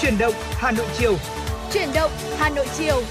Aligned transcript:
Chuyển 0.00 0.18
động 0.18 0.34
Hà 0.50 0.70
Nội 0.70 0.86
chiều. 0.98 1.16
Chuyển 1.72 1.88
động 1.94 2.10
Hà 2.38 2.50
Nội 2.50 2.66
chiều. 2.78 3.02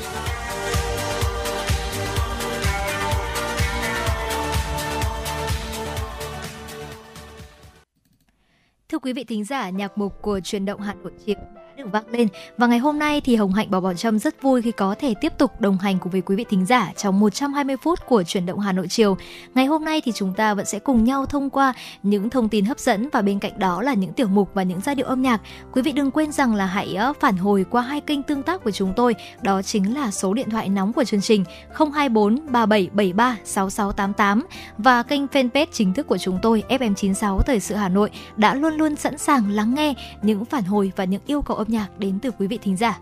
Thưa 8.90 9.00
quý 9.00 9.14
vị 9.14 9.24
thính 9.24 9.46
giả, 9.46 9.70
nhạc 9.70 9.98
mục 9.98 10.22
của 10.22 10.40
Chuyển 10.40 10.66
động 10.66 10.82
Hà 10.82 10.94
Nội 10.94 11.12
chiều 11.26 11.38
được 11.78 11.92
vang 11.92 12.10
lên. 12.12 12.28
Và 12.58 12.68
ngày 12.68 12.78
hôm 12.78 13.00
nay 13.00 13.22
thì 13.22 13.36
Hồng 13.36 13.54
Hạnh 13.54 13.72
Bảo 13.72 13.82
Bảo 13.82 13.94
Trâm 13.94 14.20
rất 14.20 14.42
vui 14.42 14.62
khi 14.62 14.72
có 14.72 14.96
thể 15.00 15.14
tiếp 15.22 15.34
tục 15.38 15.62
đồng 15.62 15.78
hành 15.78 16.00
cùng 16.00 16.12
với 16.12 16.22
quý 16.22 16.36
vị 16.36 16.46
thính 16.50 16.66
giả 16.66 16.94
trong 16.98 17.20
120 17.20 17.76
phút 17.78 18.00
của 18.06 18.24
chuyển 18.24 18.46
động 18.46 18.60
Hà 18.60 18.72
Nội 18.72 18.88
chiều. 18.88 19.18
Ngày 19.56 19.66
hôm 19.66 19.86
nay 19.86 20.02
thì 20.06 20.12
chúng 20.12 20.34
ta 20.34 20.54
vẫn 20.54 20.66
sẽ 20.66 20.80
cùng 20.80 21.04
nhau 21.04 21.26
thông 21.26 21.50
qua 21.50 21.74
những 22.04 22.30
thông 22.30 22.50
tin 22.50 22.66
hấp 22.66 22.80
dẫn 22.80 23.10
và 23.12 23.22
bên 23.22 23.40
cạnh 23.40 23.60
đó 23.60 23.82
là 23.82 23.94
những 23.94 24.14
tiểu 24.14 24.28
mục 24.28 24.50
và 24.54 24.64
những 24.64 24.82
giai 24.82 24.96
điệu 24.96 25.06
âm 25.06 25.22
nhạc. 25.22 25.42
Quý 25.74 25.82
vị 25.82 25.92
đừng 25.92 26.12
quên 26.12 26.32
rằng 26.32 26.56
là 26.56 26.66
hãy 26.66 26.98
phản 27.20 27.38
hồi 27.38 27.66
qua 27.70 27.82
hai 27.82 28.02
kênh 28.02 28.24
tương 28.24 28.44
tác 28.44 28.64
của 28.64 28.72
chúng 28.72 28.94
tôi, 28.96 29.16
đó 29.42 29.62
chính 29.62 29.96
là 29.96 30.12
số 30.12 30.34
điện 30.34 30.50
thoại 30.50 30.70
nóng 30.70 30.94
của 30.94 31.04
chương 31.04 31.22
trình 31.22 31.44
024 31.94 32.40
3773 32.52 33.38
6688 33.44 34.46
và 34.78 35.04
kênh 35.04 35.26
fanpage 35.28 35.66
chính 35.72 35.94
thức 35.94 36.08
của 36.08 36.18
chúng 36.18 36.40
tôi 36.42 36.64
FM96 36.70 37.42
Thời 37.42 37.60
sự 37.60 37.76
Hà 37.76 37.90
Nội 37.90 38.10
đã 38.36 38.54
luôn 38.56 38.74
luôn 38.74 38.96
sẵn 38.96 39.18
sàng 39.18 39.52
lắng 39.52 39.76
nghe 39.76 39.94
những 40.22 40.46
phản 40.46 40.64
hồi 40.64 40.92
và 40.96 41.04
những 41.04 41.22
yêu 41.26 41.42
cầu 41.42 41.58
âm 41.58 41.67
nhạc 41.70 42.00
đến 42.00 42.20
từ 42.22 42.32
quý 42.32 42.48
vị 42.48 42.60
thính 42.62 42.78
giả. 42.78 43.00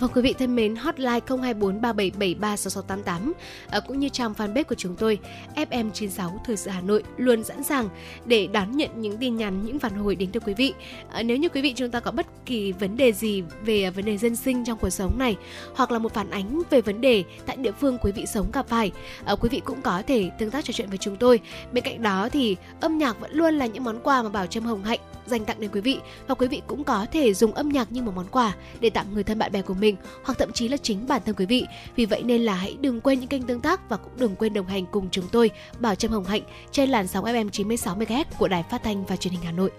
Và 0.00 0.06
quý 0.06 0.22
vị 0.22 0.34
thân 0.38 0.56
mến, 0.56 0.76
hotline 0.76 1.20
024 1.28 1.80
3773 1.80 2.56
6688 2.56 3.32
à, 3.70 3.80
cũng 3.80 3.98
như 3.98 4.08
trang 4.08 4.32
fanpage 4.32 4.64
của 4.64 4.74
chúng 4.74 4.96
tôi 4.96 5.18
FM96 5.54 6.38
Thời 6.44 6.56
sự 6.56 6.70
Hà 6.70 6.80
Nội 6.80 7.02
luôn 7.16 7.44
sẵn 7.44 7.62
sàng 7.62 7.88
để 8.24 8.46
đón 8.46 8.76
nhận 8.76 8.90
những 9.00 9.16
tin 9.18 9.36
nhắn, 9.36 9.64
những 9.64 9.78
phản 9.78 9.94
hồi 9.94 10.14
đến 10.14 10.30
từ 10.32 10.40
quý 10.40 10.54
vị. 10.54 10.74
À, 11.12 11.22
nếu 11.22 11.36
như 11.36 11.48
quý 11.48 11.62
vị 11.62 11.72
chúng 11.76 11.90
ta 11.90 12.00
có 12.00 12.10
bất 12.10 12.26
kỳ 12.46 12.72
vấn 12.72 12.96
đề 12.96 13.12
gì 13.12 13.42
về 13.62 13.82
ờ, 13.82 13.90
vấn 13.90 14.04
đề 14.04 14.18
dân 14.18 14.36
sinh 14.36 14.64
trong 14.64 14.78
cuộc 14.78 14.90
sống 14.90 15.18
này 15.18 15.36
hoặc 15.74 15.90
là 15.90 15.98
một 15.98 16.14
phản 16.14 16.30
ánh 16.30 16.62
về 16.70 16.80
vấn 16.80 17.00
đề 17.00 17.24
tại 17.46 17.56
địa 17.56 17.72
phương 17.72 17.98
quý 17.98 18.12
vị 18.12 18.26
sống 18.26 18.50
gặp 18.52 18.68
phải, 18.68 18.92
à, 19.24 19.34
quý 19.34 19.48
vị 19.48 19.60
cũng 19.64 19.82
có 19.82 20.02
thể 20.06 20.30
tương 20.38 20.50
tác 20.50 20.64
trò 20.64 20.72
chuyện 20.72 20.88
với 20.88 20.98
chúng 20.98 21.16
tôi. 21.16 21.40
Bên 21.72 21.84
cạnh 21.84 22.02
đó 22.02 22.28
thì 22.28 22.56
âm 22.80 22.98
nhạc 22.98 23.20
vẫn 23.20 23.32
luôn 23.32 23.54
là 23.54 23.66
những 23.66 23.84
món 23.84 24.00
quà 24.00 24.22
mà 24.22 24.28
Bảo 24.28 24.46
Trâm 24.46 24.64
Hồng 24.64 24.84
Hạnh 24.84 25.00
dành 25.26 25.44
tặng 25.44 25.60
đến 25.60 25.70
quý 25.72 25.80
vị 25.80 25.98
và 26.26 26.34
quý 26.34 26.48
vị 26.48 26.62
cũng 26.66 26.84
có 26.84 27.06
thể 27.12 27.34
dùng 27.34 27.54
âm 27.54 27.68
nhạc 27.68 27.92
như 27.92 28.02
một 28.02 28.12
món 28.16 28.26
quà 28.30 28.54
để 28.80 28.90
tặng 28.90 29.06
người 29.14 29.24
thân 29.24 29.38
bạn 29.38 29.52
bè 29.52 29.62
của 29.62 29.74
mình 29.74 29.87
hoặc 30.24 30.38
thậm 30.38 30.52
chí 30.52 30.68
là 30.68 30.76
chính 30.76 31.06
bản 31.06 31.22
thân 31.26 31.34
quý 31.34 31.46
vị. 31.46 31.66
Vì 31.96 32.06
vậy 32.06 32.22
nên 32.22 32.42
là 32.42 32.54
hãy 32.54 32.76
đừng 32.80 33.00
quên 33.00 33.20
những 33.20 33.28
kênh 33.28 33.42
tương 33.42 33.60
tác 33.60 33.88
và 33.88 33.96
cũng 33.96 34.12
đừng 34.18 34.36
quên 34.36 34.54
đồng 34.54 34.66
hành 34.66 34.86
cùng 34.86 35.08
chúng 35.10 35.24
tôi, 35.32 35.50
Bảo 35.78 35.94
Trâm 35.94 36.10
Hồng 36.10 36.24
Hạnh, 36.24 36.42
trên 36.72 36.90
làn 36.90 37.06
sóng 37.06 37.24
FM 37.24 37.48
96 37.48 37.96
MHz 37.96 38.24
của 38.38 38.48
Đài 38.48 38.62
Phát 38.70 38.82
thanh 38.82 39.04
và 39.04 39.16
Truyền 39.16 39.32
hình 39.32 39.42
Hà 39.42 39.52
Nội. 39.52 39.70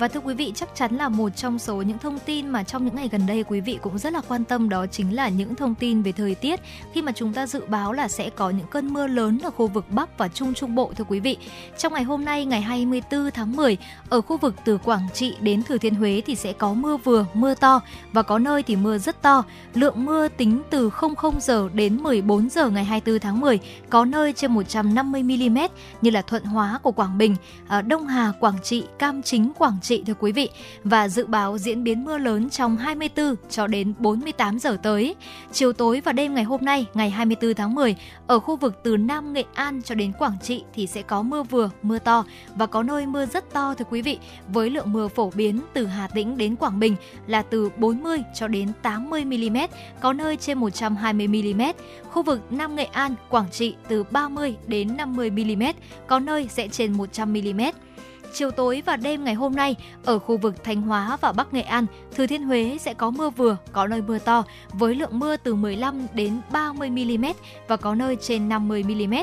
Và 0.00 0.08
thưa 0.08 0.20
quý 0.20 0.34
vị, 0.34 0.52
chắc 0.54 0.68
chắn 0.74 0.96
là 0.96 1.08
một 1.08 1.28
trong 1.36 1.58
số 1.58 1.76
những 1.76 1.98
thông 1.98 2.18
tin 2.18 2.48
mà 2.48 2.62
trong 2.62 2.84
những 2.84 2.94
ngày 2.94 3.08
gần 3.12 3.26
đây 3.26 3.44
quý 3.44 3.60
vị 3.60 3.78
cũng 3.82 3.98
rất 3.98 4.12
là 4.12 4.20
quan 4.28 4.44
tâm 4.44 4.68
đó 4.68 4.86
chính 4.86 5.14
là 5.14 5.28
những 5.28 5.54
thông 5.54 5.74
tin 5.74 6.02
về 6.02 6.12
thời 6.12 6.34
tiết 6.34 6.60
khi 6.92 7.02
mà 7.02 7.12
chúng 7.12 7.32
ta 7.32 7.46
dự 7.46 7.62
báo 7.66 7.92
là 7.92 8.08
sẽ 8.08 8.30
có 8.30 8.50
những 8.50 8.66
cơn 8.70 8.92
mưa 8.92 9.06
lớn 9.06 9.38
ở 9.42 9.50
khu 9.50 9.66
vực 9.66 9.84
Bắc 9.90 10.18
và 10.18 10.28
Trung 10.28 10.54
Trung 10.54 10.74
Bộ 10.74 10.92
thưa 10.96 11.04
quý 11.08 11.20
vị. 11.20 11.36
Trong 11.78 11.92
ngày 11.92 12.02
hôm 12.02 12.24
nay 12.24 12.44
ngày 12.44 12.60
24 12.60 13.30
tháng 13.30 13.56
10, 13.56 13.76
ở 14.08 14.20
khu 14.20 14.36
vực 14.36 14.54
từ 14.64 14.78
Quảng 14.78 15.08
Trị 15.14 15.34
đến 15.40 15.62
Thừa 15.62 15.78
Thiên 15.78 15.94
Huế 15.94 16.22
thì 16.26 16.34
sẽ 16.34 16.52
có 16.52 16.74
mưa 16.74 16.96
vừa, 16.96 17.26
mưa 17.34 17.54
to 17.54 17.80
và 18.12 18.22
có 18.22 18.38
nơi 18.38 18.62
thì 18.62 18.76
mưa 18.76 18.98
rất 18.98 19.22
to. 19.22 19.44
Lượng 19.74 20.04
mưa 20.04 20.28
tính 20.28 20.62
từ 20.70 20.90
00 21.16 21.40
giờ 21.40 21.68
đến 21.74 22.02
14 22.02 22.48
giờ 22.50 22.70
ngày 22.70 22.84
24 22.84 23.20
tháng 23.20 23.40
10, 23.40 23.58
có 23.90 24.04
nơi 24.04 24.32
trên 24.32 24.52
150 24.52 25.22
mm 25.22 25.58
như 26.02 26.10
là 26.10 26.22
Thuận 26.22 26.44
Hóa 26.44 26.78
của 26.82 26.92
Quảng 26.92 27.18
Bình, 27.18 27.36
à, 27.68 27.82
Đông 27.82 28.06
Hà, 28.06 28.32
Quảng 28.40 28.58
Trị, 28.62 28.84
Cam 28.98 29.22
Chính, 29.22 29.52
Quảng 29.58 29.78
Trị 29.82 29.89
trị 29.90 30.02
thưa 30.06 30.14
quý 30.20 30.32
vị 30.32 30.48
và 30.84 31.08
dự 31.08 31.26
báo 31.26 31.58
diễn 31.58 31.84
biến 31.84 32.04
mưa 32.04 32.18
lớn 32.18 32.50
trong 32.50 32.76
24 32.76 33.34
cho 33.50 33.66
đến 33.66 33.94
48 33.98 34.58
giờ 34.58 34.76
tới. 34.82 35.14
Chiều 35.52 35.72
tối 35.72 36.02
và 36.04 36.12
đêm 36.12 36.34
ngày 36.34 36.44
hôm 36.44 36.64
nay, 36.64 36.86
ngày 36.94 37.10
24 37.10 37.54
tháng 37.54 37.74
10, 37.74 37.96
ở 38.26 38.40
khu 38.40 38.56
vực 38.56 38.80
từ 38.82 38.96
Nam 38.96 39.32
Nghệ 39.32 39.44
An 39.54 39.82
cho 39.82 39.94
đến 39.94 40.12
Quảng 40.18 40.36
Trị 40.42 40.62
thì 40.74 40.86
sẽ 40.86 41.02
có 41.02 41.22
mưa 41.22 41.42
vừa, 41.42 41.70
mưa 41.82 41.98
to 41.98 42.24
và 42.54 42.66
có 42.66 42.82
nơi 42.82 43.06
mưa 43.06 43.26
rất 43.26 43.52
to 43.52 43.74
thưa 43.74 43.84
quý 43.90 44.02
vị, 44.02 44.18
với 44.48 44.70
lượng 44.70 44.92
mưa 44.92 45.08
phổ 45.08 45.30
biến 45.34 45.60
từ 45.72 45.86
Hà 45.86 46.08
Tĩnh 46.08 46.38
đến 46.38 46.56
Quảng 46.56 46.80
Bình 46.80 46.96
là 47.26 47.42
từ 47.42 47.70
40 47.76 48.22
cho 48.34 48.48
đến 48.48 48.72
80 48.82 49.24
mm, 49.24 49.56
có 50.00 50.12
nơi 50.12 50.36
trên 50.36 50.58
120 50.58 51.26
mm. 51.28 51.62
Khu 52.10 52.22
vực 52.22 52.40
Nam 52.52 52.76
Nghệ 52.76 52.84
An, 52.84 53.14
Quảng 53.28 53.50
Trị 53.52 53.74
từ 53.88 54.04
30 54.04 54.56
đến 54.66 54.96
50 54.96 55.30
mm, 55.30 55.62
có 56.06 56.18
nơi 56.18 56.48
sẽ 56.50 56.68
trên 56.68 56.92
100 56.92 57.32
mm 57.32 57.60
chiều 58.34 58.50
tối 58.50 58.82
và 58.86 58.96
đêm 58.96 59.24
ngày 59.24 59.34
hôm 59.34 59.54
nay 59.54 59.76
ở 60.04 60.18
khu 60.18 60.36
vực 60.36 60.64
Thanh 60.64 60.82
Hóa 60.82 61.18
và 61.20 61.32
Bắc 61.32 61.54
Nghệ 61.54 61.62
An, 61.62 61.86
Thừa 62.16 62.26
Thiên 62.26 62.42
Huế 62.42 62.76
sẽ 62.80 62.94
có 62.94 63.10
mưa 63.10 63.30
vừa, 63.30 63.56
có 63.72 63.86
nơi 63.86 64.02
mưa 64.02 64.18
to 64.18 64.44
với 64.72 64.94
lượng 64.94 65.18
mưa 65.18 65.36
từ 65.36 65.54
15 65.54 66.06
đến 66.14 66.40
30 66.52 66.90
mm 66.90 67.24
và 67.68 67.76
có 67.76 67.94
nơi 67.94 68.16
trên 68.20 68.48
50 68.48 68.82
mm. 68.82 69.14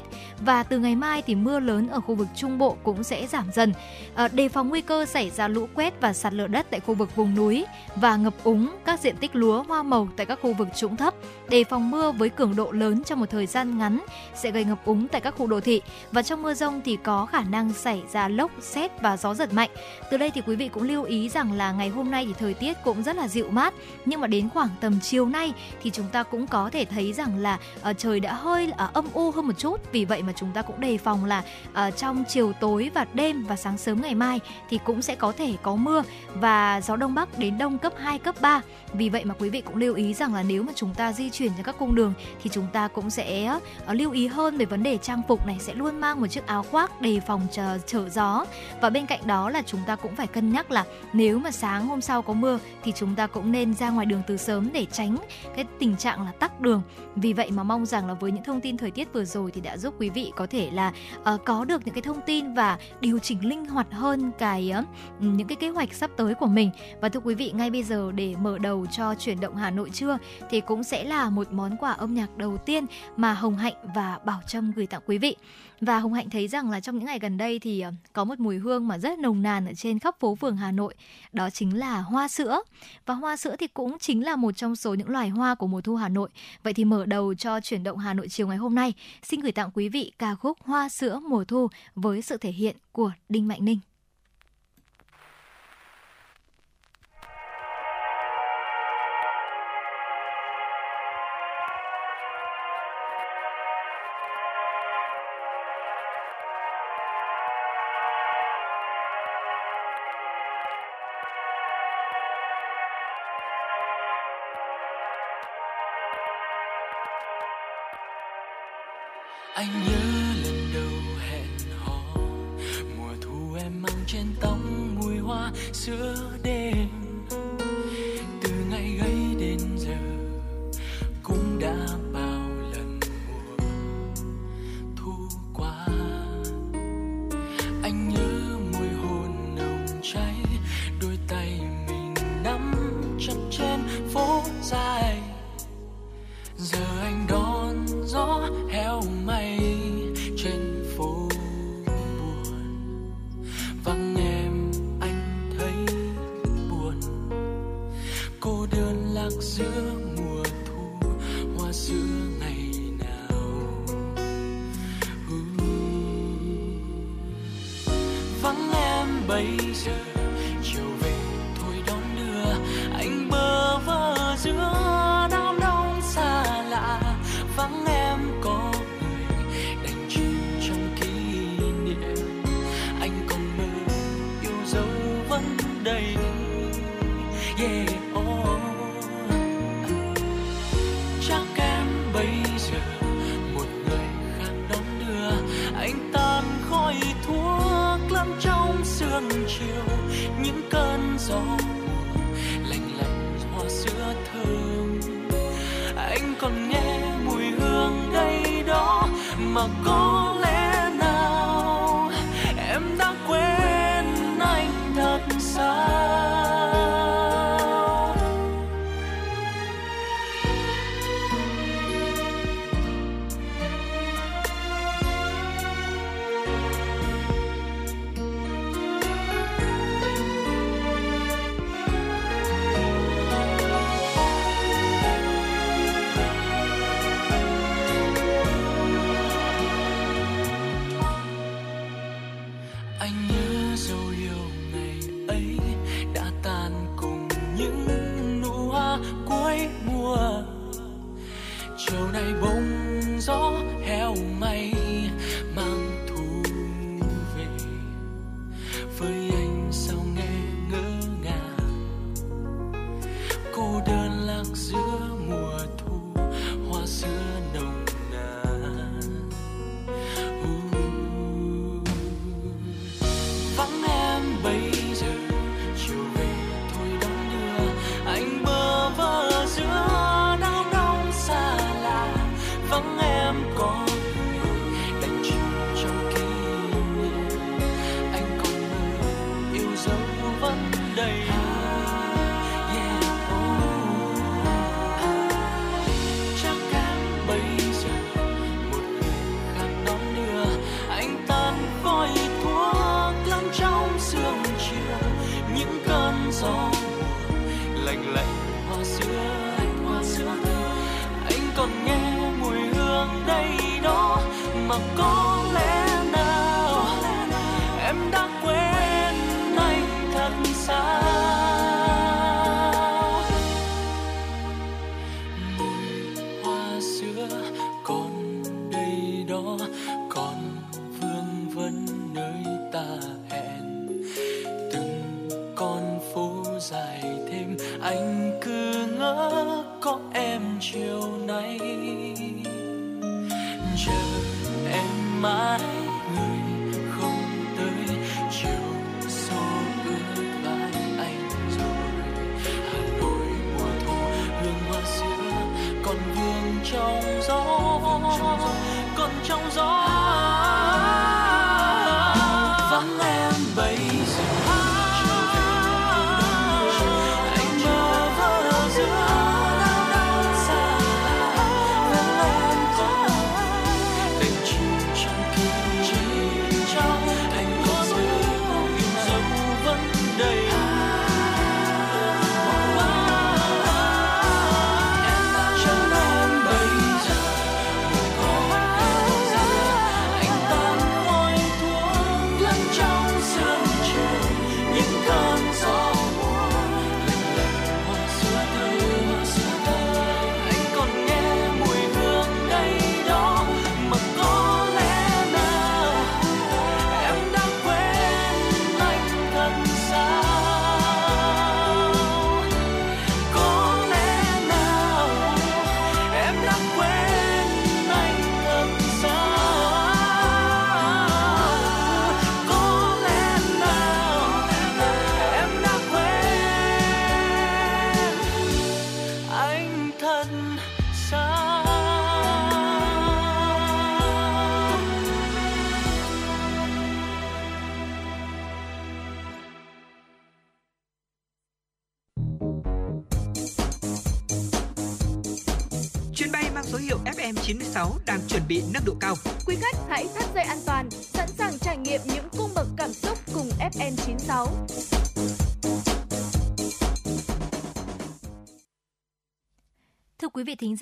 Và 0.45 0.63
từ 0.63 0.79
ngày 0.79 0.95
mai 0.95 1.22
thì 1.22 1.35
mưa 1.35 1.59
lớn 1.59 1.88
ở 1.88 2.00
khu 2.00 2.16
vực 2.16 2.28
Trung 2.35 2.57
Bộ 2.57 2.78
cũng 2.84 3.03
sẽ 3.03 3.28
giảm 3.28 3.45
dần. 3.53 3.73
À, 4.16 4.28
đề 4.28 4.50
phòng 4.50 4.69
nguy 4.69 4.81
cơ 4.81 5.06
xảy 5.06 5.29
ra 5.29 5.47
lũ 5.47 5.68
quét 5.74 6.01
và 6.01 6.13
sạt 6.13 6.34
lở 6.34 6.47
đất 6.47 6.68
tại 6.69 6.79
khu 6.79 6.94
vực 6.94 7.16
vùng 7.16 7.35
núi 7.35 7.66
và 7.95 8.16
ngập 8.16 8.34
úng 8.44 8.69
các 8.85 9.00
diện 9.00 9.18
tích 9.18 9.35
lúa 9.35 9.63
hoa 9.63 9.84
màu 9.84 10.07
tại 10.16 10.25
các 10.25 10.39
khu 10.41 10.53
vực 10.53 10.68
trũng 10.75 10.97
thấp. 10.97 11.13
Đề 11.50 11.63
phòng 11.63 11.91
mưa 11.91 12.12
với 12.12 12.29
cường 12.29 12.56
độ 12.56 12.72
lớn 12.72 13.03
trong 13.03 13.19
một 13.19 13.29
thời 13.29 13.45
gian 13.45 13.78
ngắn 13.78 14.06
sẽ 14.35 14.51
gây 14.51 14.66
ngập 14.66 14.85
úng 14.85 15.07
tại 15.07 15.22
các 15.22 15.35
khu 15.38 15.47
đô 15.47 15.59
thị 15.59 15.81
và 16.12 16.24
trong 16.24 16.41
mưa 16.41 16.53
rông 16.53 16.81
thì 16.85 16.97
có 17.03 17.25
khả 17.25 17.44
năng 17.44 17.74
xảy 17.74 18.01
ra 18.12 18.28
lốc, 18.28 18.51
xét 18.62 18.97
và 19.02 19.18
gió 19.18 19.34
giật 19.34 19.53
mạnh. 19.53 19.69
Từ 20.12 20.18
đây 20.18 20.31
thì 20.31 20.41
quý 20.41 20.56
vị 20.56 20.68
cũng 20.68 20.84
lưu 20.84 21.03
ý 21.03 21.30
rằng 21.30 21.52
là 21.52 21.72
ngày 21.72 21.90
hôm 21.90 22.12
nay 22.12 22.25
thì 22.25 22.34
thời 22.40 22.53
tiết 22.53 22.78
cũng 22.84 23.03
rất 23.03 23.16
là 23.16 23.28
dịu 23.28 23.50
mát. 23.50 23.74
Nhưng 24.06 24.22
mà 24.22 24.28
đến 24.28 24.50
khoảng 24.50 24.69
tầm 24.81 25.00
chiều 25.02 25.25
nay 25.25 25.53
thì 25.81 25.90
chúng 25.90 26.08
ta 26.12 26.24
cũng 26.24 26.47
có 26.47 26.69
thể 26.69 26.85
thấy 26.85 27.13
rằng 27.13 27.38
là 27.38 27.59
uh, 27.90 27.97
trời 27.97 28.19
đã 28.19 28.34
hơi 28.34 28.68
uh, 28.68 28.94
âm 28.94 29.06
u 29.13 29.31
hơn 29.31 29.47
một 29.47 29.57
chút. 29.57 29.81
Vì 29.91 30.06
vậy 30.06 30.24
mà 30.24 30.34
chúng 30.36 30.52
ta 30.53 30.62
cũng 30.62 30.80
đề 30.80 30.97
phòng 30.97 31.25
là 31.25 31.44
uh, 31.72 31.97
trong 31.97 32.24
chiều 32.28 32.53
tối 32.53 32.91
và 32.94 33.06
đêm 33.13 33.44
và 33.44 33.56
sáng 33.56 33.78
sớm 33.78 34.02
ngày 34.02 34.16
mai 34.16 34.40
thì 34.69 34.80
cũng 34.84 35.02
sẽ 35.02 35.16
có 35.16 35.31
thể 35.31 35.53
có 35.62 35.75
mưa 35.75 36.03
và 36.34 36.81
gió 36.81 36.96
đông 36.96 37.16
bắc 37.16 37.40
đến 37.40 37.57
đông 37.57 37.78
cấp 37.78 37.94
2 37.97 38.19
cấp 38.19 38.36
3 38.41 38.62
vì 38.94 39.09
vậy 39.09 39.25
mà 39.25 39.36
quý 39.40 39.50
vị 39.50 39.62
cũng 39.62 39.75
lưu 39.75 39.96
ý 39.96 40.13
rằng 40.13 40.34
là 40.34 40.44
nếu 40.44 40.63
mà 40.63 40.74
chúng 40.75 40.94
ta 40.94 41.13
di 41.13 41.30
chuyển 41.30 41.52
trên 41.57 41.66
các 41.66 41.75
cung 41.80 41.96
đường 41.96 42.13
thì 42.44 42.50
chúng 42.53 42.68
ta 42.74 42.88
cũng 42.88 43.09
sẽ 43.09 43.56
uh, 43.57 43.62
lưu 43.91 44.12
ý 44.12 44.28
hơn 44.28 44.57
về 44.57 44.66
vấn 44.66 44.84
đề 44.84 44.97
trang 44.97 45.22
phục 45.28 45.46
này 45.46 45.57
sẽ 45.59 45.74
luôn 45.74 46.00
mang 46.00 46.22
một 46.22 46.28
chiếc 46.28 46.47
áo 46.47 46.63
khoác 46.63 47.02
đề 47.02 47.19
phòng 47.19 47.47
trở, 47.52 47.78
trở 47.86 48.09
gió. 48.09 48.46
Và 48.81 48.87
và 48.88 48.92
bên 48.92 49.06
cạnh 49.06 49.28
đó 49.28 49.50
là 49.50 49.62
chúng 49.62 49.81
ta 49.88 49.96
cũng 49.96 50.16
phải 50.16 50.28
cân 50.28 50.52
nhắc 50.52 50.72
là 50.72 50.86
nếu 51.14 51.40
mà 51.40 51.52
sáng 51.52 51.88
hôm 51.88 52.02
sau 52.02 52.22
có 52.22 52.34
mưa 52.34 52.59
thì 52.84 52.92
chúng 52.96 53.16
ta 53.16 53.28
cũng 53.28 53.52
nên 53.52 53.74
ra 53.74 53.90
ngoài 53.90 54.06
đường 54.06 54.22
từ 54.28 54.38
sớm 54.38 54.70
để 54.74 54.86
tránh 54.92 55.18
cái 55.56 55.66
tình 55.80 55.98
trạng 55.98 56.25
là 56.25 56.31
tắc 56.31 56.62
đường. 56.62 56.81
Vì 57.16 57.34
vậy 57.34 57.52
mà 57.52 57.64
mong 57.64 57.86
rằng 57.86 58.08
là 58.08 58.14
với 58.14 58.31
những 58.31 58.44
thông 58.44 58.62
tin 58.62 58.78
thời 58.78 58.92
tiết 58.92 59.14
vừa 59.14 59.25
rồi 59.25 59.52
thì 59.52 59.62
đã 59.62 59.78
giúp 59.78 59.94
quý 60.00 60.09
vị 60.09 60.31
có 60.36 60.48
thể 60.48 60.70
là 60.72 60.94
uh, 61.34 61.46
có 61.46 61.66
được 61.66 61.81
những 61.86 61.96
cái 61.96 62.02
thông 62.02 62.22
tin 62.25 62.53
và 62.53 62.78
điều 63.00 63.20
chỉnh 63.20 63.50
linh 63.50 63.66
hoạt 63.66 63.88
hơn 63.92 64.31
cái 64.40 64.74
uh, 64.80 64.86
những 65.19 65.48
cái 65.48 65.56
kế 65.56 65.69
hoạch 65.69 65.94
sắp 65.94 66.12
tới 66.18 66.34
của 66.34 66.48
mình. 66.48 66.72
Và 67.02 67.09
thưa 67.09 67.19
quý 67.19 67.36
vị 67.36 67.52
ngay 67.52 67.69
bây 67.69 67.84
giờ 67.84 68.12
để 68.16 68.36
mở 68.42 68.58
đầu 68.58 68.86
cho 68.92 69.16
chuyển 69.16 69.40
động 69.40 69.56
Hà 69.56 69.72
Nội 69.72 69.90
trưa 69.90 70.18
thì 70.50 70.62
cũng 70.62 70.84
sẽ 70.84 71.04
là 71.04 71.30
một 71.30 71.52
món 71.52 71.78
quà 71.78 71.92
âm 71.92 72.14
nhạc 72.14 72.38
đầu 72.38 72.58
tiên 72.58 72.86
mà 73.18 73.34
Hồng 73.34 73.56
Hạnh 73.56 73.75
và 73.96 74.19
Bảo 74.25 74.40
Trâm 74.48 74.72
gửi 74.72 74.88
tặng 74.88 75.02
quý 75.06 75.18
vị. 75.18 75.36
Và 75.81 76.00
Hồng 76.00 76.14
Hạnh 76.14 76.30
thấy 76.30 76.48
rằng 76.48 76.72
là 76.72 76.80
trong 76.80 76.98
những 76.98 77.06
ngày 77.06 77.19
gần 77.19 77.38
đây 77.38 77.59
thì 77.59 77.86
uh, 77.88 77.94
có 78.14 78.24
một 78.24 78.40
mùi 78.40 78.58
hương 78.58 78.77
mà 78.80 78.98
rất 78.98 79.20
nồng 79.20 79.42
nàn 79.42 79.66
ở 79.66 79.74
trên 79.74 80.00
khắp 80.00 80.20
phố 80.20 80.36
phường 80.36 80.58
Hà 80.58 80.72
Nội, 80.72 80.96
đó 81.34 81.50
chính 81.50 81.78
là 81.78 82.02
hoa 82.02 82.28
sữa. 82.28 82.62
Và 83.06 83.14
hoa 83.14 83.38
sữa 83.38 83.56
thì 83.60 83.68
cũng 83.68 83.98
chính 84.00 84.26
là 84.26 84.36
một 84.36 84.52
trong 84.52 84.76
số 84.76 84.94
những 84.94 85.10
loài 85.10 85.30
hoa 85.30 85.56
của 85.56 85.68
mùa 85.68 85.82
thu 85.82 85.96
Hà 85.96 86.10
Nội. 86.10 86.30
Vậy 86.64 86.74
thì 86.74 86.86
mở 86.86 87.06
đầu 87.06 87.34
cho 87.34 87.60
chuyển 87.62 87.84
động 87.84 87.98
Hà 87.98 88.14
Nội 88.14 88.28
chiều 88.30 88.48
ngày 88.48 88.58
hôm 88.58 88.76
nay, 88.76 88.94
xin 89.24 89.40
gửi 89.40 89.52
tặng 89.52 89.70
quý 89.74 89.90
vị 89.90 90.12
ca 90.20 90.36
khúc 90.36 90.58
Hoa 90.62 90.90
sữa 90.90 91.20
mùa 91.30 91.44
thu 91.44 91.68
với 91.96 92.22
sự 92.22 92.38
thể 92.38 92.52
hiện 92.52 92.76
của 92.92 93.12
Đinh 93.30 93.48
Mạnh 93.48 93.66
Ninh. 93.66 93.80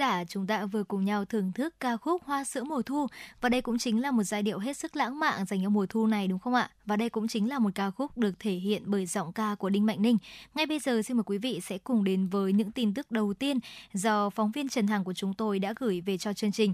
Giả, 0.05 0.23
chúng 0.23 0.47
ta 0.47 0.65
vừa 0.65 0.83
cùng 0.83 1.05
nhau 1.05 1.25
thưởng 1.25 1.51
thức 1.51 1.73
ca 1.79 1.97
khúc 1.97 2.23
Hoa 2.23 2.43
sữa 2.43 2.63
mùa 2.63 2.81
thu 2.81 3.07
và 3.41 3.49
đây 3.49 3.61
cũng 3.61 3.77
chính 3.77 4.01
là 4.01 4.11
một 4.11 4.23
giai 4.23 4.43
điệu 4.43 4.59
hết 4.59 4.77
sức 4.77 4.95
lãng 4.95 5.19
mạn 5.19 5.45
dành 5.45 5.63
cho 5.63 5.69
mùa 5.69 5.85
thu 5.85 6.07
này 6.07 6.27
đúng 6.27 6.39
không 6.39 6.53
ạ? 6.53 6.69
Và 6.85 6.95
đây 6.95 7.09
cũng 7.09 7.27
chính 7.27 7.49
là 7.49 7.59
một 7.59 7.69
ca 7.75 7.91
khúc 7.91 8.17
được 8.17 8.39
thể 8.39 8.51
hiện 8.51 8.83
bởi 8.85 9.05
giọng 9.05 9.33
ca 9.33 9.55
của 9.55 9.69
Đinh 9.69 9.85
Mạnh 9.85 10.01
Ninh. 10.01 10.17
Ngay 10.55 10.65
bây 10.65 10.79
giờ 10.79 11.01
xin 11.01 11.17
mời 11.17 11.23
quý 11.23 11.37
vị 11.37 11.59
sẽ 11.63 11.77
cùng 11.77 12.03
đến 12.03 12.27
với 12.27 12.53
những 12.53 12.71
tin 12.71 12.93
tức 12.93 13.11
đầu 13.11 13.33
tiên 13.33 13.59
do 13.93 14.29
phóng 14.29 14.51
viên 14.51 14.69
Trần 14.69 14.87
Hằng 14.87 15.03
của 15.03 15.13
chúng 15.13 15.33
tôi 15.33 15.59
đã 15.59 15.73
gửi 15.77 16.01
về 16.01 16.17
cho 16.17 16.33
chương 16.33 16.51
trình. 16.51 16.73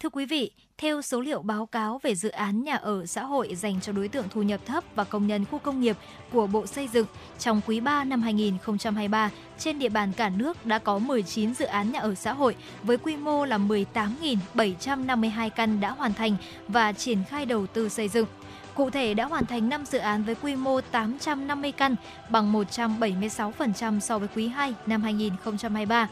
Thưa 0.00 0.08
quý 0.08 0.26
vị, 0.26 0.50
theo 0.78 1.02
số 1.02 1.20
liệu 1.20 1.42
báo 1.42 1.66
cáo 1.66 2.00
về 2.02 2.14
dự 2.14 2.28
án 2.28 2.64
nhà 2.64 2.76
ở 2.76 3.06
xã 3.06 3.24
hội 3.24 3.54
dành 3.54 3.80
cho 3.80 3.92
đối 3.92 4.08
tượng 4.08 4.28
thu 4.30 4.42
nhập 4.42 4.60
thấp 4.66 4.84
và 4.94 5.04
công 5.04 5.26
nhân 5.26 5.44
khu 5.44 5.58
công 5.58 5.80
nghiệp 5.80 5.96
của 6.32 6.46
Bộ 6.46 6.66
Xây 6.66 6.88
dựng, 6.88 7.06
trong 7.38 7.60
quý 7.66 7.80
3 7.80 8.04
năm 8.04 8.22
2023, 8.22 9.30
trên 9.58 9.78
địa 9.78 9.88
bàn 9.88 10.12
cả 10.16 10.28
nước 10.28 10.66
đã 10.66 10.78
có 10.78 10.98
19 10.98 11.54
dự 11.54 11.64
án 11.64 11.92
nhà 11.92 12.00
ở 12.00 12.14
xã 12.14 12.32
hội 12.32 12.56
với 12.82 12.98
quy 12.98 13.16
mô 13.16 13.44
là 13.44 13.58
18.752 13.58 15.50
căn 15.50 15.80
đã 15.80 15.90
hoàn 15.90 16.14
thành 16.14 16.36
và 16.68 16.92
triển 16.92 17.18
khai 17.28 17.46
đầu 17.46 17.66
tư 17.66 17.88
xây 17.88 18.08
dựng. 18.08 18.26
Cụ 18.74 18.90
thể 18.90 19.14
đã 19.14 19.24
hoàn 19.24 19.46
thành 19.46 19.68
5 19.68 19.84
dự 19.86 19.98
án 19.98 20.24
với 20.24 20.34
quy 20.34 20.56
mô 20.56 20.80
850 20.80 21.72
căn, 21.72 21.96
bằng 22.30 22.52
176% 22.52 24.00
so 24.00 24.18
với 24.18 24.28
quý 24.36 24.48
2 24.48 24.74
năm 24.86 25.02
2023 25.02 26.08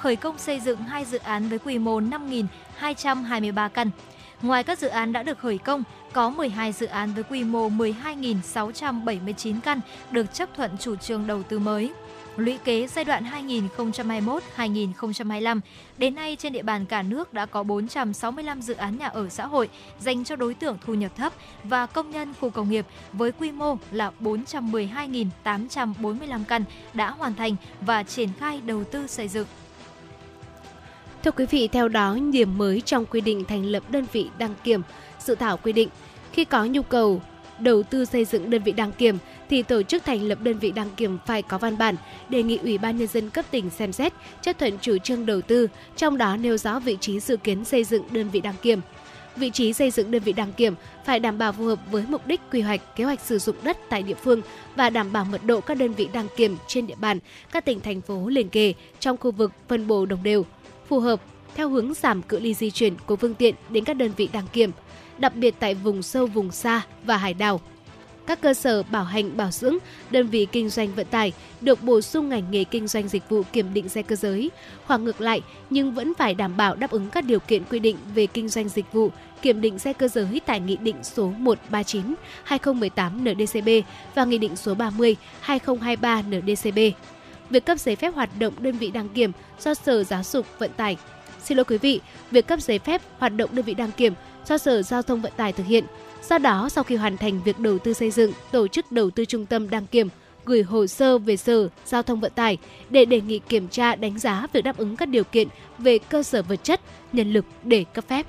khởi 0.00 0.16
công 0.16 0.38
xây 0.38 0.60
dựng 0.60 0.78
hai 0.78 1.04
dự 1.04 1.18
án 1.18 1.48
với 1.48 1.58
quy 1.58 1.78
mô 1.78 2.00
5.223 2.00 3.68
căn. 3.68 3.90
Ngoài 4.42 4.64
các 4.64 4.78
dự 4.78 4.88
án 4.88 5.12
đã 5.12 5.22
được 5.22 5.38
khởi 5.38 5.58
công, 5.58 5.82
có 6.12 6.30
12 6.30 6.72
dự 6.72 6.86
án 6.86 7.14
với 7.14 7.24
quy 7.24 7.44
mô 7.44 7.68
12.679 7.68 9.60
căn 9.60 9.80
được 10.10 10.34
chấp 10.34 10.48
thuận 10.56 10.78
chủ 10.78 10.96
trương 10.96 11.26
đầu 11.26 11.42
tư 11.42 11.58
mới. 11.58 11.92
Lũy 12.36 12.58
kế 12.64 12.86
giai 12.86 13.04
đoạn 13.04 13.24
2021-2025, 14.56 15.60
đến 15.98 16.14
nay 16.14 16.36
trên 16.36 16.52
địa 16.52 16.62
bàn 16.62 16.86
cả 16.86 17.02
nước 17.02 17.32
đã 17.32 17.46
có 17.46 17.62
465 17.62 18.62
dự 18.62 18.74
án 18.74 18.98
nhà 18.98 19.06
ở 19.06 19.28
xã 19.28 19.46
hội 19.46 19.68
dành 20.00 20.24
cho 20.24 20.36
đối 20.36 20.54
tượng 20.54 20.78
thu 20.86 20.94
nhập 20.94 21.16
thấp 21.16 21.32
và 21.64 21.86
công 21.86 22.10
nhân 22.10 22.34
khu 22.40 22.50
công 22.50 22.70
nghiệp 22.70 22.86
với 23.12 23.32
quy 23.32 23.52
mô 23.52 23.76
là 23.90 24.10
412.845 24.20 26.44
căn 26.48 26.64
đã 26.94 27.10
hoàn 27.10 27.34
thành 27.34 27.56
và 27.80 28.02
triển 28.02 28.28
khai 28.40 28.60
đầu 28.66 28.84
tư 28.84 29.06
xây 29.06 29.28
dựng. 29.28 29.46
Thưa 31.24 31.30
quý 31.30 31.46
vị, 31.50 31.68
theo 31.68 31.88
đó, 31.88 32.16
điểm 32.32 32.58
mới 32.58 32.80
trong 32.80 33.06
quy 33.06 33.20
định 33.20 33.44
thành 33.44 33.64
lập 33.64 33.82
đơn 33.90 34.06
vị 34.12 34.28
đăng 34.38 34.54
kiểm, 34.64 34.82
dự 35.18 35.34
thảo 35.34 35.56
quy 35.56 35.72
định 35.72 35.88
khi 36.32 36.44
có 36.44 36.64
nhu 36.64 36.82
cầu 36.82 37.22
đầu 37.58 37.82
tư 37.82 38.04
xây 38.04 38.24
dựng 38.24 38.50
đơn 38.50 38.62
vị 38.62 38.72
đăng 38.72 38.92
kiểm 38.92 39.18
thì 39.50 39.62
tổ 39.62 39.82
chức 39.82 40.04
thành 40.04 40.22
lập 40.22 40.38
đơn 40.42 40.58
vị 40.58 40.70
đăng 40.70 40.90
kiểm 40.96 41.18
phải 41.26 41.42
có 41.42 41.58
văn 41.58 41.78
bản 41.78 41.96
đề 42.28 42.42
nghị 42.42 42.56
Ủy 42.56 42.78
ban 42.78 42.96
nhân 42.96 43.08
dân 43.08 43.30
cấp 43.30 43.44
tỉnh 43.50 43.70
xem 43.70 43.92
xét 43.92 44.12
chấp 44.42 44.58
thuận 44.58 44.78
chủ 44.78 44.98
trương 44.98 45.26
đầu 45.26 45.40
tư, 45.40 45.68
trong 45.96 46.18
đó 46.18 46.36
nêu 46.36 46.56
rõ 46.56 46.80
vị 46.80 46.96
trí 47.00 47.20
dự 47.20 47.36
kiến 47.36 47.64
xây 47.64 47.84
dựng 47.84 48.04
đơn 48.10 48.30
vị 48.30 48.40
đăng 48.40 48.54
kiểm. 48.62 48.80
Vị 49.36 49.50
trí 49.50 49.72
xây 49.72 49.90
dựng 49.90 50.10
đơn 50.10 50.22
vị 50.22 50.32
đăng 50.32 50.52
kiểm 50.52 50.74
phải 51.04 51.20
đảm 51.20 51.38
bảo 51.38 51.52
phù 51.52 51.64
hợp 51.64 51.78
với 51.90 52.04
mục 52.08 52.26
đích 52.26 52.40
quy 52.52 52.60
hoạch, 52.60 52.96
kế 52.96 53.04
hoạch 53.04 53.20
sử 53.20 53.38
dụng 53.38 53.56
đất 53.62 53.78
tại 53.88 54.02
địa 54.02 54.14
phương 54.14 54.42
và 54.76 54.90
đảm 54.90 55.12
bảo 55.12 55.24
mật 55.24 55.44
độ 55.44 55.60
các 55.60 55.76
đơn 55.76 55.94
vị 55.94 56.08
đăng 56.12 56.26
kiểm 56.36 56.56
trên 56.66 56.86
địa 56.86 56.94
bàn 57.00 57.18
các 57.52 57.64
tỉnh 57.64 57.80
thành 57.80 58.00
phố 58.00 58.28
liền 58.28 58.48
kề 58.48 58.74
trong 59.00 59.16
khu 59.16 59.30
vực 59.30 59.52
phân 59.68 59.86
bổ 59.86 60.06
đồng 60.06 60.22
đều 60.22 60.44
phù 60.90 61.00
hợp 61.00 61.20
theo 61.54 61.68
hướng 61.68 61.94
giảm 61.94 62.22
cự 62.22 62.38
ly 62.38 62.54
di 62.54 62.70
chuyển 62.70 62.94
của 63.06 63.16
phương 63.16 63.34
tiện 63.34 63.54
đến 63.68 63.84
các 63.84 63.94
đơn 63.96 64.10
vị 64.16 64.28
đăng 64.32 64.46
kiểm, 64.52 64.70
đặc 65.18 65.36
biệt 65.36 65.54
tại 65.58 65.74
vùng 65.74 66.02
sâu 66.02 66.26
vùng 66.26 66.52
xa 66.52 66.82
và 67.04 67.16
hải 67.16 67.34
đảo. 67.34 67.60
Các 68.26 68.40
cơ 68.40 68.54
sở 68.54 68.82
bảo 68.82 69.04
hành 69.04 69.36
bảo 69.36 69.50
dưỡng, 69.50 69.76
đơn 70.10 70.26
vị 70.26 70.46
kinh 70.52 70.68
doanh 70.68 70.94
vận 70.94 71.06
tải 71.06 71.32
được 71.60 71.82
bổ 71.82 72.00
sung 72.00 72.28
ngành 72.28 72.50
nghề 72.50 72.64
kinh 72.64 72.86
doanh 72.86 73.08
dịch 73.08 73.28
vụ 73.28 73.42
kiểm 73.52 73.74
định 73.74 73.88
xe 73.88 74.02
cơ 74.02 74.16
giới, 74.16 74.50
hoặc 74.84 75.00
ngược 75.00 75.20
lại 75.20 75.42
nhưng 75.70 75.94
vẫn 75.94 76.12
phải 76.18 76.34
đảm 76.34 76.56
bảo 76.56 76.76
đáp 76.76 76.90
ứng 76.90 77.10
các 77.10 77.24
điều 77.24 77.40
kiện 77.40 77.64
quy 77.64 77.78
định 77.78 77.96
về 78.14 78.26
kinh 78.26 78.48
doanh 78.48 78.68
dịch 78.68 78.92
vụ 78.92 79.10
kiểm 79.42 79.60
định 79.60 79.78
xe 79.78 79.92
cơ 79.92 80.08
giới 80.08 80.40
tại 80.46 80.60
Nghị 80.60 80.76
định 80.76 80.96
số 81.02 81.32
139/2018 81.38 83.34
NDCB 83.34 83.68
và 84.14 84.24
Nghị 84.24 84.38
định 84.38 84.56
số 84.56 84.74
30/2023 84.74 86.22
NDCB 86.22 86.78
việc 87.50 87.64
cấp 87.64 87.78
giấy 87.78 87.96
phép 87.96 88.14
hoạt 88.14 88.30
động 88.38 88.54
đơn 88.58 88.78
vị 88.78 88.90
đăng 88.90 89.08
kiểm 89.08 89.32
do 89.60 89.74
Sở 89.74 90.04
Giáo 90.04 90.22
dục 90.22 90.46
Vận 90.58 90.70
tải. 90.76 90.96
Xin 91.42 91.56
lỗi 91.56 91.64
quý 91.64 91.78
vị, 91.78 92.00
việc 92.30 92.46
cấp 92.46 92.60
giấy 92.60 92.78
phép 92.78 93.02
hoạt 93.18 93.36
động 93.36 93.50
đơn 93.52 93.64
vị 93.64 93.74
đăng 93.74 93.92
kiểm 93.92 94.14
do 94.46 94.58
Sở 94.58 94.82
Giao 94.82 95.02
thông 95.02 95.20
Vận 95.20 95.32
tải 95.36 95.52
thực 95.52 95.66
hiện. 95.66 95.84
Do 96.28 96.38
đó, 96.38 96.68
sau 96.68 96.84
khi 96.84 96.96
hoàn 96.96 97.16
thành 97.16 97.40
việc 97.44 97.58
đầu 97.58 97.78
tư 97.78 97.92
xây 97.92 98.10
dựng, 98.10 98.32
tổ 98.50 98.68
chức 98.68 98.92
đầu 98.92 99.10
tư 99.10 99.24
trung 99.24 99.46
tâm 99.46 99.70
đăng 99.70 99.86
kiểm 99.86 100.08
gửi 100.44 100.62
hồ 100.62 100.86
sơ 100.86 101.18
về 101.18 101.36
Sở 101.36 101.68
Giao 101.86 102.02
thông 102.02 102.20
Vận 102.20 102.32
tải 102.34 102.58
để 102.90 103.04
đề 103.04 103.20
nghị 103.20 103.38
kiểm 103.38 103.68
tra 103.68 103.94
đánh 103.94 104.18
giá 104.18 104.46
việc 104.52 104.64
đáp 104.64 104.76
ứng 104.76 104.96
các 104.96 105.08
điều 105.08 105.24
kiện 105.24 105.48
về 105.78 105.98
cơ 105.98 106.22
sở 106.22 106.42
vật 106.42 106.64
chất, 106.64 106.80
nhân 107.12 107.32
lực 107.32 107.44
để 107.64 107.84
cấp 107.84 108.04
phép. 108.08 108.26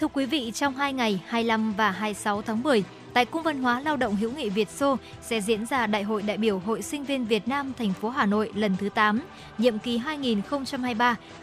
Thưa 0.00 0.08
quý 0.08 0.26
vị, 0.26 0.50
trong 0.54 0.74
2 0.74 0.92
ngày 0.92 1.20
25 1.26 1.72
và 1.72 1.90
26 1.90 2.42
tháng 2.42 2.62
10, 2.62 2.84
tại 3.14 3.24
Cung 3.24 3.42
văn 3.42 3.62
hóa 3.62 3.80
lao 3.80 3.96
động 3.96 4.16
hữu 4.16 4.32
nghị 4.32 4.48
Việt 4.48 4.70
Xô 4.70 4.96
sẽ 5.22 5.40
diễn 5.40 5.66
ra 5.66 5.86
Đại 5.86 6.02
hội 6.02 6.22
đại 6.22 6.36
biểu 6.36 6.58
Hội 6.58 6.82
sinh 6.82 7.04
viên 7.04 7.24
Việt 7.24 7.48
Nam 7.48 7.72
thành 7.78 7.92
phố 7.92 8.08
Hà 8.08 8.26
Nội 8.26 8.50
lần 8.54 8.76
thứ 8.76 8.88
8, 8.88 9.20
nhiệm 9.58 9.78
kỳ 9.78 10.00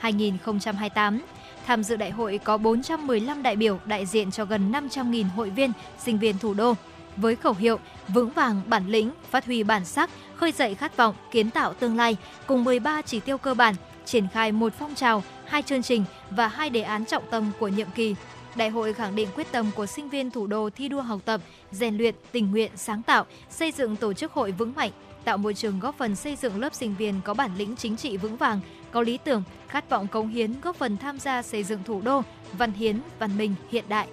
2023-2028. 0.02 1.20
Tham 1.66 1.84
dự 1.84 1.96
đại 1.96 2.12
hội 2.12 2.40
có 2.44 2.58
415 2.58 3.44
đại 3.44 3.56
biểu 3.56 3.80
đại 3.86 4.06
diện 4.06 4.32
cho 4.32 4.46
gần 4.46 4.72
500.000 4.72 5.26
hội 5.36 5.50
viên, 5.50 5.72
sinh 6.00 6.18
viên 6.18 6.38
thủ 6.38 6.54
đô. 6.54 6.74
Với 7.18 7.36
khẩu 7.36 7.54
hiệu 7.54 7.80
vững 8.08 8.30
vàng 8.30 8.62
bản 8.66 8.88
lĩnh, 8.88 9.12
phát 9.32 9.46
huy 9.46 9.64
bản 9.64 9.86
sắc, 9.86 10.10
khơi 10.36 10.52
dậy 10.52 10.76
khát 10.76 10.98
vọng, 10.98 11.16
kiến 11.32 11.50
tạo 11.50 11.74
tương 11.74 11.98
lai 11.98 12.18
cùng 12.48 12.64
13 12.64 13.02
chỉ 13.02 13.20
tiêu 13.20 13.38
cơ 13.38 13.54
bản, 13.54 13.76
triển 14.06 14.28
khai 14.34 14.52
một 14.52 14.74
phong 14.80 14.96
trào, 14.96 15.24
hai 15.46 15.62
chương 15.62 15.84
trình 15.84 16.04
và 16.30 16.48
hai 16.48 16.70
đề 16.70 16.82
án 16.82 17.06
trọng 17.06 17.24
tâm 17.32 17.52
của 17.60 17.68
nhiệm 17.68 17.88
kỳ 17.96 18.16
Đại 18.58 18.70
hội 18.70 18.94
khẳng 18.94 19.16
định 19.16 19.30
quyết 19.36 19.52
tâm 19.52 19.72
của 19.76 19.86
sinh 19.86 20.10
viên 20.10 20.32
thủ 20.32 20.48
đô 20.48 20.70
thi 20.70 20.88
đua 20.90 21.02
học 21.02 21.22
tập, 21.26 21.42
rèn 21.72 21.98
luyện, 21.98 22.16
tình 22.32 22.52
nguyện, 22.52 22.72
sáng 22.76 23.04
tạo, 23.04 23.26
xây 23.50 23.72
dựng 23.72 23.96
tổ 23.96 24.14
chức 24.14 24.32
hội 24.32 24.52
vững 24.52 24.74
mạnh, 24.76 24.92
tạo 25.24 25.38
môi 25.38 25.54
trường 25.54 25.80
góp 25.80 25.98
phần 25.98 26.16
xây 26.16 26.36
dựng 26.36 26.60
lớp 26.60 26.74
sinh 26.74 26.96
viên 26.96 27.22
có 27.24 27.34
bản 27.34 27.52
lĩnh 27.58 27.76
chính 27.76 27.98
trị 27.98 28.18
vững 28.18 28.38
vàng, 28.38 28.60
có 28.92 29.02
lý 29.02 29.18
tưởng, 29.18 29.44
khát 29.68 29.90
vọng 29.90 30.08
cống 30.08 30.28
hiến 30.28 30.54
góp 30.62 30.76
phần 30.76 30.98
tham 30.98 31.20
gia 31.20 31.42
xây 31.42 31.64
dựng 31.64 31.84
thủ 31.86 32.02
đô 32.02 32.22
văn 32.58 32.72
hiến, 32.72 33.00
văn 33.20 33.38
minh 33.38 33.56
hiện 33.70 33.86
đại. 33.88 34.08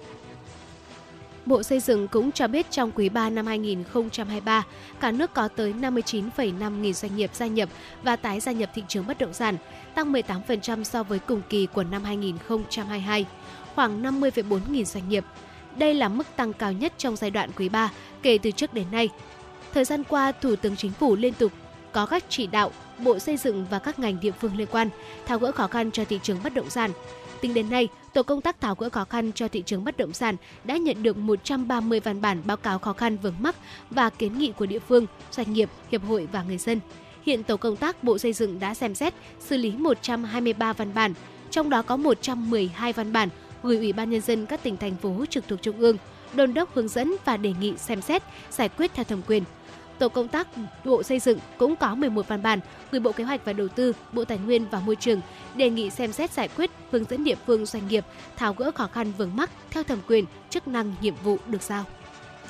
Bộ 1.45 1.63
Xây 1.63 1.79
dựng 1.79 2.07
cũng 2.07 2.31
cho 2.31 2.47
biết 2.47 2.71
trong 2.71 2.91
quý 2.95 3.09
3 3.09 3.29
năm 3.29 3.47
2023, 3.47 4.63
cả 4.99 5.11
nước 5.11 5.33
có 5.33 5.47
tới 5.47 5.73
59,5 5.73 6.81
nghìn 6.81 6.93
doanh 6.93 7.15
nghiệp 7.15 7.29
gia 7.33 7.47
nhập 7.47 7.69
và 8.03 8.15
tái 8.15 8.39
gia 8.39 8.51
nhập 8.51 8.69
thị 8.75 8.83
trường 8.87 9.07
bất 9.07 9.19
động 9.19 9.33
sản, 9.33 9.57
tăng 9.95 10.13
18% 10.13 10.83
so 10.83 11.03
với 11.03 11.19
cùng 11.19 11.41
kỳ 11.49 11.65
của 11.65 11.83
năm 11.83 12.03
2022 12.03 13.25
khoảng 13.75 14.03
50,4 14.03 14.59
nghìn 14.69 14.85
doanh 14.85 15.09
nghiệp. 15.09 15.25
Đây 15.77 15.93
là 15.93 16.09
mức 16.09 16.27
tăng 16.35 16.53
cao 16.53 16.73
nhất 16.73 16.93
trong 16.97 17.15
giai 17.15 17.31
đoạn 17.31 17.49
quý 17.57 17.69
3 17.69 17.91
kể 18.21 18.37
từ 18.37 18.51
trước 18.51 18.73
đến 18.73 18.85
nay. 18.91 19.09
Thời 19.73 19.85
gian 19.85 20.03
qua, 20.03 20.31
Thủ 20.31 20.55
tướng 20.55 20.75
Chính 20.75 20.91
phủ 20.91 21.15
liên 21.15 21.33
tục 21.33 21.51
có 21.91 22.05
các 22.05 22.23
chỉ 22.29 22.47
đạo 22.47 22.71
Bộ 22.99 23.19
Xây 23.19 23.37
dựng 23.37 23.65
và 23.69 23.79
các 23.79 23.99
ngành 23.99 24.19
địa 24.19 24.31
phương 24.31 24.57
liên 24.57 24.67
quan 24.71 24.89
tháo 25.25 25.39
gỡ 25.39 25.51
khó 25.51 25.67
khăn 25.67 25.91
cho 25.91 26.05
thị 26.05 26.19
trường 26.23 26.39
bất 26.43 26.53
động 26.53 26.69
sản. 26.69 26.91
Tính 27.41 27.53
đến 27.53 27.69
nay, 27.69 27.87
Tổ 28.15 28.23
công 28.23 28.41
tác 28.41 28.61
tháo 28.61 28.75
gỡ 28.75 28.89
khó 28.89 29.05
khăn 29.05 29.31
cho 29.31 29.47
thị 29.47 29.63
trường 29.65 29.83
bất 29.83 29.97
động 29.97 30.13
sản 30.13 30.35
đã 30.63 30.77
nhận 30.77 31.03
được 31.03 31.17
130 31.17 31.99
văn 31.99 32.21
bản 32.21 32.41
báo 32.45 32.57
cáo 32.57 32.79
khó 32.79 32.93
khăn 32.93 33.17
vướng 33.17 33.35
mắc 33.39 33.55
và 33.89 34.09
kiến 34.09 34.37
nghị 34.37 34.51
của 34.51 34.65
địa 34.65 34.79
phương, 34.79 35.05
doanh 35.31 35.53
nghiệp, 35.53 35.69
hiệp 35.91 36.03
hội 36.03 36.27
và 36.31 36.43
người 36.43 36.57
dân. 36.57 36.79
Hiện 37.25 37.43
tổ 37.43 37.57
công 37.57 37.75
tác 37.75 38.03
Bộ 38.03 38.17
Xây 38.17 38.33
dựng 38.33 38.59
đã 38.59 38.73
xem 38.73 38.95
xét, 38.95 39.13
xử 39.39 39.57
lý 39.57 39.71
123 39.71 40.73
văn 40.73 40.93
bản, 40.93 41.13
trong 41.51 41.69
đó 41.69 41.81
có 41.81 41.97
112 41.97 42.93
văn 42.93 43.13
bản 43.13 43.29
gửi 43.65 43.77
Ủy 43.77 43.93
ban 43.93 44.09
Nhân 44.09 44.21
dân 44.21 44.45
các 44.45 44.63
tỉnh, 44.63 44.77
thành 44.77 44.95
phố 44.95 45.25
trực 45.29 45.47
thuộc 45.47 45.61
Trung 45.61 45.77
ương, 45.77 45.97
đôn 46.33 46.53
đốc 46.53 46.75
hướng 46.75 46.87
dẫn 46.87 47.15
và 47.25 47.37
đề 47.37 47.53
nghị 47.59 47.73
xem 47.77 48.01
xét, 48.01 48.23
giải 48.49 48.69
quyết 48.69 48.91
theo 48.93 49.03
thẩm 49.03 49.21
quyền. 49.27 49.43
Tổ 49.99 50.09
công 50.09 50.27
tác 50.27 50.47
Bộ 50.85 51.03
Xây 51.03 51.19
dựng 51.19 51.39
cũng 51.57 51.75
có 51.75 51.95
11 51.95 52.27
văn 52.27 52.43
bản 52.43 52.59
gửi 52.91 52.99
Bộ 52.99 53.11
Kế 53.11 53.23
hoạch 53.23 53.45
và 53.45 53.53
Đầu 53.53 53.67
tư, 53.67 53.93
Bộ 54.11 54.25
Tài 54.25 54.37
nguyên 54.37 54.65
và 54.71 54.79
Môi 54.79 54.95
trường 54.95 55.21
đề 55.55 55.69
nghị 55.69 55.89
xem 55.89 56.11
xét 56.11 56.31
giải 56.31 56.49
quyết, 56.57 56.71
hướng 56.91 57.05
dẫn 57.05 57.23
địa 57.23 57.35
phương 57.45 57.65
doanh 57.65 57.87
nghiệp 57.87 58.05
tháo 58.35 58.53
gỡ 58.53 58.71
khó 58.71 58.87
khăn 58.87 59.11
vướng 59.17 59.35
mắc 59.35 59.49
theo 59.71 59.83
thẩm 59.83 59.99
quyền, 60.07 60.25
chức 60.49 60.67
năng, 60.67 60.95
nhiệm 61.01 61.15
vụ 61.23 61.37
được 61.47 61.61
giao. 61.61 61.83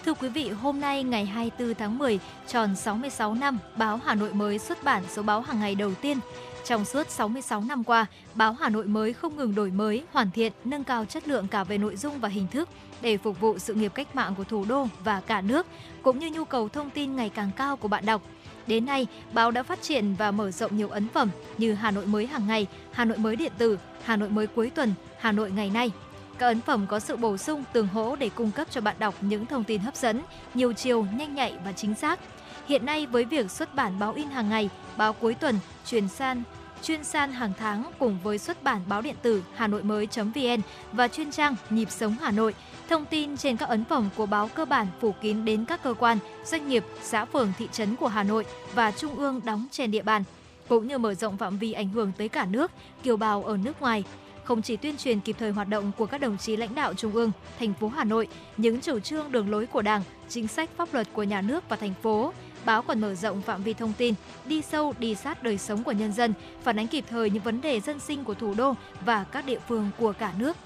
Thưa 0.06 0.14
quý 0.14 0.30
vị, 0.30 0.50
hôm 0.50 0.80
nay 0.80 1.04
ngày 1.04 1.26
24 1.26 1.76
tháng 1.76 1.98
10, 1.98 2.20
tròn 2.48 2.76
66 2.76 3.34
năm, 3.34 3.60
báo 3.76 4.00
Hà 4.06 4.16
Nội 4.16 4.34
mới 4.34 4.60
xuất 4.60 4.84
bản 4.84 5.04
số 5.10 5.22
báo 5.24 5.42
hàng 5.42 5.60
ngày 5.60 5.76
đầu 5.76 5.92
tiên. 6.02 6.20
Trong 6.66 6.86
suốt 6.86 7.10
66 7.10 7.62
năm 7.62 7.84
qua, 7.84 8.06
báo 8.34 8.54
Hà 8.54 8.70
Nội 8.70 8.86
mới 8.86 9.14
không 9.14 9.38
ngừng 9.38 9.56
đổi 9.56 9.72
mới, 9.72 10.04
hoàn 10.12 10.32
thiện, 10.32 10.54
nâng 10.64 10.84
cao 10.84 11.06
chất 11.06 11.28
lượng 11.28 11.48
cả 11.48 11.64
về 11.64 11.78
nội 11.78 11.96
dung 11.96 12.20
và 12.20 12.30
hình 12.30 12.48
thức 12.48 12.70
để 13.02 13.18
phục 13.18 13.40
vụ 13.40 13.60
sự 13.60 13.74
nghiệp 13.74 13.92
cách 13.96 14.16
mạng 14.16 14.36
của 14.38 14.44
thủ 14.44 14.66
đô 14.70 14.88
và 15.04 15.22
cả 15.22 15.42
nước, 15.42 15.68
cũng 16.02 16.20
như 16.20 16.30
nhu 16.30 16.46
cầu 16.46 16.70
thông 16.70 16.90
tin 16.90 17.16
ngày 17.16 17.30
càng 17.30 17.52
cao 17.56 17.78
của 17.78 17.88
bạn 17.88 18.06
đọc. 18.06 18.22
Đến 18.68 18.86
nay, 18.86 19.08
báo 19.34 19.52
đã 19.52 19.64
phát 19.64 19.82
triển 19.82 20.16
và 20.16 20.32
mở 20.32 20.52
rộng 20.52 20.78
nhiều 20.78 20.90
ấn 20.90 21.08
phẩm 21.08 21.30
như 21.58 21.74
Hà 21.74 21.92
Nội 21.92 22.06
mới 22.06 22.28
hàng 22.28 22.48
ngày, 22.48 22.68
Hà 22.92 23.06
Nội 23.06 23.18
mới 23.18 23.36
điện 23.36 23.52
tử, 23.58 23.78
Hà 24.04 24.16
Nội 24.16 24.30
mới 24.30 24.48
cuối 24.48 24.70
tuần, 24.70 24.94
Hà 25.20 25.32
Nội 25.32 25.52
ngày 25.52 25.70
nay. 25.70 25.92
Các 26.38 26.48
ấn 26.48 26.62
phẩm 26.62 26.86
có 26.90 27.00
sự 27.00 27.16
bổ 27.16 27.38
sung 27.38 27.64
tường 27.74 27.88
hỗ 27.88 28.16
để 28.16 28.30
cung 28.30 28.52
cấp 28.52 28.68
cho 28.72 28.82
bạn 28.82 28.96
đọc 29.00 29.16
những 29.22 29.46
thông 29.46 29.64
tin 29.64 29.82
hấp 29.82 29.96
dẫn, 29.96 30.22
nhiều 30.54 30.74
chiều, 30.74 31.06
nhanh 31.18 31.36
nhạy 31.36 31.54
và 31.66 31.72
chính 31.72 31.96
xác. 31.96 32.20
Hiện 32.68 32.86
nay 32.86 33.06
với 33.06 33.26
việc 33.26 33.52
xuất 33.52 33.76
bản 33.76 34.00
báo 34.00 34.14
in 34.14 34.30
hàng 34.30 34.50
ngày, 34.50 34.70
báo 34.98 35.14
cuối 35.14 35.34
tuần 35.34 35.60
chuyển 35.86 36.08
san, 36.08 36.44
chuyên 36.84 37.04
san 37.04 37.32
hàng 37.32 37.54
tháng 37.58 37.92
cùng 38.00 38.18
với 38.24 38.38
xuất 38.38 38.64
bản 38.64 38.82
báo 38.88 39.02
điện 39.02 39.16
tử 39.22 39.44
Hà 39.56 39.68
Nội 39.68 39.84
mới.vn 39.84 40.62
và 40.92 41.08
chuyên 41.08 41.32
trang 41.32 41.56
Nhịp 41.70 41.92
sống 41.92 42.16
Hà 42.22 42.32
Nội. 42.32 42.54
Thông 42.90 43.06
tin 43.06 43.38
trên 43.38 43.58
các 43.58 43.70
ấn 43.70 43.86
phẩm 43.86 44.10
của 44.16 44.26
báo 44.26 44.48
cơ 44.48 44.66
bản 44.66 44.88
phủ 45.00 45.12
kín 45.22 45.46
đến 45.46 45.66
các 45.66 45.84
cơ 45.84 45.94
quan, 45.94 46.18
doanh 46.46 46.68
nghiệp, 46.68 46.84
xã 47.02 47.26
phường, 47.26 47.54
thị 47.58 47.70
trấn 47.72 47.96
của 47.96 48.08
Hà 48.08 48.24
Nội 48.24 48.46
và 48.74 48.92
trung 48.92 49.16
ương 49.16 49.42
đóng 49.46 49.68
trên 49.72 49.92
địa 49.92 50.04
bàn, 50.04 50.24
cũng 50.68 50.88
như 50.88 50.98
mở 50.98 51.14
rộng 51.14 51.38
phạm 51.38 51.58
vi 51.58 51.74
ảnh 51.74 51.90
hưởng 51.90 52.12
tới 52.18 52.30
cả 52.30 52.46
nước, 52.46 52.72
kiều 53.04 53.18
bào 53.18 53.44
ở 53.44 53.58
nước 53.58 53.82
ngoài 53.82 54.04
không 54.46 54.62
chỉ 54.62 54.78
tuyên 54.78 54.98
truyền 54.98 55.20
kịp 55.20 55.36
thời 55.40 55.52
hoạt 55.52 55.68
động 55.68 55.92
của 55.98 56.06
các 56.06 56.22
đồng 56.22 56.38
chí 56.38 56.56
lãnh 56.56 56.76
đạo 56.76 56.94
trung 56.94 57.12
ương, 57.12 57.32
thành 57.60 57.74
phố 57.74 57.88
Hà 57.88 58.04
Nội, 58.04 58.28
những 58.58 58.82
chủ 58.82 59.00
trương 59.00 59.32
đường 59.32 59.50
lối 59.50 59.66
của 59.66 59.82
Đảng, 59.82 60.02
chính 60.30 60.48
sách 60.48 60.70
pháp 60.78 60.94
luật 60.94 61.08
của 61.14 61.24
nhà 61.24 61.42
nước 61.42 61.70
và 61.70 61.76
thành 61.76 61.94
phố, 62.02 62.34
báo 62.66 62.82
còn 62.82 63.02
mở 63.02 63.16
rộng 63.16 63.42
phạm 63.42 63.64
vi 63.64 63.74
thông 63.74 63.94
tin, 63.98 64.14
đi 64.46 64.62
sâu 64.62 64.94
đi 65.00 65.16
sát 65.16 65.44
đời 65.44 65.58
sống 65.58 65.84
của 65.84 65.92
nhân 65.92 66.14
dân, 66.14 66.34
phản 66.64 66.80
ánh 66.80 66.88
kịp 66.88 67.06
thời 67.10 67.30
những 67.30 67.44
vấn 67.44 67.62
đề 67.62 67.80
dân 67.80 68.00
sinh 68.00 68.24
của 68.24 68.34
thủ 68.34 68.54
đô 68.54 68.74
và 69.06 69.24
các 69.24 69.46
địa 69.46 69.60
phương 69.68 69.90
của 69.98 70.14
cả 70.14 70.34
nước. 70.38 70.58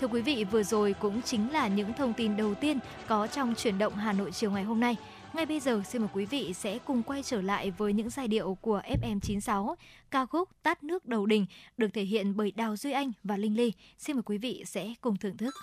Thưa 0.00 0.06
quý 0.06 0.22
vị, 0.22 0.44
vừa 0.44 0.62
rồi 0.62 0.94
cũng 1.00 1.22
chính 1.22 1.52
là 1.52 1.68
những 1.68 1.92
thông 1.92 2.12
tin 2.12 2.36
đầu 2.36 2.54
tiên 2.54 2.78
có 3.06 3.26
trong 3.26 3.54
chuyển 3.54 3.78
động 3.78 3.94
Hà 3.96 4.12
Nội 4.12 4.30
chiều 4.32 4.50
ngày 4.50 4.64
hôm 4.64 4.80
nay. 4.80 4.96
Ngay 5.32 5.46
bây 5.46 5.60
giờ 5.60 5.82
xin 5.88 6.02
mời 6.02 6.08
quý 6.12 6.24
vị 6.24 6.52
sẽ 6.54 6.78
cùng 6.78 7.02
quay 7.02 7.22
trở 7.22 7.42
lại 7.42 7.70
với 7.70 7.92
những 7.92 8.10
giai 8.10 8.28
điệu 8.28 8.58
của 8.60 8.80
FM96, 9.02 9.74
ca 10.10 10.26
khúc 10.26 10.48
Tát 10.62 10.84
nước 10.84 11.06
đầu 11.06 11.26
đình 11.26 11.46
được 11.76 11.88
thể 11.92 12.02
hiện 12.02 12.36
bởi 12.36 12.50
Đào 12.50 12.76
Duy 12.76 12.92
Anh 12.92 13.12
và 13.24 13.36
Linh 13.36 13.56
Ly. 13.56 13.72
Xin 13.98 14.16
mời 14.16 14.22
quý 14.22 14.38
vị 14.38 14.62
sẽ 14.66 14.94
cùng 15.00 15.16
thưởng 15.16 15.36
thức. 15.36 15.54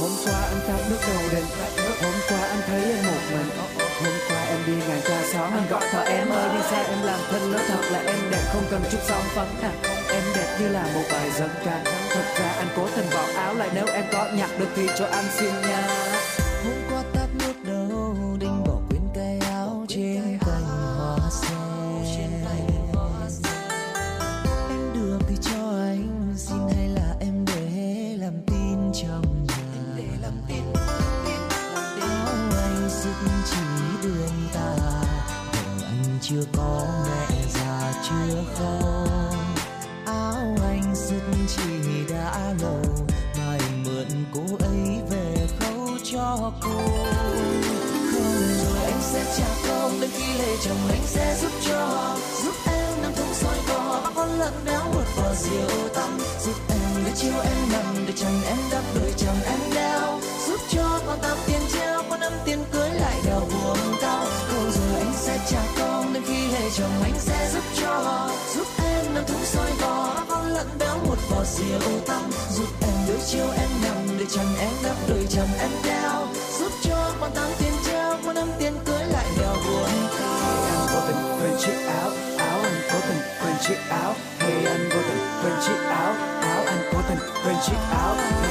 Hôm 0.00 0.10
qua 0.24 0.40
anh 0.42 0.60
tát 0.68 0.90
nước 0.90 0.98
đầu 1.08 1.22
đình, 1.32 1.44
hôm 2.02 2.14
qua 2.28 2.38
anh 2.48 2.62
thấy 2.66 2.80
em 2.84 3.06
một 3.06 3.22
mình. 3.30 3.50
Hôm 4.04 4.14
qua 4.28 4.44
em 4.48 4.58
đi 4.66 4.72
ngang 4.72 5.00
qua 5.06 5.22
xóm 5.32 5.52
anh 5.52 5.66
gọi 5.70 5.82
thợ 5.92 6.02
em 6.02 6.28
ơi 6.28 6.48
đi 6.54 6.62
xe 6.70 6.84
em 6.84 7.02
làm 7.02 7.20
thân 7.30 7.52
nó 7.52 7.58
thật 7.68 7.80
là 7.90 7.98
em 7.98 8.16
đẹp 8.30 8.42
không 8.52 8.64
cần 8.70 8.82
chút 8.92 8.98
son 9.08 9.22
phấn 9.34 9.46
nè 9.62 9.70
em 10.08 10.22
đẹp 10.36 10.56
như 10.60 10.68
là 10.68 10.86
một 10.94 11.02
bài 11.12 11.30
dân 11.30 11.50
ca. 11.64 11.84
Thật 12.10 12.24
ra 12.38 12.52
anh 12.58 12.68
cố 12.76 12.88
tình 12.96 13.06
bỏ 13.14 13.24
áo 13.36 13.54
lại 13.54 13.68
nếu 13.74 13.86
em 13.86 14.04
có 14.12 14.26
nhặt 14.34 14.50
được 14.58 14.68
thì 14.76 14.88
cho 14.98 15.06
anh 15.06 15.24
xin 15.38 15.52
nha. 15.62 15.88
Hôm 16.64 16.74
qua 16.90 17.02
ta 17.14 17.23
chưa 36.28 36.44
có 36.56 36.86
mẹ 37.06 37.36
già, 37.54 37.92
chưa 38.08 38.44
khóc 38.54 39.34
áo 40.06 40.56
anh 40.62 40.94
rất 40.94 41.22
chỉ 41.48 42.14
đã 42.14 42.54
lâu 42.60 43.06
mai 43.38 43.60
mượn 43.84 44.24
cô 44.34 44.40
ấy 44.66 45.00
về 45.10 45.46
khâu 45.60 45.88
cho 46.12 46.52
cô. 46.62 46.80
Không 48.12 48.32
rồi 48.64 48.78
anh 48.84 49.00
sẽ 49.02 49.24
trả 49.38 49.68
công 49.68 50.00
đến 50.00 50.10
khi 50.16 50.38
lấy 50.38 50.56
chồng 50.64 50.88
anh 50.88 51.02
sẽ 51.06 51.36
giúp 51.42 51.52
cho 51.66 52.16
giúp 52.44 52.54
em 52.66 53.02
nằm 53.02 53.14
thùng 53.14 53.34
soi 53.34 53.56
cỏ 53.68 54.00
bác 54.04 54.10
con 54.14 54.38
lợn 54.38 54.52
béo 54.66 54.84
một 54.94 55.04
vò 55.16 55.34
rượu 55.34 55.88
tăm. 55.94 56.18
Giúp 56.44 56.54
em 56.68 57.04
để 57.04 57.12
chiều 57.16 57.40
em 57.40 57.72
nằm, 57.72 58.06
để 58.06 58.12
chẳng 58.16 58.42
em 58.46 58.58
đắp 58.70 58.82
đôi 58.94 59.14
chẳng 59.16 59.42
em 59.44 59.60
đeo. 59.74 60.20
Giúp 60.48 60.60
cho 60.70 61.00
con 61.06 61.18
tao 61.22 61.36
tiền 61.46 61.60
treo 61.72 62.02
con 62.10 62.20
năm 62.20 62.32
tiền 62.44 62.64
cưới 62.72 62.90
lại 62.90 63.20
đèo 63.24 63.40
buồn 63.40 63.78
cao 64.00 64.24
không 64.48 64.70
rồi 64.70 65.00
anh 65.00 65.12
sẽ 65.16 65.38
trả 65.50 65.73
chồng 66.76 67.02
anh 67.02 67.14
sẽ 67.18 67.50
giúp 67.52 67.64
cho 67.74 68.28
giúp 68.54 68.66
em 68.84 69.14
nằm 69.14 69.24
thúng 69.26 69.44
soi 69.44 69.70
bò 69.80 70.24
con 70.28 70.46
lợn 70.46 70.66
béo 70.78 70.98
một 71.06 71.16
vò 71.28 71.44
rượu 71.44 72.00
tăm, 72.06 72.22
giúp 72.50 72.68
em 72.80 72.92
đôi 73.08 73.18
chiều 73.26 73.46
em 73.56 73.68
nằm 73.82 74.18
để 74.18 74.24
chồng 74.30 74.56
em 74.60 74.72
đắp 74.84 74.96
đôi 75.08 75.26
chồng 75.30 75.48
em 75.60 75.70
đeo 75.84 76.26
giúp 76.58 76.72
cho 76.82 77.12
con 77.20 77.30
tám 77.34 77.50
tiền 77.58 77.72
treo, 77.86 78.16
con 78.26 78.34
năm 78.34 78.48
tiền 78.58 78.72
cưới 78.84 79.04
lại 79.06 79.26
đèo 79.38 79.54
buồn 79.66 79.88
em 80.66 80.86
vô 80.92 81.00
tình 81.08 81.38
quên 81.40 81.52
chiếc 81.60 81.86
áo 81.86 82.10
áo 82.38 82.60
anh 82.62 82.82
có 82.92 82.98
tình 83.08 83.22
quên 83.42 83.54
chiếc 83.66 83.78
áo. 83.90 84.14
Hey 84.38 84.64
anh, 84.64 84.88
vô 84.88 85.00
tình 85.08 85.42
quên 85.42 85.54
chiếc 85.66 85.84
áo 85.88 86.14
áo 86.40 86.64
anh 86.66 86.90
có 86.92 87.02
tình 87.08 87.18
quên 87.44 87.56
chiếc 87.66 87.78
áo. 87.90 88.43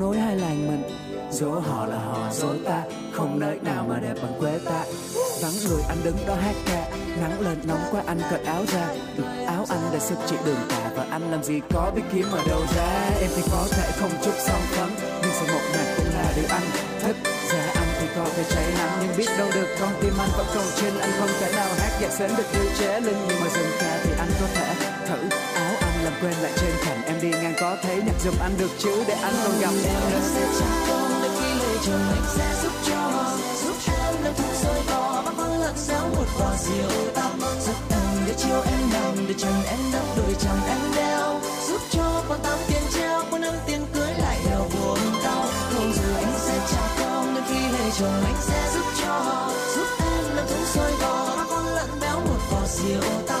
Nối 0.00 0.18
hai 0.18 0.36
làng 0.36 0.66
mình. 0.68 0.82
Dỗ 1.30 1.50
họ 1.50 1.86
là 1.86 1.98
họ, 1.98 2.28
dỗ 2.32 2.48
ta, 2.64 2.82
không 3.12 3.38
nơi 3.38 3.58
nào 3.62 3.86
mà 3.88 3.98
đẹp 4.00 4.14
bằng 4.22 4.34
quê 4.40 4.58
ta. 4.64 4.84
Vắng 5.42 5.52
người 5.68 5.82
anh 5.88 5.98
đứng 6.04 6.16
đó 6.26 6.34
hát 6.34 6.54
ca, 6.66 6.88
nắng 7.20 7.40
lên 7.40 7.58
nóng 7.64 7.84
quá 7.90 8.02
anh 8.06 8.20
cởi 8.30 8.44
áo 8.44 8.64
ra. 8.72 8.86
Được 9.16 9.24
áo 9.46 9.66
anh 9.68 9.80
đã 9.92 9.98
sức 9.98 10.18
chị 10.26 10.36
đường 10.44 10.60
tà 10.68 10.90
và 10.96 11.06
anh 11.10 11.30
làm 11.30 11.42
gì 11.44 11.60
có 11.74 11.92
biết 11.96 12.02
kiếm 12.12 12.26
ở 12.32 12.40
đâu 12.48 12.60
ra. 12.76 13.10
Em 13.20 13.30
thì 13.36 13.42
có 13.52 13.66
thể 13.70 13.90
không 14.00 14.10
chút 14.24 14.34
song 14.38 14.62
phấn, 14.70 14.88
nhưng 15.22 15.32
sự 15.40 15.54
một 15.54 15.60
nhạc 15.72 15.94
cũng 15.96 16.08
là 16.14 16.32
điều 16.36 16.46
anh 16.48 16.66
thích. 17.02 17.16
Giá 17.52 17.72
anh 17.74 17.88
thì 18.00 18.06
có 18.16 18.24
thể 18.36 18.44
cháy 18.54 18.64
nắng, 18.78 18.98
nhưng 19.02 19.16
biết 19.16 19.28
đâu 19.38 19.48
được 19.54 19.66
con 19.80 19.90
tim 20.00 20.12
anh 20.18 20.30
vẫn 20.36 20.46
còn 20.54 20.66
trên. 20.76 20.98
Anh 21.00 21.10
không 21.18 21.30
thể 21.40 21.52
nào 21.52 21.68
hát 21.78 21.92
nhạc 22.00 22.12
sến 22.12 22.30
được 22.36 22.46
như 22.52 22.70
chế 22.78 23.00
linh, 23.00 23.18
nhưng 23.28 23.40
mà 23.40 23.46
dừng 23.54 23.72
ca 23.80 24.00
thì 24.04 24.10
anh 24.18 24.30
có 24.40 24.46
thể 24.54 24.74
thử. 25.08 25.18
anh 25.54 25.63
làm 26.14 26.22
quên 26.22 26.42
lại 26.42 26.52
trên 26.60 26.70
thành 26.82 27.02
em 27.06 27.20
đi 27.20 27.28
ngang 27.28 27.54
có 27.60 27.76
thấy 27.82 27.96
nhặt 27.96 28.14
giùm 28.24 28.34
anh 28.40 28.54
được 28.58 28.70
chứ 28.78 29.04
để 29.08 29.14
anh 29.14 29.34
còn 29.44 29.60
gặp. 29.60 29.70
Em 29.84 29.94
anh 29.94 30.10
nữa 30.10 30.20
sẽ 30.34 30.46
trả 30.58 30.66
con, 30.88 31.22
đến 31.22 31.32
khi 31.40 31.58
lấy 31.58 31.76
chồng 31.86 32.00
anh 32.08 32.24
sẽ 32.36 32.54
giúp 32.62 32.72
cho. 32.86 33.24
Giúp 33.64 33.76
em 33.86 34.14
nằm 34.24 34.34
thùng 34.34 34.54
soi 34.62 34.80
cỏ 34.88 35.22
bắt 35.24 35.34
con 35.38 35.60
lợn 35.60 35.76
xéo 35.76 36.08
một 36.16 36.26
quả 36.38 36.56
rượu 36.56 37.12
tăm 37.14 37.40
giúp 37.66 37.74
em 37.90 38.26
để 38.26 38.34
chiều 38.38 38.62
em 38.66 38.80
nằm 38.92 39.26
để 39.28 39.34
chẳng 39.38 39.62
em 39.66 39.78
đắp 39.92 40.02
đôi 40.16 40.36
chồng 40.40 40.60
em 40.68 40.78
đeo. 40.96 41.40
Giúp 41.68 41.80
cho 41.90 42.22
con 42.28 42.38
tám 42.42 42.58
tiền 42.68 42.82
treo 42.94 43.22
con 43.30 43.40
năm 43.40 43.54
tiền 43.66 43.86
cưới 43.94 44.12
lại 44.18 44.38
đeo 44.50 44.68
buồn 44.74 44.98
đau. 45.24 45.44
Không 45.74 45.92
rồi 45.92 46.22
anh 46.22 46.34
sẽ 46.46 46.58
trả 46.72 47.04
con 47.04 47.34
đến 47.34 47.44
khi 47.48 47.60
lấy 47.78 47.90
chồng 47.98 48.24
anh 48.24 48.36
sẽ 48.40 48.70
giúp 48.74 48.86
cho. 49.02 49.50
Giúp 49.76 49.86
em 49.98 50.36
nằm 50.36 50.46
thùng 50.46 50.64
rơi 50.74 50.92
cỏ 51.00 51.34
bắt 51.36 51.46
con 51.50 51.66
lợn 51.66 51.90
béo 52.00 52.20
một 52.20 52.38
quả 52.50 52.60
rượu 52.66 53.02
tăm 53.26 53.33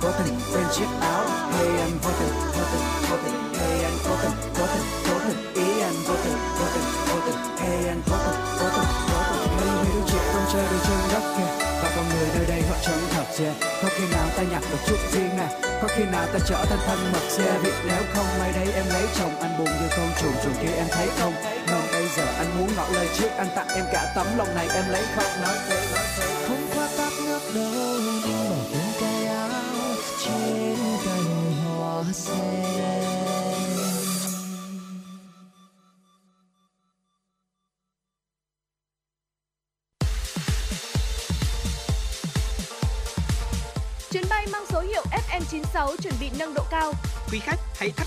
có 0.00 0.12
tình, 0.18 0.40
quên 0.52 0.66
chiếc 0.74 0.90
áo. 1.00 1.24
Hay 1.52 1.66
anh 1.66 1.98
vô 2.02 2.10
tình 2.20 2.34
vô 2.56 2.62
tình 2.72 2.86
vô 3.10 3.16
tình. 3.24 3.36
Hay 3.58 3.84
anh 3.84 3.98
có 4.04 4.16
tình 4.22 4.36
có 4.58 4.66
tình 4.66 4.86
có 5.08 5.14
tình. 5.24 5.54
Ý 5.54 5.80
anh 5.80 5.94
vô 6.06 6.14
tình 6.24 6.38
vô 6.58 6.66
tình 6.74 6.88
vô 7.08 7.16
tình. 7.26 7.38
Hay 7.58 7.88
anh 7.88 8.02
có 8.10 8.16
tình 8.26 8.40
có 8.60 8.68
tình 8.76 8.90
có 9.10 9.18
tình. 9.30 9.42
Hay 9.56 9.68
hiểu 9.84 9.94
đứa 9.94 10.12
trẻ 10.12 10.20
chơi 10.52 10.64
đi 10.70 10.78
trên 10.86 10.98
đất 11.12 11.24
kia 11.36 11.50
và 11.82 11.92
con 11.96 12.04
người 12.08 12.28
nơi 12.34 12.46
đây 12.46 12.62
họ 12.70 12.76
chẳng 12.86 13.08
thật 13.14 13.24
dễ. 13.38 13.52
Có 13.82 13.88
khi 13.96 14.04
nào 14.12 14.26
ta 14.36 14.42
nhặt 14.42 14.62
được 14.70 14.78
chút 14.86 14.98
riêng 15.12 15.36
nè. 15.36 15.48
Có 15.82 15.88
khi 15.96 16.04
nào 16.04 16.26
ta 16.32 16.38
trở 16.48 16.64
thành 16.64 16.78
thân 16.86 17.12
mật 17.12 17.30
xe 17.30 17.58
vì 17.62 17.72
nếu 17.88 18.02
không? 18.14 18.26
May 18.38 18.52
đây 18.52 18.72
em 18.74 18.84
lấy 18.92 19.06
chồng, 19.18 19.40
anh 19.40 19.58
buồn 19.58 19.66
như 19.66 19.88
con 19.96 20.08
chuồn 20.20 20.32
chuồn 20.44 20.52
kia 20.62 20.74
em 20.76 20.86
thấy 20.90 21.08
không? 21.18 21.34
Còn 21.70 21.82
bây 21.92 22.08
giờ 22.16 22.26
anh 22.38 22.58
muốn 22.58 22.68
ngỏ 22.76 22.86
lời 22.94 23.08
trước 23.18 23.30
anh 23.38 23.48
tặng 23.56 23.68
em 23.68 23.84
cả 23.92 24.12
tấm 24.14 24.26
lòng 24.36 24.54
này, 24.54 24.68
em 24.74 24.84
lấy 24.88 25.02
không 25.16 25.42
nói 25.42 25.56
thế 25.68 25.86
nói 25.94 26.05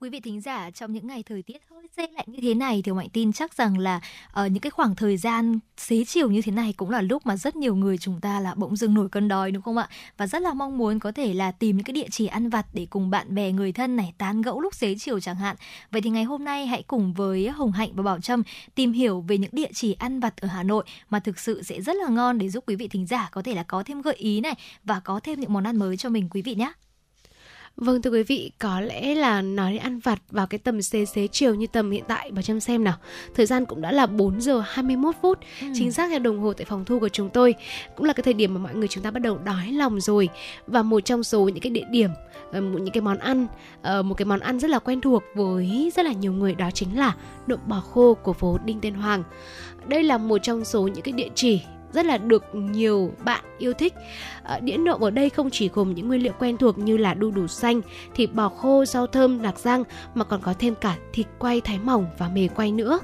Quý 0.00 0.08
vị 0.08 0.20
thính 0.20 0.40
giả, 0.40 0.70
trong 0.70 0.92
những 0.92 1.06
ngày 1.06 1.22
thời 1.22 1.42
tiết 1.42 1.62
hơi 1.70 1.86
rét 1.96 2.12
lạnh 2.12 2.24
như 2.26 2.38
thế 2.42 2.54
này 2.54 2.82
thì 2.84 2.92
Mạnh 2.92 3.08
tin 3.12 3.32
chắc 3.32 3.54
rằng 3.54 3.78
là 3.78 4.00
ở 4.32 4.46
những 4.46 4.60
cái 4.60 4.70
khoảng 4.70 4.96
thời 4.96 5.16
gian 5.16 5.58
xế 5.76 6.04
chiều 6.04 6.30
như 6.30 6.42
thế 6.42 6.52
này 6.52 6.74
cũng 6.76 6.90
là 6.90 7.00
lúc 7.00 7.26
mà 7.26 7.36
rất 7.36 7.56
nhiều 7.56 7.76
người 7.76 7.98
chúng 7.98 8.20
ta 8.20 8.40
là 8.40 8.54
bỗng 8.54 8.76
dưng 8.76 8.94
nổi 8.94 9.08
cơn 9.08 9.28
đói 9.28 9.50
đúng 9.50 9.62
không 9.62 9.76
ạ? 9.76 9.88
Và 10.16 10.26
rất 10.26 10.42
là 10.42 10.54
mong 10.54 10.78
muốn 10.78 10.98
có 10.98 11.12
thể 11.12 11.34
là 11.34 11.52
tìm 11.52 11.76
những 11.76 11.84
cái 11.84 11.92
địa 11.92 12.06
chỉ 12.10 12.26
ăn 12.26 12.48
vặt 12.48 12.66
để 12.72 12.86
cùng 12.90 13.10
bạn 13.10 13.34
bè 13.34 13.52
người 13.52 13.72
thân 13.72 13.96
này 13.96 14.12
tán 14.18 14.42
gẫu 14.42 14.60
lúc 14.60 14.74
xế 14.74 14.94
chiều 14.94 15.20
chẳng 15.20 15.36
hạn. 15.36 15.56
Vậy 15.90 16.02
thì 16.02 16.10
ngày 16.10 16.24
hôm 16.24 16.44
nay 16.44 16.66
hãy 16.66 16.82
cùng 16.82 17.14
với 17.14 17.48
Hồng 17.48 17.72
Hạnh 17.72 17.90
và 17.94 18.02
Bảo 18.02 18.20
Trâm 18.20 18.42
tìm 18.74 18.92
hiểu 18.92 19.20
về 19.20 19.38
những 19.38 19.50
địa 19.52 19.70
chỉ 19.74 19.92
ăn 19.92 20.20
vặt 20.20 20.36
ở 20.36 20.48
Hà 20.48 20.62
Nội 20.62 20.84
mà 21.10 21.20
thực 21.20 21.38
sự 21.38 21.62
sẽ 21.62 21.80
rất 21.80 21.96
là 21.96 22.08
ngon 22.08 22.38
để 22.38 22.48
giúp 22.48 22.64
quý 22.66 22.76
vị 22.76 22.88
thính 22.88 23.06
giả 23.06 23.28
có 23.32 23.42
thể 23.42 23.54
là 23.54 23.62
có 23.62 23.82
thêm 23.86 24.02
gợi 24.02 24.14
ý 24.14 24.40
này 24.40 24.54
và 24.84 25.00
có 25.00 25.20
thêm 25.20 25.40
những 25.40 25.52
món 25.52 25.64
ăn 25.64 25.76
mới 25.76 25.96
cho 25.96 26.08
mình 26.08 26.28
quý 26.30 26.42
vị 26.42 26.54
nhé. 26.54 26.72
Vâng 27.80 28.02
thưa 28.02 28.10
quý 28.10 28.22
vị, 28.22 28.50
có 28.58 28.80
lẽ 28.80 29.14
là 29.14 29.42
nói 29.42 29.72
đến 29.72 29.82
ăn 29.82 29.98
vặt 29.98 30.22
vào 30.30 30.46
cái 30.46 30.58
tầm 30.58 30.82
xế 30.82 31.04
xế 31.04 31.26
chiều 31.26 31.54
như 31.54 31.66
tầm 31.66 31.90
hiện 31.90 32.04
tại 32.08 32.30
và 32.34 32.42
chăm 32.42 32.60
xem 32.60 32.84
nào. 32.84 32.94
Thời 33.34 33.46
gian 33.46 33.64
cũng 33.64 33.80
đã 33.80 33.92
là 33.92 34.06
4 34.06 34.40
giờ 34.40 34.62
21 34.66 35.14
phút, 35.22 35.38
ừ. 35.60 35.66
chính 35.74 35.92
xác 35.92 36.08
theo 36.10 36.18
đồng 36.18 36.40
hồ 36.40 36.52
tại 36.52 36.64
phòng 36.64 36.84
thu 36.84 36.98
của 36.98 37.08
chúng 37.08 37.30
tôi. 37.30 37.54
Cũng 37.96 38.06
là 38.06 38.12
cái 38.12 38.22
thời 38.22 38.34
điểm 38.34 38.54
mà 38.54 38.60
mọi 38.60 38.74
người 38.74 38.88
chúng 38.88 39.04
ta 39.04 39.10
bắt 39.10 39.20
đầu 39.22 39.38
đói 39.38 39.72
lòng 39.72 40.00
rồi. 40.00 40.28
Và 40.66 40.82
một 40.82 41.00
trong 41.00 41.24
số 41.24 41.48
những 41.48 41.60
cái 41.60 41.70
địa 41.70 41.86
điểm, 41.90 42.10
ờ, 42.52 42.60
những 42.60 42.90
cái 42.90 43.00
món 43.00 43.18
ăn, 43.18 43.46
ờ, 43.82 44.02
một 44.02 44.14
cái 44.14 44.26
món 44.26 44.40
ăn 44.40 44.58
rất 44.58 44.70
là 44.70 44.78
quen 44.78 45.00
thuộc 45.00 45.22
với 45.34 45.92
rất 45.96 46.04
là 46.04 46.12
nhiều 46.12 46.32
người 46.32 46.54
đó 46.54 46.70
chính 46.74 46.98
là 46.98 47.14
nộm 47.46 47.60
bò 47.66 47.80
khô 47.80 48.14
của 48.14 48.32
phố 48.32 48.58
Đinh 48.64 48.80
Tiên 48.80 48.94
Hoàng. 48.94 49.22
Đây 49.86 50.02
là 50.02 50.18
một 50.18 50.38
trong 50.38 50.64
số 50.64 50.88
những 50.88 51.02
cái 51.02 51.12
địa 51.12 51.28
chỉ 51.34 51.60
rất 51.92 52.06
là 52.06 52.18
được 52.18 52.44
nhiều 52.54 53.12
bạn 53.24 53.44
yêu 53.58 53.72
thích. 53.72 53.94
À, 54.42 54.58
đĩa 54.58 54.76
nộm 54.76 55.00
ở 55.00 55.10
đây 55.10 55.30
không 55.30 55.50
chỉ 55.52 55.68
gồm 55.68 55.94
những 55.94 56.08
nguyên 56.08 56.22
liệu 56.22 56.32
quen 56.38 56.56
thuộc 56.56 56.78
như 56.78 56.96
là 56.96 57.14
đu 57.14 57.30
đủ 57.30 57.46
xanh, 57.46 57.80
thịt 58.14 58.32
bò 58.32 58.48
khô, 58.48 58.84
rau 58.84 59.06
thơm, 59.06 59.42
lạc 59.42 59.58
rang 59.58 59.84
mà 60.14 60.24
còn 60.24 60.40
có 60.42 60.54
thêm 60.58 60.74
cả 60.74 60.96
thịt 61.12 61.26
quay 61.38 61.60
thái 61.60 61.78
mỏng 61.78 62.06
và 62.18 62.28
mề 62.28 62.48
quay 62.48 62.72
nữa. 62.72 63.00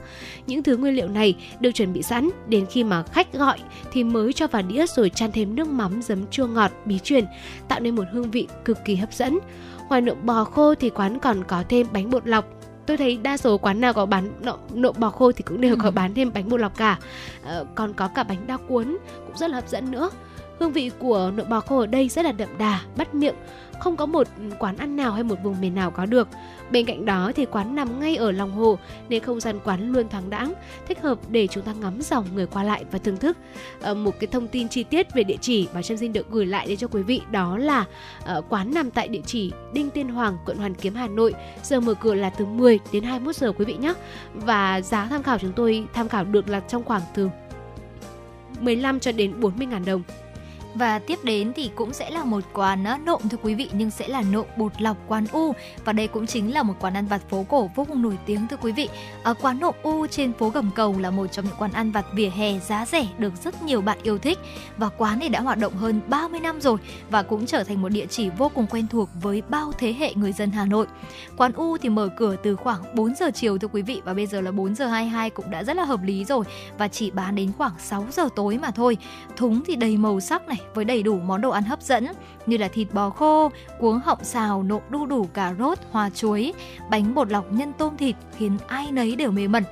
Những 0.47 0.63
thứ 0.63 0.77
nguyên 0.77 0.95
liệu 0.95 1.09
này 1.09 1.37
được 1.61 1.73
chuẩn 1.73 1.93
bị 1.93 2.03
sẵn 2.03 2.31
đến 2.49 2.67
khi 2.71 2.85
mà 2.85 3.03
khách 3.03 3.33
gọi 3.33 3.59
thì 3.93 4.05
mới 4.05 4.33
cho 4.33 4.47
vào 4.47 4.63
đĩa 4.63 4.87
rồi 4.87 5.11
chan 5.11 5.33
thêm 5.33 5.57
nước 5.57 5.69
mắm 5.69 6.03
giấm 6.03 6.27
chua 6.27 6.47
ngọt 6.47 6.71
bí 6.85 6.99
truyền 6.99 7.25
tạo 7.69 7.81
nên 7.81 7.97
một 7.97 8.05
hương 8.13 8.31
vị 8.31 8.49
cực 8.65 8.79
kỳ 8.85 8.97
hấp 8.97 9.13
dẫn. 9.13 9.39
Ngoài 9.89 10.01
nộm 10.01 10.19
bò 10.23 10.45
khô 10.45 10.75
thì 10.75 10.91
quán 10.91 11.19
còn 11.19 11.45
có 11.45 11.65
thêm 11.69 11.87
bánh 11.93 12.11
bột 12.11 12.27
lọc 12.27 12.45
tôi 12.87 12.97
thấy 12.97 13.17
đa 13.17 13.37
số 13.37 13.59
quán 13.59 13.81
nào 13.81 13.93
có 13.93 14.07
bán 14.07 14.31
nộm, 14.41 14.59
nộm 14.75 14.95
bò 14.99 15.11
khô 15.11 15.33
thì 15.33 15.43
cũng 15.43 15.61
đều 15.61 15.77
có 15.77 15.89
ừ. 15.89 15.91
bán 15.91 16.15
thêm 16.15 16.31
bánh 16.35 16.49
bột 16.49 16.61
lọc 16.61 16.77
cả 16.77 16.99
à, 17.45 17.61
còn 17.75 17.95
có 17.95 18.09
cả 18.09 18.23
bánh 18.23 18.47
đa 18.47 18.57
cuốn 18.57 18.97
cũng 19.27 19.37
rất 19.37 19.51
là 19.51 19.55
hấp 19.55 19.69
dẫn 19.69 19.91
nữa 19.91 20.11
hương 20.59 20.73
vị 20.73 20.91
của 20.99 21.33
nộm 21.37 21.49
bò 21.49 21.61
khô 21.61 21.79
ở 21.81 21.87
đây 21.87 22.09
rất 22.09 22.25
là 22.25 22.33
đậm 22.33 22.49
đà 22.59 22.81
bắt 22.97 23.15
miệng 23.15 23.35
không 23.79 23.97
có 23.97 24.07
một 24.07 24.29
quán 24.59 24.77
ăn 24.77 24.97
nào 24.97 25.13
hay 25.13 25.23
một 25.23 25.37
vùng 25.43 25.61
miền 25.61 25.75
nào 25.75 25.91
có 25.91 26.07
được. 26.07 26.29
Bên 26.71 26.87
cạnh 26.87 27.05
đó 27.05 27.33
thì 27.37 27.47
quán 27.47 27.75
nằm 27.75 28.01
ngay 28.01 28.17
ở 28.17 28.33
lòng 28.33 28.53
hồ 28.53 28.79
nên 29.09 29.23
không 29.23 29.41
gian 29.41 29.61
quán 29.65 29.93
luôn 29.93 30.09
thoáng 30.09 30.31
đãng, 30.31 30.53
thích 30.89 31.03
hợp 31.03 31.19
để 31.29 31.47
chúng 31.47 31.65
ta 31.65 31.73
ngắm 31.73 32.03
dòng 32.03 32.25
người 32.35 32.47
qua 32.47 32.63
lại 32.63 32.85
và 32.91 32.99
thưởng 32.99 33.17
thức. 33.17 33.37
À, 33.83 33.95
một 33.95 34.15
cái 34.21 34.27
thông 34.27 34.49
tin 34.49 34.69
chi 34.69 34.83
tiết 34.83 35.15
về 35.15 35.25
địa 35.25 35.37
chỉ 35.41 35.69
mà 35.75 35.83
Trâm 35.83 35.97
xin 35.97 36.13
được 36.13 36.31
gửi 36.31 36.47
lại 36.47 36.67
đến 36.69 36.77
cho 36.77 36.89
quý 36.89 37.03
vị 37.03 37.21
đó 37.31 37.59
là 37.59 37.85
à, 38.25 38.37
quán 38.49 38.75
nằm 38.75 38.91
tại 38.91 39.09
địa 39.09 39.21
chỉ 39.27 39.53
Đinh 39.73 39.91
Tiên 39.91 40.09
Hoàng, 40.09 40.37
quận 40.47 40.57
Hoàn 40.57 40.75
Kiếm, 40.75 40.95
Hà 40.95 41.09
Nội. 41.09 41.35
Giờ 41.63 41.81
mở 41.81 41.95
cửa 41.95 42.15
là 42.15 42.31
từ 42.31 42.47
10 42.47 42.79
đến 42.93 43.03
21 43.03 43.37
giờ 43.37 43.53
quý 43.53 43.65
vị 43.65 43.75
nhé. 43.75 43.95
Và 44.35 44.81
giá 44.81 45.07
tham 45.07 45.23
khảo 45.23 45.39
chúng 45.39 45.53
tôi 45.53 45.85
tham 45.95 46.09
khảo 46.09 46.25
được 46.25 46.49
là 46.49 46.61
trong 46.61 46.85
khoảng 46.85 47.03
từ 47.15 47.29
15 48.61 49.01
cho 49.01 49.13
đến 49.13 49.41
40 49.41 49.67
ngàn 49.67 49.85
đồng 49.85 50.03
và 50.75 50.99
tiếp 50.99 51.19
đến 51.23 51.53
thì 51.57 51.71
cũng 51.75 51.93
sẽ 51.93 52.11
là 52.11 52.25
một 52.25 52.45
quán 52.53 52.85
nộm 53.05 53.23
thưa 53.31 53.39
quý 53.43 53.55
vị, 53.55 53.71
nhưng 53.73 53.91
sẽ 53.91 54.09
là 54.09 54.23
nộm 54.33 54.47
bột 54.57 54.83
lọc 54.83 54.97
quán 55.09 55.27
U 55.33 55.53
và 55.85 55.93
đây 55.93 56.07
cũng 56.07 56.27
chính 56.27 56.55
là 56.55 56.63
một 56.63 56.75
quán 56.81 56.97
ăn 56.97 57.07
vặt 57.07 57.23
phố 57.29 57.47
cổ 57.49 57.71
vô 57.75 57.85
cùng 57.85 58.03
nổi 58.03 58.19
tiếng, 58.27 58.47
thưa 58.51 58.57
quý 58.57 58.73
vị. 58.73 58.89
Ở 59.23 59.35
quán 59.35 59.61
nộm 59.61 59.75
U 59.83 60.07
trên 60.07 60.33
phố 60.33 60.49
Gầm 60.49 60.71
Cầu 60.75 60.99
là 60.99 61.11
một 61.11 61.27
trong 61.27 61.45
những 61.45 61.55
quán 61.59 61.73
ăn 61.73 61.93
vặt 61.93 62.07
vỉa 62.15 62.29
hè 62.29 62.59
giá 62.59 62.87
rẻ, 62.87 63.07
được 63.19 63.33
rất 63.45 63.63
nhiều 63.63 63.81
bạn 63.81 63.99
yêu 64.03 64.19
thích 64.19 64.39
và 64.77 64.89
quán 64.89 65.19
này 65.19 65.29
đã 65.29 65.41
hoạt 65.41 65.59
động 65.59 65.75
hơn 65.75 66.01
30 66.09 66.41
năm 66.41 66.61
rồi 66.61 66.79
và 67.11 67.23
cũng 67.23 67.47
trở 67.47 67.65
thành 67.65 67.83
một 67.83 67.89
địa 67.89 68.07
chỉ 68.07 68.31
vô 68.31 68.51
cùng 68.55 68.67
quen 68.71 68.87
thuộc 68.87 69.09
với 69.23 69.43
bao 69.49 69.73
thế 69.79 69.93
hệ 69.93 70.15
người 70.15 70.33
dân 70.33 70.51
Hà 70.51 70.65
Nội. 70.65 70.87
Quán 71.37 71.53
U 71.53 71.77
thì 71.79 71.89
mở 71.89 72.09
cửa 72.17 72.37
từ 72.43 72.57
khoảng 72.57 72.95
4 72.95 73.15
giờ 73.15 73.31
chiều, 73.35 73.59
thưa 73.59 73.69
quý 73.69 73.83
vị, 73.83 74.03
và 74.05 74.15
bây 74.15 74.27
giờ 74.27 74.41
là 74.41 74.51
4 74.51 74.75
giờ 74.75 74.87
22 74.87 75.31
cũng 75.31 75.51
đã 75.51 75.65
rất 75.65 75.77
là 75.77 75.85
hợp 75.85 76.01
lý 76.03 76.25
rồi 76.25 76.45
và 76.79 76.89
chỉ 76.89 77.11
bán 77.11 77.35
đến 77.35 77.53
khoảng 77.59 77.73
6 77.79 78.07
giờ 78.11 78.29
tối 78.37 78.59
mà 78.59 78.71
thôi. 78.71 78.97
Thúng 79.37 79.61
thì 79.67 79.77
đầy 79.77 79.97
màu 79.97 80.21
sắc 80.21 80.49
này 80.49 80.61
với 80.75 80.85
đầy 80.85 81.03
đủ 81.03 81.19
món 81.19 81.41
đồ 81.41 81.51
ăn 81.51 81.65
hấp 81.65 81.83
dẫn 81.83 82.07
như 82.47 82.57
là 82.57 82.69
thịt 82.69 82.89
bò 82.93 83.11
khô, 83.11 83.51
cuống 83.81 83.99
họng 83.99 84.25
xào, 84.25 84.63
nộm 84.63 84.83
đu 84.91 85.07
đủ 85.07 85.29
cà 85.35 85.55
rốt, 85.59 85.79
hoa 85.91 86.11
chuối, 86.11 86.53
bánh 86.91 87.15
bột 87.15 87.31
lọc 87.31 87.53
nhân 87.53 87.73
tôm 87.79 87.97
thịt 87.97 88.17
khiến 88.37 88.59
ai 88.67 88.93
nấy 88.93 89.17
đều 89.17 89.31
mê 89.31 89.49
mẩn 89.49 89.65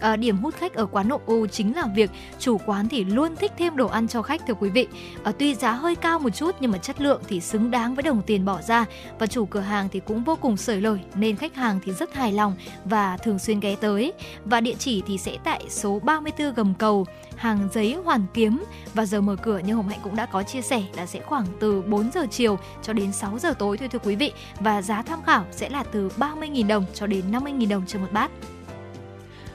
à, 0.00 0.16
điểm 0.16 0.36
hút 0.36 0.54
khách 0.54 0.74
ở 0.74 0.86
quán 0.86 1.08
nội 1.08 1.18
u 1.26 1.46
chính 1.46 1.76
là 1.76 1.86
việc 1.94 2.10
chủ 2.38 2.58
quán 2.66 2.88
thì 2.88 3.04
luôn 3.04 3.36
thích 3.36 3.52
thêm 3.58 3.76
đồ 3.76 3.86
ăn 3.86 4.08
cho 4.08 4.22
khách 4.22 4.46
thưa 4.46 4.54
quý 4.54 4.70
vị. 4.70 4.86
À, 5.24 5.32
tuy 5.38 5.54
giá 5.54 5.72
hơi 5.72 5.96
cao 5.96 6.18
một 6.18 6.30
chút 6.30 6.54
nhưng 6.60 6.70
mà 6.70 6.78
chất 6.78 7.00
lượng 7.00 7.22
thì 7.28 7.40
xứng 7.40 7.70
đáng 7.70 7.94
với 7.94 8.02
đồng 8.02 8.22
tiền 8.22 8.44
bỏ 8.44 8.62
ra. 8.62 8.84
Và 9.18 9.26
chủ 9.26 9.46
cửa 9.46 9.60
hàng 9.60 9.88
thì 9.92 10.00
cũng 10.00 10.24
vô 10.24 10.36
cùng 10.40 10.56
sởi 10.56 10.80
lời 10.80 11.00
nên 11.14 11.36
khách 11.36 11.54
hàng 11.54 11.80
thì 11.84 11.92
rất 11.92 12.14
hài 12.14 12.32
lòng 12.32 12.54
và 12.84 13.16
thường 13.16 13.38
xuyên 13.38 13.60
ghé 13.60 13.76
tới. 13.80 14.12
Và 14.44 14.60
địa 14.60 14.74
chỉ 14.78 15.02
thì 15.06 15.18
sẽ 15.18 15.36
tại 15.44 15.64
số 15.68 15.98
34 15.98 16.54
gầm 16.54 16.74
cầu 16.74 17.06
hàng 17.36 17.68
giấy 17.72 17.96
hoàn 18.04 18.26
kiếm. 18.34 18.64
Và 18.94 19.06
giờ 19.06 19.20
mở 19.20 19.36
cửa 19.36 19.58
như 19.58 19.74
Hồng 19.74 19.88
Hạnh 19.88 20.00
cũng 20.02 20.16
đã 20.16 20.26
có 20.26 20.42
chia 20.42 20.62
sẻ 20.62 20.82
là 20.96 21.06
sẽ 21.06 21.20
khoảng 21.20 21.46
từ 21.60 21.82
4 21.82 22.10
giờ 22.14 22.26
chiều 22.30 22.58
cho 22.82 22.92
đến 22.92 23.12
6 23.12 23.38
giờ 23.38 23.54
tối 23.58 23.76
thôi 23.76 23.88
thưa 23.88 23.98
quý 23.98 24.16
vị. 24.16 24.32
Và 24.60 24.82
giá 24.82 25.02
tham 25.02 25.22
khảo 25.22 25.44
sẽ 25.50 25.68
là 25.68 25.84
từ 25.92 26.10
30.000 26.16 26.66
đồng 26.66 26.84
cho 26.94 27.06
đến 27.06 27.24
50.000 27.30 27.68
đồng 27.68 27.86
cho 27.86 27.98
một 27.98 28.12
bát. 28.12 28.30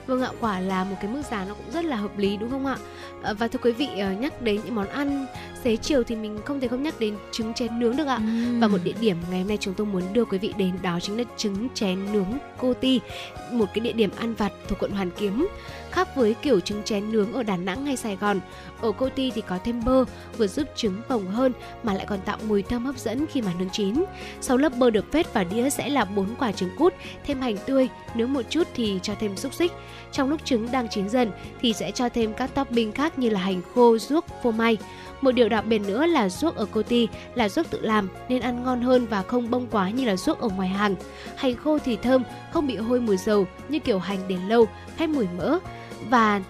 Vâng 0.06 0.22
ạ, 0.22 0.30
quả 0.40 0.60
là 0.60 0.84
một 0.84 0.96
cái 1.00 1.10
mức 1.10 1.22
giá 1.30 1.44
nó 1.44 1.54
cũng 1.54 1.70
rất 1.72 1.84
là 1.84 1.96
hợp 1.96 2.18
lý 2.18 2.36
đúng 2.36 2.50
không 2.50 2.66
ạ? 2.66 2.76
À, 3.22 3.32
và 3.32 3.48
thưa 3.48 3.58
quý 3.62 3.72
vị 3.72 3.88
ờ, 3.98 4.12
nhắc 4.12 4.42
đến 4.42 4.60
những 4.64 4.74
món 4.74 4.88
ăn 4.88 5.26
xế 5.64 5.76
chiều 5.76 6.02
thì 6.02 6.16
mình 6.16 6.38
không 6.44 6.60
thể 6.60 6.68
không 6.68 6.82
nhắc 6.82 7.00
đến 7.00 7.16
trứng 7.32 7.54
chén 7.54 7.78
nướng 7.78 7.96
được 7.96 8.06
ạ. 8.06 8.16
Uhm. 8.16 8.60
Và 8.60 8.68
một 8.68 8.78
địa 8.84 8.94
điểm 9.00 9.16
ngày 9.30 9.40
hôm 9.40 9.48
nay 9.48 9.58
chúng 9.60 9.74
tôi 9.74 9.86
muốn 9.86 10.02
đưa 10.12 10.24
quý 10.24 10.38
vị 10.38 10.54
đến 10.56 10.72
đó 10.82 10.98
chính 11.02 11.18
là 11.18 11.24
trứng 11.36 11.68
chén 11.74 12.12
nướng 12.12 12.38
Cô 12.58 12.74
Ti, 12.74 13.00
một 13.50 13.66
cái 13.74 13.80
địa 13.80 13.92
điểm 13.92 14.10
ăn 14.16 14.34
vặt 14.34 14.52
thuộc 14.68 14.78
quận 14.78 14.90
Hoàn 14.90 15.10
Kiếm. 15.10 15.46
Khác 15.96 16.16
với 16.16 16.34
kiểu 16.34 16.60
trứng 16.60 16.82
chén 16.82 17.12
nướng 17.12 17.32
ở 17.32 17.42
Đà 17.42 17.56
Nẵng 17.56 17.86
hay 17.86 17.96
Sài 17.96 18.16
Gòn, 18.16 18.40
ở 18.80 18.92
Cô 18.92 19.08
Ti 19.08 19.30
thì 19.30 19.40
có 19.40 19.58
thêm 19.64 19.84
bơ, 19.84 20.04
vừa 20.38 20.46
giúp 20.46 20.68
trứng 20.76 21.00
bồng 21.08 21.26
hơn 21.26 21.52
mà 21.82 21.94
lại 21.94 22.06
còn 22.08 22.20
tạo 22.20 22.38
mùi 22.48 22.62
thơm 22.62 22.84
hấp 22.84 22.98
dẫn 22.98 23.26
khi 23.26 23.42
mà 23.42 23.52
nướng 23.58 23.70
chín. 23.70 24.04
Sau 24.40 24.56
lớp 24.56 24.72
bơ 24.76 24.90
được 24.90 25.12
phết 25.12 25.34
vào 25.34 25.44
đĩa 25.44 25.70
sẽ 25.70 25.88
là 25.88 26.04
bốn 26.04 26.34
quả 26.38 26.52
trứng 26.52 26.76
cút, 26.78 26.94
thêm 27.26 27.40
hành 27.40 27.56
tươi, 27.66 27.88
nướng 28.14 28.32
một 28.32 28.42
chút 28.50 28.66
thì 28.74 29.00
cho 29.02 29.14
thêm 29.20 29.36
xúc 29.36 29.54
xích. 29.54 29.72
Trong 30.12 30.30
lúc 30.30 30.44
trứng 30.44 30.72
đang 30.72 30.88
chín 30.88 31.08
dần 31.08 31.30
thì 31.60 31.72
sẽ 31.72 31.90
cho 31.90 32.08
thêm 32.08 32.32
các 32.34 32.54
topping 32.54 32.92
khác 32.92 33.18
như 33.18 33.30
là 33.30 33.40
hành 33.40 33.62
khô, 33.74 33.98
ruốc, 33.98 34.24
phô 34.42 34.50
mai. 34.50 34.76
Một 35.20 35.30
điều 35.30 35.48
đặc 35.48 35.66
biệt 35.66 35.78
nữa 35.78 36.06
là 36.06 36.28
ruốc 36.28 36.56
ở 36.56 36.66
cô 36.72 36.82
ti 36.82 37.08
là 37.34 37.48
ruốc 37.48 37.70
tự 37.70 37.80
làm 37.80 38.08
nên 38.28 38.42
ăn 38.42 38.64
ngon 38.64 38.82
hơn 38.82 39.06
và 39.06 39.22
không 39.22 39.50
bông 39.50 39.66
quá 39.70 39.90
như 39.90 40.04
là 40.04 40.16
ruốc 40.16 40.40
ở 40.40 40.48
ngoài 40.48 40.68
hàng. 40.68 40.94
Hành 41.36 41.56
khô 41.56 41.78
thì 41.78 41.96
thơm, 41.96 42.22
không 42.52 42.66
bị 42.66 42.76
hôi 42.76 43.00
mùi 43.00 43.16
dầu 43.16 43.46
như 43.68 43.78
kiểu 43.78 43.98
hành 43.98 44.18
để 44.28 44.36
lâu 44.48 44.68
hay 44.96 45.08
mùi 45.08 45.26
mỡ. 45.38 45.58
Và 46.10 46.40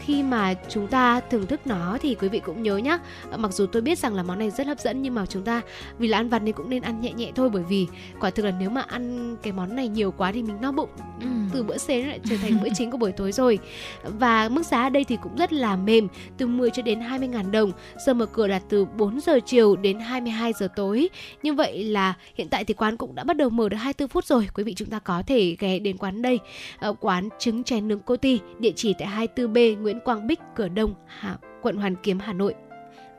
khi 0.00 0.22
mà 0.22 0.54
chúng 0.68 0.86
ta 0.86 1.20
thưởng 1.20 1.46
thức 1.46 1.66
nó 1.66 1.98
thì 2.00 2.14
quý 2.14 2.28
vị 2.28 2.40
cũng 2.40 2.62
nhớ 2.62 2.76
nhá. 2.76 2.98
Uh, 3.34 3.38
mặc 3.38 3.52
dù 3.52 3.66
tôi 3.66 3.82
biết 3.82 3.98
rằng 3.98 4.14
là 4.14 4.22
món 4.22 4.38
này 4.38 4.50
rất 4.50 4.66
hấp 4.66 4.80
dẫn 4.80 5.02
nhưng 5.02 5.14
mà 5.14 5.26
chúng 5.26 5.42
ta 5.42 5.60
vì 5.98 6.08
là 6.08 6.18
ăn 6.18 6.28
vặt 6.28 6.38
nên 6.38 6.54
cũng 6.54 6.70
nên 6.70 6.82
ăn 6.82 7.00
nhẹ 7.00 7.12
nhẹ 7.12 7.32
thôi 7.34 7.50
bởi 7.50 7.62
vì 7.68 7.86
quả 8.20 8.30
thực 8.30 8.44
là 8.44 8.52
nếu 8.60 8.70
mà 8.70 8.80
ăn 8.80 9.36
cái 9.42 9.52
món 9.52 9.76
này 9.76 9.88
nhiều 9.88 10.10
quá 10.10 10.32
thì 10.32 10.42
mình 10.42 10.56
no 10.60 10.72
bụng. 10.72 10.88
Ừ. 11.20 11.26
từ 11.52 11.62
bữa 11.62 11.78
xế 11.78 12.02
lại 12.02 12.20
trở 12.30 12.36
thành 12.36 12.62
bữa 12.62 12.68
chính 12.74 12.90
của 12.90 12.96
buổi 12.96 13.12
tối 13.12 13.32
rồi. 13.32 13.58
Và 14.02 14.48
mức 14.48 14.66
giá 14.66 14.82
ở 14.82 14.90
đây 14.90 15.04
thì 15.04 15.18
cũng 15.22 15.36
rất 15.36 15.52
là 15.52 15.76
mềm 15.76 16.08
từ 16.38 16.46
10 16.46 16.70
cho 16.70 16.82
đến 16.82 17.00
20 17.00 17.28
ngàn 17.28 17.52
đồng. 17.52 17.72
Giờ 18.06 18.14
mở 18.14 18.26
cửa 18.26 18.46
là 18.46 18.58
từ 18.68 18.84
4 18.84 19.20
giờ 19.20 19.40
chiều 19.46 19.76
đến 19.76 19.98
22 19.98 20.52
giờ 20.52 20.68
tối. 20.76 21.08
Như 21.42 21.54
vậy 21.54 21.84
là 21.84 22.14
hiện 22.34 22.48
tại 22.48 22.64
thì 22.64 22.74
quán 22.74 22.96
cũng 22.96 23.14
đã 23.14 23.24
bắt 23.24 23.36
đầu 23.36 23.50
mở 23.50 23.68
được 23.68 23.76
24 23.76 24.08
phút 24.08 24.24
rồi. 24.24 24.48
Quý 24.54 24.64
vị 24.64 24.74
chúng 24.74 24.90
ta 24.90 24.98
có 24.98 25.22
thể 25.26 25.56
ghé 25.58 25.78
đến 25.78 25.96
quán 25.96 26.22
đây. 26.22 26.38
Uh, 26.88 26.96
quán 27.00 27.28
trứng 27.38 27.64
chén 27.64 27.88
nướng 27.88 28.00
cô 28.00 28.16
ti 28.16 28.40
địa 28.58 28.72
chỉ 28.76 28.94
tại 28.98 29.28
24B 29.36 29.67
Nguyễn 29.74 30.00
Quang 30.00 30.26
Bích, 30.26 30.40
cửa 30.56 30.68
Đông, 30.68 30.94
Hà, 31.06 31.38
quận 31.62 31.76
Hoàn 31.76 31.96
Kiếm, 32.02 32.18
Hà 32.18 32.32
Nội. 32.32 32.54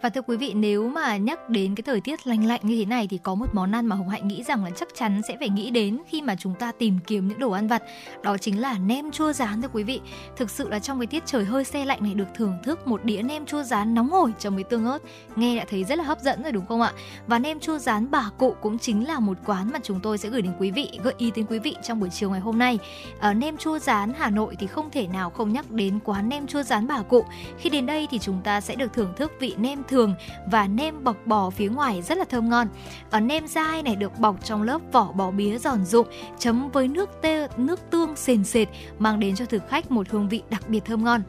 Và 0.01 0.09
thưa 0.09 0.21
quý 0.21 0.37
vị, 0.37 0.53
nếu 0.53 0.89
mà 0.89 1.17
nhắc 1.17 1.49
đến 1.49 1.75
cái 1.75 1.83
thời 1.83 2.01
tiết 2.01 2.27
lạnh 2.27 2.45
lạnh 2.45 2.59
như 2.63 2.77
thế 2.77 2.85
này 2.85 3.07
thì 3.07 3.17
có 3.17 3.35
một 3.35 3.45
món 3.53 3.71
ăn 3.71 3.85
mà 3.85 3.95
Hồng 3.95 4.09
Hạnh 4.09 4.27
nghĩ 4.27 4.43
rằng 4.43 4.63
là 4.63 4.69
chắc 4.75 4.89
chắn 4.95 5.21
sẽ 5.27 5.37
phải 5.39 5.49
nghĩ 5.49 5.71
đến 5.71 5.97
khi 6.07 6.21
mà 6.21 6.35
chúng 6.39 6.53
ta 6.53 6.71
tìm 6.71 6.99
kiếm 7.07 7.27
những 7.27 7.39
đồ 7.39 7.51
ăn 7.51 7.67
vặt. 7.67 7.83
Đó 8.23 8.37
chính 8.37 8.61
là 8.61 8.77
nem 8.77 9.11
chua 9.11 9.33
rán 9.33 9.61
thưa 9.61 9.67
quý 9.73 9.83
vị. 9.83 10.01
Thực 10.37 10.49
sự 10.49 10.69
là 10.69 10.79
trong 10.79 10.99
cái 10.99 11.07
tiết 11.07 11.25
trời 11.25 11.45
hơi 11.45 11.63
xe 11.63 11.85
lạnh 11.85 12.03
này 12.03 12.13
được 12.13 12.27
thưởng 12.35 12.57
thức 12.63 12.87
một 12.87 13.03
đĩa 13.03 13.21
nem 13.21 13.45
chua 13.45 13.63
rán 13.63 13.93
nóng 13.93 14.09
hổi 14.09 14.33
trong 14.39 14.55
với 14.55 14.63
tương 14.63 14.85
ớt, 14.85 14.99
nghe 15.35 15.57
đã 15.57 15.65
thấy 15.69 15.83
rất 15.83 15.97
là 15.97 16.03
hấp 16.03 16.19
dẫn 16.21 16.43
rồi 16.43 16.51
đúng 16.51 16.65
không 16.65 16.81
ạ? 16.81 16.91
Và 17.27 17.39
nem 17.39 17.59
chua 17.59 17.77
rán 17.77 18.11
bà 18.11 18.29
cụ 18.37 18.55
cũng 18.61 18.79
chính 18.79 19.07
là 19.07 19.19
một 19.19 19.37
quán 19.45 19.69
mà 19.73 19.79
chúng 19.83 19.99
tôi 19.99 20.17
sẽ 20.17 20.29
gửi 20.29 20.41
đến 20.41 20.53
quý 20.59 20.71
vị, 20.71 20.99
gợi 21.03 21.13
ý 21.17 21.31
đến 21.35 21.45
quý 21.49 21.59
vị 21.59 21.75
trong 21.83 21.99
buổi 21.99 22.09
chiều 22.09 22.29
ngày 22.29 22.39
hôm 22.39 22.57
nay. 22.57 22.79
Ở 23.19 23.33
nem 23.33 23.57
chua 23.57 23.79
rán 23.79 24.13
Hà 24.17 24.29
Nội 24.29 24.55
thì 24.59 24.67
không 24.67 24.89
thể 24.89 25.07
nào 25.07 25.29
không 25.29 25.53
nhắc 25.53 25.71
đến 25.71 25.99
quán 26.03 26.29
nem 26.29 26.47
chua 26.47 26.63
rán 26.63 26.87
bà 26.87 27.01
cụ. 27.01 27.25
Khi 27.57 27.69
đến 27.69 27.85
đây 27.85 28.07
thì 28.11 28.19
chúng 28.19 28.41
ta 28.43 28.61
sẽ 28.61 28.75
được 28.75 28.93
thưởng 28.93 29.13
thức 29.17 29.31
vị 29.39 29.55
nem 29.57 29.83
thường 29.89 30.13
và 30.51 30.67
nem 30.67 31.03
bọc 31.03 31.17
bò 31.25 31.49
phía 31.49 31.69
ngoài 31.69 32.01
rất 32.01 32.17
là 32.17 32.25
thơm 32.29 32.49
ngon. 32.49 32.67
Ở 33.11 33.19
nem 33.19 33.47
dai 33.47 33.83
này 33.83 33.95
được 33.95 34.19
bọc 34.19 34.45
trong 34.45 34.63
lớp 34.63 34.81
vỏ 34.91 35.11
bò 35.11 35.31
bía 35.31 35.57
giòn 35.57 35.85
rụm, 35.85 36.07
chấm 36.39 36.69
với 36.69 36.87
nước 36.87 37.09
tê, 37.21 37.47
nước 37.57 37.79
tương 37.89 38.15
sền 38.15 38.43
sệt 38.43 38.67
mang 38.99 39.19
đến 39.19 39.35
cho 39.35 39.45
thực 39.45 39.69
khách 39.69 39.91
một 39.91 40.09
hương 40.09 40.29
vị 40.29 40.41
đặc 40.49 40.69
biệt 40.69 40.85
thơm 40.85 41.03
ngon. 41.03 41.21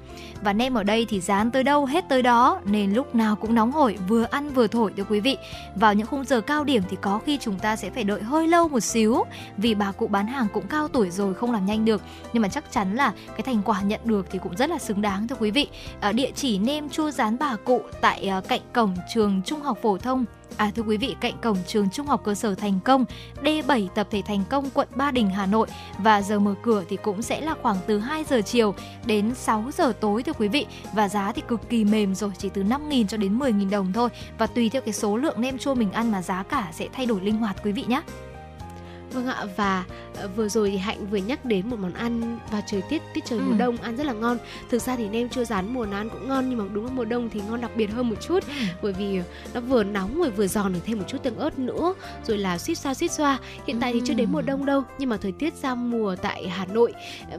Và 0.42 0.52
nem 0.52 0.74
ở 0.74 0.82
đây 0.82 1.06
thì 1.08 1.20
dán 1.20 1.50
tới 1.50 1.64
đâu 1.64 1.86
hết 1.86 2.04
tới 2.08 2.22
đó 2.22 2.60
nên 2.64 2.94
lúc 2.94 3.14
nào 3.14 3.36
cũng 3.36 3.54
nóng 3.54 3.72
hổi, 3.72 3.98
vừa 4.08 4.24
ăn 4.30 4.50
vừa 4.54 4.66
thổi 4.66 4.92
thưa 4.96 5.04
quý 5.04 5.20
vị. 5.20 5.36
Vào 5.74 5.94
những 5.94 6.06
khung 6.06 6.24
giờ 6.24 6.40
cao 6.40 6.64
điểm 6.64 6.82
thì 6.90 6.96
có 7.00 7.20
khi 7.26 7.38
chúng 7.40 7.58
ta 7.58 7.76
sẽ 7.76 7.90
phải 7.90 8.04
đợi 8.04 8.22
hơi 8.22 8.48
lâu 8.48 8.68
một 8.68 8.80
xíu 8.80 9.24
vì 9.56 9.74
bà 9.74 9.92
cụ 9.92 10.06
bán 10.06 10.26
hàng 10.26 10.46
cũng 10.52 10.66
cao 10.66 10.88
tuổi 10.88 11.10
rồi 11.10 11.34
không 11.34 11.52
làm 11.52 11.66
nhanh 11.66 11.84
được. 11.84 12.02
Nhưng 12.32 12.42
mà 12.42 12.48
chắc 12.48 12.72
chắn 12.72 12.94
là 12.94 13.12
cái 13.28 13.42
thành 13.42 13.62
quả 13.64 13.82
nhận 13.82 14.00
được 14.04 14.26
thì 14.30 14.38
cũng 14.38 14.56
rất 14.56 14.70
là 14.70 14.78
xứng 14.78 15.02
đáng 15.02 15.28
thưa 15.28 15.36
quý 15.38 15.50
vị. 15.50 15.68
Ở 16.00 16.12
địa 16.12 16.30
chỉ 16.34 16.58
nem 16.58 16.88
chua 16.88 17.10
rán 17.10 17.36
bà 17.38 17.56
cụ 17.64 17.82
tại 18.00 18.26
ờ, 18.28 18.40
cạnh 18.50 18.60
cổng 18.72 18.94
trường 19.14 19.42
Trung 19.44 19.60
học 19.60 19.78
phổ 19.82 19.98
thông. 19.98 20.24
À 20.56 20.70
thưa 20.76 20.82
quý 20.82 20.96
vị, 20.96 21.16
cạnh 21.20 21.34
cổng 21.42 21.56
trường 21.66 21.90
Trung 21.90 22.06
học 22.06 22.20
cơ 22.24 22.34
sở 22.34 22.54
Thành 22.54 22.80
Công, 22.84 23.04
D7 23.42 23.88
tập 23.88 24.08
thể 24.10 24.22
Thành 24.26 24.44
Công, 24.50 24.70
quận 24.70 24.88
Ba 24.94 25.10
Đình, 25.10 25.30
Hà 25.30 25.46
Nội. 25.46 25.68
Và 25.98 26.22
giờ 26.22 26.38
mở 26.38 26.54
cửa 26.62 26.84
thì 26.88 26.96
cũng 26.96 27.22
sẽ 27.22 27.40
là 27.40 27.54
khoảng 27.62 27.76
từ 27.86 27.98
2 27.98 28.24
giờ 28.24 28.42
chiều 28.42 28.74
đến 29.06 29.34
6 29.34 29.64
giờ 29.72 29.92
tối 30.00 30.22
thưa 30.22 30.32
quý 30.32 30.48
vị. 30.48 30.66
Và 30.92 31.08
giá 31.08 31.32
thì 31.32 31.42
cực 31.48 31.68
kỳ 31.68 31.84
mềm 31.84 32.14
rồi, 32.14 32.30
chỉ 32.38 32.48
từ 32.48 32.62
5.000 32.62 33.06
cho 33.06 33.16
đến 33.16 33.38
10.000 33.38 33.70
đồng 33.70 33.92
thôi. 33.92 34.08
Và 34.38 34.46
tùy 34.46 34.68
theo 34.68 34.82
cái 34.82 34.94
số 34.94 35.16
lượng 35.16 35.40
nem 35.40 35.58
chua 35.58 35.74
mình 35.74 35.92
ăn 35.92 36.12
mà 36.12 36.22
giá 36.22 36.42
cả 36.42 36.68
sẽ 36.72 36.88
thay 36.92 37.06
đổi 37.06 37.20
linh 37.20 37.36
hoạt 37.36 37.56
quý 37.64 37.72
vị 37.72 37.84
nhé. 37.88 38.02
Vâng 39.12 39.26
ạ 39.26 39.44
và 39.56 39.84
ờ, 40.16 40.28
vừa 40.36 40.48
rồi 40.48 40.70
thì 40.70 40.76
Hạnh 40.76 41.06
vừa 41.10 41.16
nhắc 41.16 41.44
đến 41.44 41.70
một 41.70 41.78
món 41.78 41.92
ăn 41.92 42.38
và 42.50 42.62
trời 42.66 42.82
tiết 42.82 43.02
tiết 43.14 43.24
trời 43.24 43.38
ừ. 43.38 43.44
mùa 43.48 43.56
đông 43.58 43.76
ăn 43.76 43.96
rất 43.96 44.06
là 44.06 44.12
ngon. 44.12 44.38
Thực 44.70 44.82
ra 44.82 44.96
thì 44.96 45.08
nem 45.08 45.28
chua 45.28 45.44
rán 45.44 45.74
mùa 45.74 45.86
nào 45.86 46.00
ăn 46.00 46.10
cũng 46.10 46.28
ngon 46.28 46.50
nhưng 46.50 46.58
mà 46.58 46.64
đúng 46.72 46.84
là 46.84 46.90
mùa 46.94 47.04
đông 47.04 47.28
thì 47.28 47.40
ngon 47.48 47.60
đặc 47.60 47.70
biệt 47.76 47.86
hơn 47.86 48.08
một 48.08 48.16
chút 48.20 48.46
ừ. 48.46 48.52
bởi 48.82 48.92
vì 48.92 49.20
nó 49.54 49.60
vừa 49.60 49.84
nóng 49.84 50.18
rồi 50.18 50.30
vừa 50.30 50.46
giòn 50.46 50.72
được 50.72 50.80
thêm 50.84 50.98
một 50.98 51.04
chút 51.08 51.22
tương 51.22 51.38
ớt 51.38 51.58
nữa 51.58 51.94
rồi 52.26 52.38
là 52.38 52.58
suýt 52.58 52.74
xoa 52.74 52.94
suýt 52.94 53.10
xoa. 53.10 53.38
Hiện 53.66 53.80
tại 53.80 53.92
thì 53.92 54.02
chưa 54.04 54.14
đến 54.14 54.32
mùa 54.32 54.42
đông 54.42 54.66
đâu 54.66 54.82
nhưng 54.98 55.08
mà 55.08 55.16
thời 55.16 55.32
tiết 55.32 55.54
giao 55.54 55.76
mùa 55.76 56.16
tại 56.22 56.48
Hà 56.48 56.66
Nội 56.66 56.92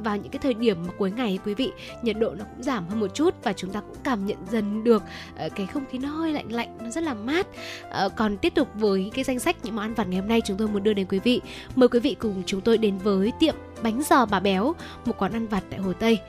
vào 0.03 0.17
những 0.17 0.31
cái 0.31 0.39
thời 0.43 0.53
điểm 0.53 0.77
mà 0.87 0.93
cuối 0.97 1.11
ngày 1.11 1.39
quý 1.45 1.53
vị 1.53 1.71
nhiệt 2.01 2.17
độ 2.19 2.31
nó 2.31 2.45
cũng 2.55 2.63
giảm 2.63 2.87
hơn 2.87 2.99
một 2.99 3.15
chút 3.15 3.35
và 3.43 3.53
chúng 3.53 3.71
ta 3.71 3.79
cũng 3.79 3.95
cảm 4.03 4.25
nhận 4.25 4.37
dần 4.51 4.83
được 4.83 5.03
ờ, 5.37 5.49
cái 5.55 5.65
không 5.65 5.83
khí 5.91 5.97
nó 5.97 6.09
hơi 6.09 6.33
lạnh 6.33 6.51
lạnh 6.51 6.77
nó 6.83 6.89
rất 6.89 7.03
là 7.03 7.13
mát. 7.13 7.47
Ờ, 7.89 8.09
còn 8.09 8.37
tiếp 8.37 8.53
tục 8.55 8.67
với 8.75 9.11
cái 9.13 9.23
danh 9.23 9.39
sách 9.39 9.55
những 9.63 9.75
món 9.75 9.85
ăn 9.85 9.93
vặt 9.93 10.07
ngày 10.07 10.19
hôm 10.19 10.29
nay 10.29 10.41
chúng 10.45 10.57
tôi 10.57 10.67
muốn 10.67 10.83
đưa 10.83 10.93
đến 10.93 11.07
quý 11.09 11.19
vị 11.19 11.41
Mời 11.75 11.89
quý 11.89 11.99
vị 11.99 12.15
cùng 12.19 12.43
chúng 12.45 12.61
tôi 12.61 12.77
đến 12.77 12.97
với 12.97 13.31
tiệm 13.39 13.55
bánh 13.83 14.01
giò 14.09 14.25
bà 14.25 14.39
béo, 14.39 14.75
một 15.05 15.17
quán 15.17 15.33
ăn 15.33 15.47
vặt 15.47 15.63
tại 15.69 15.79
Hồ 15.79 15.93
Tây. 15.93 16.19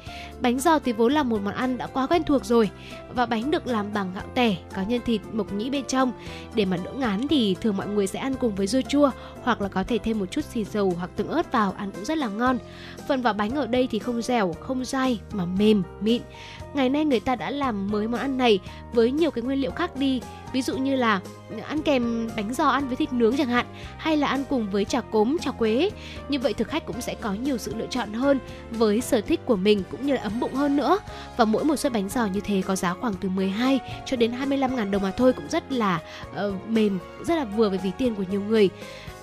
Bánh 0.41 0.59
giò 0.59 0.79
thì 0.79 0.93
vốn 0.93 1.13
là 1.13 1.23
một 1.23 1.41
món 1.45 1.55
ăn 1.55 1.79
đã 1.79 1.87
quá 1.87 2.07
quen 2.07 2.23
thuộc 2.25 2.45
rồi 2.45 2.71
và 3.15 3.27
bánh 3.27 3.51
được 3.51 3.67
làm 3.67 3.93
bằng 3.93 4.13
gạo 4.15 4.25
tẻ, 4.35 4.57
có 4.77 4.83
nhân 4.83 5.01
thịt 5.05 5.21
mộc 5.33 5.53
nhĩ 5.53 5.71
bên 5.71 5.85
trong. 5.89 6.13
Để 6.55 6.65
mà 6.65 6.77
đỡ 6.85 6.93
ngán 6.93 7.29
thì 7.29 7.57
thường 7.61 7.77
mọi 7.77 7.87
người 7.87 8.07
sẽ 8.07 8.19
ăn 8.19 8.35
cùng 8.41 8.55
với 8.55 8.67
dưa 8.67 8.83
chua 8.83 9.11
hoặc 9.43 9.61
là 9.61 9.69
có 9.69 9.85
thể 9.85 9.99
thêm 9.99 10.19
một 10.19 10.27
chút 10.31 10.45
xì 10.45 10.65
dầu 10.65 10.95
hoặc 10.99 11.11
tương 11.17 11.29
ớt 11.29 11.53
vào 11.53 11.75
ăn 11.77 11.91
cũng 11.91 12.05
rất 12.05 12.19
là 12.19 12.29
ngon. 12.29 12.59
Phần 13.09 13.23
vỏ 13.23 13.33
bánh 13.33 13.51
ở 13.51 13.67
đây 13.67 13.89
thì 13.91 13.99
không 13.99 14.23
dẻo, 14.23 14.53
không 14.61 14.85
dai 14.85 15.21
mà 15.33 15.45
mềm, 15.45 15.83
mịn. 16.01 16.23
Ngày 16.75 16.89
nay 16.89 17.05
người 17.05 17.21
ta 17.21 17.37
đã 17.37 17.51
làm 17.51 17.91
mới 17.91 18.09
món 18.09 18.21
ăn 18.21 18.39
này 18.39 18.61
với 18.93 19.11
nhiều 19.11 19.31
cái 19.31 19.43
nguyên 19.43 19.61
liệu 19.61 19.71
khác 19.71 19.97
đi. 19.97 20.21
Ví 20.53 20.63
dụ 20.63 20.77
như 20.77 20.97
là 20.97 21.21
ăn 21.69 21.83
kèm 21.83 22.31
bánh 22.37 22.55
giò 22.55 22.69
ăn 22.69 22.89
với 22.89 22.97
thịt 22.97 23.13
nướng 23.13 23.37
chẳng 23.37 23.49
hạn 23.49 23.67
hay 23.97 24.17
là 24.17 24.27
ăn 24.27 24.45
cùng 24.51 24.71
với 24.71 24.85
chả 24.85 25.01
cốm 25.01 25.37
chả 25.41 25.51
quế. 25.51 25.91
Như 26.29 26.39
vậy 26.39 26.53
thực 26.55 26.69
khách 26.69 26.87
cũng 26.87 27.01
sẽ 27.01 27.15
có 27.15 27.33
nhiều 27.33 27.59
sự 27.59 27.75
lựa 27.79 27.87
chọn 27.87 28.13
hơn 28.13 28.39
với 28.71 29.01
sở 29.01 29.21
thích 29.21 29.41
của 29.47 29.57
mình 29.57 29.83
cũng 29.91 30.07
như 30.07 30.15
là 30.15 30.23
ấm 30.23 30.41
bụng 30.41 30.55
hơn 30.55 30.77
nữa. 30.77 30.99
Và 31.37 31.45
mỗi 31.45 31.65
một 31.65 31.77
suất 31.77 31.93
bánh 31.93 32.09
giò 32.09 32.27
như 32.27 32.41
thế 32.41 32.63
có 32.67 32.77
giá 32.77 32.95
khoảng 32.95 33.15
từ 33.15 33.29
12 33.29 33.81
cho 34.07 34.17
đến 34.17 34.33
25 34.33 34.77
ngàn 34.77 34.91
đồng 34.91 35.03
mà 35.03 35.11
thôi 35.11 35.33
cũng 35.33 35.49
rất 35.49 35.73
là 35.73 36.01
uh, 36.31 36.69
mềm 36.69 36.99
rất 37.25 37.35
là 37.35 37.45
vừa 37.45 37.69
với 37.69 37.79
ví 37.79 37.91
tiền 37.99 38.15
của 38.15 38.25
nhiều 38.31 38.41
người. 38.41 38.71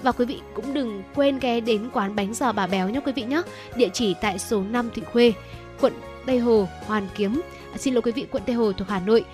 Và 0.01 0.11
quý 0.11 0.25
vị 0.25 0.39
cũng 0.53 0.73
đừng 0.73 1.03
quên 1.15 1.39
ghé 1.39 1.59
đến 1.59 1.89
quán 1.93 2.15
bánh 2.15 2.33
giò 2.33 2.51
bà 2.51 2.67
béo 2.67 2.89
nhé 2.89 2.99
quý 3.05 3.11
vị 3.11 3.23
nhé 3.23 3.41
địa 3.75 3.89
chỉ 3.93 4.15
tại 4.21 4.39
số 4.39 4.63
5 4.71 4.89
Thịnh 4.93 5.05
Khuê 5.05 5.33
quận 5.81 5.93
Tây 6.25 6.39
Hồ 6.39 6.67
Hoàn 6.85 7.07
Kiếm 7.15 7.41
À, 7.71 7.77
xin 7.77 7.93
lỗi 7.93 8.01
quý 8.01 8.11
vị 8.11 8.25
quận 8.31 8.43
Tây 8.45 8.55
Hồ 8.55 8.71
thuộc 8.71 8.87
Hà 8.87 8.99
Nội. 8.99 9.25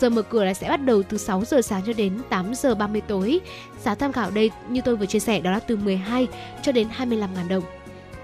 Giờ 0.00 0.10
mở 0.10 0.22
cửa 0.22 0.44
là 0.44 0.54
sẽ 0.54 0.68
bắt 0.68 0.76
đầu 0.76 1.02
từ 1.02 1.18
6 1.18 1.44
giờ 1.44 1.62
sáng 1.62 1.82
cho 1.86 1.92
đến 1.92 2.18
8 2.28 2.54
giờ 2.54 2.74
30 2.74 3.00
tối. 3.00 3.40
Giá 3.82 3.94
tham 3.94 4.12
khảo 4.12 4.30
đây 4.30 4.50
như 4.68 4.80
tôi 4.84 4.96
vừa 4.96 5.06
chia 5.06 5.18
sẻ 5.18 5.40
đó 5.40 5.50
là 5.50 5.60
từ 5.60 5.76
12 5.76 6.28
cho 6.62 6.72
đến 6.72 6.88
25 6.90 7.30
000 7.34 7.48
đồng. 7.48 7.62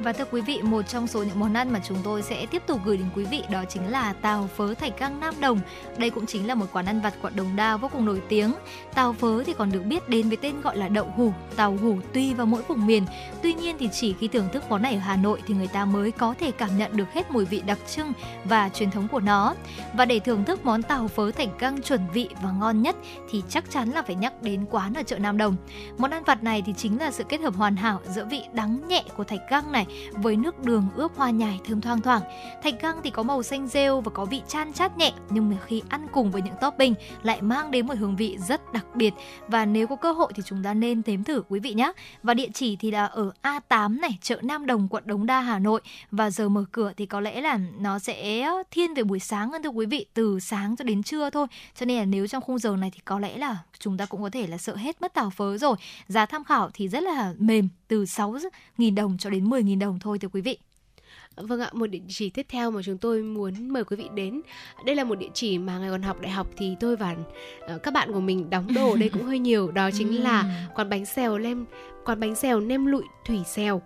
Và 0.04 0.12
thưa 0.12 0.24
quý 0.30 0.40
vị, 0.40 0.60
một 0.62 0.82
trong 0.82 1.06
số 1.06 1.22
những 1.22 1.40
món 1.40 1.54
ăn 1.54 1.72
mà 1.72 1.80
chúng 1.84 1.98
tôi 2.04 2.22
sẽ 2.22 2.46
tiếp 2.46 2.62
tục 2.66 2.80
gửi 2.84 2.96
đến 2.96 3.06
quý 3.14 3.24
vị 3.24 3.42
đó 3.50 3.64
chính 3.68 3.90
là 3.90 4.12
tàu 4.12 4.48
phớ 4.56 4.74
thạch 4.74 4.96
căng 4.96 5.20
Nam 5.20 5.34
Đồng. 5.40 5.60
Đây 5.98 6.10
cũng 6.10 6.26
chính 6.26 6.46
là 6.46 6.54
một 6.54 6.66
quán 6.72 6.86
ăn 6.86 7.00
vặt 7.00 7.14
quận 7.22 7.36
Đồng 7.36 7.56
Đa 7.56 7.76
vô 7.76 7.88
cùng 7.92 8.04
nổi 8.04 8.22
tiếng. 8.28 8.54
Tàu 8.94 9.12
phớ 9.12 9.44
thì 9.44 9.54
còn 9.58 9.72
được 9.72 9.84
biết 9.84 10.08
đến 10.08 10.28
với 10.28 10.36
tên 10.36 10.60
gọi 10.60 10.76
là 10.76 10.88
đậu 10.88 11.06
hủ, 11.16 11.32
tàu 11.56 11.76
hủ 11.76 11.98
tuy 12.12 12.34
vào 12.34 12.46
mỗi 12.46 12.62
vùng 12.62 12.86
miền. 12.86 13.06
Tuy 13.42 13.54
nhiên 13.54 13.76
thì 13.78 13.88
chỉ 13.92 14.14
khi 14.20 14.28
thưởng 14.28 14.48
thức 14.52 14.64
món 14.68 14.82
này 14.82 14.94
ở 14.94 15.00
Hà 15.00 15.16
Nội 15.16 15.42
thì 15.46 15.54
người 15.54 15.66
ta 15.66 15.84
mới 15.84 16.10
có 16.10 16.34
thể 16.40 16.50
cảm 16.50 16.78
nhận 16.78 16.96
được 16.96 17.12
hết 17.12 17.30
mùi 17.30 17.44
vị 17.44 17.62
đặc 17.66 17.78
trưng 17.86 18.12
và 18.44 18.68
truyền 18.68 18.90
thống 18.90 19.08
của 19.08 19.20
nó. 19.20 19.54
Và 19.94 20.04
để 20.04 20.18
thưởng 20.18 20.44
thức 20.44 20.64
món 20.64 20.82
tàu 20.82 21.08
phớ 21.08 21.30
thạch 21.30 21.58
căng 21.58 21.82
chuẩn 21.82 22.00
vị 22.12 22.28
và 22.42 22.50
ngon 22.50 22.82
nhất 22.82 22.96
thì 23.30 23.42
chắc 23.48 23.70
chắn 23.70 23.90
là 23.90 24.02
phải 24.02 24.14
nhắc 24.14 24.42
đến 24.42 24.66
quán 24.70 24.94
ở 24.94 25.02
chợ 25.02 25.18
Nam 25.18 25.38
Đồng. 25.38 25.56
Món 25.98 26.10
ăn 26.10 26.24
vặt 26.24 26.42
này 26.42 26.62
thì 26.66 26.74
chính 26.76 26.98
là 26.98 27.10
sự 27.10 27.24
kết 27.28 27.40
hợp 27.40 27.54
hoàn 27.54 27.76
hảo 27.76 28.00
giữa 28.08 28.24
vị 28.24 28.42
đắng 28.52 28.88
nhẹ 28.88 29.04
của 29.16 29.24
thạch 29.24 29.40
căng 29.50 29.72
này 29.72 29.86
với 30.12 30.36
nước 30.36 30.64
đường 30.64 30.88
ướp 30.94 31.16
hoa 31.16 31.30
nhài 31.30 31.60
thơm 31.64 31.80
thoang 31.80 32.00
thoảng. 32.00 32.22
Thạch 32.62 32.80
găng 32.80 32.96
thì 33.04 33.10
có 33.10 33.22
màu 33.22 33.42
xanh 33.42 33.66
rêu 33.66 34.00
và 34.00 34.10
có 34.14 34.24
vị 34.24 34.42
chan 34.48 34.72
chát 34.72 34.98
nhẹ 34.98 35.12
nhưng 35.30 35.50
mà 35.50 35.56
khi 35.66 35.82
ăn 35.88 36.06
cùng 36.12 36.30
với 36.30 36.42
những 36.42 36.54
topping 36.60 36.94
lại 37.22 37.42
mang 37.42 37.70
đến 37.70 37.86
một 37.86 37.94
hương 37.98 38.16
vị 38.16 38.38
rất 38.48 38.72
đặc 38.72 38.86
biệt 38.94 39.14
và 39.48 39.64
nếu 39.64 39.86
có 39.86 39.96
cơ 39.96 40.12
hội 40.12 40.32
thì 40.34 40.42
chúng 40.46 40.62
ta 40.62 40.74
nên 40.74 41.02
nếm 41.06 41.24
thử 41.24 41.42
quý 41.48 41.60
vị 41.60 41.74
nhé. 41.74 41.92
Và 42.22 42.34
địa 42.34 42.48
chỉ 42.54 42.76
thì 42.76 42.90
là 42.90 43.06
ở 43.06 43.32
A8 43.42 44.00
này, 44.00 44.18
chợ 44.22 44.38
Nam 44.42 44.66
Đồng, 44.66 44.88
quận 44.88 45.02
Đống 45.06 45.26
Đa, 45.26 45.40
Hà 45.40 45.58
Nội 45.58 45.80
và 46.10 46.30
giờ 46.30 46.48
mở 46.48 46.64
cửa 46.72 46.92
thì 46.96 47.06
có 47.06 47.20
lẽ 47.20 47.40
là 47.40 47.58
nó 47.78 47.98
sẽ 47.98 48.48
thiên 48.70 48.94
về 48.94 49.02
buổi 49.02 49.18
sáng 49.18 49.52
hơn 49.52 49.62
thưa 49.62 49.68
quý 49.68 49.86
vị, 49.86 50.06
từ 50.14 50.40
sáng 50.40 50.76
cho 50.76 50.84
đến 50.84 51.02
trưa 51.02 51.30
thôi. 51.30 51.46
Cho 51.74 51.86
nên 51.86 51.98
là 51.98 52.04
nếu 52.04 52.26
trong 52.26 52.42
khung 52.42 52.58
giờ 52.58 52.76
này 52.76 52.90
thì 52.94 53.00
có 53.04 53.18
lẽ 53.18 53.38
là 53.38 53.56
chúng 53.78 53.96
ta 53.96 54.06
cũng 54.06 54.22
có 54.22 54.30
thể 54.30 54.46
là 54.46 54.58
sợ 54.58 54.76
hết 54.76 55.02
mất 55.02 55.14
tàu 55.14 55.30
phớ 55.30 55.58
rồi. 55.58 55.76
Giá 56.06 56.26
tham 56.26 56.44
khảo 56.44 56.70
thì 56.74 56.88
rất 56.88 57.02
là 57.02 57.34
mềm 57.38 57.68
từ 57.88 58.04
6.000 58.04 58.94
đồng 58.94 59.18
cho 59.18 59.30
đến 59.30 59.48
10.000 59.48 59.78
đồng 59.78 59.98
thôi 59.98 60.18
thưa 60.18 60.28
quý 60.28 60.40
vị. 60.40 60.58
Vâng 61.36 61.60
ạ, 61.60 61.70
một 61.72 61.86
địa 61.86 62.00
chỉ 62.08 62.30
tiếp 62.30 62.46
theo 62.48 62.70
mà 62.70 62.80
chúng 62.84 62.98
tôi 62.98 63.22
muốn 63.22 63.68
mời 63.68 63.84
quý 63.84 63.96
vị 63.96 64.08
đến. 64.14 64.40
Đây 64.86 64.96
là 64.96 65.04
một 65.04 65.14
địa 65.14 65.28
chỉ 65.34 65.58
mà 65.58 65.78
ngày 65.78 65.90
còn 65.90 66.02
học 66.02 66.20
đại 66.20 66.32
học 66.32 66.46
thì 66.56 66.76
tôi 66.80 66.96
và 66.96 67.16
uh, 67.74 67.82
các 67.82 67.94
bạn 67.94 68.12
của 68.12 68.20
mình 68.20 68.50
đóng 68.50 68.74
đồ 68.74 68.96
đây 68.96 69.08
cũng 69.08 69.22
hơi 69.22 69.38
nhiều. 69.38 69.70
Đó 69.70 69.90
chính 69.90 70.22
là 70.22 70.68
quán 70.74 70.88
bánh 70.88 71.06
xèo 71.06 71.38
nem 71.38 71.66
quán 72.04 72.20
bánh 72.20 72.34
xèo 72.34 72.60
nem 72.60 72.86
lụi 72.86 73.04
thủy 73.26 73.38
xèo. 73.46 73.82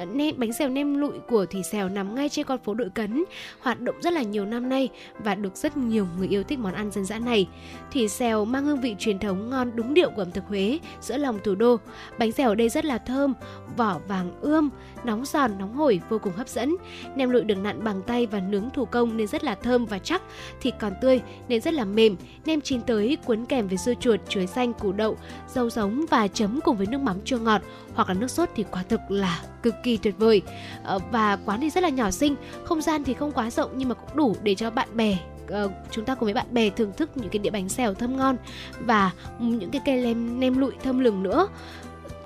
Ờ, 0.00 0.06
nem 0.06 0.34
bánh 0.38 0.52
xèo 0.52 0.68
nem 0.68 0.94
lụi 0.94 1.18
của 1.28 1.46
Thủy 1.46 1.62
Xèo 1.62 1.88
nằm 1.88 2.14
ngay 2.14 2.28
trên 2.28 2.46
con 2.46 2.58
phố 2.58 2.74
Đội 2.74 2.90
Cấn, 2.90 3.24
hoạt 3.60 3.80
động 3.80 3.94
rất 4.00 4.12
là 4.12 4.22
nhiều 4.22 4.44
năm 4.44 4.68
nay 4.68 4.88
và 5.18 5.34
được 5.34 5.56
rất 5.56 5.76
nhiều 5.76 6.06
người 6.18 6.28
yêu 6.28 6.42
thích 6.42 6.58
món 6.58 6.72
ăn 6.72 6.90
dân 6.90 7.04
dã 7.04 7.18
này. 7.18 7.48
Thủy 7.92 8.08
Xèo 8.08 8.44
mang 8.44 8.64
hương 8.64 8.80
vị 8.80 8.96
truyền 8.98 9.18
thống 9.18 9.50
ngon 9.50 9.70
đúng 9.74 9.94
điệu 9.94 10.10
của 10.10 10.22
ẩm 10.22 10.30
thực 10.30 10.44
Huế 10.48 10.78
giữa 11.00 11.16
lòng 11.16 11.38
thủ 11.44 11.54
đô. 11.54 11.76
Bánh 12.18 12.32
xèo 12.32 12.48
ở 12.48 12.54
đây 12.54 12.68
rất 12.68 12.84
là 12.84 12.98
thơm, 12.98 13.34
vỏ 13.76 14.00
vàng 14.08 14.30
ươm, 14.40 14.70
nóng 15.04 15.24
giòn 15.24 15.58
nóng 15.58 15.74
hổi 15.74 16.00
vô 16.08 16.18
cùng 16.18 16.32
hấp 16.32 16.48
dẫn. 16.48 16.76
Nem 17.16 17.30
lụi 17.30 17.44
được 17.44 17.58
nặn 17.58 17.84
bằng 17.84 18.02
tay 18.02 18.26
và 18.26 18.40
nướng 18.40 18.70
thủ 18.74 18.84
công 18.84 19.16
nên 19.16 19.26
rất 19.26 19.44
là 19.44 19.54
thơm 19.54 19.86
và 19.86 19.98
chắc, 19.98 20.22
thịt 20.60 20.74
còn 20.80 20.92
tươi 21.00 21.20
nên 21.48 21.60
rất 21.60 21.74
là 21.74 21.84
mềm. 21.84 22.16
Nem 22.46 22.60
chín 22.60 22.80
tới 22.80 23.16
cuốn 23.24 23.44
kèm 23.44 23.68
với 23.68 23.76
dưa 23.76 23.94
chuột, 23.94 24.20
chuối 24.28 24.46
xanh, 24.46 24.72
củ 24.72 24.92
đậu, 24.92 25.16
rau 25.48 25.70
giống 25.70 26.04
và 26.10 26.28
chấm 26.28 26.60
cùng 26.64 26.76
với 26.76 26.86
nước 26.86 27.00
mắm 27.00 27.16
chua 27.24 27.38
ngọt 27.38 27.62
hoặc 27.94 28.08
là 28.08 28.14
nước 28.14 28.30
sốt 28.30 28.48
thì 28.56 28.64
quả 28.70 28.82
thực 28.82 29.00
là 29.08 29.40
cực 29.62 29.74
kỳ 29.82 29.96
tuyệt 29.96 30.14
vời. 30.18 30.42
Ờ, 30.84 30.98
và 31.10 31.36
quán 31.36 31.60
thì 31.60 31.70
rất 31.70 31.82
là 31.82 31.88
nhỏ 31.88 32.10
xinh, 32.10 32.36
không 32.64 32.82
gian 32.82 33.04
thì 33.04 33.14
không 33.14 33.32
quá 33.32 33.50
rộng 33.50 33.70
nhưng 33.74 33.88
mà 33.88 33.94
cũng 33.94 34.16
đủ 34.16 34.36
để 34.42 34.54
cho 34.54 34.70
bạn 34.70 34.88
bè 34.94 35.18
uh, 35.64 35.72
chúng 35.90 36.04
ta 36.04 36.14
cùng 36.14 36.26
với 36.26 36.34
bạn 36.34 36.46
bè 36.50 36.70
thưởng 36.70 36.92
thức 36.96 37.10
những 37.14 37.28
cái 37.28 37.38
đĩa 37.38 37.50
bánh 37.50 37.68
xèo 37.68 37.94
thơm 37.94 38.16
ngon 38.16 38.36
và 38.80 39.10
những 39.38 39.70
cái 39.70 39.82
cây 39.84 39.96
nem 39.96 40.40
nem 40.40 40.58
lụi 40.58 40.72
thơm 40.82 40.98
lừng 40.98 41.22
nữa 41.22 41.48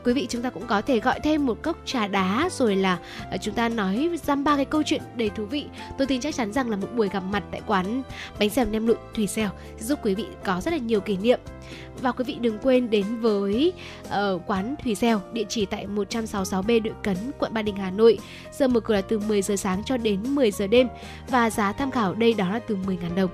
quý 0.04 0.12
vị 0.12 0.26
chúng 0.30 0.42
ta 0.42 0.50
cũng 0.50 0.66
có 0.66 0.82
thể 0.82 1.00
gọi 1.00 1.20
thêm 1.20 1.46
một 1.46 1.62
cốc 1.62 1.78
trà 1.84 2.06
đá 2.06 2.48
rồi 2.52 2.76
là 2.76 2.98
ờ, 3.30 3.36
chúng 3.40 3.54
ta 3.54 3.68
nói 3.68 4.10
dăm 4.22 4.44
ba 4.44 4.56
cái 4.56 4.64
câu 4.64 4.82
chuyện 4.82 5.02
đầy 5.16 5.30
thú 5.30 5.44
vị 5.44 5.66
tôi 5.98 6.06
tin 6.06 6.20
chắc 6.20 6.34
chắn 6.34 6.52
rằng 6.52 6.70
là 6.70 6.76
một 6.76 6.88
buổi 6.96 7.08
gặp 7.08 7.22
mặt 7.30 7.42
tại 7.50 7.60
quán 7.66 8.02
bánh 8.38 8.50
xèo 8.50 8.64
nem 8.64 8.86
lụi 8.86 8.96
thủy 9.14 9.26
xèo 9.26 9.50
sẽ 9.76 9.86
giúp 9.86 9.98
quý 10.02 10.14
vị 10.14 10.26
có 10.44 10.60
rất 10.60 10.70
là 10.70 10.76
nhiều 10.76 11.00
kỷ 11.00 11.16
niệm 11.16 11.40
và 12.02 12.12
quý 12.12 12.24
vị 12.24 12.36
đừng 12.40 12.58
quên 12.58 12.90
đến 12.90 13.20
với 13.20 13.72
uh, 14.06 14.42
quán 14.46 14.74
Thủy 14.84 14.94
Xèo, 14.94 15.20
địa 15.32 15.44
chỉ 15.48 15.66
tại 15.66 15.86
166B 15.86 16.82
Đội 16.82 16.94
Cấn, 17.02 17.16
quận 17.38 17.54
Ba 17.54 17.62
Đình, 17.62 17.76
Hà 17.76 17.90
Nội. 17.90 18.18
Giờ 18.52 18.68
mở 18.68 18.80
cửa 18.80 18.94
là 18.94 19.00
từ 19.00 19.18
10 19.18 19.42
giờ 19.42 19.56
sáng 19.56 19.82
cho 19.84 19.96
đến 19.96 20.20
10 20.34 20.50
giờ 20.50 20.66
đêm 20.66 20.88
và 21.28 21.50
giá 21.50 21.72
tham 21.72 21.90
khảo 21.90 22.14
đây 22.14 22.32
đó 22.32 22.48
là 22.48 22.58
từ 22.58 22.76
10.000 22.86 23.14
đồng. 23.14 23.30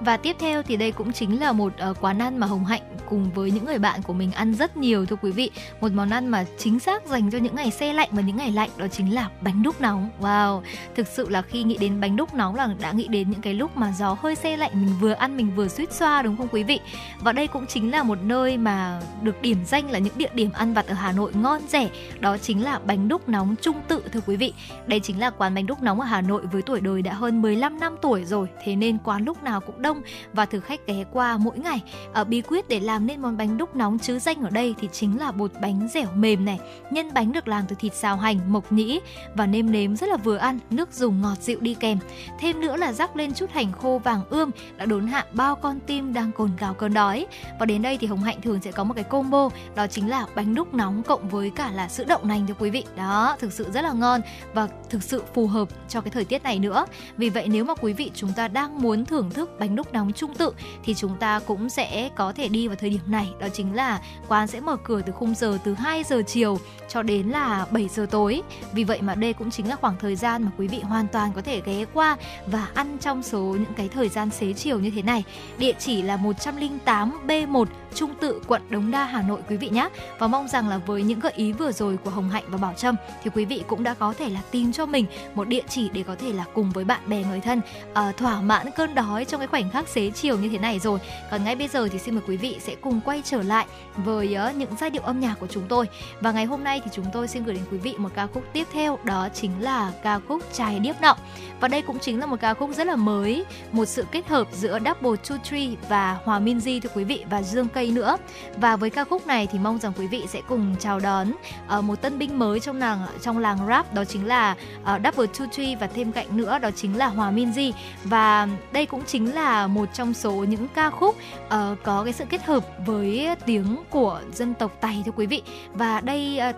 Và 0.00 0.16
tiếp 0.16 0.36
theo 0.38 0.62
thì 0.62 0.76
đây 0.76 0.92
cũng 0.92 1.12
chính 1.12 1.40
là 1.40 1.52
một 1.52 1.72
uh, 1.90 1.96
quán 2.00 2.18
ăn 2.18 2.38
mà 2.38 2.46
Hồng 2.46 2.64
Hạnh 2.64 2.82
cùng 3.08 3.30
với 3.34 3.50
những 3.50 3.64
người 3.64 3.78
bạn 3.78 4.02
của 4.02 4.12
mình 4.12 4.32
ăn 4.32 4.54
rất 4.54 4.76
nhiều 4.76 5.06
thưa 5.06 5.16
quý 5.16 5.30
vị. 5.30 5.50
Một 5.80 5.92
món 5.92 6.10
ăn 6.10 6.28
mà 6.28 6.44
chính 6.58 6.80
xác 6.80 7.06
dành 7.06 7.30
cho 7.30 7.38
những 7.38 7.54
ngày 7.54 7.70
xe 7.70 7.92
lạnh 7.92 8.08
và 8.12 8.22
những 8.22 8.36
ngày 8.36 8.50
lạnh 8.50 8.70
đó 8.76 8.86
chính 8.88 9.14
là 9.14 9.30
bánh 9.40 9.62
đúc 9.62 9.80
nóng. 9.80 10.10
Wow, 10.20 10.62
thực 10.94 11.06
sự 11.06 11.28
là 11.28 11.42
khi 11.42 11.62
nghĩ 11.62 11.76
đến 11.76 12.00
bánh 12.00 12.16
đúc 12.16 12.34
nóng 12.34 12.54
là 12.54 12.74
đã 12.80 12.92
nghĩ 12.92 13.08
đến 13.08 13.30
những 13.30 13.40
cái 13.40 13.54
lúc 13.54 13.76
mà 13.76 13.92
gió 13.98 14.16
hơi 14.20 14.34
xe 14.34 14.56
lạnh 14.56 14.70
mình 14.74 14.94
vừa 15.00 15.12
ăn 15.12 15.36
mình 15.36 15.52
vừa 15.56 15.68
suýt 15.68 15.92
xoa 15.92 16.22
đúng 16.22 16.36
không 16.36 16.48
quý 16.48 16.62
vị? 16.62 16.80
Và 17.20 17.32
đây 17.32 17.46
cũng 17.46 17.66
chính 17.66 17.90
là 17.90 18.02
một 18.02 18.18
nơi 18.22 18.56
mà 18.56 19.00
được 19.22 19.42
điểm 19.42 19.64
danh 19.64 19.90
là 19.90 19.98
những 19.98 20.18
địa 20.18 20.30
điểm 20.34 20.50
ăn 20.52 20.74
vặt 20.74 20.86
ở 20.86 20.94
Hà 20.94 21.12
Nội 21.12 21.32
ngon 21.34 21.60
rẻ. 21.68 21.88
Đó 22.20 22.38
chính 22.38 22.64
là 22.64 22.78
bánh 22.78 23.08
đúc 23.08 23.28
nóng 23.28 23.54
Trung 23.62 23.76
Tự 23.88 24.02
thưa 24.12 24.20
quý 24.26 24.36
vị. 24.36 24.52
Đây 24.86 25.00
chính 25.00 25.20
là 25.20 25.30
quán 25.30 25.54
bánh 25.54 25.66
đúc 25.66 25.82
nóng 25.82 26.00
ở 26.00 26.06
Hà 26.06 26.20
Nội 26.20 26.46
với 26.52 26.62
tuổi 26.62 26.80
đời 26.80 27.02
đã 27.02 27.12
hơn 27.12 27.42
15 27.42 27.80
năm 27.80 27.96
tuổi 28.02 28.24
rồi. 28.24 28.48
Thế 28.64 28.76
nên 28.76 28.98
quán 28.98 29.24
lúc 29.24 29.42
nào 29.42 29.60
cũng 29.60 29.82
đông 29.86 30.02
và 30.32 30.46
thực 30.46 30.64
khách 30.64 30.86
ghé 30.86 31.04
qua 31.12 31.36
mỗi 31.36 31.58
ngày. 31.58 31.82
Ở 32.12 32.24
bí 32.24 32.40
quyết 32.40 32.68
để 32.68 32.80
làm 32.80 33.06
nên 33.06 33.22
món 33.22 33.36
bánh 33.36 33.58
đúc 33.58 33.76
nóng 33.76 33.98
chứ 33.98 34.18
danh 34.18 34.42
ở 34.42 34.50
đây 34.50 34.74
thì 34.80 34.88
chính 34.92 35.18
là 35.18 35.32
bột 35.32 35.52
bánh 35.60 35.88
dẻo 35.94 36.08
mềm 36.14 36.44
này. 36.44 36.58
Nhân 36.90 37.14
bánh 37.14 37.32
được 37.32 37.48
làm 37.48 37.64
từ 37.68 37.76
thịt 37.78 37.94
xào 37.94 38.16
hành, 38.16 38.52
mộc 38.52 38.72
nhĩ 38.72 39.00
và 39.34 39.46
nêm 39.46 39.70
nếm 39.70 39.96
rất 39.96 40.08
là 40.08 40.16
vừa 40.16 40.36
ăn, 40.36 40.58
nước 40.70 40.92
dùng 40.92 41.22
ngọt 41.22 41.36
dịu 41.40 41.60
đi 41.60 41.74
kèm. 41.74 41.98
Thêm 42.40 42.60
nữa 42.60 42.76
là 42.76 42.92
rắc 42.92 43.16
lên 43.16 43.34
chút 43.34 43.50
hành 43.50 43.72
khô 43.72 44.00
vàng 44.04 44.20
ươm 44.30 44.50
đã 44.76 44.86
đốn 44.86 45.06
hạ 45.06 45.24
bao 45.32 45.54
con 45.54 45.80
tim 45.86 46.14
đang 46.14 46.32
cồn 46.32 46.50
cào 46.56 46.74
cơn 46.74 46.94
đói. 46.94 47.26
Và 47.60 47.66
đến 47.66 47.82
đây 47.82 47.98
thì 47.98 48.06
Hồng 48.06 48.22
Hạnh 48.22 48.40
thường 48.42 48.60
sẽ 48.62 48.72
có 48.72 48.84
một 48.84 48.94
cái 48.94 49.04
combo 49.04 49.48
đó 49.74 49.86
chính 49.86 50.08
là 50.10 50.26
bánh 50.34 50.54
đúc 50.54 50.74
nóng 50.74 51.02
cộng 51.02 51.28
với 51.28 51.50
cả 51.50 51.70
là 51.70 51.88
sữa 51.88 52.04
đậu 52.04 52.18
nành 52.22 52.46
cho 52.48 52.54
quý 52.58 52.70
vị. 52.70 52.84
Đó, 52.96 53.36
thực 53.38 53.52
sự 53.52 53.66
rất 53.72 53.82
là 53.82 53.92
ngon 53.92 54.20
và 54.54 54.68
thực 54.90 55.02
sự 55.02 55.22
phù 55.34 55.46
hợp 55.46 55.68
cho 55.88 56.00
cái 56.00 56.10
thời 56.10 56.24
tiết 56.24 56.42
này 56.42 56.58
nữa. 56.58 56.86
Vì 57.16 57.30
vậy 57.30 57.48
nếu 57.48 57.64
mà 57.64 57.74
quý 57.74 57.92
vị 57.92 58.10
chúng 58.14 58.32
ta 58.32 58.48
đang 58.48 58.82
muốn 58.82 59.04
thưởng 59.04 59.30
thức 59.30 59.50
bánh 59.58 59.75
lúc 59.76 59.92
nóng 59.92 60.12
trung 60.12 60.34
tự 60.34 60.52
thì 60.84 60.94
chúng 60.94 61.16
ta 61.16 61.40
cũng 61.46 61.68
sẽ 61.68 62.10
có 62.16 62.32
thể 62.32 62.48
đi 62.48 62.68
vào 62.68 62.76
thời 62.76 62.90
điểm 62.90 63.00
này 63.06 63.28
đó 63.38 63.48
chính 63.52 63.74
là 63.74 64.00
quán 64.28 64.46
sẽ 64.46 64.60
mở 64.60 64.76
cửa 64.76 65.02
từ 65.02 65.12
khung 65.12 65.34
giờ 65.34 65.58
từ 65.64 65.74
2 65.74 66.04
giờ 66.04 66.22
chiều 66.26 66.58
cho 66.88 67.02
đến 67.02 67.28
là 67.28 67.66
7 67.70 67.88
giờ 67.88 68.06
tối. 68.10 68.42
Vì 68.72 68.84
vậy 68.84 69.02
mà 69.02 69.14
đây 69.14 69.32
cũng 69.32 69.50
chính 69.50 69.68
là 69.68 69.76
khoảng 69.76 69.96
thời 70.00 70.16
gian 70.16 70.42
mà 70.42 70.50
quý 70.58 70.68
vị 70.68 70.80
hoàn 70.80 71.06
toàn 71.08 71.30
có 71.34 71.42
thể 71.42 71.60
ghé 71.64 71.84
qua 71.94 72.16
và 72.46 72.68
ăn 72.74 72.98
trong 73.00 73.22
số 73.22 73.40
những 73.40 73.74
cái 73.76 73.88
thời 73.88 74.08
gian 74.08 74.30
xế 74.30 74.52
chiều 74.52 74.80
như 74.80 74.90
thế 74.90 75.02
này. 75.02 75.24
Địa 75.58 75.72
chỉ 75.78 76.02
là 76.02 76.16
108 76.16 77.18
B1 77.26 77.64
Trung 77.94 78.14
Tự 78.20 78.40
quận 78.46 78.62
Đống 78.70 78.90
Đa 78.90 79.04
Hà 79.04 79.22
Nội 79.22 79.40
quý 79.48 79.56
vị 79.56 79.68
nhé. 79.68 79.88
Và 80.18 80.26
mong 80.26 80.48
rằng 80.48 80.68
là 80.68 80.78
với 80.78 81.02
những 81.02 81.20
gợi 81.20 81.32
ý 81.36 81.52
vừa 81.52 81.72
rồi 81.72 81.96
của 82.04 82.10
Hồng 82.10 82.30
Hạnh 82.30 82.44
và 82.48 82.58
Bảo 82.58 82.74
Trâm 82.76 82.96
thì 83.22 83.30
quý 83.34 83.44
vị 83.44 83.62
cũng 83.66 83.82
đã 83.82 83.94
có 83.94 84.14
thể 84.18 84.28
là 84.28 84.40
tìm 84.50 84.72
cho 84.72 84.86
mình 84.86 85.06
một 85.34 85.48
địa 85.48 85.62
chỉ 85.68 85.88
để 85.88 86.02
có 86.02 86.14
thể 86.14 86.32
là 86.32 86.44
cùng 86.54 86.70
với 86.70 86.84
bạn 86.84 87.00
bè 87.06 87.24
người 87.24 87.40
thân 87.40 87.60
uh, 87.90 88.16
thỏa 88.16 88.40
mãn 88.40 88.66
cơn 88.76 88.94
đói 88.94 89.24
trong 89.24 89.40
cái 89.40 89.46
khoảnh 89.46 89.65
khắc 89.72 89.88
xế 89.88 90.10
chiều 90.10 90.38
như 90.38 90.48
thế 90.48 90.58
này 90.58 90.78
rồi. 90.78 90.98
Còn 91.30 91.44
ngay 91.44 91.56
bây 91.56 91.68
giờ 91.68 91.88
thì 91.92 91.98
xin 91.98 92.14
mời 92.14 92.24
quý 92.28 92.36
vị 92.36 92.56
sẽ 92.60 92.74
cùng 92.80 93.00
quay 93.00 93.22
trở 93.24 93.42
lại 93.42 93.66
với 93.96 94.34
ờ, 94.34 94.52
những 94.56 94.70
giai 94.80 94.90
điệu 94.90 95.02
âm 95.02 95.20
nhạc 95.20 95.34
của 95.40 95.46
chúng 95.46 95.64
tôi. 95.68 95.88
Và 96.20 96.32
ngày 96.32 96.44
hôm 96.44 96.64
nay 96.64 96.80
thì 96.84 96.90
chúng 96.94 97.06
tôi 97.12 97.28
xin 97.28 97.44
gửi 97.44 97.54
đến 97.54 97.64
quý 97.70 97.78
vị 97.78 97.94
một 97.98 98.08
ca 98.14 98.26
khúc 98.26 98.44
tiếp 98.52 98.66
theo 98.72 98.98
đó 99.04 99.28
chính 99.34 99.50
là 99.60 99.92
ca 100.02 100.20
khúc 100.28 100.42
Trái 100.52 100.78
Điếc 100.78 101.00
Nọng. 101.00 101.18
Và 101.60 101.68
đây 101.68 101.82
cũng 101.82 101.98
chính 101.98 102.20
là 102.20 102.26
một 102.26 102.40
ca 102.40 102.54
khúc 102.54 102.70
rất 102.76 102.86
là 102.86 102.96
mới, 102.96 103.44
một 103.72 103.84
sự 103.84 104.04
kết 104.12 104.28
hợp 104.28 104.48
giữa 104.52 104.78
Double 104.78 105.22
Two 105.24 105.38
Tree 105.44 105.88
và 105.88 106.18
Hòa 106.24 106.40
Minzy 106.40 106.80
thưa 106.80 106.90
quý 106.94 107.04
vị 107.04 107.24
và 107.30 107.42
Dương 107.42 107.68
Cây 107.68 107.90
nữa. 107.90 108.16
Và 108.56 108.76
với 108.76 108.90
ca 108.90 109.04
khúc 109.04 109.26
này 109.26 109.48
thì 109.52 109.58
mong 109.58 109.78
rằng 109.78 109.92
quý 109.98 110.06
vị 110.06 110.24
sẽ 110.28 110.40
cùng 110.48 110.76
chào 110.80 111.00
đón 111.00 111.32
uh, 111.78 111.84
một 111.84 112.02
tân 112.02 112.18
binh 112.18 112.38
mới 112.38 112.60
trong 112.60 112.76
làng 112.76 113.06
trong 113.22 113.38
làng 113.38 113.58
rap 113.68 113.94
đó 113.94 114.04
chính 114.04 114.26
là 114.26 114.56
uh, 114.82 114.86
Double 115.04 115.26
Two 115.26 115.48
Tree 115.50 115.76
và 115.80 115.86
thêm 115.86 116.12
cạnh 116.12 116.36
nữa 116.36 116.58
đó 116.58 116.70
chính 116.76 116.96
là 116.96 117.06
Hòa 117.06 117.30
Minzy 117.30 117.72
và 118.04 118.48
đây 118.72 118.86
cũng 118.86 119.02
chính 119.06 119.34
là 119.34 119.55
một 119.70 119.88
trong 119.94 120.14
số 120.14 120.32
những 120.32 120.68
ca 120.74 120.90
khúc 120.90 121.16
uh, 121.46 121.52
có 121.82 122.04
cái 122.04 122.12
sự 122.12 122.24
kết 122.30 122.44
hợp 122.44 122.64
với 122.86 123.28
tiếng 123.46 123.76
của 123.90 124.20
dân 124.32 124.54
tộc 124.54 124.80
Tày 124.80 125.02
thưa 125.06 125.12
quý 125.16 125.26
vị. 125.26 125.42
Và 125.72 126.00
đây 126.00 126.40
uh, 126.50 126.56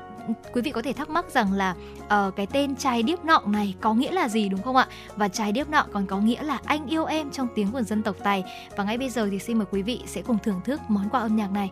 quý 0.52 0.62
vị 0.62 0.70
có 0.70 0.82
thể 0.82 0.92
thắc 0.92 1.10
mắc 1.10 1.30
rằng 1.30 1.52
là 1.52 1.74
uh, 2.04 2.36
cái 2.36 2.46
tên 2.46 2.76
trái 2.76 3.02
điếp 3.02 3.24
nọ 3.24 3.42
này 3.46 3.74
có 3.80 3.94
nghĩa 3.94 4.10
là 4.12 4.28
gì 4.28 4.48
đúng 4.48 4.62
không 4.62 4.76
ạ? 4.76 4.86
Và 5.16 5.28
trái 5.28 5.52
điếp 5.52 5.68
nọ 5.68 5.86
còn 5.92 6.06
có 6.06 6.18
nghĩa 6.18 6.42
là 6.42 6.58
anh 6.64 6.86
yêu 6.86 7.04
em 7.04 7.30
trong 7.30 7.48
tiếng 7.54 7.72
của 7.72 7.82
dân 7.82 8.02
tộc 8.02 8.16
Tài. 8.22 8.44
Và 8.76 8.84
ngay 8.84 8.98
bây 8.98 9.10
giờ 9.10 9.28
thì 9.30 9.38
xin 9.38 9.58
mời 9.58 9.66
quý 9.70 9.82
vị 9.82 10.02
sẽ 10.06 10.22
cùng 10.22 10.38
thưởng 10.42 10.60
thức 10.64 10.80
món 10.88 11.08
quà 11.10 11.20
âm 11.20 11.36
nhạc 11.36 11.52
này. 11.52 11.70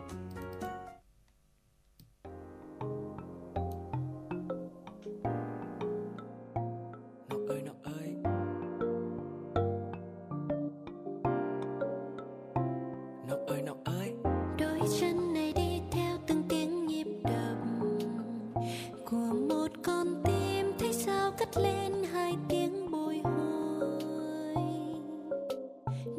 Cất 21.53 21.63
lên 21.63 22.03
hai 22.13 22.33
tiếng 22.49 22.91
bồi 22.91 23.21
hồi. 23.23 24.63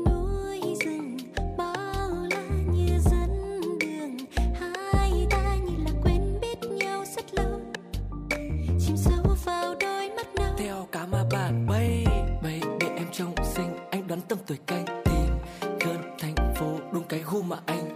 Núi 0.06 0.60
rừng 0.84 1.16
bao 1.56 2.10
la 2.30 2.42
như 2.72 2.98
dẫn 3.10 3.60
đường, 3.80 4.16
hai 4.54 5.26
ta 5.30 5.56
như 5.56 5.84
là 5.84 5.90
quen 6.04 6.38
biết 6.40 6.58
nhau 6.70 7.04
rất 7.16 7.34
lâu. 7.34 7.60
Chìm 8.80 8.96
sâu 8.96 9.36
vào 9.44 9.74
đôi 9.80 10.10
mắt 10.16 10.34
nâu. 10.34 10.54
Theo 10.58 10.86
cá 10.92 11.06
mà 11.06 11.24
bạn 11.32 11.66
bay 11.66 12.04
Bay 12.42 12.60
để 12.80 12.86
em 12.96 13.06
trông 13.12 13.34
xinh, 13.44 13.76
Anh 13.90 14.06
đoán 14.06 14.20
tâm 14.28 14.38
tuổi 14.46 14.58
canh 14.66 14.84
tìm 15.04 15.34
Cơn 15.80 15.96
thành 16.18 16.54
phố, 16.54 16.78
đúng 16.92 17.04
cái 17.08 17.22
gu 17.32 17.42
mà 17.42 17.56
anh 17.66 17.87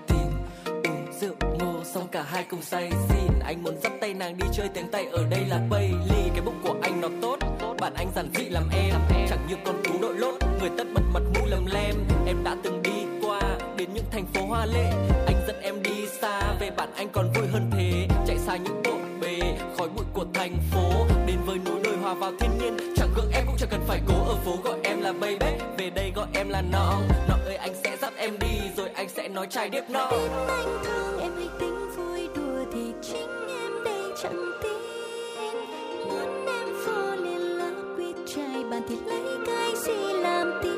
xong 1.85 2.09
cả 2.09 2.23
hai 2.23 2.45
cùng 2.51 2.63
say. 2.63 2.91
Xin 3.09 3.39
Anh 3.45 3.63
muốn 3.63 3.75
dắt 3.83 3.93
tay 4.01 4.15
nàng 4.15 4.37
đi 4.37 4.47
chơi 4.53 4.69
tiếng 4.69 4.91
tay 4.91 5.07
ở 5.13 5.25
đây 5.31 5.45
là 5.49 5.61
Bailey 5.71 6.31
Cái 6.33 6.41
bụng 6.45 6.61
của 6.63 6.75
anh 6.83 7.01
nó 7.01 7.09
tốt, 7.23 7.39
Bạn 7.81 7.95
anh 7.95 8.09
giản 8.15 8.29
dị 8.35 8.45
làm 8.45 8.69
em. 8.73 8.95
Chẳng 9.29 9.47
như 9.49 9.55
con 9.65 9.83
cú 9.85 9.99
đội 10.03 10.15
lốt, 10.15 10.35
Người 10.61 10.71
tất 10.79 10.85
bật 10.95 11.03
mặt 11.15 11.23
mũi 11.35 11.51
lầm 11.51 11.67
lem. 11.67 11.95
Em 12.27 12.45
đã 12.45 12.57
từng 12.63 12.83
đi 12.83 13.27
qua 13.27 13.41
Đến 13.77 13.89
những 13.95 14.05
thành 14.11 14.27
phố 14.27 14.47
hoa 14.47 14.67
lệ. 14.67 14.91
Anh 15.27 15.45
dẫn 15.47 15.61
em 15.63 15.83
đi 15.83 16.07
xa, 16.21 16.55
Về 16.61 16.71
bạn 16.71 16.89
anh 16.97 17.09
còn 17.13 17.33
vui 17.33 17.47
hơn 17.53 17.71
thế. 17.73 18.09
Chạy 18.27 18.39
xa 18.39 18.57
những 18.57 18.83
bộn 18.85 19.21
bề, 19.21 19.41
Khói 19.79 19.89
bụi 19.89 20.05
của 20.13 20.25
thành 20.35 20.57
phố. 20.71 21.07
Đến 21.27 21.37
với 21.47 21.59
núi 21.59 21.81
đồi 21.85 21.97
hòa 21.97 22.15
vào 22.15 22.33
thiên 22.41 22.51
nhiên, 22.59 22.95
Chẳng 22.97 23.09
gượng 23.17 23.31
em 23.33 23.47
cũng 23.47 23.57
chẳng 23.59 23.69
cần 23.71 23.81
phải 23.87 24.01
cố. 24.09 24.15
Ở 24.29 24.35
phố 24.45 24.57
gọi 24.65 24.79
em 24.85 25.01
là 25.01 25.13
baby. 25.13 25.82
Về 26.23 26.27
gọi 26.27 26.41
em 26.41 26.49
là 26.49 26.63
nọng 26.63 27.09
Nọng 27.29 27.45
ơi, 27.45 27.57
anh 27.57 27.75
sẽ 27.85 27.97
dắt 27.97 28.13
em 28.17 28.39
đi, 28.39 28.61
Rồi 28.77 28.89
anh 28.89 29.09
sẽ 29.09 29.29
nói 29.29 29.47
trai 29.51 29.69
điệp 29.69 29.85
nọng 29.89 30.13
anh 30.49 30.79
thương 30.85 31.21
em 31.21 31.33
tính 31.59 31.91
vui 31.97 32.29
đùa 32.35 32.65
thì 32.73 32.93
chính 33.03 33.49
em 33.49 33.85
đây 33.85 34.03
chẳng 34.23 34.51
tin. 34.63 34.73
Muốn 36.09 36.47
em 36.47 36.69
trai 38.27 38.81
thì 38.89 38.97
lấy 39.07 39.37
cái 39.47 39.73
gì 39.77 40.13
làm 40.23 40.61
tin? 40.63 40.72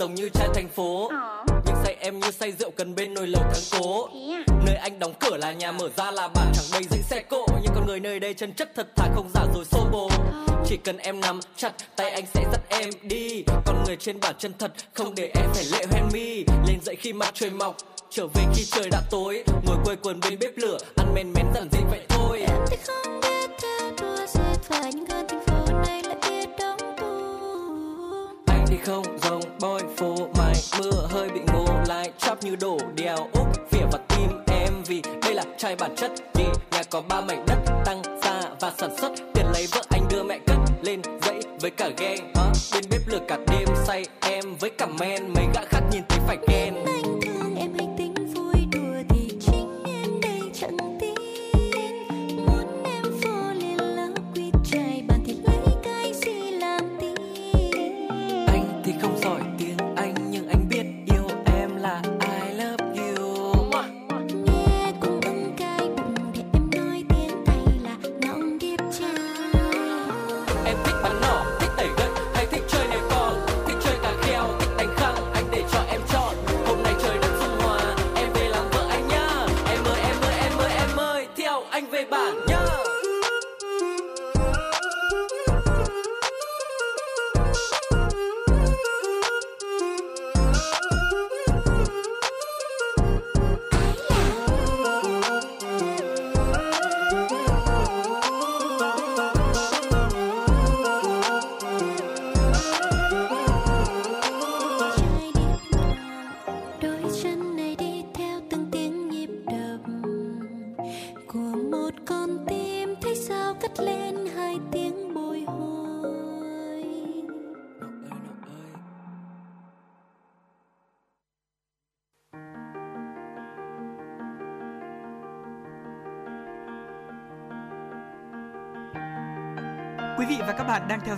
Giống 0.00 0.14
như 0.14 0.28
trai 0.28 0.48
thành 0.54 0.68
phố. 0.68 1.10
Nhưng 1.66 1.74
say 1.84 1.96
em 2.00 2.20
như 2.20 2.30
say 2.30 2.52
rượu 2.52 2.70
cần 2.70 2.94
bên 2.94 3.14
nồi 3.14 3.26
lẩu 3.26 3.42
thắng 3.42 3.80
cố. 3.80 4.08
Nơi 4.66 4.74
anh 4.74 4.98
đóng 4.98 5.14
cửa 5.20 5.36
là 5.36 5.52
nhà 5.52 5.72
mở 5.72 5.88
ra 5.96 6.10
là 6.10 6.28
bàn 6.28 6.52
chẳng 6.54 6.64
đầy 6.72 6.82
dãy 6.90 7.02
xe 7.02 7.22
cộ. 7.22 7.46
Nhưng 7.62 7.72
con 7.74 7.86
người 7.86 8.00
nơi 8.00 8.20
đây 8.20 8.34
chân 8.34 8.52
chất 8.52 8.70
thật 8.76 8.88
thà 8.96 9.08
không 9.14 9.30
giả 9.34 9.46
rồi 9.54 9.64
xô 9.64 9.86
bồ. 9.92 10.10
Chỉ 10.66 10.76
cần 10.76 10.98
em 10.98 11.20
nắm 11.20 11.40
chặt 11.56 11.72
tay 11.96 12.10
anh 12.10 12.24
sẽ 12.34 12.44
dắt 12.52 12.60
em 12.68 12.90
đi. 13.02 13.44
Con 13.66 13.84
người 13.86 13.96
trên 13.96 14.20
bản 14.20 14.34
chân 14.38 14.52
thật 14.58 14.72
không 14.94 15.14
để 15.14 15.30
em 15.34 15.50
phải 15.54 15.64
lệ 15.64 15.86
hoen 15.90 16.04
mi. 16.12 16.44
Lên 16.68 16.80
dậy 16.84 16.96
khi 16.96 17.12
mặt 17.12 17.30
trời 17.34 17.50
mọc 17.50 17.76
trở 18.10 18.26
về 18.26 18.42
khi 18.54 18.64
trời 18.64 18.88
đã 18.90 19.02
tối. 19.10 19.44
Ngồi 19.66 19.76
quây 19.84 19.96
quần 19.96 20.20
bên 20.20 20.38
bếp 20.38 20.56
lửa 20.56 20.78
ăn 20.96 21.14
men 21.14 21.32
mén 21.32 21.46
giản 21.54 21.68
dị 21.72 21.80
vậy 21.90 22.09
bôi 29.60 29.82
boy 30.00 30.06
mai 30.08 30.28
mày 30.38 30.54
mưa 30.78 31.06
hơi 31.10 31.28
bị 31.28 31.40
ngô 31.52 31.66
lại 31.88 32.12
chắp 32.18 32.44
như 32.44 32.56
đổ 32.56 32.78
đèo 32.94 33.16
úp 33.16 33.70
vỉa 33.70 33.84
vào 33.92 34.00
tim 34.08 34.30
em. 34.46 34.82
Vì 34.86 35.02
đây 35.22 35.34
là 35.34 35.44
trai 35.58 35.76
bản 35.76 35.96
chất, 35.96 36.10
vì 36.34 36.44
nhà 36.72 36.82
có 36.90 37.02
ba 37.08 37.20
mảnh 37.20 37.44
đất 37.46 37.58
tăng 37.84 38.02
gia 38.22 38.40
và 38.60 38.72
sản 38.78 38.90
xuất. 38.98 39.12
Tiền 39.34 39.46
lấy 39.52 39.66
vợ 39.72 39.82
anh 39.90 40.02
đưa 40.10 40.22
mẹ 40.22 40.38
cất 40.46 40.58
lên 40.82 41.02
dãy 41.22 41.40
với 41.60 41.70
cả 41.70 41.90
ghen 41.98 42.18
Hả? 42.34 42.52
bên 42.74 42.84
bếp 42.90 43.00
lửa 43.06 43.20
cả 43.28 43.38
đêm 43.50 43.68
say 43.86 44.04
em 44.20 44.44
với 44.60 44.70
cả 44.70 44.86
men, 44.86 45.32
mấy 45.34 45.46
gã 45.54 45.60
khác 45.70 45.80
nhìn 45.92 46.02
thấy 46.08 46.18
phải 46.26 46.38
ghen. 46.48 46.89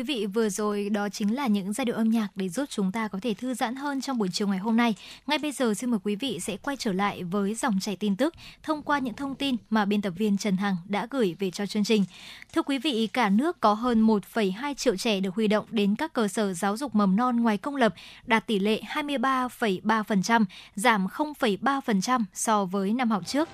quý 0.00 0.04
vị, 0.04 0.26
vừa 0.26 0.48
rồi 0.48 0.90
đó 0.90 1.08
chính 1.08 1.34
là 1.34 1.46
những 1.46 1.72
giai 1.72 1.84
điệu 1.84 1.94
âm 1.94 2.10
nhạc 2.10 2.28
để 2.34 2.48
giúp 2.48 2.64
chúng 2.68 2.92
ta 2.92 3.08
có 3.08 3.18
thể 3.22 3.34
thư 3.34 3.54
giãn 3.54 3.76
hơn 3.76 4.00
trong 4.00 4.18
buổi 4.18 4.28
chiều 4.32 4.48
ngày 4.48 4.58
hôm 4.58 4.76
nay. 4.76 4.94
Ngay 5.26 5.38
bây 5.38 5.52
giờ 5.52 5.74
xin 5.74 5.90
mời 5.90 6.00
quý 6.04 6.16
vị 6.16 6.38
sẽ 6.40 6.56
quay 6.56 6.76
trở 6.76 6.92
lại 6.92 7.24
với 7.24 7.54
dòng 7.54 7.80
chảy 7.80 7.96
tin 7.96 8.16
tức 8.16 8.34
thông 8.62 8.82
qua 8.82 8.98
những 8.98 9.14
thông 9.14 9.34
tin 9.34 9.56
mà 9.70 9.84
biên 9.84 10.02
tập 10.02 10.12
viên 10.16 10.38
Trần 10.38 10.56
Hằng 10.56 10.76
đã 10.88 11.06
gửi 11.10 11.36
về 11.38 11.50
cho 11.50 11.66
chương 11.66 11.84
trình. 11.84 12.04
Thưa 12.52 12.62
quý 12.62 12.78
vị, 12.78 13.08
cả 13.12 13.28
nước 13.28 13.60
có 13.60 13.74
hơn 13.74 14.06
1,2 14.06 14.74
triệu 14.74 14.96
trẻ 14.96 15.20
được 15.20 15.34
huy 15.34 15.48
động 15.48 15.64
đến 15.70 15.96
các 15.96 16.12
cơ 16.12 16.28
sở 16.28 16.52
giáo 16.52 16.76
dục 16.76 16.94
mầm 16.94 17.16
non 17.16 17.36
ngoài 17.36 17.56
công 17.56 17.76
lập, 17.76 17.94
đạt 18.26 18.46
tỷ 18.46 18.58
lệ 18.58 18.80
23,3%, 18.94 20.44
giảm 20.74 21.06
0,3% 21.06 22.24
so 22.34 22.64
với 22.64 22.92
năm 22.92 23.10
học 23.10 23.26
trước. 23.26 23.48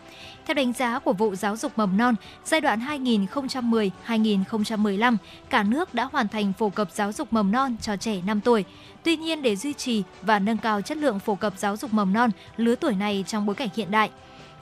Theo 0.47 0.55
đánh 0.55 0.72
giá 0.72 0.99
của 0.99 1.12
vụ 1.12 1.34
giáo 1.34 1.57
dục 1.57 1.72
mầm 1.76 1.97
non, 1.97 2.14
giai 2.44 2.61
đoạn 2.61 2.80
2010-2015, 2.80 5.16
cả 5.51 5.62
nước 5.62 5.94
đã 5.94 6.09
hoàn 6.12 6.28
thành 6.28 6.36
phổ 6.59 6.68
cập 6.68 6.93
giáo 6.93 7.12
dục 7.12 7.32
mầm 7.32 7.53
non 7.53 7.76
cho 7.82 7.97
trẻ 7.97 8.20
5 8.26 8.41
tuổi. 8.41 8.64
Tuy 9.03 9.16
nhiên, 9.16 9.43
để 9.43 9.57
duy 9.57 9.72
trì 9.72 10.03
và 10.22 10.39
nâng 10.39 10.59
cao 10.59 10.82
chất 10.82 10.99
lượng 10.99 11.18
phổ 11.18 11.34
cập 11.34 11.59
giáo 11.59 11.76
dục 11.76 11.93
mầm 11.93 12.12
non 12.12 12.30
lứa 12.57 12.74
tuổi 12.74 12.95
này 12.95 13.24
trong 13.26 13.47
bối 13.47 13.55
cảnh 13.55 13.68
hiện 13.76 13.91
đại, 13.91 14.11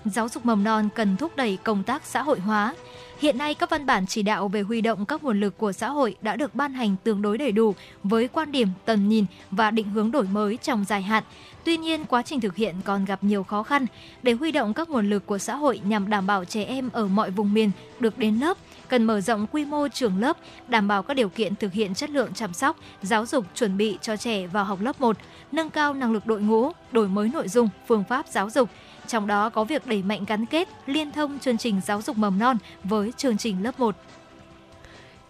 giáo 0.04 0.28
dục 0.28 0.46
mầm 0.46 0.64
non 0.64 0.88
cần 0.94 1.16
thúc 1.16 1.36
đẩy 1.36 1.58
công 1.64 1.82
tác 1.82 2.06
xã 2.06 2.22
hội 2.22 2.40
hóa. 2.40 2.74
Hiện 3.20 3.38
nay, 3.38 3.54
các 3.54 3.70
văn 3.70 3.86
bản 3.86 4.06
chỉ 4.06 4.22
đạo 4.22 4.48
về 4.48 4.62
huy 4.62 4.80
động 4.80 5.06
các 5.06 5.24
nguồn 5.24 5.40
lực 5.40 5.58
của 5.58 5.72
xã 5.72 5.88
hội 5.88 6.16
đã 6.20 6.36
được 6.36 6.54
ban 6.54 6.72
hành 6.72 6.96
tương 7.04 7.22
đối 7.22 7.38
đầy 7.38 7.52
đủ 7.52 7.74
với 8.02 8.28
quan 8.28 8.52
điểm, 8.52 8.68
tầm 8.84 9.08
nhìn 9.08 9.26
và 9.50 9.70
định 9.70 9.90
hướng 9.90 10.10
đổi 10.10 10.24
mới 10.24 10.58
trong 10.62 10.84
dài 10.84 11.02
hạn. 11.02 11.24
Tuy 11.64 11.76
nhiên, 11.76 12.04
quá 12.04 12.22
trình 12.22 12.40
thực 12.40 12.56
hiện 12.56 12.74
còn 12.84 13.04
gặp 13.04 13.24
nhiều 13.24 13.42
khó 13.42 13.62
khăn. 13.62 13.86
Để 14.22 14.32
huy 14.32 14.52
động 14.52 14.74
các 14.74 14.90
nguồn 14.90 15.10
lực 15.10 15.26
của 15.26 15.38
xã 15.38 15.56
hội 15.56 15.80
nhằm 15.84 16.10
đảm 16.10 16.26
bảo 16.26 16.44
trẻ 16.44 16.64
em 16.64 16.90
ở 16.92 17.08
mọi 17.08 17.30
vùng 17.30 17.54
miền 17.54 17.70
được 18.00 18.18
đến 18.18 18.38
lớp, 18.38 18.58
cần 18.88 19.04
mở 19.04 19.20
rộng 19.20 19.46
quy 19.52 19.64
mô 19.64 19.88
trường 19.88 20.20
lớp, 20.20 20.36
đảm 20.68 20.88
bảo 20.88 21.02
các 21.02 21.14
điều 21.14 21.28
kiện 21.28 21.56
thực 21.56 21.72
hiện 21.72 21.94
chất 21.94 22.10
lượng 22.10 22.34
chăm 22.34 22.52
sóc, 22.52 22.76
giáo 23.02 23.26
dục 23.26 23.44
chuẩn 23.54 23.76
bị 23.76 23.98
cho 24.02 24.16
trẻ 24.16 24.46
vào 24.46 24.64
học 24.64 24.80
lớp 24.80 25.00
1, 25.00 25.16
nâng 25.52 25.70
cao 25.70 25.94
năng 25.94 26.12
lực 26.12 26.26
đội 26.26 26.40
ngũ, 26.40 26.70
đổi 26.92 27.08
mới 27.08 27.30
nội 27.34 27.48
dung, 27.48 27.68
phương 27.86 28.04
pháp 28.08 28.26
giáo 28.28 28.50
dục. 28.50 28.68
Trong 29.06 29.26
đó 29.26 29.48
có 29.48 29.64
việc 29.64 29.86
đẩy 29.86 30.02
mạnh 30.02 30.24
gắn 30.24 30.46
kết, 30.46 30.68
liên 30.86 31.12
thông 31.12 31.38
chương 31.38 31.58
trình 31.58 31.80
giáo 31.86 32.02
dục 32.02 32.16
mầm 32.16 32.38
non 32.38 32.56
với 32.84 33.12
chương 33.16 33.36
trình 33.36 33.64
lớp 33.64 33.80
1. 33.80 33.96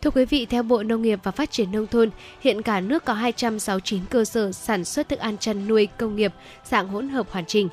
Thưa 0.01 0.11
quý 0.11 0.25
vị, 0.25 0.47
theo 0.47 0.63
Bộ 0.63 0.83
Nông 0.83 1.03
nghiệp 1.03 1.21
và 1.23 1.31
Phát 1.31 1.51
triển 1.51 1.73
Nông 1.73 1.87
thôn, 1.87 2.11
hiện 2.41 2.63
cả 2.63 2.81
nước 2.81 3.05
có 3.05 3.13
269 3.13 4.01
cơ 4.11 4.25
sở 4.25 4.53
sản 4.53 4.85
xuất 4.85 5.09
thức 5.09 5.19
ăn 5.19 5.39
chăn 5.39 5.69
nuôi 5.69 5.89
công 5.99 6.17
nghiệp 6.17 6.33
dạng 6.65 6.89
hỗn 6.89 7.09
hợp 7.09 7.27
hoàn 7.31 7.47
chỉnh. 7.47 7.69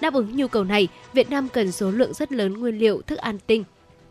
Đáp 0.00 0.14
ứng 0.14 0.36
nhu 0.36 0.48
cầu 0.48 0.64
này, 0.64 0.88
Việt 1.12 1.30
Nam 1.30 1.48
cần 1.48 1.72
số 1.72 1.90
lượng 1.90 2.14
rất 2.14 2.32
lớn 2.32 2.52
nguyên 2.52 2.78
liệu 2.78 3.02
thức 3.06 3.18
ăn 3.18 3.38
tinh, 3.46 3.64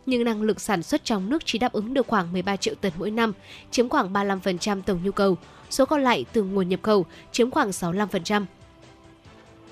nhưng 0.06 0.24
năng 0.24 0.42
lực 0.42 0.60
sản 0.60 0.82
xuất 0.82 1.04
trong 1.04 1.30
nước 1.30 1.46
chỉ 1.46 1.58
đáp 1.58 1.72
ứng 1.72 1.94
được 1.94 2.06
khoảng 2.06 2.32
13 2.32 2.56
triệu 2.56 2.74
tấn 2.74 2.92
mỗi 2.98 3.10
năm, 3.10 3.32
chiếm 3.70 3.88
khoảng 3.88 4.12
35% 4.12 4.82
tổng 4.82 5.00
nhu 5.04 5.12
cầu. 5.12 5.36
Số 5.70 5.86
còn 5.86 6.02
lại 6.02 6.24
từ 6.32 6.42
nguồn 6.42 6.68
nhập 6.68 6.80
khẩu, 6.82 7.06
chiếm 7.32 7.50
khoảng 7.50 7.70
65%. 7.70 8.44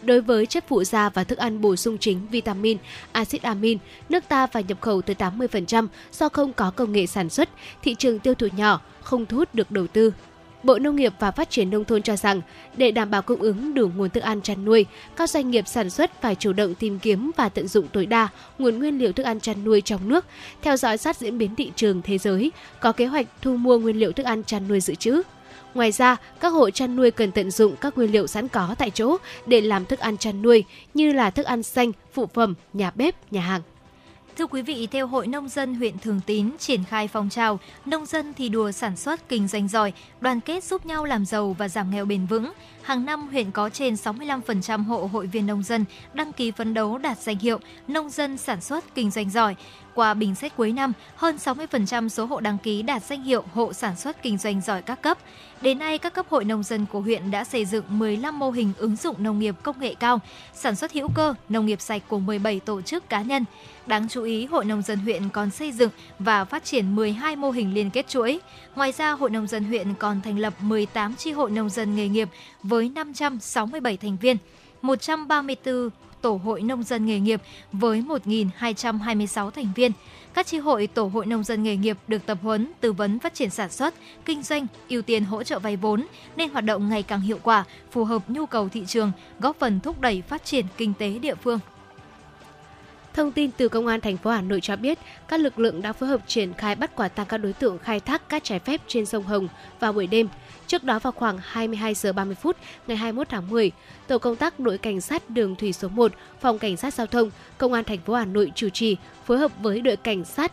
Đối 0.03 0.21
với 0.21 0.47
chất 0.47 0.65
phụ 0.69 0.85
gia 0.85 1.09
và 1.09 1.25
thức 1.25 1.39
ăn 1.39 1.61
bổ 1.61 1.77
sung 1.77 1.99
chính 1.99 2.27
vitamin, 2.31 2.79
axit 3.13 3.43
amin, 3.43 3.79
nước 4.09 4.25
ta 4.29 4.47
phải 4.47 4.65
nhập 4.65 4.81
khẩu 4.81 5.03
tới 5.03 5.17
80% 5.19 5.87
do 6.13 6.29
không 6.29 6.53
có 6.53 6.71
công 6.71 6.93
nghệ 6.93 7.07
sản 7.07 7.29
xuất, 7.29 7.49
thị 7.83 7.95
trường 7.95 8.19
tiêu 8.19 8.35
thụ 8.35 8.47
nhỏ, 8.57 8.81
không 9.01 9.27
thu 9.27 9.37
hút 9.37 9.55
được 9.55 9.71
đầu 9.71 9.87
tư. 9.87 10.13
Bộ 10.63 10.79
Nông 10.79 10.97
nghiệp 10.97 11.13
và 11.19 11.31
Phát 11.31 11.51
triển 11.51 11.71
Nông 11.71 11.85
thôn 11.85 12.03
cho 12.03 12.17
rằng, 12.17 12.41
để 12.77 12.91
đảm 12.91 13.11
bảo 13.11 13.23
cung 13.23 13.41
ứng 13.41 13.75
đủ 13.75 13.91
nguồn 13.97 14.11
thức 14.11 14.21
ăn 14.21 14.43
chăn 14.43 14.65
nuôi, 14.65 14.87
các 15.17 15.31
doanh 15.31 15.51
nghiệp 15.51 15.69
sản 15.69 15.91
xuất 15.91 16.23
phải 16.23 16.35
chủ 16.35 16.53
động 16.53 16.75
tìm 16.75 16.99
kiếm 16.99 17.31
và 17.37 17.49
tận 17.49 17.69
dụng 17.69 17.87
tối 17.93 18.07
đa 18.07 18.29
nguồn 18.59 18.79
nguyên 18.79 18.99
liệu 18.99 19.13
thức 19.13 19.23
ăn 19.23 19.41
chăn 19.41 19.65
nuôi 19.65 19.81
trong 19.81 20.09
nước, 20.09 20.25
theo 20.63 20.77
dõi 20.77 20.99
sát 20.99 21.17
diễn 21.17 21.39
biến 21.39 21.55
thị 21.57 21.73
trường 21.77 22.03
thế 22.03 22.19
giới, 22.19 22.53
có 22.81 22.93
kế 22.93 23.07
hoạch 23.07 23.27
thu 23.43 23.57
mua 23.57 23.79
nguyên 23.79 23.97
liệu 23.97 24.13
thức 24.13 24.27
ăn 24.27 24.45
chăn 24.45 24.69
nuôi 24.69 24.81
dự 24.81 24.95
trữ. 24.95 25.23
Ngoài 25.75 25.93
ra, 25.93 26.17
các 26.41 26.49
hộ 26.49 26.71
chăn 26.71 26.97
nuôi 26.97 27.11
cần 27.11 27.33
tận 27.33 27.51
dụng 27.51 27.77
các 27.81 27.99
nguyên 27.99 28.13
liệu 28.13 28.27
sẵn 28.27 28.49
có 28.49 28.75
tại 28.79 28.91
chỗ 28.91 29.17
để 29.47 29.61
làm 29.61 29.85
thức 29.85 29.99
ăn 29.99 30.17
chăn 30.17 30.43
nuôi 30.43 30.65
như 30.95 31.13
là 31.13 31.31
thức 31.31 31.47
ăn 31.47 31.63
xanh, 31.63 31.93
phụ 32.13 32.27
phẩm, 32.35 32.55
nhà 32.73 32.91
bếp, 32.95 33.33
nhà 33.33 33.41
hàng. 33.41 33.63
Thưa 34.39 34.47
quý 34.47 34.63
vị, 34.63 34.89
theo 34.91 35.07
Hội 35.07 35.27
Nông 35.27 35.49
dân 35.49 35.75
huyện 35.75 35.99
Thường 35.99 36.21
Tín 36.27 36.51
triển 36.59 36.85
khai 36.85 37.09
phong 37.09 37.29
trào 37.29 37.59
Nông 37.87 38.07
dân 38.07 38.35
thì 38.35 38.49
đùa 38.49 38.73
sản 38.73 38.97
xuất 38.97 39.29
kinh 39.29 39.49
doanh 39.49 39.69
giỏi, 39.69 39.93
đoàn 40.21 40.41
kết 40.41 40.65
giúp 40.65 40.87
nhau 40.87 41.05
làm 41.05 41.25
giàu 41.25 41.57
và 41.59 41.69
giảm 41.69 41.91
nghèo 41.91 42.05
bền 42.05 42.27
vững. 42.27 42.53
Hàng 42.83 43.05
năm, 43.05 43.29
huyện 43.29 43.51
có 43.51 43.69
trên 43.69 43.95
65% 43.95 44.85
hộ 44.85 45.09
hội 45.13 45.27
viên 45.27 45.47
nông 45.47 45.63
dân 45.63 45.85
đăng 46.15 46.33
ký 46.33 46.51
phấn 46.51 46.75
đấu 46.75 46.99
đạt 46.99 47.19
danh 47.19 47.39
hiệu 47.39 47.59
Nông 47.89 48.11
dân 48.11 48.37
sản 48.37 48.61
xuất 48.61 48.95
kinh 48.95 49.11
doanh 49.11 49.31
giỏi. 49.31 49.57
Qua 49.95 50.15
bình 50.15 50.35
xét 50.35 50.57
cuối 50.57 50.73
năm, 50.73 50.93
hơn 51.17 51.37
60% 51.37 52.09
số 52.09 52.25
hộ 52.25 52.41
đăng 52.41 52.59
ký 52.59 52.83
đạt 52.83 53.03
danh 53.03 53.23
hiệu 53.23 53.45
hộ 53.55 53.73
sản 53.73 53.97
xuất 53.97 54.23
kinh 54.23 54.39
doanh 54.39 54.61
giỏi 54.61 54.83
các 54.83 55.03
cấp. 55.03 55.19
Đến 55.61 55.79
nay, 55.79 55.99
các 55.99 56.15
cấp 56.15 56.27
hội 56.31 56.45
nông 56.45 56.63
dân 56.63 56.87
của 56.93 57.01
huyện 57.01 57.31
đã 57.31 57.45
xây 57.45 57.65
dựng 57.65 57.85
15 57.89 58.39
mô 58.39 58.51
hình 58.51 58.73
ứng 58.79 58.97
dụng 58.97 59.23
nông 59.23 59.39
nghiệp 59.39 59.55
công 59.63 59.81
nghệ 59.81 59.95
cao, 59.95 60.21
sản 60.55 60.77
xuất 60.77 60.93
hữu 60.93 61.09
cơ, 61.15 61.35
nông 61.49 61.67
nghiệp 61.67 61.81
sạch 61.81 62.03
của 62.09 62.19
17 62.19 62.61
tổ 62.61 62.81
chức 62.83 63.09
cá 63.09 63.23
nhân. 63.23 63.45
Đáng 63.87 64.09
chú 64.09 64.23
ý, 64.23 64.47
Hội 64.47 64.65
Nông 64.65 64.83
dân 64.83 64.99
huyện 64.99 65.29
còn 65.29 65.51
xây 65.51 65.73
dựng 65.73 65.91
và 66.19 66.45
phát 66.45 66.65
triển 66.65 66.97
12 66.97 67.37
mô 67.37 67.51
hình 67.51 67.75
liên 67.75 67.91
kết 67.91 68.09
chuỗi. 68.09 68.41
Ngoài 68.75 68.93
ra, 68.93 69.13
Hội 69.13 69.31
Nông 69.31 69.47
dân 69.47 69.65
huyện 69.65 69.95
còn 69.95 70.21
thành 70.21 70.39
lập 70.39 70.55
18 70.61 71.15
chi 71.15 71.33
hội 71.33 71.51
nông 71.51 71.69
dân 71.69 71.97
nghề 71.97 72.09
nghiệp 72.09 72.29
với 72.63 72.89
567 72.89 73.97
thành 73.97 74.17
viên, 74.17 74.37
134 74.83 75.91
tổ 76.23 76.41
hội 76.45 76.63
nông 76.63 76.83
dân 76.83 77.07
nghề 77.07 77.21
nghiệp 77.21 77.43
với 77.73 78.03
1.226 78.03 79.51
thành 79.51 79.73
viên. 79.75 79.93
Các 80.35 80.47
chi 80.47 80.59
hội 80.59 80.87
tổ 80.87 81.07
hội 81.07 81.27
nông 81.27 81.45
dân 81.45 81.63
nghề 81.63 81.77
nghiệp 81.77 81.99
được 82.09 82.27
tập 82.27 82.39
huấn, 82.43 82.73
tư 82.81 82.93
vấn 82.93 83.19
phát 83.19 83.35
triển 83.35 83.51
sản 83.51 83.71
xuất, 83.71 83.95
kinh 84.25 84.43
doanh, 84.43 84.67
ưu 84.89 85.03
tiên 85.03 85.25
hỗ 85.25 85.43
trợ 85.43 85.59
vay 85.59 85.77
vốn 85.77 86.07
nên 86.37 86.51
hoạt 86.51 86.65
động 86.65 86.89
ngày 86.89 87.03
càng 87.03 87.21
hiệu 87.21 87.39
quả, 87.43 87.65
phù 87.91 88.05
hợp 88.05 88.31
nhu 88.31 88.47
cầu 88.47 88.69
thị 88.69 88.85
trường, 88.87 89.13
góp 89.41 89.57
phần 89.59 89.81
thúc 89.81 90.01
đẩy 90.01 90.23
phát 90.23 90.45
triển 90.45 90.67
kinh 90.77 90.93
tế 90.99 91.19
địa 91.19 91.35
phương. 91.35 91.59
Thông 93.15 93.33
tin 93.33 93.51
từ 93.51 93.69
Công 93.69 93.87
an 93.87 94.01
thành 94.01 94.17
phố 94.17 94.31
Hà 94.31 94.41
Nội 94.41 94.61
cho 94.61 94.77
biết, 94.77 94.99
các 95.29 95.41
lực 95.41 95.59
lượng 95.59 95.83
đã 95.83 95.93
phối 95.93 96.09
hợp 96.09 96.21
triển 96.27 96.53
khai 96.53 96.75
bắt 96.75 96.97
quả 96.97 97.09
tang 97.09 97.27
các 97.27 97.39
đối 97.39 97.53
tượng 97.53 97.79
khai 97.79 98.01
thác 98.01 98.29
cát 98.29 98.45
trái 98.45 98.59
phép 98.59 98.81
trên 98.87 99.07
sông 99.07 99.25
Hồng 99.25 99.49
vào 99.81 99.93
buổi 99.93 100.07
đêm. 100.07 100.29
Trước 100.73 100.85
đó 100.85 100.99
vào 100.99 101.13
khoảng 101.13 101.39
22 101.43 101.95
giờ 101.95 102.13
30 102.13 102.35
phút 102.35 102.57
ngày 102.87 102.97
21 102.97 103.29
tháng 103.29 103.51
10, 103.51 103.71
tổ 104.07 104.19
công 104.19 104.37
tác 104.37 104.61
đội 104.61 104.79
cảnh 104.79 105.01
sát 105.01 105.31
đường 105.31 105.57
thủy 105.57 105.73
số 105.73 105.89
1, 105.89 106.13
phòng 106.41 106.59
cảnh 106.59 106.77
sát 106.77 106.95
giao 106.95 107.07
thông, 107.07 107.31
công 107.59 107.73
an 107.73 107.85
thành 107.85 107.99
phố 107.99 108.15
Hà 108.15 108.25
Nội 108.25 108.53
chủ 108.55 108.69
trì 108.69 108.97
phối 109.27 109.39
hợp 109.39 109.53
với 109.63 109.81
đội 109.81 109.97
cảnh 109.97 110.25
sát 110.25 110.53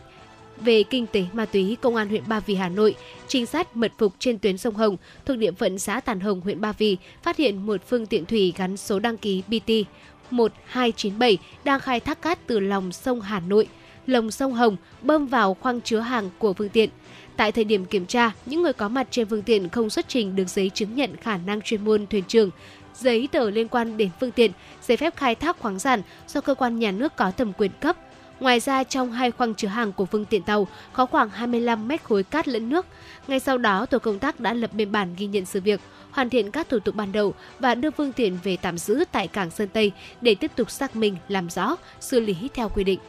về 0.60 0.82
kinh 0.82 1.06
tế 1.06 1.24
ma 1.32 1.44
túy 1.44 1.76
công 1.80 1.96
an 1.96 2.08
huyện 2.08 2.22
Ba 2.26 2.40
Vì 2.40 2.54
Hà 2.54 2.68
Nội, 2.68 2.94
trinh 3.28 3.46
sát 3.46 3.76
mật 3.76 3.92
phục 3.98 4.12
trên 4.18 4.38
tuyến 4.38 4.58
sông 4.58 4.74
Hồng 4.74 4.96
thuộc 5.26 5.36
địa 5.36 5.52
phận 5.52 5.78
xã 5.78 6.00
Tản 6.00 6.20
Hồng 6.20 6.40
huyện 6.40 6.60
Ba 6.60 6.72
Vì 6.72 6.96
phát 7.22 7.36
hiện 7.36 7.66
một 7.66 7.80
phương 7.86 8.06
tiện 8.06 8.26
thủy 8.26 8.52
gắn 8.56 8.76
số 8.76 8.98
đăng 8.98 9.16
ký 9.16 9.42
BT 9.48 9.70
1297 10.30 11.38
đang 11.64 11.80
khai 11.80 12.00
thác 12.00 12.22
cát 12.22 12.46
từ 12.46 12.60
lòng 12.60 12.92
sông 12.92 13.20
Hà 13.20 13.40
Nội, 13.40 13.68
lồng 14.06 14.30
sông 14.30 14.52
Hồng 14.52 14.76
bơm 15.02 15.26
vào 15.26 15.54
khoang 15.54 15.80
chứa 15.80 16.00
hàng 16.00 16.30
của 16.38 16.52
phương 16.52 16.68
tiện. 16.68 16.90
Tại 17.36 17.52
thời 17.52 17.64
điểm 17.64 17.84
kiểm 17.84 18.06
tra, 18.06 18.32
những 18.46 18.62
người 18.62 18.72
có 18.72 18.88
mặt 18.88 19.06
trên 19.10 19.26
phương 19.26 19.42
tiện 19.42 19.68
không 19.68 19.90
xuất 19.90 20.08
trình 20.08 20.36
được 20.36 20.48
giấy 20.48 20.70
chứng 20.74 20.94
nhận 20.94 21.16
khả 21.16 21.36
năng 21.36 21.60
chuyên 21.60 21.84
môn 21.84 22.06
thuyền 22.06 22.24
trưởng, 22.28 22.50
giấy 22.94 23.28
tờ 23.32 23.50
liên 23.50 23.68
quan 23.68 23.96
đến 23.96 24.10
phương 24.20 24.30
tiện, 24.30 24.50
giấy 24.82 24.96
phép 24.96 25.16
khai 25.16 25.34
thác 25.34 25.58
khoáng 25.58 25.78
sản 25.78 26.02
do 26.28 26.40
cơ 26.40 26.54
quan 26.54 26.78
nhà 26.78 26.90
nước 26.90 27.16
có 27.16 27.30
thẩm 27.30 27.52
quyền 27.52 27.70
cấp. 27.80 27.96
Ngoài 28.40 28.60
ra, 28.60 28.84
trong 28.84 29.12
hai 29.12 29.30
khoang 29.30 29.54
chứa 29.54 29.68
hàng 29.68 29.92
của 29.92 30.04
phương 30.04 30.24
tiện 30.24 30.42
tàu 30.42 30.66
có 30.92 31.06
khoảng 31.06 31.30
25 31.30 31.88
mét 31.88 32.04
khối 32.04 32.22
cát 32.22 32.48
lẫn 32.48 32.68
nước. 32.68 32.86
Ngay 33.28 33.40
sau 33.40 33.58
đó, 33.58 33.86
tổ 33.86 33.98
công 33.98 34.18
tác 34.18 34.40
đã 34.40 34.52
lập 34.54 34.70
biên 34.72 34.92
bản 34.92 35.14
ghi 35.16 35.26
nhận 35.26 35.44
sự 35.44 35.60
việc, 35.60 35.80
hoàn 36.10 36.30
thiện 36.30 36.50
các 36.50 36.68
thủ 36.68 36.78
tục 36.78 36.94
ban 36.94 37.12
đầu 37.12 37.34
và 37.58 37.74
đưa 37.74 37.90
phương 37.90 38.12
tiện 38.12 38.38
về 38.42 38.56
tạm 38.56 38.78
giữ 38.78 39.04
tại 39.12 39.28
cảng 39.28 39.50
Sơn 39.50 39.68
Tây 39.72 39.92
để 40.20 40.34
tiếp 40.34 40.50
tục 40.56 40.70
xác 40.70 40.96
minh, 40.96 41.16
làm 41.28 41.50
rõ, 41.50 41.76
xử 42.00 42.20
lý 42.20 42.36
theo 42.54 42.68
quy 42.68 42.84
định. 42.84 43.00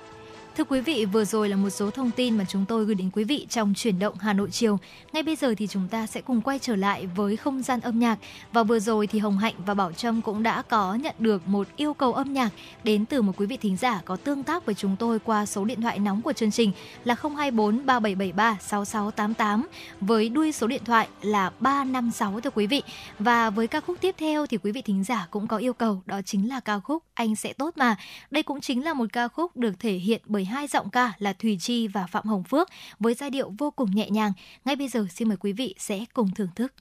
Thưa 0.62 0.66
quý 0.70 0.82
vị, 0.82 1.05
vừa 1.05 1.26
rồi 1.26 1.49
là 1.49 1.55
một 1.55 1.70
số 1.70 1.91
thông 1.91 2.12
tin 2.12 2.38
mà 2.38 2.45
chúng 2.49 2.66
tôi 2.66 2.86
gửi 2.86 2.95
đến 2.95 3.09
quý 3.14 3.24
vị 3.24 3.47
trong 3.49 3.74
chuyển 3.74 3.99
động 3.99 4.16
Hà 4.20 4.34
Nội 4.34 4.49
chiều. 4.51 4.80
Ngay 5.14 5.24
bây 5.24 5.36
giờ 5.36 5.53
thì 5.57 5.68
chúng 5.68 5.88
ta 5.88 6.07
sẽ 6.07 6.22
cùng 6.22 6.41
quay 6.41 6.59
trở 6.59 6.76
lại 6.76 7.07
với 7.16 7.38
không 7.38 7.62
gian 7.62 7.80
âm 7.80 7.99
nhạc. 7.99 8.18
Và 8.53 8.64
vừa 8.64 8.80
rồi 8.80 9.07
thì 9.07 9.20
Hồng 9.20 9.38
Hạnh 9.38 9.53
và 9.66 9.74
Bảo 9.74 9.91
Trâm 9.91 10.22
cũng 10.22 10.43
đã 10.43 10.62
có 10.62 10.95
nhận 10.95 11.16
được 11.20 11.47
một 11.47 11.68
yêu 11.76 11.93
cầu 11.93 12.14
âm 12.14 12.34
nhạc 12.34 12.49
đến 12.84 13.05
từ 13.05 13.22
một 13.22 13.34
quý 13.38 13.45
vị 13.45 13.57
thính 13.57 13.78
giả 13.78 14.01
có 14.05 14.16
tương 14.16 14.43
tác 14.43 14.66
với 14.66 14.76
chúng 14.76 14.95
tôi 14.99 15.20
qua 15.20 15.45
số 15.45 15.66
điện 15.66 15.82
thoại 15.82 15.99
nóng 15.99 16.22
của 16.22 16.34
chương 16.34 16.51
trình 16.51 16.72
là 17.03 17.16
024 17.22 17.86
3773 17.86 18.57
6688 18.62 19.68
với 20.01 20.30
đuôi 20.30 20.51
số 20.51 20.68
điện 20.68 20.82
thoại 20.86 21.07
là 21.22 21.51
356 21.59 22.39
thưa 22.39 22.49
quý 22.49 22.68
vị. 22.68 22.84
Và 23.20 23.49
với 23.49 23.68
ca 23.68 23.82
khúc 23.82 23.97
tiếp 24.01 24.16
theo 24.18 24.45
thì 24.45 24.57
quý 24.57 24.72
vị 24.72 24.82
thính 24.82 25.03
giả 25.03 25.28
cũng 25.32 25.47
có 25.47 25.57
yêu 25.57 25.74
cầu 25.74 26.01
đó 26.05 26.22
chính 26.26 26.49
là 26.49 26.59
ca 26.59 26.80
khúc 26.80 27.03
Anh 27.14 27.36
sẽ 27.36 27.53
tốt 27.53 27.78
mà. 27.78 27.95
Đây 28.32 28.43
cũng 28.43 28.62
chính 28.62 28.84
là 28.84 28.93
một 28.93 29.05
ca 29.14 29.28
khúc 29.28 29.57
được 29.57 29.80
thể 29.80 29.93
hiện 29.93 30.22
bởi 30.26 30.45
hai 30.52 30.68
giọng 30.68 30.89
ca 30.89 31.14
là 31.20 31.34
Thùy 31.34 31.58
Chi 31.60 31.88
và 31.88 32.08
Phạm 32.08 32.26
Hồng 32.26 32.43
Phước 32.43 32.70
với 32.99 33.14
giai 33.14 33.30
điệu 33.30 33.54
vô 33.58 33.72
cùng 33.72 33.91
nhẹ 33.95 34.10
nhàng. 34.10 34.34
Ngay 34.66 34.76
bây 34.76 34.88
giờ, 34.88 35.06
xin 35.10 35.28
mời 35.28 35.38
quý 35.38 35.54
vị 35.54 35.76
sẽ 35.78 36.06
cùng 36.14 36.32
thưởng 36.36 36.49
thức. 36.56 36.74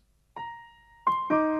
hãy 1.30 1.59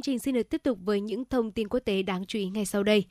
Chương 0.00 0.12
trình 0.14 0.18
xin 0.18 0.34
được 0.34 0.50
tiếp 0.50 0.62
tục 0.62 0.78
với 0.84 1.00
những 1.00 1.24
thông 1.24 1.52
tin 1.52 1.68
quốc 1.68 1.80
tế 1.80 2.02
đáng 2.02 2.24
chú 2.26 2.38
ý 2.38 2.46
ngay 2.46 2.64
sau 2.64 2.82
đây. 2.82 3.04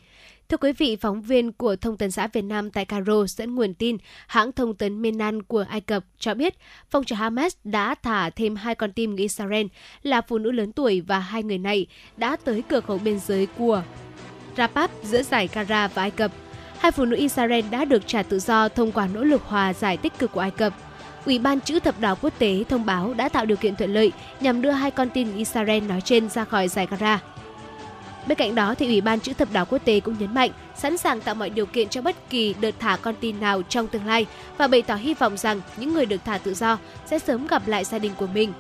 Thưa 0.50 0.58
quý 0.58 0.72
vị, 0.74 0.96
phóng 0.96 1.22
viên 1.22 1.52
của 1.52 1.76
Thông 1.76 1.98
tấn 1.98 2.12
xã 2.12 2.28
Việt 2.28 2.42
Nam 2.42 2.72
tại 2.72 2.86
Cairo 2.86 3.26
dẫn 3.28 3.56
nguồn 3.56 3.74
tin 3.74 3.98
hãng 4.28 4.52
thông 4.52 4.76
tấn 4.76 5.02
Menan 5.02 5.44
của 5.44 5.66
Ai 5.70 5.82
Cập 5.82 6.04
cho 6.20 6.34
biết 6.34 6.56
phong 6.90 7.04
trào 7.04 7.20
Hamas 7.20 7.56
đã 7.64 7.96
thả 7.96 8.30
thêm 8.30 8.56
hai 8.56 8.76
con 8.76 8.94
tin 8.94 9.10
người 9.10 9.22
Israel 9.22 9.66
là 10.04 10.22
phụ 10.22 10.38
nữ 10.38 10.52
lớn 10.52 10.72
tuổi 10.72 11.02
và 11.02 11.20
hai 11.20 11.44
người 11.44 11.58
này 11.58 11.88
đã 12.18 12.36
tới 12.36 12.64
cửa 12.70 12.82
khẩu 12.82 12.98
biên 12.98 13.20
giới 13.20 13.48
của 13.58 13.84
Rafah 14.56 14.88
giữa 15.04 15.24
giải 15.24 15.50
Gara 15.54 15.88
và 15.88 16.02
Ai 16.02 16.12
Cập. 16.12 16.32
Hai 16.78 16.92
phụ 16.92 17.06
nữ 17.06 17.18
Israel 17.18 17.66
đã 17.72 17.86
được 17.86 18.08
trả 18.08 18.24
tự 18.24 18.40
do 18.40 18.70
thông 18.70 18.92
qua 18.92 19.08
nỗ 19.14 19.24
lực 19.24 19.42
hòa 19.44 19.74
giải 19.74 19.98
tích 19.98 20.14
cực 20.20 20.32
của 20.32 20.40
Ai 20.40 20.52
Cập. 20.52 20.74
Ủy 21.26 21.40
ban 21.40 21.60
chữ 21.60 21.80
thập 21.80 22.00
đỏ 22.00 22.16
quốc 22.22 22.34
tế 22.40 22.64
thông 22.70 22.86
báo 22.86 23.14
đã 23.14 23.30
tạo 23.30 23.46
điều 23.46 23.58
kiện 23.58 23.76
thuận 23.76 23.94
lợi 23.94 24.12
nhằm 24.40 24.62
đưa 24.62 24.72
hai 24.72 24.92
con 24.92 25.10
tin 25.10 25.36
Israel 25.36 25.84
nói 25.84 26.02
trên 26.02 26.30
ra 26.30 26.46
khỏi 26.46 26.68
giải 26.68 26.88
Gaza. 26.88 27.18
Bên 28.28 28.38
cạnh 28.38 28.56
đó, 28.56 28.76
thì 28.76 28.86
Ủy 28.86 29.02
ban 29.02 29.20
chữ 29.20 29.34
thập 29.34 29.54
đỏ 29.54 29.66
quốc 29.66 29.80
tế 29.86 30.00
cũng 30.00 30.16
nhấn 30.20 30.34
mạnh 30.34 30.52
sẵn 30.76 30.98
sàng 30.98 31.22
tạo 31.22 31.36
mọi 31.36 31.50
điều 31.50 31.66
kiện 31.66 31.90
cho 31.90 32.02
bất 32.02 32.30
kỳ 32.30 32.56
đợt 32.62 32.76
thả 32.80 32.98
con 33.02 33.16
tin 33.20 33.40
nào 33.40 33.62
trong 33.62 33.88
tương 33.88 34.06
lai 34.06 34.26
và 34.58 34.68
bày 34.68 34.82
tỏ 34.82 34.96
hy 34.96 35.14
vọng 35.14 35.38
rằng 35.38 35.62
những 35.78 35.94
người 35.94 36.06
được 36.06 36.22
thả 36.26 36.38
tự 36.38 36.54
do 36.54 36.78
sẽ 37.06 37.20
sớm 37.20 37.48
gặp 37.48 37.68
lại 37.68 37.84
gia 37.84 38.00
đình 38.00 38.12
của 38.18 38.28
mình. 38.28 38.54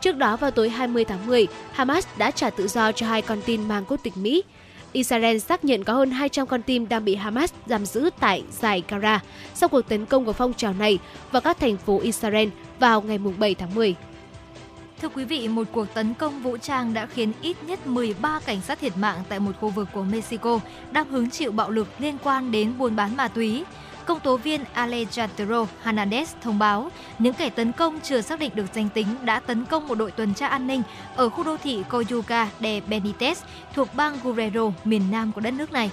Trước 0.00 0.16
đó 0.16 0.36
vào 0.36 0.50
tối 0.50 0.68
20 0.68 1.04
tháng 1.04 1.26
10, 1.26 1.46
Hamas 1.72 2.06
đã 2.16 2.30
trả 2.30 2.50
tự 2.50 2.68
do 2.68 2.92
cho 2.92 3.06
hai 3.06 3.22
con 3.22 3.38
tin 3.46 3.68
mang 3.68 3.84
quốc 3.88 4.00
tịch 4.02 4.16
Mỹ. 4.16 4.42
Israel 4.94 5.38
xác 5.38 5.64
nhận 5.64 5.84
có 5.84 5.92
hơn 5.92 6.10
200 6.10 6.46
con 6.46 6.62
tin 6.62 6.88
đang 6.88 7.04
bị 7.04 7.14
Hamas 7.14 7.52
giam 7.66 7.86
giữ 7.86 8.10
tại 8.20 8.42
giải 8.50 8.82
Gara 8.88 9.20
sau 9.54 9.68
cuộc 9.68 9.88
tấn 9.88 10.06
công 10.06 10.24
của 10.24 10.32
phong 10.32 10.54
trào 10.54 10.72
này 10.72 10.98
vào 11.32 11.42
các 11.42 11.58
thành 11.60 11.76
phố 11.76 12.00
Israel 12.00 12.48
vào 12.78 13.02
ngày 13.02 13.18
7 13.38 13.54
tháng 13.54 13.74
10. 13.74 13.94
Thưa 15.02 15.08
quý 15.08 15.24
vị, 15.24 15.48
một 15.48 15.66
cuộc 15.72 15.86
tấn 15.94 16.14
công 16.14 16.42
vũ 16.42 16.56
trang 16.56 16.94
đã 16.94 17.06
khiến 17.06 17.32
ít 17.42 17.56
nhất 17.62 17.86
13 17.86 18.40
cảnh 18.46 18.60
sát 18.60 18.80
thiệt 18.80 18.96
mạng 18.96 19.22
tại 19.28 19.40
một 19.40 19.52
khu 19.60 19.68
vực 19.68 19.88
của 19.92 20.02
Mexico 20.02 20.60
đang 20.92 21.08
hứng 21.08 21.30
chịu 21.30 21.52
bạo 21.52 21.70
lực 21.70 21.88
liên 21.98 22.16
quan 22.24 22.52
đến 22.52 22.78
buôn 22.78 22.96
bán 22.96 23.16
ma 23.16 23.28
túy. 23.28 23.64
Công 24.06 24.20
tố 24.20 24.36
viên 24.36 24.64
Alejandro 24.74 25.66
Hernandez 25.84 26.26
thông 26.42 26.58
báo 26.58 26.90
những 27.18 27.34
kẻ 27.34 27.50
tấn 27.50 27.72
công 27.72 28.00
chưa 28.00 28.20
xác 28.20 28.38
định 28.38 28.50
được 28.54 28.66
danh 28.74 28.88
tính 28.88 29.06
đã 29.22 29.40
tấn 29.40 29.64
công 29.64 29.88
một 29.88 29.94
đội 29.94 30.10
tuần 30.10 30.34
tra 30.34 30.46
an 30.46 30.66
ninh 30.66 30.82
ở 31.16 31.28
khu 31.28 31.44
đô 31.44 31.56
thị 31.56 31.82
Coyuca 31.90 32.48
de 32.60 32.80
Benitez 32.80 33.34
thuộc 33.74 33.94
bang 33.94 34.16
Guerrero, 34.22 34.72
miền 34.84 35.02
nam 35.10 35.32
của 35.32 35.40
đất 35.40 35.50
nước 35.50 35.72
này. 35.72 35.90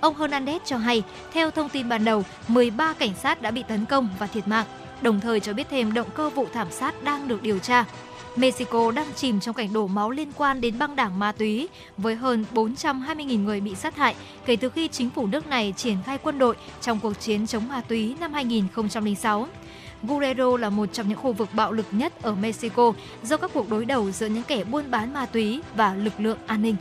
Ông 0.00 0.14
Hernandez 0.14 0.58
cho 0.64 0.76
hay, 0.76 1.02
theo 1.32 1.50
thông 1.50 1.68
tin 1.68 1.88
ban 1.88 2.04
đầu, 2.04 2.24
13 2.48 2.92
cảnh 2.92 3.14
sát 3.14 3.42
đã 3.42 3.50
bị 3.50 3.62
tấn 3.68 3.84
công 3.84 4.08
và 4.18 4.26
thiệt 4.26 4.48
mạng, 4.48 4.66
đồng 5.02 5.20
thời 5.20 5.40
cho 5.40 5.52
biết 5.52 5.66
thêm 5.70 5.94
động 5.94 6.08
cơ 6.14 6.30
vụ 6.30 6.46
thảm 6.52 6.68
sát 6.70 7.02
đang 7.02 7.28
được 7.28 7.42
điều 7.42 7.58
tra. 7.58 7.84
Mexico 8.36 8.90
đang 8.90 9.06
chìm 9.16 9.40
trong 9.40 9.54
cảnh 9.54 9.72
đổ 9.72 9.86
máu 9.86 10.10
liên 10.10 10.32
quan 10.36 10.60
đến 10.60 10.78
băng 10.78 10.96
đảng 10.96 11.18
ma 11.18 11.32
túy, 11.32 11.68
với 11.96 12.14
hơn 12.14 12.44
420.000 12.54 13.44
người 13.44 13.60
bị 13.60 13.74
sát 13.74 13.96
hại 13.96 14.14
kể 14.46 14.56
từ 14.56 14.68
khi 14.68 14.88
chính 14.88 15.10
phủ 15.10 15.26
nước 15.26 15.46
này 15.46 15.74
triển 15.76 15.96
khai 16.06 16.18
quân 16.22 16.38
đội 16.38 16.56
trong 16.80 17.00
cuộc 17.00 17.12
chiến 17.20 17.46
chống 17.46 17.68
ma 17.68 17.80
túy 17.88 18.16
năm 18.20 18.32
2006. 18.32 19.48
Guerrero 20.02 20.56
là 20.56 20.70
một 20.70 20.86
trong 20.92 21.08
những 21.08 21.18
khu 21.18 21.32
vực 21.32 21.48
bạo 21.52 21.72
lực 21.72 21.86
nhất 21.90 22.22
ở 22.22 22.34
Mexico 22.34 22.92
do 23.22 23.36
các 23.36 23.50
cuộc 23.54 23.70
đối 23.70 23.84
đầu 23.84 24.10
giữa 24.10 24.26
những 24.26 24.42
kẻ 24.42 24.64
buôn 24.64 24.90
bán 24.90 25.12
ma 25.12 25.26
túy 25.26 25.60
và 25.76 25.94
lực 25.94 26.20
lượng 26.20 26.38
an 26.46 26.62
ninh. 26.62 26.76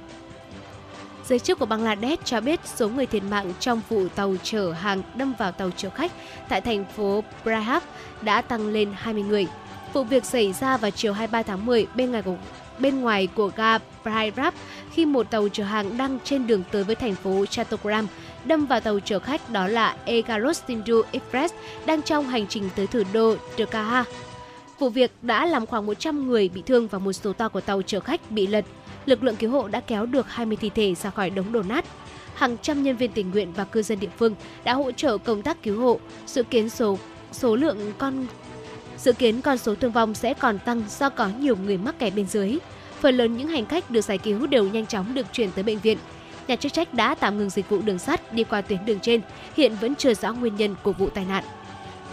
Giới 1.26 1.40
chức 1.40 1.60
của 1.60 1.66
Bangladesh 1.66 2.26
cho 2.26 2.42
biết 2.42 2.60
số 2.66 2.90
người 2.90 3.06
thiệt 3.06 3.24
mạng 3.24 3.54
trong 3.60 3.82
vụ 3.90 4.08
tàu 4.16 4.36
chở 4.44 4.72
hàng 4.72 5.02
đâm 5.16 5.34
vào 5.40 5.52
tàu 5.52 5.70
chở 5.78 5.90
khách 5.90 6.12
tại 6.50 6.62
thành 6.62 6.86
phố 6.96 7.24
Prague 7.44 7.80
đã 8.22 8.42
tăng 8.42 8.68
lên 8.68 8.94
20 8.96 9.24
người. 9.24 9.48
Vụ 9.94 10.04
việc 10.04 10.26
xảy 10.26 10.54
ra 10.54 10.78
vào 10.78 10.92
chiều 10.92 11.14
23 11.14 11.44
tháng 11.44 11.66
10 11.66 11.88
bên 11.96 12.12
ngoài 12.12 12.24
của, 12.24 12.36
bên 12.80 13.02
ngoài 13.02 13.28
của 13.36 13.52
ga 13.56 13.78
Prairap 13.78 14.54
khi 14.92 15.06
một 15.06 15.32
tàu 15.32 15.48
chở 15.50 15.64
hàng 15.64 15.98
đang 15.98 16.20
trên 16.24 16.48
đường 16.48 16.64
tới 16.72 16.84
với 16.84 16.96
thành 16.96 17.16
phố 17.16 17.46
Chattogram 17.46 18.08
đâm 18.46 18.66
vào 18.66 18.80
tàu 18.80 19.00
chở 19.00 19.20
khách 19.20 19.50
đó 19.50 19.68
là 19.68 19.98
Egarostindu 20.06 21.02
Express 21.12 21.54
đang 21.86 22.02
trong 22.02 22.28
hành 22.28 22.48
trình 22.48 22.70
tới 22.76 22.88
thủ 22.88 23.02
đô 23.14 23.36
Dhaka. 23.58 24.06
Vụ 24.80 24.90
việc 24.90 25.12
đã 25.22 25.46
làm 25.46 25.66
khoảng 25.66 25.86
100 25.86 26.28
người 26.28 26.50
bị 26.50 26.62
thương 26.66 26.88
và 26.88 27.00
một 27.00 27.14
số 27.14 27.34
toa 27.34 27.48
của 27.48 27.62
tàu 27.62 27.82
chở 27.82 28.00
khách 28.00 28.32
bị 28.32 28.48
lật. 28.48 28.66
Lực 29.06 29.24
lượng 29.24 29.36
cứu 29.36 29.52
hộ 29.52 29.68
đã 29.68 29.80
kéo 29.80 30.06
được 30.06 30.30
20 30.30 30.58
thi 30.62 30.70
thể 30.70 30.96
ra 30.96 31.10
khỏi 31.10 31.30
đống 31.30 31.52
đổ 31.52 31.62
nát. 31.64 31.86
Hàng 32.36 32.58
trăm 32.62 32.84
nhân 32.84 32.98
viên 32.98 33.12
tình 33.12 33.32
nguyện 33.32 33.54
và 33.54 33.64
cư 33.64 33.82
dân 33.82 34.00
địa 34.00 34.10
phương 34.18 34.36
đã 34.64 34.74
hỗ 34.74 34.92
trợ 34.92 35.18
công 35.18 35.42
tác 35.42 35.64
cứu 35.64 35.82
hộ. 35.82 36.00
Dự 36.26 36.44
kiến 36.44 36.70
số 36.70 36.98
số 37.32 37.56
lượng 37.56 37.94
con 37.98 38.26
Dự 38.98 39.14
kiến 39.14 39.42
con 39.42 39.58
số 39.58 39.76
thương 39.76 39.92
vong 39.92 40.14
sẽ 40.14 40.34
còn 40.34 40.60
tăng 40.60 40.84
do 40.90 41.10
có 41.10 41.30
nhiều 41.40 41.56
người 41.56 41.78
mắc 41.78 42.00
kẹt 42.00 42.16
bên 42.16 42.28
dưới. 42.28 42.58
Phần 43.00 43.18
lớn 43.18 43.38
những 43.38 43.48
hành 43.48 43.66
khách 43.66 43.92
được 43.92 44.02
giải 44.02 44.18
cứu 44.18 44.48
đều 44.48 44.64
nhanh 44.64 44.86
chóng 44.86 45.14
được 45.14 45.26
chuyển 45.32 45.52
tới 45.52 45.64
bệnh 45.64 45.80
viện. 45.80 45.98
Nhà 46.48 46.56
chức 46.56 46.74
trách 46.74 46.94
đã 46.94 47.16
tạm 47.16 47.38
ngừng 47.38 47.50
dịch 47.50 47.70
vụ 47.70 47.82
đường 47.82 48.00
sắt 48.00 48.34
đi 48.34 48.44
qua 48.44 48.62
tuyến 48.62 48.86
đường 48.86 49.00
trên, 49.00 49.22
hiện 49.58 49.76
vẫn 49.82 49.96
chưa 49.96 50.14
rõ 50.14 50.34
nguyên 50.34 50.56
nhân 50.56 50.76
của 50.84 50.94
vụ 50.94 51.10
tai 51.10 51.26
nạn. 51.26 51.44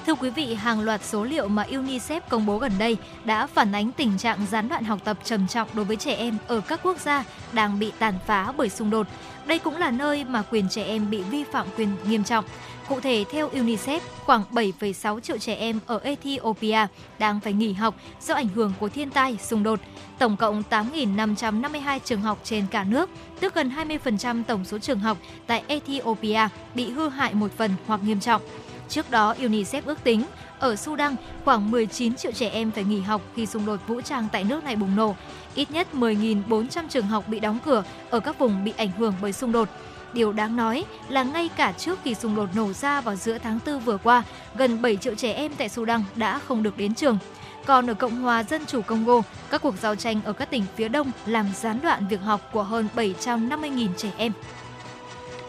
Thưa 0.06 0.14
quý 0.14 0.30
vị, 0.30 0.54
hàng 0.54 0.80
loạt 0.80 1.04
số 1.04 1.24
liệu 1.24 1.48
mà 1.48 1.62
UNICEF 1.70 2.20
công 2.28 2.46
bố 2.46 2.58
gần 2.58 2.72
đây 2.78 2.96
đã 3.24 3.46
phản 3.46 3.72
ánh 3.72 3.92
tình 3.92 4.18
trạng 4.18 4.46
gián 4.50 4.68
đoạn 4.68 4.84
học 4.84 4.98
tập 5.04 5.16
trầm 5.24 5.48
trọng 5.48 5.68
đối 5.74 5.84
với 5.84 5.96
trẻ 5.96 6.14
em 6.14 6.36
ở 6.46 6.60
các 6.60 6.80
quốc 6.82 6.98
gia 7.00 7.24
đang 7.52 7.78
bị 7.78 7.92
tàn 7.98 8.14
phá 8.26 8.52
bởi 8.56 8.68
xung 8.68 8.90
đột. 8.90 9.06
Đây 9.46 9.58
cũng 9.58 9.76
là 9.76 9.90
nơi 9.90 10.24
mà 10.24 10.42
quyền 10.50 10.68
trẻ 10.68 10.84
em 10.84 11.10
bị 11.10 11.22
vi 11.22 11.44
phạm 11.52 11.66
quyền 11.76 11.88
nghiêm 12.08 12.24
trọng. 12.24 12.44
Cụ 12.90 13.00
thể, 13.00 13.24
theo 13.30 13.50
UNICEF, 13.50 14.00
khoảng 14.24 14.44
7,6 14.52 15.20
triệu 15.20 15.38
trẻ 15.38 15.54
em 15.54 15.80
ở 15.86 15.98
Ethiopia 15.98 16.86
đang 17.18 17.40
phải 17.40 17.52
nghỉ 17.52 17.72
học 17.72 17.94
do 18.20 18.34
ảnh 18.34 18.48
hưởng 18.48 18.72
của 18.80 18.88
thiên 18.88 19.10
tai, 19.10 19.36
xung 19.42 19.62
đột. 19.62 19.80
Tổng 20.18 20.36
cộng 20.36 20.62
8.552 20.70 21.98
trường 22.04 22.20
học 22.20 22.38
trên 22.44 22.66
cả 22.70 22.84
nước, 22.84 23.10
tức 23.40 23.54
gần 23.54 23.72
20% 24.04 24.42
tổng 24.44 24.64
số 24.64 24.78
trường 24.78 24.98
học 24.98 25.18
tại 25.46 25.62
Ethiopia 25.66 26.48
bị 26.74 26.90
hư 26.90 27.08
hại 27.08 27.34
một 27.34 27.52
phần 27.56 27.70
hoặc 27.86 28.00
nghiêm 28.04 28.20
trọng. 28.20 28.42
Trước 28.88 29.10
đó, 29.10 29.34
UNICEF 29.38 29.82
ước 29.84 30.04
tính 30.04 30.22
ở 30.58 30.76
Sudan 30.76 31.16
khoảng 31.44 31.70
19 31.70 32.14
triệu 32.14 32.32
trẻ 32.32 32.48
em 32.48 32.70
phải 32.70 32.84
nghỉ 32.84 33.00
học 33.00 33.22
khi 33.36 33.46
xung 33.46 33.66
đột 33.66 33.80
vũ 33.86 34.00
trang 34.00 34.28
tại 34.32 34.44
nước 34.44 34.64
này 34.64 34.76
bùng 34.76 34.96
nổ. 34.96 35.16
Ít 35.54 35.70
nhất 35.70 35.88
10.400 35.92 36.88
trường 36.88 37.06
học 37.06 37.28
bị 37.28 37.40
đóng 37.40 37.58
cửa 37.64 37.84
ở 38.10 38.20
các 38.20 38.38
vùng 38.38 38.64
bị 38.64 38.72
ảnh 38.76 38.90
hưởng 38.98 39.14
bởi 39.22 39.32
xung 39.32 39.52
đột. 39.52 39.68
Điều 40.12 40.32
đáng 40.32 40.56
nói 40.56 40.84
là 41.08 41.22
ngay 41.22 41.50
cả 41.56 41.72
trước 41.72 41.98
khi 42.04 42.14
xung 42.14 42.36
đột 42.36 42.48
nổ 42.54 42.72
ra 42.72 43.00
vào 43.00 43.16
giữa 43.16 43.38
tháng 43.38 43.58
4 43.66 43.80
vừa 43.80 43.96
qua, 43.96 44.22
gần 44.54 44.82
7 44.82 44.96
triệu 44.96 45.14
trẻ 45.14 45.32
em 45.32 45.52
tại 45.58 45.68
Sudan 45.68 46.04
đã 46.16 46.38
không 46.38 46.62
được 46.62 46.76
đến 46.76 46.94
trường. 46.94 47.18
Còn 47.66 47.90
ở 47.90 47.94
Cộng 47.94 48.22
hòa 48.22 48.42
Dân 48.42 48.66
chủ 48.66 48.82
Congo, 48.82 49.22
các 49.50 49.62
cuộc 49.62 49.74
giao 49.80 49.96
tranh 49.96 50.20
ở 50.24 50.32
các 50.32 50.50
tỉnh 50.50 50.64
phía 50.76 50.88
đông 50.88 51.10
làm 51.26 51.46
gián 51.54 51.78
đoạn 51.82 52.08
việc 52.08 52.20
học 52.20 52.40
của 52.52 52.62
hơn 52.62 52.88
750.000 52.96 53.88
trẻ 53.96 54.10
em. 54.16 54.32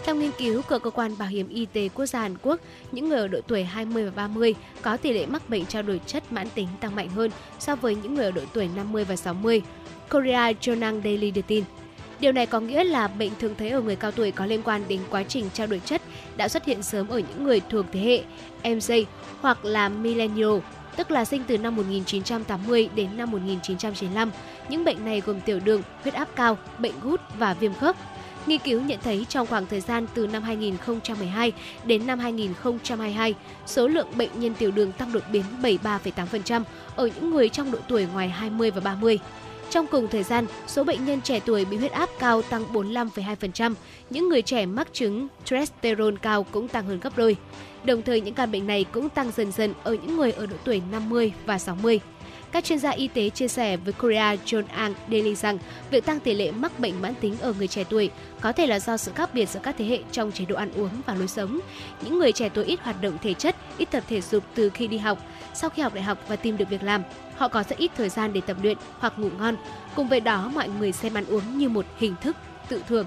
Theo 0.03 0.15
nghiên 0.15 0.31
cứu 0.37 0.61
của 0.61 0.79
Cơ 0.79 0.89
quan 0.89 1.17
Bảo 1.17 1.29
hiểm 1.29 1.49
Y 1.49 1.65
tế 1.65 1.89
Quốc 1.89 2.05
gia 2.05 2.19
Hàn 2.19 2.35
Quốc, 2.41 2.59
những 2.91 3.09
người 3.09 3.19
ở 3.19 3.27
độ 3.27 3.39
tuổi 3.47 3.63
20 3.63 4.05
và 4.05 4.11
30 4.11 4.55
có 4.81 4.97
tỷ 4.97 5.13
lệ 5.13 5.25
mắc 5.25 5.49
bệnh 5.49 5.65
trao 5.65 5.81
đổi 5.81 6.01
chất 6.05 6.31
mãn 6.31 6.49
tính 6.49 6.67
tăng 6.79 6.95
mạnh 6.95 7.09
hơn 7.09 7.31
so 7.59 7.75
với 7.75 7.95
những 7.95 8.15
người 8.15 8.25
ở 8.25 8.31
độ 8.31 8.41
tuổi 8.53 8.69
50 8.75 9.03
và 9.03 9.15
60. 9.15 9.61
Korea 10.09 10.51
Journal 10.51 11.01
Daily 11.03 11.31
đưa 11.31 11.41
tin. 11.41 11.63
Điều 12.21 12.31
này 12.31 12.45
có 12.45 12.59
nghĩa 12.59 12.83
là 12.83 13.07
bệnh 13.07 13.31
thường 13.39 13.55
thấy 13.57 13.69
ở 13.69 13.81
người 13.81 13.95
cao 13.95 14.11
tuổi 14.11 14.31
có 14.31 14.45
liên 14.45 14.61
quan 14.63 14.83
đến 14.87 14.99
quá 15.09 15.23
trình 15.23 15.49
trao 15.53 15.67
đổi 15.67 15.81
chất 15.85 16.01
đã 16.37 16.47
xuất 16.47 16.65
hiện 16.65 16.83
sớm 16.83 17.07
ở 17.07 17.19
những 17.19 17.43
người 17.43 17.61
thuộc 17.69 17.85
thế 17.91 17.99
hệ 17.99 18.23
MZ 18.73 19.03
hoặc 19.41 19.65
là 19.65 19.89
Millennial, 19.89 20.57
tức 20.95 21.11
là 21.11 21.25
sinh 21.25 21.43
từ 21.47 21.57
năm 21.57 21.75
1980 21.75 22.89
đến 22.95 23.17
năm 23.17 23.31
1995. 23.31 24.31
Những 24.69 24.83
bệnh 24.83 25.05
này 25.05 25.21
gồm 25.25 25.41
tiểu 25.41 25.59
đường, 25.59 25.81
huyết 26.03 26.13
áp 26.13 26.27
cao, 26.35 26.57
bệnh 26.79 26.93
gút 27.01 27.21
và 27.37 27.53
viêm 27.53 27.73
khớp. 27.73 27.95
Nghiên 28.45 28.59
cứu 28.59 28.81
nhận 28.81 28.99
thấy 29.03 29.25
trong 29.29 29.47
khoảng 29.47 29.65
thời 29.65 29.81
gian 29.81 30.07
từ 30.13 30.27
năm 30.27 30.43
2012 30.43 31.51
đến 31.85 32.07
năm 32.07 32.19
2022, 32.19 33.33
số 33.65 33.87
lượng 33.87 34.07
bệnh 34.15 34.29
nhân 34.35 34.53
tiểu 34.53 34.71
đường 34.71 34.91
tăng 34.91 35.11
đột 35.11 35.23
biến 35.31 35.43
73,8% 35.61 36.63
ở 36.95 37.07
những 37.15 37.31
người 37.31 37.49
trong 37.49 37.71
độ 37.71 37.79
tuổi 37.87 38.07
ngoài 38.13 38.29
20 38.29 38.71
và 38.71 38.81
30. 38.81 39.19
Trong 39.71 39.87
cùng 39.87 40.07
thời 40.07 40.23
gian, 40.23 40.45
số 40.67 40.83
bệnh 40.83 41.05
nhân 41.05 41.21
trẻ 41.21 41.39
tuổi 41.45 41.65
bị 41.65 41.77
huyết 41.77 41.91
áp 41.91 42.09
cao 42.19 42.41
tăng 42.41 42.65
45,2%, 42.73 43.73
những 44.09 44.29
người 44.29 44.41
trẻ 44.41 44.65
mắc 44.65 44.87
chứng 44.93 45.27
cholesterol 45.45 46.15
cao 46.21 46.43
cũng 46.43 46.67
tăng 46.67 46.85
hơn 46.85 46.99
gấp 46.99 47.17
đôi. 47.17 47.35
Đồng 47.83 48.01
thời 48.01 48.21
những 48.21 48.33
căn 48.33 48.51
bệnh 48.51 48.67
này 48.67 48.85
cũng 48.91 49.09
tăng 49.09 49.31
dần 49.31 49.51
dần 49.51 49.73
ở 49.83 49.93
những 49.93 50.17
người 50.17 50.31
ở 50.31 50.45
độ 50.45 50.55
tuổi 50.63 50.81
50 50.91 51.33
và 51.45 51.59
60. 51.59 51.99
Các 52.51 52.63
chuyên 52.63 52.79
gia 52.79 52.89
y 52.89 53.07
tế 53.07 53.29
chia 53.29 53.47
sẻ 53.47 53.77
với 53.77 53.93
Korea 53.93 54.35
Journal 54.35 54.93
Daily 55.11 55.35
rằng 55.35 55.57
việc 55.91 56.05
tăng 56.05 56.19
tỷ 56.19 56.33
lệ 56.33 56.51
mắc 56.51 56.79
bệnh 56.79 57.01
mãn 57.01 57.13
tính 57.15 57.35
ở 57.41 57.53
người 57.53 57.67
trẻ 57.67 57.83
tuổi 57.89 58.09
có 58.41 58.51
thể 58.51 58.67
là 58.67 58.79
do 58.79 58.97
sự 58.97 59.11
khác 59.15 59.33
biệt 59.33 59.49
giữa 59.49 59.59
các 59.63 59.75
thế 59.77 59.85
hệ 59.85 59.99
trong 60.11 60.31
chế 60.31 60.45
độ 60.45 60.55
ăn 60.55 60.71
uống 60.75 60.89
và 61.05 61.15
lối 61.15 61.27
sống. 61.27 61.59
Những 62.01 62.19
người 62.19 62.31
trẻ 62.31 62.49
tuổi 62.49 62.65
ít 62.65 62.79
hoạt 62.81 63.01
động 63.01 63.17
thể 63.21 63.33
chất, 63.33 63.55
ít 63.77 63.91
tập 63.91 64.03
thể 64.07 64.21
dục 64.21 64.43
từ 64.55 64.69
khi 64.69 64.87
đi 64.87 64.97
học, 64.97 65.17
sau 65.53 65.69
khi 65.69 65.81
học 65.81 65.93
đại 65.93 66.03
học 66.03 66.17
và 66.27 66.35
tìm 66.35 66.57
được 66.57 66.69
việc 66.69 66.83
làm, 66.83 67.03
họ 67.35 67.47
có 67.47 67.63
rất 67.63 67.77
ít 67.77 67.91
thời 67.97 68.09
gian 68.09 68.33
để 68.33 68.41
tập 68.41 68.57
luyện 68.63 68.77
hoặc 68.99 69.19
ngủ 69.19 69.29
ngon. 69.37 69.55
Cùng 69.95 70.07
với 70.07 70.19
đó, 70.19 70.51
mọi 70.55 70.69
người 70.69 70.91
xem 70.91 71.13
ăn 71.13 71.25
uống 71.25 71.57
như 71.57 71.69
một 71.69 71.85
hình 71.97 72.15
thức 72.21 72.35
tự 72.69 72.83
thưởng. 72.87 73.05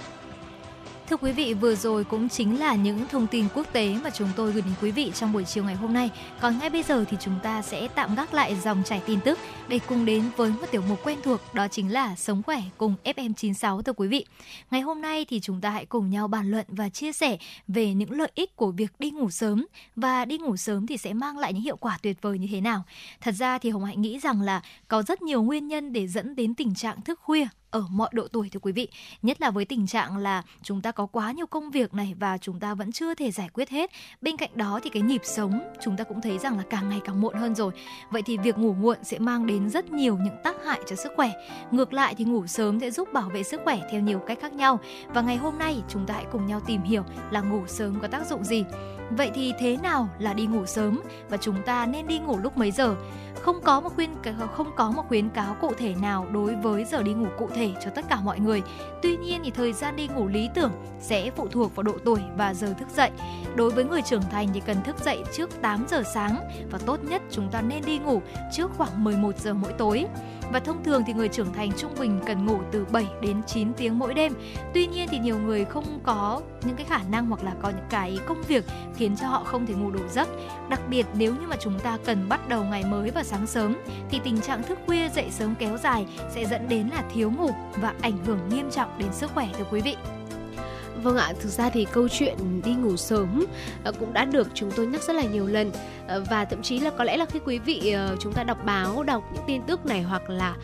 Thưa 1.09 1.17
quý 1.17 1.33
vị, 1.33 1.55
vừa 1.55 1.75
rồi 1.75 2.05
cũng 2.05 2.29
chính 2.29 2.61
là 2.61 2.75
những 2.75 3.09
thông 3.11 3.27
tin 3.27 3.45
quốc 3.55 3.73
tế 3.73 3.97
mà 4.05 4.11
chúng 4.11 4.29
tôi 4.37 4.53
gửi 4.53 4.63
đến 4.63 4.75
quý 4.83 4.91
vị 4.91 5.11
trong 5.15 5.33
buổi 5.33 5.45
chiều 5.45 5.65
ngày 5.65 5.75
hôm 5.75 5.93
nay. 5.93 6.11
Còn 6.41 6.59
ngay 6.59 6.71
bây 6.71 6.83
giờ 6.83 7.05
thì 7.11 7.17
chúng 7.21 7.39
ta 7.43 7.63
sẽ 7.63 7.89
tạm 7.89 8.15
gác 8.15 8.35
lại 8.35 8.57
dòng 8.57 8.83
chảy 8.85 9.03
tin 9.07 9.21
tức 9.21 9.39
để 9.69 9.81
cùng 9.89 10.05
đến 10.05 10.23
với 10.37 10.51
một 10.51 10.67
tiểu 10.71 10.83
mục 10.89 10.99
quen 11.05 11.19
thuộc 11.25 11.41
đó 11.55 11.69
chính 11.69 11.93
là 11.93 12.17
Sống 12.17 12.43
khỏe 12.43 12.63
cùng 12.79 12.95
FM96 13.05 13.83
thưa 13.83 13.93
quý 13.93 14.09
vị. 14.09 14.27
Ngày 14.71 14.81
hôm 14.81 15.01
nay 15.01 15.25
thì 15.29 15.41
chúng 15.41 15.61
ta 15.61 15.71
hãy 15.71 15.87
cùng 15.87 16.11
nhau 16.11 16.29
bàn 16.29 16.51
luận 16.51 16.67
và 16.69 16.89
chia 16.89 17.13
sẻ 17.13 17.39
về 17.69 17.95
những 17.95 18.11
lợi 18.11 18.31
ích 18.35 18.57
của 18.57 18.71
việc 18.71 18.93
đi 18.99 19.11
ngủ 19.11 19.31
sớm 19.31 19.67
và 19.97 20.25
đi 20.25 20.39
ngủ 20.39 20.57
sớm 20.57 20.87
thì 20.87 20.97
sẽ 20.97 21.13
mang 21.13 21.39
lại 21.39 21.53
những 21.53 21.63
hiệu 21.63 21.77
quả 21.77 21.99
tuyệt 22.03 22.23
vời 22.23 22.39
như 22.39 22.49
thế 22.51 22.61
nào. 22.61 22.83
Thật 23.21 23.35
ra 23.35 23.59
thì 23.59 23.71
Hồng 23.71 23.85
Hạnh 23.85 24.03
nghĩ 24.03 24.19
rằng 24.19 24.41
là 24.41 24.63
có 24.89 25.03
rất 25.03 25.23
nhiều 25.23 25.43
nguyên 25.43 25.69
nhân 25.69 25.93
để 25.93 26.09
dẫn 26.09 26.37
đến 26.37 26.55
tình 26.55 26.75
trạng 26.75 27.01
thức 27.01 27.21
khuya 27.23 27.47
ở 27.75 27.85
mọi 27.91 28.09
độ 28.13 28.29
tuổi, 28.33 28.49
thưa 28.49 28.61
quý 28.61 28.73
vị. 28.73 28.89
Nhất 29.23 29.41
là 29.41 29.51
với 29.51 29.65
tình 29.65 29.87
trạng 29.87 30.17
là 30.17 30.43
chúng 30.63 30.81
ta 30.81 30.93
có 30.93 31.07
quá 31.07 31.33
nhiều 31.33 31.47
công 31.47 31.71
việc 31.71 31.95
này 31.95 32.15
và 32.19 32.39
chúng 32.39 32.61
ta 32.61 32.75
vẫn 32.75 32.93
chưa 32.93 33.15
thể 33.15 33.31
giải 33.31 33.49
quyết 33.49 33.71
hết. 33.71 33.91
Bên 34.23 34.37
cạnh 34.37 34.51
đó 34.55 34.81
thì 34.83 34.91
cái 34.91 35.03
nhịp 35.03 35.21
sống, 35.25 35.61
chúng 35.83 35.97
ta 35.97 36.05
cũng 36.05 36.21
thấy 36.21 36.39
rằng 36.39 36.57
là 36.57 36.65
càng 36.71 36.89
ngày 36.89 37.01
càng 37.05 37.21
muộn 37.21 37.35
hơn 37.35 37.55
rồi. 37.55 37.73
Vậy 38.11 38.23
thì 38.23 38.39
việc 38.39 38.59
ngủ 38.59 38.73
muộn 38.73 38.97
sẽ 39.03 39.19
mang 39.19 39.47
đến 39.47 39.71
rất 39.71 39.93
nhiều 39.93 40.17
những 40.17 40.37
tác 40.45 40.57
hại 40.65 40.81
cho 40.87 40.97
sức 40.97 41.13
khỏe. 41.17 41.31
Ngược 41.71 41.93
lại 41.93 42.15
thì 42.15 42.25
ngủ 42.25 42.47
sớm 42.47 42.81
sẽ 42.81 42.91
giúp 42.91 43.13
bảo 43.13 43.29
vệ 43.29 43.43
sức 43.43 43.61
khỏe 43.65 43.81
theo 43.91 44.01
nhiều 44.01 44.19
cách 44.19 44.39
khác 44.41 44.53
nhau. 44.53 44.81
Và 45.09 45.23
ngày 45.23 45.37
hôm 45.37 45.59
nay, 45.59 45.83
chúng 45.89 46.07
ta 46.07 46.15
hãy 46.15 46.27
cùng 46.33 46.47
nhau 46.47 46.61
tìm 46.67 46.83
hiểu 46.83 47.03
là 47.31 47.41
ngủ 47.41 47.67
sớm 47.67 48.01
có 48.01 48.09
tác 48.09 48.27
dụng 48.27 48.45
gì. 48.45 48.65
Vậy 49.11 49.31
thì 49.35 49.53
thế 49.59 49.77
nào 49.83 50.09
là 50.19 50.33
đi 50.33 50.47
ngủ 50.47 50.67
sớm 50.67 51.01
và 51.29 51.37
chúng 51.37 51.63
ta 51.63 51.87
nên 51.87 52.07
đi 52.07 52.19
ngủ 52.19 52.39
lúc 52.39 52.57
mấy 52.57 52.71
giờ? 52.71 52.97
Không 53.41 53.61
có 53.63 53.81
một 53.81 53.93
khuyên 53.95 54.15
không 54.53 54.71
có 54.77 54.91
một 54.91 55.03
khuyến 55.09 55.29
cáo 55.29 55.57
cụ 55.61 55.73
thể 55.79 55.95
nào 56.03 56.27
đối 56.33 56.55
với 56.55 56.85
giờ 56.85 57.03
đi 57.03 57.13
ngủ 57.13 57.27
cụ 57.39 57.49
thể 57.55 57.73
cho 57.85 57.91
tất 57.91 58.05
cả 58.09 58.21
mọi 58.21 58.41
người. 58.41 58.63
Tuy 59.03 59.17
nhiên 59.17 59.41
thì 59.45 59.51
thời 59.51 59.73
gian 59.73 59.97
đi 59.97 60.09
ngủ 60.09 60.29
lý 60.29 60.49
tưởng 60.55 60.73
sẽ 61.01 61.31
phụ 61.31 61.49
thuộc 61.49 61.77
vào 61.77 61.83
độ 61.83 61.93
tuổi 62.05 62.21
và 62.37 62.55
giờ 62.55 62.75
thức 62.79 62.89
dậy. 62.97 63.11
Đối 63.55 63.71
với 63.71 63.85
người 63.85 64.03
trưởng 64.03 64.23
thành 64.31 64.49
thì 64.55 64.61
cần 64.61 64.83
thức 64.83 64.97
dậy 65.05 65.25
trước 65.33 65.51
8 65.63 65.87
giờ 65.89 66.03
sáng 66.15 66.37
và 66.71 66.79
tốt 66.87 67.05
nhất 67.05 67.23
chúng 67.31 67.51
ta 67.51 67.61
nên 67.61 67.85
đi 67.85 67.99
ngủ 67.99 68.23
trước 68.53 68.71
khoảng 68.77 69.05
11 69.05 69.39
giờ 69.39 69.55
mỗi 69.55 69.73
tối. 69.73 70.07
Và 70.53 70.61
thông 70.61 70.85
thường 70.85 71.03
thì 71.07 71.13
người 71.13 71.29
trưởng 71.29 71.53
thành 71.53 71.71
trung 71.77 71.95
bình 72.01 72.21
cần 72.27 72.47
ngủ 72.47 72.59
từ 72.73 72.85
7 72.85 73.07
đến 73.21 73.43
9 73.47 73.73
tiếng 73.73 73.99
mỗi 73.99 74.15
đêm. 74.15 74.33
Tuy 74.75 74.87
nhiên 74.87 75.09
thì 75.11 75.19
nhiều 75.19 75.39
người 75.39 75.65
không 75.65 76.01
có 76.03 76.41
những 76.67 76.77
cái 76.77 76.87
khả 76.87 77.01
năng 77.11 77.27
hoặc 77.27 77.45
là 77.45 77.55
có 77.63 77.69
những 77.69 77.87
cái 77.91 78.19
công 78.27 78.43
việc 78.49 78.65
khiến 78.97 79.17
cho 79.17 79.27
họ 79.27 79.45
không 79.45 79.67
thể 79.67 79.75
ngủ 79.75 79.91
đủ 79.91 80.09
giấc. 80.11 80.29
Đặc 80.69 80.81
biệt 80.89 81.07
nếu 81.15 81.35
như 81.35 81.47
mà 81.47 81.57
chúng 81.61 81.79
ta 81.81 81.99
cần 82.05 82.29
bắt 82.29 82.49
đầu 82.49 82.65
ngày 82.65 82.85
mới 82.85 83.11
vào 83.11 83.25
sáng 83.25 83.47
sớm, 83.47 83.77
thì 84.11 84.21
tình 84.25 84.41
trạng 84.41 84.63
thức 84.63 84.79
khuya 84.87 85.09
dậy 85.09 85.27
sớm 85.31 85.55
kéo 85.59 85.77
dài 85.77 86.07
sẽ 86.31 86.45
dẫn 86.45 86.69
đến 86.69 86.89
là 86.89 87.05
thiếu 87.15 87.31
ngủ 87.31 87.51
và 87.77 87.95
ảnh 88.01 88.25
hưởng 88.27 88.49
nghiêm 88.49 88.71
trọng 88.71 88.99
đến 88.99 89.09
sức 89.13 89.31
khỏe, 89.35 89.49
thưa 89.59 89.65
quý 89.71 89.81
vị. 89.81 89.97
Vâng 91.05 91.17
ạ, 91.17 91.33
thực 91.41 91.49
ra 91.49 91.71
thì 91.71 91.87
câu 91.93 92.09
chuyện 92.09 92.63
đi 92.65 92.75
ngủ 92.75 92.97
sớm 92.97 93.45
ờ, 93.85 93.93
cũng 93.93 94.13
đã 94.13 94.25
được 94.25 94.49
chúng 94.55 94.71
tôi 94.71 94.87
nhắc 94.87 95.03
rất 95.03 95.17
là 95.17 95.23
nhiều 95.23 95.47
lần. 95.47 95.71
Ờ, 96.09 96.25
và 96.31 96.45
thậm 96.45 96.63
chí 96.63 96.79
là 96.79 96.91
có 96.91 97.05
lẽ 97.05 97.17
là 97.17 97.27
khi 97.27 97.39
quý 97.45 97.59
vị 97.59 97.91
ờ, 97.91 98.17
chúng 98.21 98.33
ta 98.33 98.45
đọc 98.45 98.59
báo, 98.65 99.03
đọc 99.03 99.25
những 99.35 99.43
tin 99.47 99.63
tức 99.63 99.87
này 99.87 100.03
hoặc 100.03 100.31
là 100.31 100.57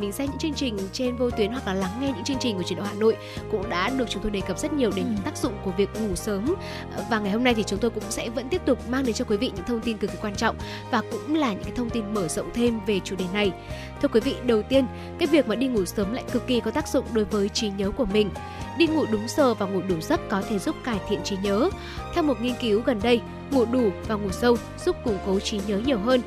mình 0.00 0.12
xem 0.12 0.26
những 0.30 0.38
chương 0.38 0.54
trình 0.54 0.78
trên 0.92 1.16
vô 1.16 1.30
tuyến 1.30 1.52
hoặc 1.52 1.66
là 1.66 1.74
lắng 1.74 1.90
nghe 2.00 2.12
những 2.12 2.24
chương 2.24 2.36
trình 2.40 2.56
của 2.56 2.62
truyền 2.62 2.78
động 2.78 2.86
Hà 2.86 2.94
Nội 2.94 3.16
cũng 3.50 3.70
đã 3.70 3.90
được 3.90 4.04
chúng 4.08 4.22
tôi 4.22 4.30
đề 4.30 4.40
cập 4.40 4.58
rất 4.58 4.72
nhiều 4.72 4.90
đến 4.96 5.04
những 5.08 5.24
tác 5.24 5.36
dụng 5.36 5.52
của 5.64 5.70
việc 5.70 5.88
ngủ 6.00 6.14
sớm. 6.14 6.54
Và 7.10 7.18
ngày 7.18 7.32
hôm 7.32 7.44
nay 7.44 7.54
thì 7.54 7.62
chúng 7.62 7.78
tôi 7.78 7.90
cũng 7.90 8.04
sẽ 8.08 8.30
vẫn 8.30 8.48
tiếp 8.48 8.62
tục 8.66 8.90
mang 8.90 9.04
đến 9.04 9.14
cho 9.14 9.24
quý 9.24 9.36
vị 9.36 9.50
những 9.56 9.64
thông 9.64 9.80
tin 9.80 9.98
cực 9.98 10.10
kỳ 10.10 10.18
quan 10.22 10.34
trọng 10.34 10.56
và 10.90 11.02
cũng 11.10 11.34
là 11.34 11.52
những 11.52 11.64
cái 11.64 11.72
thông 11.76 11.90
tin 11.90 12.14
mở 12.14 12.28
rộng 12.28 12.50
thêm 12.54 12.80
về 12.86 13.00
chủ 13.04 13.16
đề 13.16 13.24
này. 13.32 13.52
Thưa 14.02 14.08
quý 14.08 14.20
vị, 14.20 14.36
đầu 14.46 14.62
tiên, 14.62 14.86
cái 15.18 15.26
việc 15.26 15.48
mà 15.48 15.54
đi 15.54 15.66
ngủ 15.66 15.84
sớm 15.84 16.14
lại 16.14 16.24
cực 16.32 16.46
kỳ 16.46 16.60
có 16.60 16.70
tác 16.70 16.88
dụng 16.88 17.04
đối 17.12 17.24
với 17.24 17.48
trí 17.48 17.70
nhớ 17.70 17.90
của 17.90 18.04
mình. 18.04 18.30
Đi 18.78 18.86
ngủ 18.86 19.04
đúng 19.12 19.28
giờ 19.28 19.54
và 19.54 19.66
ngủ 19.66 19.80
đủ 19.88 20.00
giấc 20.00 20.20
có 20.28 20.42
thể 20.48 20.58
giúp 20.58 20.76
cải 20.84 20.98
thiện 21.08 21.20
trí 21.24 21.36
nhớ. 21.42 21.70
Theo 22.14 22.24
một 22.24 22.40
nghiên 22.40 22.54
cứu 22.60 22.82
gần 22.84 23.00
đây, 23.02 23.20
ngủ 23.50 23.64
đủ 23.64 23.90
và 24.08 24.14
ngủ 24.14 24.30
sâu 24.30 24.56
giúp 24.84 24.96
củng 25.04 25.18
cố 25.26 25.40
trí 25.40 25.60
nhớ 25.66 25.78
nhiều 25.78 25.98
hơn. 25.98 26.20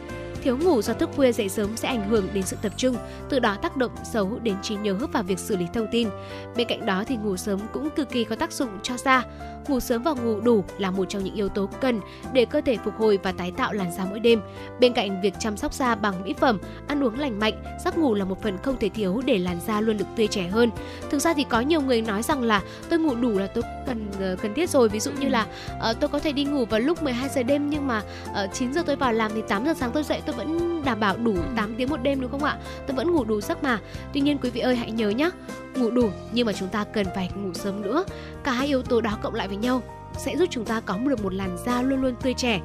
Thiếu 0.44 0.58
ngủ 0.58 0.82
do 0.82 0.94
thức 0.94 1.10
khuya 1.16 1.32
dậy 1.32 1.50
sớm 1.50 1.78
sẽ 1.78 1.88
ảnh 1.88 2.10
hưởng 2.10 2.28
đến 2.34 2.44
sự 2.44 2.58
tập 2.62 2.72
trung, 2.78 2.96
từ 3.30 3.40
đó 3.40 3.58
tác 3.62 3.78
động 3.78 3.92
xấu 4.12 4.40
đến 4.44 4.56
trí 4.62 4.76
nhớ 4.76 4.98
và 5.14 5.22
việc 5.22 5.40
xử 5.40 5.58
lý 5.58 5.66
thông 5.74 5.88
tin. 5.92 6.10
Bên 6.56 6.68
cạnh 6.68 6.86
đó 6.86 7.04
thì 7.08 7.16
ngủ 7.16 7.38
sớm 7.38 7.60
cũng 7.74 7.90
cực 7.90 8.10
kỳ 8.10 8.24
có 8.24 8.36
tác 8.36 8.52
dụng 8.52 8.70
cho 8.84 8.98
da. 8.98 9.24
Ngủ 9.68 9.80
sớm 9.80 10.03
và 10.03 10.14
ngủ 10.14 10.39
đủ 10.41 10.64
là 10.78 10.91
một 10.91 11.05
trong 11.09 11.24
những 11.24 11.36
yếu 11.36 11.49
tố 11.49 11.70
cần 11.82 12.01
để 12.34 12.45
cơ 12.45 12.62
thể 12.62 12.78
phục 12.84 12.93
hồi 12.97 13.20
và 13.24 13.32
tái 13.32 13.51
tạo 13.51 13.74
làn 13.74 13.91
da 13.91 14.05
mỗi 14.05 14.20
đêm. 14.20 14.41
Bên 14.80 14.93
cạnh 14.93 15.22
việc 15.22 15.34
chăm 15.39 15.57
sóc 15.57 15.74
da 15.74 15.95
bằng 15.95 16.24
mỹ 16.24 16.34
phẩm, 16.39 16.59
ăn 16.88 17.03
uống 17.03 17.20
lành 17.20 17.39
mạnh, 17.39 17.64
giấc 17.86 17.97
ngủ 17.97 18.14
là 18.14 18.26
một 18.26 18.41
phần 18.41 18.57
không 18.64 18.78
thể 18.80 18.89
thiếu 18.89 19.22
để 19.26 19.38
làn 19.38 19.59
da 19.68 19.82
luôn 19.82 19.97
được 19.97 20.05
tươi 20.16 20.28
trẻ 20.28 20.47
hơn. 20.47 20.70
Thực 21.09 21.20
ra 21.20 21.34
thì 21.34 21.45
có 21.49 21.62
nhiều 21.62 21.82
người 21.82 22.01
nói 22.01 22.24
rằng 22.24 22.43
là 22.43 22.62
tôi 22.89 22.99
ngủ 22.99 23.16
đủ 23.16 23.39
là 23.39 23.47
tôi 23.47 23.64
cần 23.88 24.07
ờ, 24.20 24.36
cần 24.41 24.53
thiết 24.53 24.70
rồi. 24.70 24.89
Ví 24.89 24.99
dụ 24.99 25.12
như 25.12 25.30
là 25.30 25.47
uh, 25.89 25.99
tôi 25.99 26.09
có 26.09 26.20
thể 26.20 26.32
đi 26.32 26.43
ngủ 26.43 26.66
vào 26.66 26.80
lúc 26.80 27.03
12 27.03 27.30
giờ 27.30 27.43
đêm 27.43 27.70
nhưng 27.70 27.88
mà 27.88 28.01
ờ, 28.34 28.43
uh, 28.43 28.53
9 28.53 28.74
giờ 28.74 28.84
tôi 28.86 28.95
vào 28.95 29.14
làm 29.14 29.32
thì 29.36 29.41
8 29.47 29.66
giờ 29.66 29.74
sáng 29.74 29.91
tôi 29.93 30.03
dậy 30.03 30.22
tôi 30.26 30.36
vẫn 30.36 30.82
đảm 30.86 30.99
bảo 30.99 31.18
đủ 31.18 31.36
8 31.55 31.76
tiếng 31.78 31.89
một 31.89 32.03
đêm 32.03 32.22
đúng 32.22 32.32
không 32.32 32.43
ạ? 32.43 32.57
Tôi 32.88 32.95
vẫn 32.95 33.12
ngủ 33.12 33.24
đủ 33.24 33.41
giấc 33.41 33.64
mà. 33.64 33.80
Tuy 34.14 34.22
nhiên 34.22 34.38
quý 34.38 34.49
vị 34.49 34.62
ơi 34.62 34.76
hãy 34.76 34.91
nhớ 34.91 35.09
nhé, 35.09 35.30
ngủ 35.76 35.91
đủ 35.91 36.09
nhưng 36.32 36.45
mà 36.45 36.53
chúng 36.53 36.70
ta 36.70 36.84
cần 36.84 37.07
phải 37.16 37.30
ngủ 37.36 37.53
sớm 37.53 37.82
nữa. 37.82 38.03
Cả 38.44 38.52
hai 38.52 38.68
yếu 38.68 38.82
tố 38.82 39.02
đó 39.02 39.18
cộng 39.22 39.36
lại 39.36 39.48
với 39.48 39.58
nhau 39.58 39.82
sẽ 40.18 40.38
giúp 40.38 40.46
chúng 40.52 40.66
ta 40.66 40.80
có 40.80 40.98
được 40.98 41.24
một 41.24 41.34
làn 41.34 41.58
da 41.66 41.82
luôn 41.82 42.02
luôn 42.02 42.16
tươi 42.16 42.34
trẻ. 42.34 42.60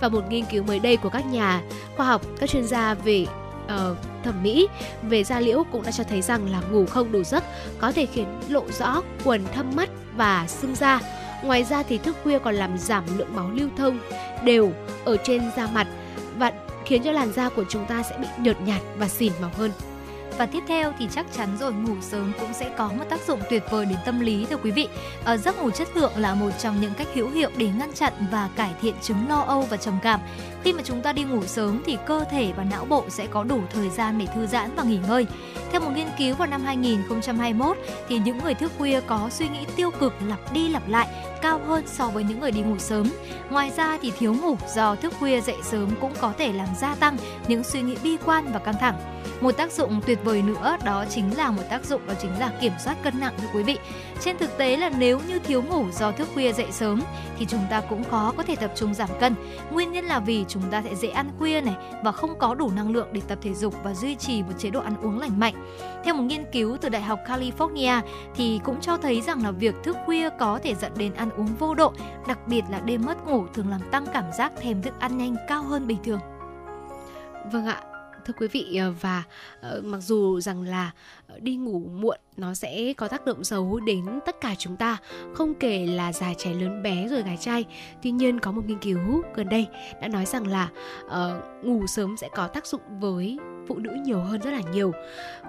Và 0.00 0.08
một 0.08 0.22
nghiên 0.28 0.44
cứu 0.44 0.62
mới 0.62 0.78
đây 0.78 0.96
của 0.96 1.08
các 1.08 1.26
nhà 1.26 1.62
khoa 1.96 2.06
học, 2.06 2.22
các 2.40 2.50
chuyên 2.50 2.66
gia 2.66 2.94
về 2.94 3.26
uh, 3.64 3.96
thẩm 4.24 4.42
mỹ 4.42 4.68
về 5.02 5.24
da 5.24 5.40
liễu 5.40 5.64
cũng 5.72 5.82
đã 5.82 5.90
cho 5.90 6.04
thấy 6.04 6.22
rằng 6.22 6.50
là 6.50 6.60
ngủ 6.70 6.86
không 6.86 7.12
đủ 7.12 7.22
giấc 7.22 7.44
có 7.78 7.92
thể 7.92 8.06
khiến 8.06 8.26
lộ 8.48 8.64
rõ 8.78 9.02
quần 9.24 9.44
thâm 9.54 9.76
mắt 9.76 9.90
và 10.16 10.44
sưng 10.48 10.74
da. 10.74 11.00
Ngoài 11.42 11.64
ra 11.64 11.82
thì 11.82 11.98
thức 11.98 12.16
khuya 12.22 12.38
còn 12.38 12.54
làm 12.54 12.78
giảm 12.78 13.04
lượng 13.18 13.36
máu 13.36 13.50
lưu 13.50 13.68
thông 13.76 13.98
đều 14.44 14.72
ở 15.04 15.16
trên 15.24 15.42
da 15.56 15.66
mặt 15.66 15.86
và 16.38 16.52
khiến 16.84 17.02
cho 17.02 17.12
làn 17.12 17.32
da 17.32 17.48
của 17.48 17.64
chúng 17.68 17.86
ta 17.86 18.02
sẽ 18.02 18.18
bị 18.18 18.26
nhợt 18.38 18.56
nhạt 18.60 18.80
và 18.98 19.08
xỉn 19.08 19.32
màu 19.40 19.50
hơn. 19.56 19.70
Và 20.38 20.46
tiếp 20.46 20.62
theo 20.68 20.92
thì 20.98 21.08
chắc 21.14 21.26
chắn 21.32 21.48
rồi 21.60 21.72
ngủ 21.72 21.94
sớm 22.00 22.32
cũng 22.40 22.52
sẽ 22.52 22.70
có 22.76 22.88
một 22.88 23.04
tác 23.10 23.20
dụng 23.26 23.40
tuyệt 23.50 23.62
vời 23.70 23.86
đến 23.86 23.98
tâm 24.04 24.20
lý 24.20 24.46
thưa 24.50 24.56
quý 24.56 24.70
vị. 24.70 24.88
À, 25.24 25.36
giấc 25.36 25.58
ngủ 25.58 25.70
chất 25.70 25.88
lượng 25.96 26.12
là 26.16 26.34
một 26.34 26.50
trong 26.58 26.80
những 26.80 26.94
cách 26.94 27.08
hữu 27.14 27.30
hiệu 27.30 27.50
để 27.56 27.68
ngăn 27.78 27.92
chặn 27.92 28.12
và 28.30 28.48
cải 28.56 28.70
thiện 28.80 28.94
chứng 29.02 29.28
lo 29.28 29.40
âu 29.40 29.62
và 29.62 29.76
trầm 29.76 29.98
cảm. 30.02 30.20
Khi 30.64 30.72
mà 30.72 30.82
chúng 30.84 31.02
ta 31.02 31.12
đi 31.12 31.22
ngủ 31.22 31.42
sớm 31.46 31.82
thì 31.86 31.98
cơ 32.06 32.24
thể 32.30 32.52
và 32.56 32.64
não 32.64 32.84
bộ 32.84 33.04
sẽ 33.08 33.26
có 33.26 33.44
đủ 33.44 33.60
thời 33.72 33.90
gian 33.90 34.18
để 34.18 34.26
thư 34.34 34.46
giãn 34.46 34.74
và 34.76 34.82
nghỉ 34.82 34.98
ngơi. 35.08 35.26
Theo 35.70 35.80
một 35.80 35.90
nghiên 35.94 36.08
cứu 36.18 36.34
vào 36.34 36.48
năm 36.48 36.62
2021 36.64 37.76
thì 38.08 38.18
những 38.18 38.38
người 38.38 38.54
thức 38.54 38.72
khuya 38.78 39.00
có 39.00 39.28
suy 39.30 39.48
nghĩ 39.48 39.60
tiêu 39.76 39.90
cực 39.90 40.14
lặp 40.28 40.52
đi 40.52 40.68
lặp 40.68 40.88
lại 40.88 41.08
cao 41.42 41.60
hơn 41.66 41.84
so 41.86 42.08
với 42.08 42.24
những 42.24 42.40
người 42.40 42.50
đi 42.50 42.60
ngủ 42.60 42.78
sớm. 42.78 43.06
Ngoài 43.50 43.72
ra 43.76 43.98
thì 44.02 44.12
thiếu 44.18 44.34
ngủ 44.34 44.56
do 44.74 44.94
thức 44.94 45.12
khuya 45.18 45.40
dậy 45.40 45.56
sớm 45.62 45.88
cũng 46.00 46.12
có 46.20 46.32
thể 46.38 46.52
làm 46.52 46.68
gia 46.80 46.94
tăng 46.94 47.16
những 47.48 47.64
suy 47.64 47.82
nghĩ 47.82 47.96
bi 48.04 48.16
quan 48.24 48.52
và 48.52 48.58
căng 48.58 48.78
thẳng. 48.80 49.22
Một 49.40 49.52
tác 49.52 49.72
dụng 49.72 50.00
tuyệt 50.06 50.18
vời 50.24 50.42
nữa 50.42 50.76
đó 50.84 51.04
chính 51.10 51.36
là 51.36 51.50
một 51.50 51.62
tác 51.70 51.84
dụng 51.84 52.06
đó 52.06 52.14
chính 52.22 52.38
là 52.38 52.52
kiểm 52.60 52.72
soát 52.84 52.96
cân 53.02 53.20
nặng, 53.20 53.34
thưa 53.38 53.48
quý 53.54 53.62
vị. 53.62 53.78
Trên 54.20 54.38
thực 54.38 54.58
tế 54.58 54.76
là 54.76 54.90
nếu 54.98 55.20
như 55.28 55.38
thiếu 55.38 55.62
ngủ 55.62 55.84
do 55.92 56.12
thức 56.12 56.28
khuya 56.34 56.52
dậy 56.52 56.66
sớm 56.70 57.02
thì 57.38 57.46
chúng 57.48 57.64
ta 57.70 57.80
cũng 57.80 58.04
khó 58.04 58.32
có 58.36 58.42
thể 58.42 58.56
tập 58.56 58.72
trung 58.74 58.94
giảm 58.94 59.08
cân. 59.20 59.34
Nguyên 59.70 59.92
nhân 59.92 60.04
là 60.04 60.20
vì 60.20 60.44
chúng 60.48 60.62
ta 60.70 60.82
sẽ 60.82 60.94
dễ 60.94 61.08
ăn 61.08 61.30
khuya 61.38 61.60
này 61.60 61.74
và 62.02 62.12
không 62.12 62.38
có 62.38 62.54
đủ 62.54 62.70
năng 62.76 62.92
lượng 62.92 63.08
để 63.12 63.20
tập 63.28 63.38
thể 63.42 63.54
dục 63.54 63.74
và 63.82 63.94
duy 63.94 64.14
trì 64.14 64.42
một 64.42 64.52
chế 64.58 64.70
độ 64.70 64.80
ăn 64.80 64.96
uống 65.02 65.18
lành 65.18 65.40
mạnh. 65.40 65.54
Theo 66.04 66.14
một 66.14 66.22
nghiên 66.22 66.44
cứu 66.52 66.76
từ 66.80 66.88
Đại 66.88 67.02
học 67.02 67.18
California 67.26 68.02
thì 68.34 68.60
cũng 68.64 68.80
cho 68.80 68.96
thấy 68.96 69.20
rằng 69.20 69.44
là 69.44 69.50
việc 69.50 69.74
thức 69.84 69.96
khuya 70.06 70.28
có 70.38 70.60
thể 70.62 70.74
dẫn 70.74 70.92
đến 70.96 71.14
ăn 71.14 71.30
uống 71.36 71.56
vô 71.58 71.74
độ, 71.74 71.92
đặc 72.26 72.38
biệt 72.46 72.62
là 72.70 72.80
đêm 72.80 73.02
mất 73.06 73.26
ngủ 73.26 73.46
thường 73.54 73.68
làm 73.70 73.80
tăng 73.90 74.06
cảm 74.12 74.24
giác 74.38 74.52
thèm 74.60 74.82
thức 74.82 74.94
ăn 74.98 75.18
nhanh 75.18 75.36
cao 75.48 75.62
hơn 75.62 75.86
bình 75.86 75.98
thường. 76.04 76.20
Vâng 77.52 77.66
ạ, 77.66 77.82
thưa 78.24 78.34
quý 78.38 78.48
vị 78.48 78.76
ờ, 78.76 78.92
và 79.00 79.22
ờ, 79.60 79.80
mặc 79.84 79.98
dù 79.98 80.40
rằng 80.40 80.62
là 80.62 80.90
ờ, 81.28 81.38
đi 81.40 81.56
ngủ 81.56 81.78
muộn 81.78 82.18
nó 82.36 82.54
sẽ 82.54 82.92
có 82.96 83.08
tác 83.08 83.24
động 83.24 83.44
xấu 83.44 83.80
đến 83.80 84.20
tất 84.26 84.36
cả 84.40 84.54
chúng 84.58 84.76
ta 84.76 84.96
không 85.34 85.54
kể 85.54 85.86
là 85.86 86.12
già 86.12 86.34
trẻ 86.38 86.52
lớn 86.52 86.82
bé 86.82 87.08
rồi 87.08 87.22
gái 87.22 87.36
trai. 87.40 87.64
Tuy 88.02 88.10
nhiên 88.10 88.40
có 88.40 88.52
một 88.52 88.62
nghiên 88.66 88.78
cứu 88.78 89.22
gần 89.34 89.48
đây 89.48 89.66
đã 90.00 90.08
nói 90.08 90.26
rằng 90.26 90.46
là 90.46 90.68
uh, 91.06 91.64
ngủ 91.64 91.86
sớm 91.86 92.16
sẽ 92.16 92.28
có 92.34 92.48
tác 92.48 92.66
dụng 92.66 92.80
với 93.00 93.38
phụ 93.68 93.78
nữ 93.78 93.90
nhiều 94.04 94.20
hơn 94.20 94.40
rất 94.40 94.50
là 94.50 94.60
nhiều. 94.72 94.92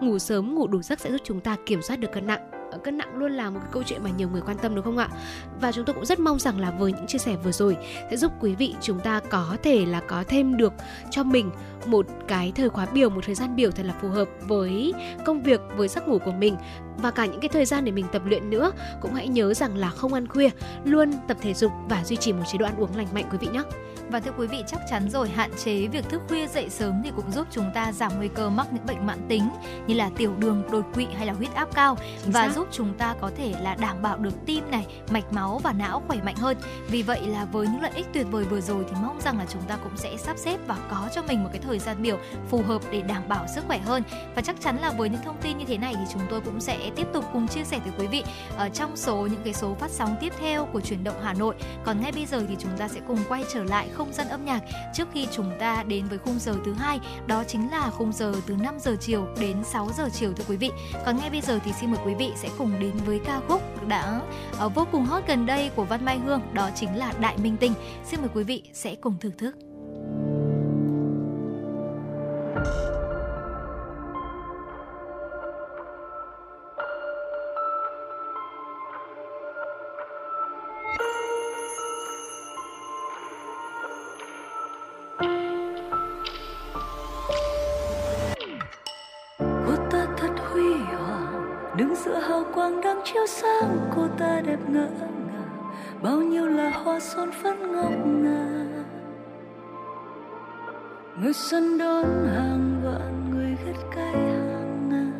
Ngủ 0.01 0.19
sớm 0.19 0.55
ngủ 0.55 0.67
đủ 0.67 0.81
giấc 0.81 0.99
sẽ 0.99 1.11
giúp 1.11 1.21
chúng 1.23 1.39
ta 1.39 1.57
kiểm 1.65 1.81
soát 1.81 1.95
được 1.95 2.11
cân 2.13 2.27
nặng 2.27 2.62
cân 2.84 2.97
nặng 2.97 3.17
luôn 3.17 3.32
là 3.32 3.49
một 3.49 3.59
cái 3.59 3.69
câu 3.71 3.84
chuyện 3.84 4.03
mà 4.03 4.09
nhiều 4.09 4.30
người 4.30 4.41
quan 4.41 4.57
tâm, 4.57 4.76
đúng 4.76 4.86
không 4.86 4.97
ạ? 4.97 5.09
Và 5.61 5.71
chúng 5.71 5.86
tôi 5.86 5.93
cũng 5.93 6.05
rất 6.05 6.19
mong 6.19 6.39
rằng 6.39 6.59
là 6.59 6.71
với 6.71 6.93
những 6.93 7.07
chia 7.07 7.17
sẻ 7.17 7.36
vừa 7.43 7.51
rồi 7.51 7.78
sẽ 8.11 8.17
giúp 8.17 8.32
quý 8.39 8.55
vị 8.55 8.76
chúng 8.82 8.99
ta 8.99 9.19
có 9.19 9.57
thể 9.63 9.86
là 9.86 10.01
có 10.07 10.24
thêm 10.28 10.57
được 10.57 10.74
cho 11.11 11.24
mình 11.24 11.51
một 11.86 12.05
cái 12.28 12.51
thời 12.55 12.69
khóa 12.69 12.86
biểu, 12.86 13.09
một 13.09 13.21
thời 13.26 13.36
gian 13.36 13.55
biểu 13.55 13.71
thật 13.71 13.84
là 13.86 13.93
phù 14.01 14.09
hợp 14.09 14.28
với 14.47 14.93
công 15.26 15.43
việc, 15.43 15.61
với 15.76 15.88
giấc 15.88 16.07
ngủ 16.07 16.19
của 16.19 16.32
mình. 16.32 16.55
Và 16.97 17.11
cả 17.11 17.26
những 17.26 17.39
cái 17.39 17.49
thời 17.49 17.65
gian 17.65 17.86
để 17.86 17.91
mình 17.91 18.05
tập 18.11 18.21
luyện 18.26 18.49
nữa, 18.49 18.71
cũng 19.01 19.13
hãy 19.13 19.28
nhớ 19.28 19.53
rằng 19.53 19.78
là 19.78 19.89
không 19.89 20.13
ăn 20.13 20.28
khuya, 20.28 20.49
luôn 20.84 21.13
tập 21.28 21.38
thể 21.41 21.53
dục 21.53 21.71
và 21.89 22.03
duy 22.03 22.15
trì 22.15 22.34
một 22.34 22.43
chế 22.51 22.57
độ 22.57 22.65
ăn 22.65 22.76
uống 22.78 22.95
lành 22.95 23.07
mạnh, 23.13 23.26
quý 23.32 23.38
vị 23.41 23.47
nhé 23.53 23.63
và 24.14 24.20
thưa 24.20 24.32
quý 24.38 24.47
vị 24.47 24.64
chắc 24.68 24.80
chắn 24.89 25.09
rồi 25.09 25.30
hạn 25.30 25.51
chế 25.64 25.88
việc 25.88 26.09
thức 26.09 26.22
khuya 26.28 26.47
dậy 26.47 26.70
sớm 26.70 27.01
thì 27.03 27.11
cũng 27.16 27.32
giúp 27.32 27.47
chúng 27.51 27.72
ta 27.74 27.91
giảm 27.91 28.11
nguy 28.18 28.28
cơ 28.28 28.49
mắc 28.49 28.68
những 28.72 28.86
bệnh 28.86 29.05
mãn 29.05 29.20
tính 29.28 29.49
như 29.88 29.95
là 29.95 30.09
tiểu 30.18 30.34
đường, 30.38 30.64
đột 30.72 30.86
quỵ 30.93 31.07
hay 31.18 31.26
là 31.26 31.34
huyết 31.34 31.53
áp 31.53 31.76
cao 31.76 31.97
Chính 32.24 32.32
và 32.32 32.47
xác. 32.47 32.55
giúp 32.55 32.68
chúng 32.72 32.93
ta 32.93 33.16
có 33.22 33.32
thể 33.38 33.53
là 33.61 33.76
đảm 33.76 34.01
bảo 34.01 34.18
được 34.18 34.45
tim 34.45 34.72
này, 34.72 34.86
mạch 35.11 35.34
máu 35.34 35.59
và 35.64 35.74
não 35.74 36.03
khỏe 36.07 36.18
mạnh 36.24 36.36
hơn. 36.36 36.57
Vì 36.88 37.03
vậy 37.03 37.22
là 37.28 37.45
với 37.45 37.68
những 37.68 37.82
lợi 37.82 37.91
ích 37.95 38.05
tuyệt 38.14 38.26
vời 38.32 38.43
vừa 38.43 38.61
rồi 38.61 38.86
thì 38.89 38.95
mong 39.01 39.22
rằng 39.22 39.38
là 39.38 39.45
chúng 39.49 39.61
ta 39.61 39.78
cũng 39.84 39.97
sẽ 39.97 40.18
sắp 40.18 40.38
xếp 40.38 40.57
và 40.68 40.78
có 40.89 41.09
cho 41.16 41.22
mình 41.28 41.43
một 41.43 41.49
cái 41.53 41.61
thời 41.61 41.80
gian 41.80 42.01
biểu 42.01 42.18
phù 42.49 42.61
hợp 42.61 42.82
để 42.91 43.01
đảm 43.01 43.24
bảo 43.28 43.45
sức 43.55 43.64
khỏe 43.68 43.78
hơn. 43.78 44.03
Và 44.36 44.41
chắc 44.41 44.61
chắn 44.61 44.78
là 44.82 44.91
với 44.91 45.09
những 45.09 45.22
thông 45.26 45.38
tin 45.41 45.57
như 45.57 45.66
thế 45.66 45.78
này 45.78 45.93
thì 45.95 46.03
chúng 46.14 46.22
tôi 46.30 46.41
cũng 46.41 46.59
sẽ 46.59 46.91
tiếp 46.95 47.07
tục 47.14 47.26
cùng 47.34 47.47
chia 47.47 47.64
sẻ 47.64 47.80
với 47.80 47.93
quý 47.99 48.07
vị 48.07 48.24
ở 48.57 48.70
trong 48.70 48.97
số 48.97 49.16
những 49.16 49.41
cái 49.43 49.53
số 49.53 49.74
phát 49.74 49.91
sóng 49.91 50.16
tiếp 50.20 50.34
theo 50.39 50.66
của 50.66 50.82
chuyển 50.82 51.03
động 51.03 51.22
Hà 51.24 51.34
Nội. 51.34 51.55
Còn 51.84 52.01
ngay 52.01 52.11
bây 52.11 52.26
giờ 52.26 52.43
thì 52.49 52.55
chúng 52.59 52.78
ta 52.78 52.88
sẽ 52.88 52.99
cùng 53.07 53.20
quay 53.30 53.43
trở 53.53 53.64
lại 53.64 53.89
không 53.93 54.02
không 54.03 54.13
gian 54.13 54.29
âm 54.29 54.45
nhạc 54.45 54.63
trước 54.93 55.07
khi 55.13 55.27
chúng 55.31 55.51
ta 55.59 55.83
đến 55.83 56.05
với 56.05 56.17
khung 56.17 56.39
giờ 56.39 56.55
thứ 56.65 56.73
hai, 56.73 56.99
đó 57.27 57.43
chính 57.47 57.71
là 57.71 57.89
khung 57.89 58.11
giờ 58.11 58.33
từ 58.47 58.55
5 58.55 58.79
giờ 58.79 58.95
chiều 58.99 59.27
đến 59.39 59.63
6 59.63 59.89
giờ 59.97 60.09
chiều 60.13 60.33
thưa 60.33 60.43
quý 60.47 60.57
vị. 60.57 60.71
Còn 61.05 61.17
ngay 61.17 61.29
bây 61.29 61.41
giờ 61.41 61.59
thì 61.65 61.71
xin 61.73 61.91
mời 61.91 61.99
quý 62.05 62.13
vị 62.13 62.31
sẽ 62.35 62.49
cùng 62.57 62.79
đến 62.79 62.91
với 63.05 63.19
ca 63.25 63.41
khúc 63.47 63.87
đã 63.87 64.21
ờ, 64.59 64.69
vô 64.69 64.87
cùng 64.91 65.05
hot 65.05 65.23
gần 65.27 65.45
đây 65.45 65.71
của 65.75 65.83
Văn 65.83 66.05
Mai 66.05 66.19
Hương, 66.19 66.41
đó 66.53 66.69
chính 66.75 66.95
là 66.95 67.13
Đại 67.19 67.37
Minh 67.37 67.57
Tinh. 67.57 67.73
Xin 68.05 68.19
mời 68.19 68.29
quý 68.33 68.43
vị 68.43 68.63
sẽ 68.73 68.95
cùng 68.95 69.15
thưởng 69.19 69.37
thức. 69.37 69.55
Quang 92.55 92.81
đang 92.81 93.01
chiếu 93.05 93.25
sáng, 93.27 93.77
cô 93.95 94.07
ta 94.17 94.41
đẹp 94.45 94.59
ngỡ 94.67 94.87
ngàng. 95.27 95.73
Bao 96.01 96.17
nhiêu 96.17 96.45
là 96.45 96.69
hoa 96.69 96.99
son 96.99 97.31
phấn 97.31 97.71
ngọc 97.71 97.91
ngà 98.05 98.63
người 101.21 101.33
xuân 101.33 101.77
đón 101.77 102.05
hàng 102.35 102.81
vạn 102.83 103.31
người 103.31 103.57
ghét 103.65 103.79
cay 103.95 104.13
hàng 104.13 104.89
ngàn. 104.89 105.13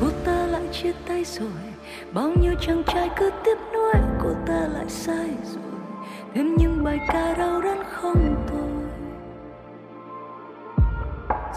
Cô 0.00 0.06
ta 0.24 0.46
lại 0.46 0.68
chia 0.72 0.92
tay 1.08 1.24
rồi, 1.24 1.48
bao 2.12 2.30
nhiêu 2.40 2.54
chàng 2.60 2.82
trai 2.86 3.10
cứ 3.16 3.30
tiếp 3.44 3.58
nuối 3.72 3.94
cô 4.22 4.28
ta 4.46 4.68
lại 4.74 4.88
sai 4.88 5.28
rồi, 5.54 5.80
thêm 6.34 6.54
những 6.56 6.84
bài 6.84 7.00
ca 7.08 7.34
đau 7.34 7.60
đớn 7.60 7.78
không 7.90 8.46
thôi. 8.48 8.58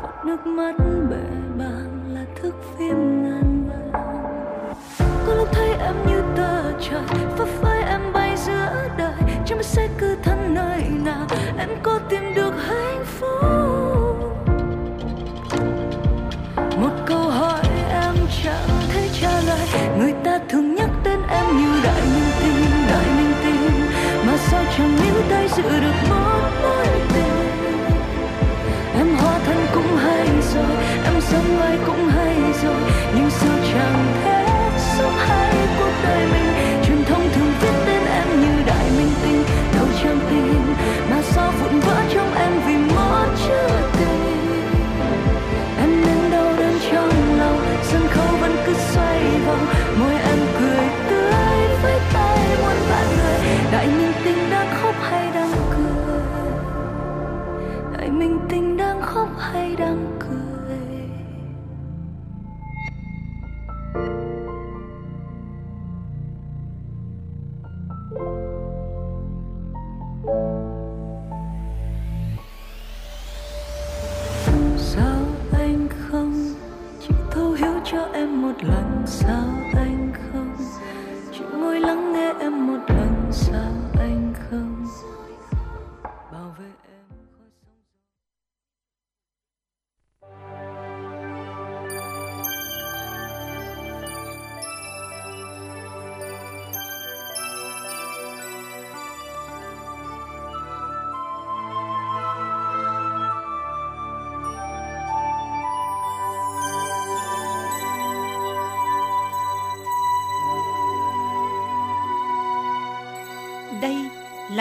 Giọt 0.01 0.25
nước 0.25 0.47
mắt 0.47 0.75
bể 1.09 1.25
bàng 1.57 2.03
là 2.13 2.25
thức 2.35 2.55
phim 2.77 3.23
ngàn 3.23 3.54
em 5.79 5.95
như 6.07 6.21
tờ 6.35 6.71
trời, 6.81 7.01
phấp 7.37 7.47
phới 7.61 7.83
em 7.83 8.13
bay 8.13 8.37
giữa 8.37 8.89
đời. 8.97 9.13
Chẳng 9.45 9.57
biết 9.57 9.65
sẽ 9.65 9.87
cứ 9.97 10.17
thân 10.23 10.53
nơi 10.53 10.83
nào, 11.05 11.27
em 11.57 11.69
có 11.83 11.99
tìm 12.09 12.33
được 12.35 12.53
hạnh 12.67 13.05
phúc? 13.05 13.35
Một 16.81 16.91
câu 17.05 17.29
hỏi 17.29 17.63
em 17.91 18.13
chẳng 18.43 18.69
thể 18.93 19.09
trả 19.21 19.41
lời. 19.47 19.67
Người 19.99 20.13
ta 20.23 20.39
thường 20.49 20.75
nhắc 20.75 20.89
tên 21.03 21.19
em 21.29 21.57
như 21.57 21.81
đại 21.83 22.01
minh 22.01 22.31
tinh, 22.39 22.65
đại 22.89 23.05
minh 23.17 23.33
tinh. 23.43 23.71
Mà 24.27 24.37
sao 24.37 24.63
chẳng 24.77 24.95
níu 24.95 25.21
tay 25.29 25.47
giữ 25.47 25.63
được 25.63 26.09
một 26.09 26.49
mối 26.63 26.87
tình? 27.13 27.35
Em 28.97 29.15
hóa 29.15 29.39
thân 29.45 29.57
cũng 29.73 29.97
hay 29.97 30.27
rồi, 30.53 30.75
em 31.05 31.21
sống 31.21 31.61
ai 31.61 31.77
cũng 31.85 32.09
hay 32.09 32.35
rồi. 32.63 32.81
Nhưng 33.15 33.29
sao 33.29 33.57
chẳng 33.73 34.05
thấu 77.35 77.51
hiểu 77.51 77.73
cho 77.85 78.07
em 78.13 78.41
một 78.41 78.63
lần, 78.63 79.03
sao 79.05 79.47
anh 79.75 80.13
không 80.31 80.55
chỉ 81.31 81.43
ngồi 81.53 81.79
lắng 81.79 82.13
nghe 82.13 82.33
em 82.39 82.67
một 82.67 82.79
lần 82.87 82.94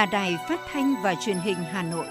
Đài 0.07 0.37
Phát 0.49 0.61
thanh 0.73 0.95
và 1.03 1.15
Truyền 1.15 1.37
hình 1.37 1.57
Hà 1.57 1.83
Nội. 1.83 2.07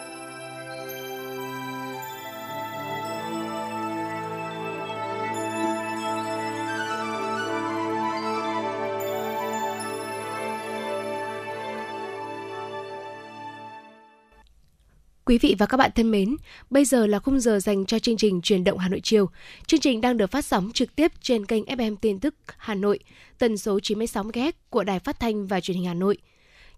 Quý 15.25 15.37
vị 15.37 15.55
và 15.59 15.65
các 15.65 15.77
bạn 15.77 15.91
thân 15.95 16.11
mến, 16.11 16.35
bây 16.69 16.85
giờ 16.85 17.07
là 17.07 17.19
khung 17.19 17.39
giờ 17.39 17.59
dành 17.59 17.85
cho 17.85 17.99
chương 17.99 18.17
trình 18.17 18.41
Truyền 18.41 18.63
động 18.63 18.77
Hà 18.77 18.89
Nội 18.89 18.99
chiều. 19.03 19.29
Chương 19.67 19.79
trình 19.79 20.01
đang 20.01 20.17
được 20.17 20.31
phát 20.31 20.45
sóng 20.45 20.71
trực 20.73 20.95
tiếp 20.95 21.11
trên 21.21 21.45
kênh 21.45 21.63
FM 21.63 21.95
Tin 21.95 22.19
tức 22.19 22.35
Hà 22.57 22.75
Nội, 22.75 22.99
tần 23.39 23.57
số 23.57 23.79
96 23.79 24.23
MHz 24.23 24.51
của 24.69 24.83
Đài 24.83 24.99
Phát 24.99 25.19
thanh 25.19 25.47
và 25.47 25.59
Truyền 25.59 25.77
hình 25.77 25.85
Hà 25.85 25.93
Nội. 25.93 26.17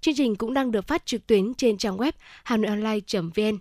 Chương 0.05 0.15
trình 0.15 0.35
cũng 0.35 0.53
đang 0.53 0.71
được 0.71 0.87
phát 0.87 1.05
trực 1.05 1.27
tuyến 1.27 1.53
trên 1.53 1.77
trang 1.77 1.97
web 1.97 2.11
hanoionline.vn. 2.43 3.57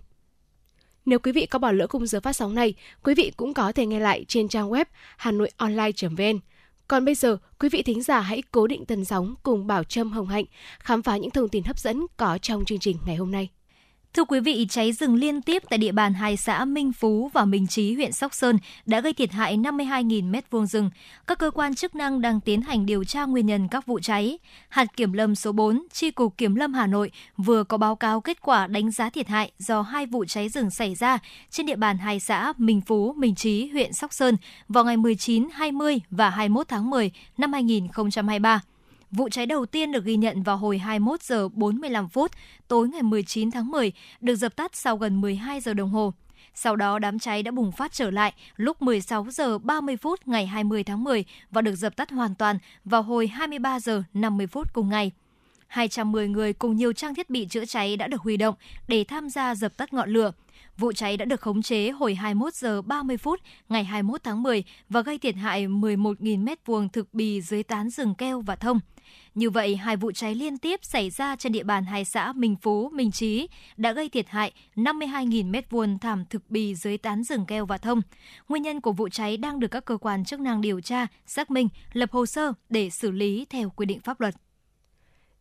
Nếu 1.05 1.19
quý 1.19 1.31
vị 1.31 1.45
có 1.45 1.59
bỏ 1.59 1.71
lỡ 1.71 1.87
khung 1.87 2.07
giờ 2.07 2.19
phát 2.19 2.33
sóng 2.33 2.55
này, 2.55 2.73
quý 3.03 3.13
vị 3.15 3.31
cũng 3.37 3.53
có 3.53 3.71
thể 3.71 3.85
nghe 3.85 3.99
lại 3.99 4.25
trên 4.27 4.47
trang 4.47 4.69
web 4.69 4.85
hanoionline.vn. 5.17 6.39
Còn 6.87 7.05
bây 7.05 7.15
giờ, 7.15 7.37
quý 7.59 7.69
vị 7.69 7.83
thính 7.83 8.01
giả 8.01 8.19
hãy 8.19 8.43
cố 8.51 8.67
định 8.67 8.85
tần 8.85 9.05
sóng 9.05 9.35
cùng 9.43 9.67
Bảo 9.67 9.83
Trâm 9.83 10.11
Hồng 10.11 10.27
Hạnh 10.27 10.45
khám 10.79 11.03
phá 11.03 11.17
những 11.17 11.31
thông 11.31 11.49
tin 11.49 11.63
hấp 11.63 11.79
dẫn 11.79 12.05
có 12.17 12.37
trong 12.37 12.65
chương 12.65 12.79
trình 12.79 12.97
ngày 13.05 13.15
hôm 13.15 13.31
nay. 13.31 13.49
Thưa 14.15 14.23
quý 14.23 14.39
vị, 14.39 14.67
cháy 14.69 14.91
rừng 14.91 15.15
liên 15.15 15.41
tiếp 15.41 15.63
tại 15.69 15.77
địa 15.77 15.91
bàn 15.91 16.13
hai 16.13 16.37
xã 16.37 16.65
Minh 16.65 16.93
Phú 16.93 17.29
và 17.33 17.45
Minh 17.45 17.67
Chí, 17.67 17.93
huyện 17.93 18.11
Sóc 18.11 18.33
Sơn 18.33 18.57
đã 18.85 19.01
gây 19.01 19.13
thiệt 19.13 19.31
hại 19.31 19.57
52.000 19.57 20.31
m2 20.31 20.65
rừng. 20.65 20.89
Các 21.27 21.39
cơ 21.39 21.51
quan 21.51 21.75
chức 21.75 21.95
năng 21.95 22.21
đang 22.21 22.41
tiến 22.41 22.61
hành 22.61 22.85
điều 22.85 23.03
tra 23.03 23.25
nguyên 23.25 23.45
nhân 23.45 23.67
các 23.67 23.85
vụ 23.85 23.99
cháy. 23.99 24.37
Hạt 24.69 24.85
Kiểm 24.97 25.13
lâm 25.13 25.35
số 25.35 25.51
4, 25.51 25.87
tri 25.91 26.11
cục 26.11 26.37
Kiểm 26.37 26.55
lâm 26.55 26.73
Hà 26.73 26.87
Nội 26.87 27.11
vừa 27.37 27.63
có 27.63 27.77
báo 27.77 27.95
cáo 27.95 28.21
kết 28.21 28.41
quả 28.41 28.67
đánh 28.67 28.91
giá 28.91 29.09
thiệt 29.09 29.27
hại 29.27 29.51
do 29.59 29.81
hai 29.81 30.05
vụ 30.05 30.25
cháy 30.25 30.49
rừng 30.49 30.69
xảy 30.69 30.95
ra 30.95 31.19
trên 31.49 31.65
địa 31.65 31.75
bàn 31.75 31.97
hai 31.97 32.19
xã 32.19 32.53
Minh 32.57 32.81
Phú, 32.81 33.13
Minh 33.17 33.35
Chí, 33.35 33.67
huyện 33.67 33.93
Sóc 33.93 34.13
Sơn 34.13 34.37
vào 34.69 34.85
ngày 34.85 34.97
19, 34.97 35.47
20 35.53 36.01
và 36.11 36.29
21 36.29 36.67
tháng 36.67 36.89
10 36.89 37.11
năm 37.37 37.53
2023. 37.53 38.61
Vụ 39.11 39.29
cháy 39.29 39.45
đầu 39.45 39.65
tiên 39.65 39.91
được 39.91 40.05
ghi 40.05 40.15
nhận 40.15 40.43
vào 40.43 40.57
hồi 40.57 40.77
21 40.77 41.23
giờ 41.23 41.49
45 41.49 42.09
phút 42.09 42.31
tối 42.67 42.89
ngày 42.89 43.03
19 43.03 43.51
tháng 43.51 43.71
10, 43.71 43.91
được 44.21 44.35
dập 44.35 44.55
tắt 44.55 44.75
sau 44.75 44.97
gần 44.97 45.21
12 45.21 45.61
giờ 45.61 45.73
đồng 45.73 45.89
hồ. 45.89 46.13
Sau 46.53 46.75
đó 46.75 46.99
đám 46.99 47.19
cháy 47.19 47.43
đã 47.43 47.51
bùng 47.51 47.71
phát 47.71 47.93
trở 47.93 48.11
lại 48.11 48.33
lúc 48.55 48.81
16 48.81 49.27
giờ 49.29 49.57
30 49.57 49.97
phút 49.97 50.27
ngày 50.27 50.47
20 50.47 50.83
tháng 50.83 51.03
10 51.03 51.25
và 51.51 51.61
được 51.61 51.75
dập 51.75 51.95
tắt 51.95 52.11
hoàn 52.11 52.35
toàn 52.35 52.57
vào 52.85 53.01
hồi 53.01 53.27
23 53.27 53.79
giờ 53.79 54.03
50 54.13 54.47
phút 54.47 54.73
cùng 54.73 54.89
ngày. 54.89 55.11
210 55.67 56.27
người 56.27 56.53
cùng 56.53 56.75
nhiều 56.75 56.93
trang 56.93 57.15
thiết 57.15 57.29
bị 57.29 57.47
chữa 57.47 57.65
cháy 57.65 57.97
đã 57.97 58.07
được 58.07 58.21
huy 58.21 58.37
động 58.37 58.55
để 58.87 59.03
tham 59.03 59.29
gia 59.29 59.55
dập 59.55 59.77
tắt 59.77 59.93
ngọn 59.93 60.09
lửa. 60.09 60.31
Vụ 60.77 60.91
cháy 60.91 61.17
đã 61.17 61.25
được 61.25 61.41
khống 61.41 61.61
chế 61.61 61.89
hồi 61.89 62.15
21 62.15 62.53
giờ 62.53 62.81
30 62.81 63.17
phút 63.17 63.39
ngày 63.69 63.83
21 63.83 64.23
tháng 64.23 64.43
10 64.43 64.63
và 64.89 65.01
gây 65.01 65.17
thiệt 65.17 65.35
hại 65.35 65.67
11.000 65.67 66.43
mét 66.43 66.65
vuông 66.65 66.89
thực 66.89 67.13
bì 67.13 67.41
dưới 67.41 67.63
tán 67.63 67.89
rừng 67.89 68.15
keo 68.15 68.41
và 68.41 68.55
thông. 68.55 68.79
Như 69.35 69.49
vậy, 69.49 69.75
hai 69.75 69.97
vụ 69.97 70.11
cháy 70.11 70.35
liên 70.35 70.57
tiếp 70.57 70.79
xảy 70.83 71.09
ra 71.09 71.35
trên 71.35 71.51
địa 71.51 71.63
bàn 71.63 71.85
hai 71.85 72.05
xã 72.05 72.33
Minh 72.33 72.55
Phú, 72.61 72.89
Minh 72.89 73.11
Chí 73.11 73.47
đã 73.77 73.91
gây 73.91 74.09
thiệt 74.09 74.29
hại 74.29 74.51
52.000 74.75 75.51
mét 75.51 75.69
vuông 75.69 75.99
thảm 75.99 76.25
thực 76.29 76.49
bì 76.49 76.75
dưới 76.75 76.97
tán 76.97 77.23
rừng 77.23 77.45
keo 77.45 77.65
và 77.65 77.77
thông. 77.77 78.01
Nguyên 78.49 78.63
nhân 78.63 78.81
của 78.81 78.91
vụ 78.91 79.09
cháy 79.09 79.37
đang 79.37 79.59
được 79.59 79.67
các 79.67 79.85
cơ 79.85 79.97
quan 79.97 80.25
chức 80.25 80.39
năng 80.39 80.61
điều 80.61 80.81
tra, 80.81 81.07
xác 81.25 81.51
minh, 81.51 81.69
lập 81.93 82.11
hồ 82.11 82.25
sơ 82.25 82.53
để 82.69 82.89
xử 82.89 83.11
lý 83.11 83.45
theo 83.49 83.69
quy 83.69 83.85
định 83.85 83.99
pháp 83.99 84.21
luật. 84.21 84.35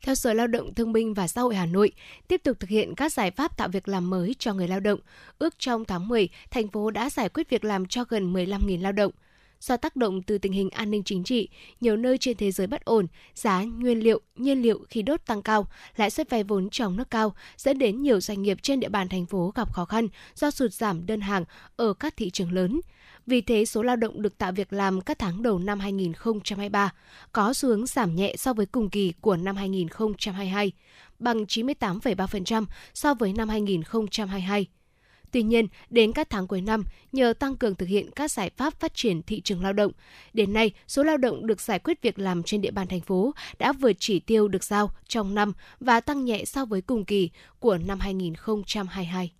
Theo 0.03 0.15
Sở 0.15 0.33
Lao 0.33 0.47
động 0.47 0.75
Thương 0.75 0.93
binh 0.93 1.15
và 1.15 1.29
Xã 1.29 1.41
hội 1.41 1.57
Hà 1.57 1.67
Nội, 1.67 1.93
tiếp 2.29 2.41
tục 2.45 2.61
thực 2.61 2.71
hiện 2.71 2.95
các 2.95 3.13
giải 3.13 3.31
pháp 3.31 3.57
tạo 3.57 3.69
việc 3.69 3.89
làm 3.89 4.11
mới 4.11 4.35
cho 4.39 4.55
người 4.55 4.69
lao 4.69 4.81
động. 4.81 5.01
Ước 5.39 5.59
trong 5.59 5.85
tháng 5.85 6.09
10, 6.09 6.29
thành 6.51 6.69
phố 6.69 6.91
đã 6.91 7.11
giải 7.11 7.29
quyết 7.29 7.51
việc 7.51 7.65
làm 7.65 7.87
cho 7.87 8.05
gần 8.09 8.33
15.000 8.33 8.83
lao 8.83 8.93
động. 8.93 9.13
Do 9.65 9.77
tác 9.77 9.97
động 9.97 10.23
từ 10.23 10.39
tình 10.39 10.53
hình 10.53 10.71
an 10.71 10.91
ninh 10.91 11.03
chính 11.05 11.25
trị, 11.25 11.49
nhiều 11.81 11.97
nơi 11.97 12.19
trên 12.19 12.37
thế 12.37 12.53
giới 12.53 12.67
bất 12.67 12.85
ổn, 12.85 13.07
giá 13.35 13.63
nguyên 13.63 14.01
liệu, 14.01 14.21
nhiên 14.37 14.63
liệu 14.63 14.85
khí 14.89 15.03
đốt 15.03 15.21
tăng 15.27 15.43
cao, 15.43 15.67
lãi 15.97 16.11
suất 16.11 16.31
vay 16.31 16.45
vốn 16.45 16.71
trong 16.71 16.97
nước 16.97 17.11
cao, 17.11 17.35
dẫn 17.57 17.79
đến 17.79 18.03
nhiều 18.03 18.21
doanh 18.21 18.43
nghiệp 18.43 18.59
trên 18.63 18.81
địa 18.81 18.89
bàn 18.89 19.09
thành 19.09 19.27
phố 19.27 19.53
gặp 19.55 19.73
khó 19.73 19.85
khăn 19.85 20.09
do 20.35 20.51
sụt 20.51 20.73
giảm 20.73 21.07
đơn 21.07 21.21
hàng 21.21 21.45
ở 21.77 21.95
các 21.95 22.17
thị 22.17 22.31
trường 22.31 22.53
lớn. 22.53 22.81
Vì 23.27 23.41
thế, 23.41 23.65
số 23.65 23.83
lao 23.83 23.97
động 23.97 24.23
được 24.23 24.39
tạo 24.39 24.53
việc 24.53 24.73
làm 24.73 25.01
các 25.01 25.19
tháng 25.19 25.43
đầu 25.43 25.59
năm 25.59 25.81
2023 25.81 26.93
có 27.33 27.53
xu 27.53 27.69
hướng 27.69 27.87
giảm 27.87 28.17
nhẹ 28.17 28.35
so 28.39 28.53
với 28.53 28.67
cùng 28.67 28.91
kỳ 28.91 29.13
của 29.21 29.37
năm 29.37 29.57
2022, 29.57 30.73
bằng 31.19 31.45
98,3% 31.45 32.65
so 32.95 33.15
với 33.15 33.33
năm 33.33 33.49
2022. 33.49 34.67
Tuy 35.35 35.43
nhiên, 35.43 35.67
đến 35.91 36.13
các 36.13 36.31
tháng 36.31 36.47
cuối 36.47 36.61
năm, 36.61 36.85
nhờ 37.13 37.33
tăng 37.39 37.57
cường 37.57 37.75
thực 37.75 37.89
hiện 37.89 38.11
các 38.11 38.31
giải 38.31 38.51
pháp 38.57 38.81
phát 38.81 38.95
triển 38.95 39.23
thị 39.23 39.41
trường 39.41 39.63
lao 39.63 39.73
động, 39.73 39.93
đến 40.33 40.53
nay 40.53 40.73
số 40.89 41.03
lao 41.03 41.17
động 41.17 41.47
được 41.47 41.61
giải 41.61 41.79
quyết 41.79 42.03
việc 42.03 42.19
làm 42.19 42.43
trên 42.43 42.61
địa 42.61 42.71
bàn 42.71 42.87
thành 42.87 43.01
phố 43.01 43.35
đã 43.59 43.73
vượt 43.73 43.93
chỉ 43.99 44.21
tiêu 44.21 44.49
được 44.49 44.65
giao 44.65 44.91
trong 45.09 45.35
năm 45.35 45.53
và 45.81 46.01
tăng 46.01 46.25
nhẹ 46.25 46.45
so 46.45 46.65
với 46.65 46.81
cùng 46.81 47.05
kỳ 47.05 47.31
của 47.59 47.79
năm 47.79 48.01
2022. 48.01 49.33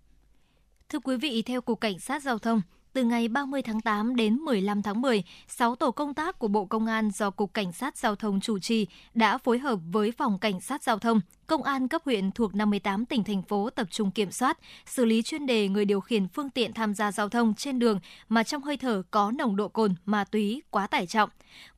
Thưa 0.89 0.99
quý 0.99 1.17
vị, 1.17 1.41
theo 1.41 1.61
Cục 1.61 1.81
Cảnh 1.81 1.99
sát 1.99 2.23
Giao 2.23 2.39
thông, 2.39 2.61
từ 2.93 3.03
ngày 3.03 3.27
30 3.27 3.61
tháng 3.61 3.81
8 3.81 4.15
đến 4.15 4.35
15 4.35 4.81
tháng 4.81 5.01
10, 5.01 5.23
6 5.47 5.75
tổ 5.75 5.91
công 5.91 6.13
tác 6.13 6.39
của 6.39 6.47
Bộ 6.47 6.65
Công 6.65 6.85
an 6.85 7.11
do 7.11 7.29
Cục 7.29 7.53
Cảnh 7.53 7.71
sát 7.71 7.97
Giao 7.97 8.15
thông 8.15 8.39
chủ 8.39 8.59
trì 8.59 8.87
đã 9.13 9.37
phối 9.37 9.59
hợp 9.59 9.79
với 9.91 10.11
Phòng 10.11 10.39
Cảnh 10.39 10.61
sát 10.61 10.83
Giao 10.83 10.99
thông, 10.99 11.21
Công 11.47 11.63
an 11.63 11.87
cấp 11.87 12.01
huyện 12.05 12.31
thuộc 12.31 12.55
58 12.55 13.05
tỉnh 13.05 13.23
thành 13.23 13.41
phố 13.41 13.69
tập 13.69 13.87
trung 13.91 14.11
kiểm 14.11 14.31
soát, 14.31 14.57
xử 14.85 15.05
lý 15.05 15.21
chuyên 15.21 15.45
đề 15.45 15.67
người 15.67 15.85
điều 15.85 16.01
khiển 16.01 16.27
phương 16.27 16.49
tiện 16.49 16.73
tham 16.73 16.93
gia 16.93 17.11
giao 17.11 17.29
thông 17.29 17.53
trên 17.53 17.79
đường 17.79 17.99
mà 18.29 18.43
trong 18.43 18.61
hơi 18.61 18.77
thở 18.77 19.03
có 19.11 19.31
nồng 19.31 19.55
độ 19.55 19.67
cồn, 19.67 19.95
ma 20.05 20.23
túy, 20.23 20.61
quá 20.69 20.87
tải 20.87 21.07
trọng. 21.07 21.29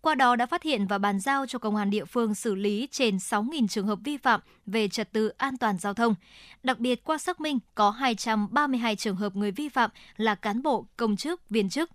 Qua 0.02 0.16
đó 0.16 0.36
đã 0.36 0.46
phát 0.46 0.64
hiện 0.64 0.88
và 0.88 0.98
bàn 0.98 1.20
giao 1.20 1.46
cho 1.46 1.60
công 1.60 1.76
an 1.76 1.90
địa 1.90 2.06
phương 2.06 2.36
xử 2.36 2.56
lý 2.56 2.88
trên 2.92 3.18
6.000 3.18 3.68
trường 3.68 3.88
hợp 3.88 4.00
vi 4.04 4.18
phạm 4.18 4.42
về 4.66 4.88
trật 4.88 5.12
tự 5.12 5.28
an 5.28 5.58
toàn 5.58 5.78
giao 5.78 5.94
thông. 5.94 6.16
Đặc 6.64 6.80
biệt 6.80 7.04
qua 7.04 7.18
xác 7.18 7.42
minh 7.42 7.60
có 7.76 7.90
232 7.90 8.96
trường 8.96 9.16
hợp 9.16 9.36
người 9.36 9.52
vi 9.52 9.70
phạm 9.70 9.92
là 10.18 10.36
cán 10.36 10.64
bộ, 10.64 10.86
công 10.98 11.16
chức, 11.16 11.50
viên 11.50 11.70
chức. 11.70 11.90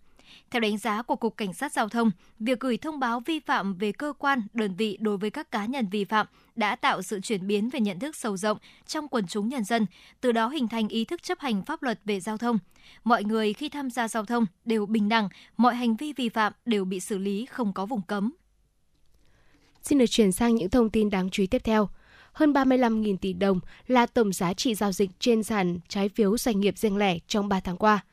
Theo 0.50 0.60
đánh 0.60 0.78
giá 0.78 1.02
của 1.02 1.16
Cục 1.16 1.36
Cảnh 1.36 1.52
sát 1.52 1.72
Giao 1.72 1.88
thông, 1.88 2.10
việc 2.38 2.60
gửi 2.60 2.76
thông 2.76 3.00
báo 3.00 3.20
vi 3.20 3.40
phạm 3.40 3.74
về 3.74 3.92
cơ 3.92 4.12
quan, 4.18 4.42
đơn 4.52 4.74
vị 4.74 4.98
đối 5.00 5.16
với 5.16 5.30
các 5.30 5.50
cá 5.50 5.66
nhân 5.66 5.88
vi 5.90 6.04
phạm 6.04 6.26
đã 6.56 6.76
tạo 6.76 7.02
sự 7.02 7.20
chuyển 7.20 7.46
biến 7.46 7.70
về 7.70 7.80
nhận 7.80 7.98
thức 7.98 8.16
sâu 8.16 8.36
rộng 8.36 8.58
trong 8.86 9.08
quần 9.08 9.26
chúng 9.26 9.48
nhân 9.48 9.64
dân, 9.64 9.86
từ 10.20 10.32
đó 10.32 10.48
hình 10.48 10.68
thành 10.68 10.88
ý 10.88 11.04
thức 11.04 11.22
chấp 11.22 11.38
hành 11.40 11.64
pháp 11.64 11.82
luật 11.82 12.00
về 12.04 12.20
giao 12.20 12.38
thông. 12.38 12.58
Mọi 13.04 13.24
người 13.24 13.52
khi 13.52 13.68
tham 13.68 13.90
gia 13.90 14.08
giao 14.08 14.24
thông 14.24 14.46
đều 14.64 14.86
bình 14.86 15.08
đẳng, 15.08 15.28
mọi 15.56 15.74
hành 15.74 15.96
vi 15.96 16.12
vi 16.12 16.28
phạm 16.28 16.52
đều 16.66 16.84
bị 16.84 17.00
xử 17.00 17.18
lý 17.18 17.46
không 17.46 17.72
có 17.72 17.86
vùng 17.86 18.02
cấm. 18.02 18.32
Xin 19.82 19.98
được 19.98 20.06
chuyển 20.06 20.32
sang 20.32 20.54
những 20.54 20.70
thông 20.70 20.90
tin 20.90 21.10
đáng 21.10 21.30
chú 21.30 21.42
ý 21.42 21.46
tiếp 21.46 21.62
theo 21.64 21.88
hơn 22.32 22.52
35.000 22.52 23.16
tỷ 23.16 23.32
đồng 23.32 23.60
là 23.86 24.06
tổng 24.06 24.32
giá 24.32 24.54
trị 24.54 24.74
giao 24.74 24.92
dịch 24.92 25.10
trên 25.18 25.42
sàn 25.42 25.78
trái 25.88 26.08
phiếu 26.08 26.38
doanh 26.38 26.60
nghiệp 26.60 26.78
riêng 26.78 26.96
lẻ 26.96 27.18
trong 27.26 27.48
3 27.48 27.60
tháng 27.60 27.76
qua. 27.76 28.04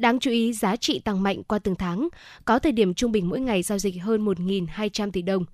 Đáng 0.00 0.20
chú 0.20 0.30
ý, 0.30 0.52
giá 0.52 0.76
trị 0.76 0.98
tăng 0.98 1.22
mạnh 1.22 1.42
qua 1.42 1.58
từng 1.58 1.74
tháng, 1.74 2.08
có 2.44 2.58
thời 2.58 2.72
điểm 2.72 2.94
trung 2.94 3.12
bình 3.12 3.28
mỗi 3.28 3.40
ngày 3.40 3.62
giao 3.62 3.78
dịch 3.78 3.94
hơn 4.02 4.24
1.200 4.24 5.10
tỷ 5.10 5.22
đồng. 5.22 5.44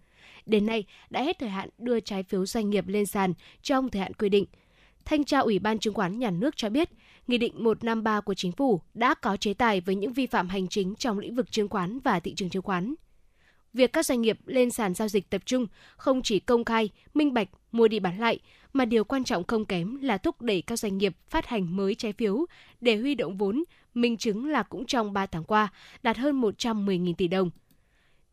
Đến 0.46 0.66
nay, 0.66 0.84
đã 1.10 1.22
hết 1.22 1.38
thời 1.38 1.48
hạn 1.48 1.68
đưa 1.78 2.00
trái 2.00 2.22
phiếu 2.22 2.46
doanh 2.46 2.70
nghiệp 2.70 2.88
lên 2.88 3.06
sàn 3.06 3.34
trong 3.62 3.90
thời 3.90 4.02
hạn 4.02 4.14
quy 4.14 4.28
định. 4.28 4.44
Thanh 5.04 5.24
tra 5.24 5.38
Ủy 5.38 5.58
ban 5.58 5.78
Chứng 5.78 5.94
khoán 5.94 6.18
Nhà 6.18 6.30
nước 6.30 6.56
cho 6.56 6.68
biết, 6.68 6.90
Nghị 7.26 7.38
định 7.38 7.64
153 7.64 8.20
của 8.20 8.34
Chính 8.34 8.52
phủ 8.52 8.80
đã 8.94 9.14
có 9.14 9.36
chế 9.36 9.54
tài 9.54 9.80
với 9.80 9.94
những 9.94 10.12
vi 10.12 10.26
phạm 10.26 10.48
hành 10.48 10.68
chính 10.68 10.94
trong 10.94 11.18
lĩnh 11.18 11.34
vực 11.34 11.50
chứng 11.50 11.68
khoán 11.68 11.98
và 12.00 12.20
thị 12.20 12.34
trường 12.34 12.50
chứng 12.50 12.62
khoán. 12.62 12.94
Việc 13.72 13.92
các 13.92 14.06
doanh 14.06 14.22
nghiệp 14.22 14.38
lên 14.46 14.70
sàn 14.70 14.94
giao 14.94 15.08
dịch 15.08 15.30
tập 15.30 15.42
trung 15.44 15.66
không 15.96 16.22
chỉ 16.22 16.38
công 16.38 16.64
khai, 16.64 16.90
minh 17.14 17.34
bạch, 17.34 17.48
mua 17.72 17.88
đi 17.88 18.00
bán 18.00 18.18
lại, 18.18 18.38
mà 18.72 18.84
điều 18.84 19.04
quan 19.04 19.24
trọng 19.24 19.44
không 19.44 19.64
kém 19.64 19.96
là 20.00 20.18
thúc 20.18 20.42
đẩy 20.42 20.62
các 20.62 20.78
doanh 20.78 20.98
nghiệp 20.98 21.16
phát 21.28 21.46
hành 21.46 21.76
mới 21.76 21.94
trái 21.94 22.12
phiếu 22.12 22.46
để 22.80 22.96
huy 22.96 23.14
động 23.14 23.36
vốn, 23.36 23.64
minh 23.94 24.16
chứng 24.16 24.46
là 24.46 24.62
cũng 24.62 24.86
trong 24.86 25.12
3 25.12 25.26
tháng 25.26 25.44
qua 25.44 25.68
đạt 26.02 26.16
hơn 26.16 26.40
110.000 26.40 27.14
tỷ 27.14 27.28
đồng. 27.28 27.50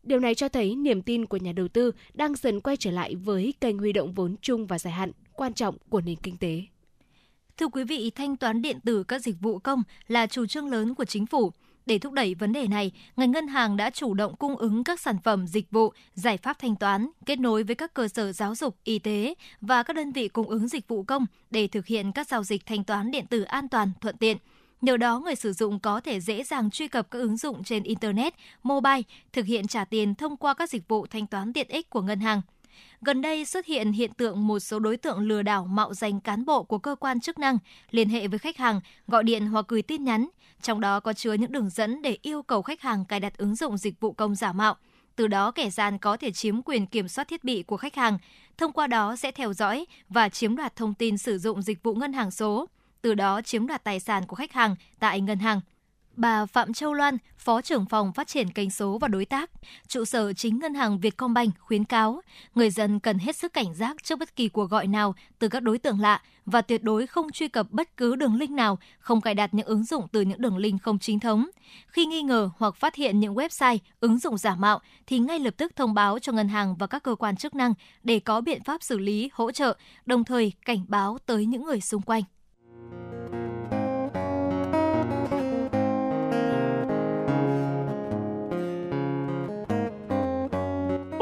Điều 0.02 0.20
này 0.20 0.34
cho 0.34 0.48
thấy 0.48 0.76
niềm 0.76 1.02
tin 1.02 1.26
của 1.26 1.36
nhà 1.36 1.52
đầu 1.52 1.68
tư 1.68 1.92
đang 2.14 2.34
dần 2.34 2.60
quay 2.60 2.76
trở 2.76 2.90
lại 2.90 3.14
với 3.14 3.54
kênh 3.60 3.78
huy 3.78 3.92
động 3.92 4.12
vốn 4.12 4.36
chung 4.42 4.66
và 4.66 4.78
dài 4.78 4.92
hạn 4.92 5.10
quan 5.32 5.54
trọng 5.54 5.76
của 5.88 6.00
nền 6.00 6.16
kinh 6.16 6.36
tế. 6.36 6.62
Thưa 7.56 7.68
quý 7.68 7.84
vị, 7.84 8.10
thanh 8.10 8.36
toán 8.36 8.62
điện 8.62 8.80
tử 8.80 9.04
các 9.04 9.22
dịch 9.22 9.36
vụ 9.40 9.58
công 9.58 9.82
là 10.08 10.26
chủ 10.26 10.46
trương 10.46 10.70
lớn 10.70 10.94
của 10.94 11.04
chính 11.04 11.26
phủ. 11.26 11.52
Để 11.86 11.98
thúc 11.98 12.12
đẩy 12.12 12.34
vấn 12.34 12.52
đề 12.52 12.66
này, 12.66 12.92
ngành 13.16 13.30
ngân 13.30 13.48
hàng 13.48 13.76
đã 13.76 13.90
chủ 13.90 14.14
động 14.14 14.36
cung 14.36 14.56
ứng 14.56 14.84
các 14.84 15.00
sản 15.00 15.16
phẩm, 15.24 15.46
dịch 15.46 15.70
vụ, 15.70 15.92
giải 16.14 16.36
pháp 16.36 16.58
thanh 16.58 16.76
toán, 16.76 17.08
kết 17.26 17.38
nối 17.38 17.62
với 17.62 17.74
các 17.74 17.94
cơ 17.94 18.08
sở 18.08 18.32
giáo 18.32 18.54
dục, 18.54 18.76
y 18.84 18.98
tế 18.98 19.34
và 19.60 19.82
các 19.82 19.96
đơn 19.96 20.12
vị 20.12 20.28
cung 20.28 20.48
ứng 20.48 20.68
dịch 20.68 20.88
vụ 20.88 21.02
công 21.02 21.26
để 21.50 21.66
thực 21.66 21.86
hiện 21.86 22.12
các 22.12 22.28
giao 22.28 22.44
dịch 22.44 22.66
thanh 22.66 22.84
toán 22.84 23.10
điện 23.10 23.26
tử 23.26 23.42
an 23.42 23.68
toàn, 23.68 23.90
thuận 24.00 24.16
tiện. 24.16 24.36
Nhờ 24.80 24.96
đó, 24.96 25.18
người 25.18 25.34
sử 25.34 25.52
dụng 25.52 25.80
có 25.80 26.00
thể 26.00 26.20
dễ 26.20 26.44
dàng 26.44 26.70
truy 26.70 26.88
cập 26.88 27.10
các 27.10 27.18
ứng 27.18 27.36
dụng 27.36 27.64
trên 27.64 27.82
Internet, 27.82 28.34
mobile, 28.62 29.02
thực 29.32 29.46
hiện 29.46 29.66
trả 29.66 29.84
tiền 29.84 30.14
thông 30.14 30.36
qua 30.36 30.54
các 30.54 30.70
dịch 30.70 30.88
vụ 30.88 31.06
thanh 31.06 31.26
toán 31.26 31.52
tiện 31.52 31.68
ích 31.68 31.90
của 31.90 32.02
ngân 32.02 32.20
hàng. 32.20 32.42
Gần 33.00 33.22
đây 33.22 33.44
xuất 33.44 33.66
hiện 33.66 33.92
hiện 33.92 34.12
tượng 34.12 34.46
một 34.46 34.58
số 34.58 34.78
đối 34.78 34.96
tượng 34.96 35.18
lừa 35.18 35.42
đảo 35.42 35.64
mạo 35.64 35.94
danh 35.94 36.20
cán 36.20 36.44
bộ 36.44 36.62
của 36.62 36.78
cơ 36.78 36.94
quan 37.00 37.20
chức 37.20 37.38
năng 37.38 37.58
liên 37.90 38.08
hệ 38.08 38.28
với 38.28 38.38
khách 38.38 38.56
hàng, 38.56 38.80
gọi 39.06 39.24
điện 39.24 39.46
hoặc 39.46 39.64
gửi 39.68 39.82
tin 39.82 40.04
nhắn, 40.04 40.28
trong 40.62 40.80
đó 40.80 41.00
có 41.00 41.12
chứa 41.12 41.32
những 41.32 41.52
đường 41.52 41.70
dẫn 41.70 42.02
để 42.02 42.18
yêu 42.22 42.42
cầu 42.42 42.62
khách 42.62 42.80
hàng 42.80 43.04
cài 43.04 43.20
đặt 43.20 43.38
ứng 43.38 43.54
dụng 43.54 43.78
dịch 43.78 44.00
vụ 44.00 44.12
công 44.12 44.34
giả 44.34 44.52
mạo. 44.52 44.76
Từ 45.16 45.26
đó 45.26 45.50
kẻ 45.50 45.70
gian 45.70 45.98
có 45.98 46.16
thể 46.16 46.32
chiếm 46.32 46.62
quyền 46.62 46.86
kiểm 46.86 47.08
soát 47.08 47.28
thiết 47.28 47.44
bị 47.44 47.62
của 47.62 47.76
khách 47.76 47.94
hàng, 47.94 48.18
thông 48.58 48.72
qua 48.72 48.86
đó 48.86 49.16
sẽ 49.16 49.32
theo 49.32 49.52
dõi 49.52 49.86
và 50.08 50.28
chiếm 50.28 50.56
đoạt 50.56 50.76
thông 50.76 50.94
tin 50.94 51.18
sử 51.18 51.38
dụng 51.38 51.62
dịch 51.62 51.82
vụ 51.82 51.94
ngân 51.94 52.12
hàng 52.12 52.30
số. 52.30 52.68
từ 53.02 53.14
đó 53.14 53.40
chiếm 53.42 53.66
đoạt 53.66 53.84
tài 53.84 54.00
sản 54.00 54.26
của 54.26 54.36
khách 54.36 54.52
hàng 54.52 54.76
tại 54.98 55.20
ngân 55.20 55.38
hàng. 55.38 55.60
Bà 56.16 56.46
Phạm 56.46 56.72
Châu 56.72 56.94
Loan, 56.94 57.18
Phó 57.38 57.60
trưởng 57.60 57.86
phòng 57.86 58.12
phát 58.12 58.28
triển 58.28 58.50
kênh 58.50 58.70
số 58.70 58.98
và 58.98 59.08
đối 59.08 59.24
tác, 59.24 59.50
trụ 59.88 60.04
sở 60.04 60.32
chính 60.32 60.58
ngân 60.58 60.74
hàng 60.74 60.98
Vietcombank 60.98 61.58
khuyến 61.58 61.84
cáo 61.84 62.20
người 62.54 62.70
dân 62.70 63.00
cần 63.00 63.18
hết 63.18 63.36
sức 63.36 63.52
cảnh 63.52 63.74
giác 63.74 63.96
trước 64.02 64.18
bất 64.18 64.36
kỳ 64.36 64.48
cuộc 64.48 64.70
gọi 64.70 64.86
nào 64.86 65.14
từ 65.38 65.48
các 65.48 65.60
đối 65.60 65.78
tượng 65.78 66.00
lạ 66.00 66.22
và 66.46 66.62
tuyệt 66.62 66.82
đối 66.82 67.06
không 67.06 67.32
truy 67.32 67.48
cập 67.48 67.70
bất 67.70 67.96
cứ 67.96 68.16
đường 68.16 68.34
link 68.34 68.50
nào, 68.50 68.78
không 68.98 69.20
cài 69.20 69.34
đặt 69.34 69.54
những 69.54 69.66
ứng 69.66 69.84
dụng 69.84 70.06
từ 70.12 70.20
những 70.20 70.40
đường 70.40 70.56
link 70.56 70.82
không 70.82 70.98
chính 70.98 71.20
thống. 71.20 71.46
Khi 71.86 72.06
nghi 72.06 72.22
ngờ 72.22 72.50
hoặc 72.58 72.76
phát 72.76 72.94
hiện 72.94 73.20
những 73.20 73.34
website, 73.34 73.78
ứng 74.00 74.18
dụng 74.18 74.38
giả 74.38 74.54
mạo 74.54 74.80
thì 75.06 75.18
ngay 75.18 75.38
lập 75.38 75.54
tức 75.56 75.76
thông 75.76 75.94
báo 75.94 76.18
cho 76.18 76.32
ngân 76.32 76.48
hàng 76.48 76.76
và 76.76 76.86
các 76.86 77.02
cơ 77.02 77.14
quan 77.14 77.36
chức 77.36 77.54
năng 77.54 77.74
để 78.02 78.20
có 78.20 78.40
biện 78.40 78.64
pháp 78.64 78.82
xử 78.82 78.98
lý, 78.98 79.30
hỗ 79.32 79.52
trợ, 79.52 79.76
đồng 80.06 80.24
thời 80.24 80.52
cảnh 80.64 80.84
báo 80.88 81.18
tới 81.26 81.46
những 81.46 81.64
người 81.64 81.80
xung 81.80 82.02
quanh. 82.02 82.22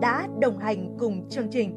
đã 0.00 0.28
đồng 0.40 0.58
hành 0.58 0.96
cùng 0.98 1.30
chương 1.30 1.48
trình. 1.52 1.70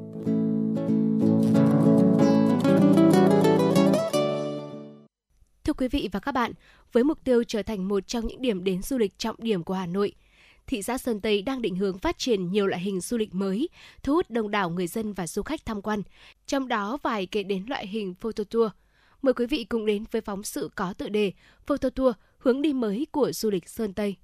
Thưa 5.63 5.73
quý 5.73 5.87
vị 5.87 6.09
và 6.11 6.19
các 6.19 6.31
bạn, 6.31 6.51
với 6.91 7.03
mục 7.03 7.23
tiêu 7.23 7.43
trở 7.43 7.63
thành 7.63 7.87
một 7.87 8.07
trong 8.07 8.27
những 8.27 8.41
điểm 8.41 8.63
đến 8.63 8.81
du 8.81 8.97
lịch 8.97 9.17
trọng 9.17 9.35
điểm 9.39 9.63
của 9.63 9.73
Hà 9.73 9.85
Nội, 9.85 10.13
thị 10.67 10.81
xã 10.81 10.97
Sơn 10.97 11.21
Tây 11.21 11.41
đang 11.41 11.61
định 11.61 11.75
hướng 11.75 11.97
phát 11.97 12.17
triển 12.17 12.51
nhiều 12.51 12.67
loại 12.67 12.81
hình 12.81 13.01
du 13.01 13.17
lịch 13.17 13.35
mới, 13.35 13.69
thu 14.03 14.13
hút 14.13 14.29
đông 14.29 14.51
đảo 14.51 14.69
người 14.69 14.87
dân 14.87 15.13
và 15.13 15.27
du 15.27 15.43
khách 15.43 15.65
tham 15.65 15.81
quan. 15.81 16.01
Trong 16.45 16.67
đó 16.67 16.97
vài 17.03 17.25
kể 17.25 17.43
đến 17.43 17.65
loại 17.67 17.87
hình 17.87 18.13
photo 18.13 18.43
tour. 18.43 18.71
Mời 19.21 19.33
quý 19.33 19.45
vị 19.45 19.63
cùng 19.63 19.85
đến 19.85 20.03
với 20.11 20.21
phóng 20.21 20.43
sự 20.43 20.69
có 20.75 20.93
tựa 20.93 21.09
đề 21.09 21.31
Photo 21.65 21.89
tour 21.89 22.15
hướng 22.37 22.61
đi 22.61 22.73
mới 22.73 23.07
của 23.11 23.31
du 23.31 23.49
lịch 23.49 23.69
Sơn 23.69 23.93
Tây. 23.93 24.15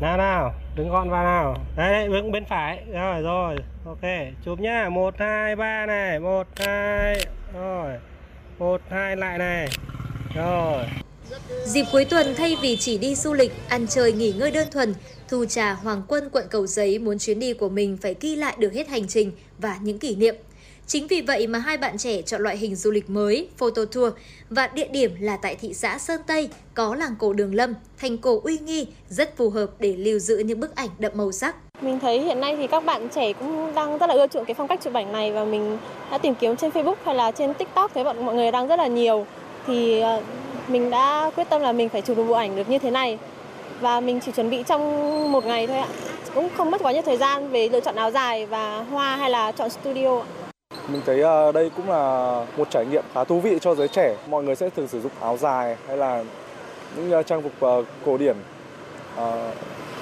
Nào 0.00 0.16
nào, 0.16 0.54
đứng 0.76 0.88
gọn 0.88 1.10
vào 1.10 1.24
nào. 1.24 1.56
Đấy, 1.76 1.92
đấy 1.92 2.08
đứng 2.08 2.32
bên 2.32 2.44
phải. 2.44 2.84
Rồi, 2.92 3.22
rồi. 3.22 3.56
Ok, 3.86 4.00
chụp 4.44 4.60
nhá. 4.60 4.88
1, 4.88 5.14
2, 5.18 5.56
3 5.56 5.86
này. 5.86 6.20
1, 6.20 6.46
2. 6.56 7.26
Rồi. 7.54 7.92
1, 8.58 8.80
2 8.90 9.16
lại 9.16 9.38
này. 9.38 9.68
Rồi. 10.34 10.84
Dịp 11.64 11.84
cuối 11.92 12.04
tuần 12.04 12.34
thay 12.36 12.56
vì 12.62 12.76
chỉ 12.76 12.98
đi 12.98 13.14
du 13.14 13.32
lịch, 13.32 13.52
ăn 13.68 13.86
chơi 13.86 14.12
nghỉ 14.12 14.32
ngơi 14.32 14.50
đơn 14.50 14.68
thuần, 14.72 14.94
Thu 15.28 15.44
Trà 15.44 15.72
Hoàng 15.72 16.02
Quân 16.08 16.28
quận 16.32 16.44
Cầu 16.50 16.66
Giấy 16.66 16.98
muốn 16.98 17.18
chuyến 17.18 17.38
đi 17.38 17.52
của 17.52 17.68
mình 17.68 17.96
phải 18.02 18.14
ghi 18.20 18.36
lại 18.36 18.54
được 18.58 18.72
hết 18.72 18.88
hành 18.88 19.08
trình 19.08 19.32
và 19.58 19.78
những 19.82 19.98
kỷ 19.98 20.16
niệm. 20.16 20.34
Chính 20.86 21.06
vì 21.06 21.20
vậy 21.20 21.46
mà 21.46 21.58
hai 21.58 21.76
bạn 21.76 21.98
trẻ 21.98 22.22
chọn 22.22 22.42
loại 22.42 22.56
hình 22.56 22.74
du 22.74 22.90
lịch 22.90 23.10
mới, 23.10 23.48
photo 23.56 23.84
tour 23.84 24.12
và 24.50 24.66
địa 24.66 24.88
điểm 24.88 25.10
là 25.20 25.36
tại 25.36 25.54
thị 25.54 25.74
xã 25.74 25.98
Sơn 25.98 26.20
Tây 26.26 26.48
có 26.74 26.94
làng 26.94 27.14
cổ 27.18 27.32
Đường 27.32 27.54
Lâm, 27.54 27.74
thành 27.98 28.18
cổ 28.18 28.40
uy 28.44 28.58
nghi, 28.58 28.86
rất 29.08 29.36
phù 29.36 29.50
hợp 29.50 29.70
để 29.78 29.92
lưu 29.96 30.18
giữ 30.18 30.38
những 30.38 30.60
bức 30.60 30.76
ảnh 30.76 30.88
đậm 30.98 31.12
màu 31.14 31.32
sắc. 31.32 31.56
Mình 31.80 32.00
thấy 32.00 32.20
hiện 32.20 32.40
nay 32.40 32.56
thì 32.56 32.66
các 32.66 32.84
bạn 32.84 33.08
trẻ 33.08 33.32
cũng 33.32 33.74
đang 33.74 33.98
rất 33.98 34.06
là 34.06 34.14
ưa 34.14 34.26
chuộng 34.26 34.44
cái 34.44 34.54
phong 34.54 34.68
cách 34.68 34.80
chụp 34.82 34.94
ảnh 34.94 35.12
này 35.12 35.32
và 35.32 35.44
mình 35.44 35.78
đã 36.10 36.18
tìm 36.18 36.34
kiếm 36.34 36.56
trên 36.56 36.70
Facebook 36.70 36.94
hay 37.04 37.14
là 37.14 37.30
trên 37.30 37.54
TikTok 37.54 37.94
thấy 37.94 38.04
bọn 38.04 38.26
mọi 38.26 38.34
người 38.34 38.50
đang 38.50 38.68
rất 38.68 38.76
là 38.76 38.86
nhiều. 38.86 39.26
Thì 39.66 40.00
ờ, 40.00 40.22
mình 40.68 40.90
đã 40.90 41.30
quyết 41.36 41.48
tâm 41.50 41.60
là 41.60 41.72
mình 41.72 41.88
phải 41.88 42.02
chụp 42.02 42.16
được 42.16 42.24
bộ 42.24 42.34
ảnh 42.34 42.56
được 42.56 42.68
như 42.68 42.78
thế 42.78 42.90
này. 42.90 43.18
Và 43.80 44.00
mình 44.00 44.20
chỉ 44.26 44.32
chuẩn 44.32 44.50
bị 44.50 44.62
trong 44.66 45.32
một 45.32 45.46
ngày 45.46 45.66
thôi 45.66 45.78
ạ. 45.78 45.88
Cũng 46.34 46.48
không 46.56 46.70
mất 46.70 46.82
quá 46.82 46.92
nhiều 46.92 47.02
thời 47.02 47.16
gian 47.16 47.50
về 47.50 47.68
lựa 47.68 47.80
chọn 47.80 47.96
áo 47.96 48.10
dài 48.10 48.46
và 48.46 48.78
hoa 48.78 49.16
hay 49.16 49.30
là 49.30 49.52
chọn 49.52 49.70
studio 49.70 50.20
mình 50.88 51.02
thấy 51.06 51.20
ờ, 51.20 51.52
đây 51.52 51.70
cũng 51.76 51.90
là 51.90 52.46
một 52.56 52.70
trải 52.70 52.86
nghiệm 52.86 53.04
khá 53.14 53.24
thú 53.24 53.40
vị 53.40 53.58
cho 53.60 53.74
giới 53.74 53.88
trẻ. 53.88 54.16
Mọi 54.28 54.44
người 54.44 54.56
sẽ 54.56 54.70
thường 54.70 54.88
sử 54.88 55.00
dụng 55.00 55.12
áo 55.20 55.36
dài 55.36 55.76
hay 55.86 55.96
là 55.96 56.24
những 56.96 57.10
ờ, 57.10 57.22
trang 57.22 57.42
phục 57.42 57.52
ờ, 57.60 57.84
cổ 58.04 58.16
điển. 58.16 58.36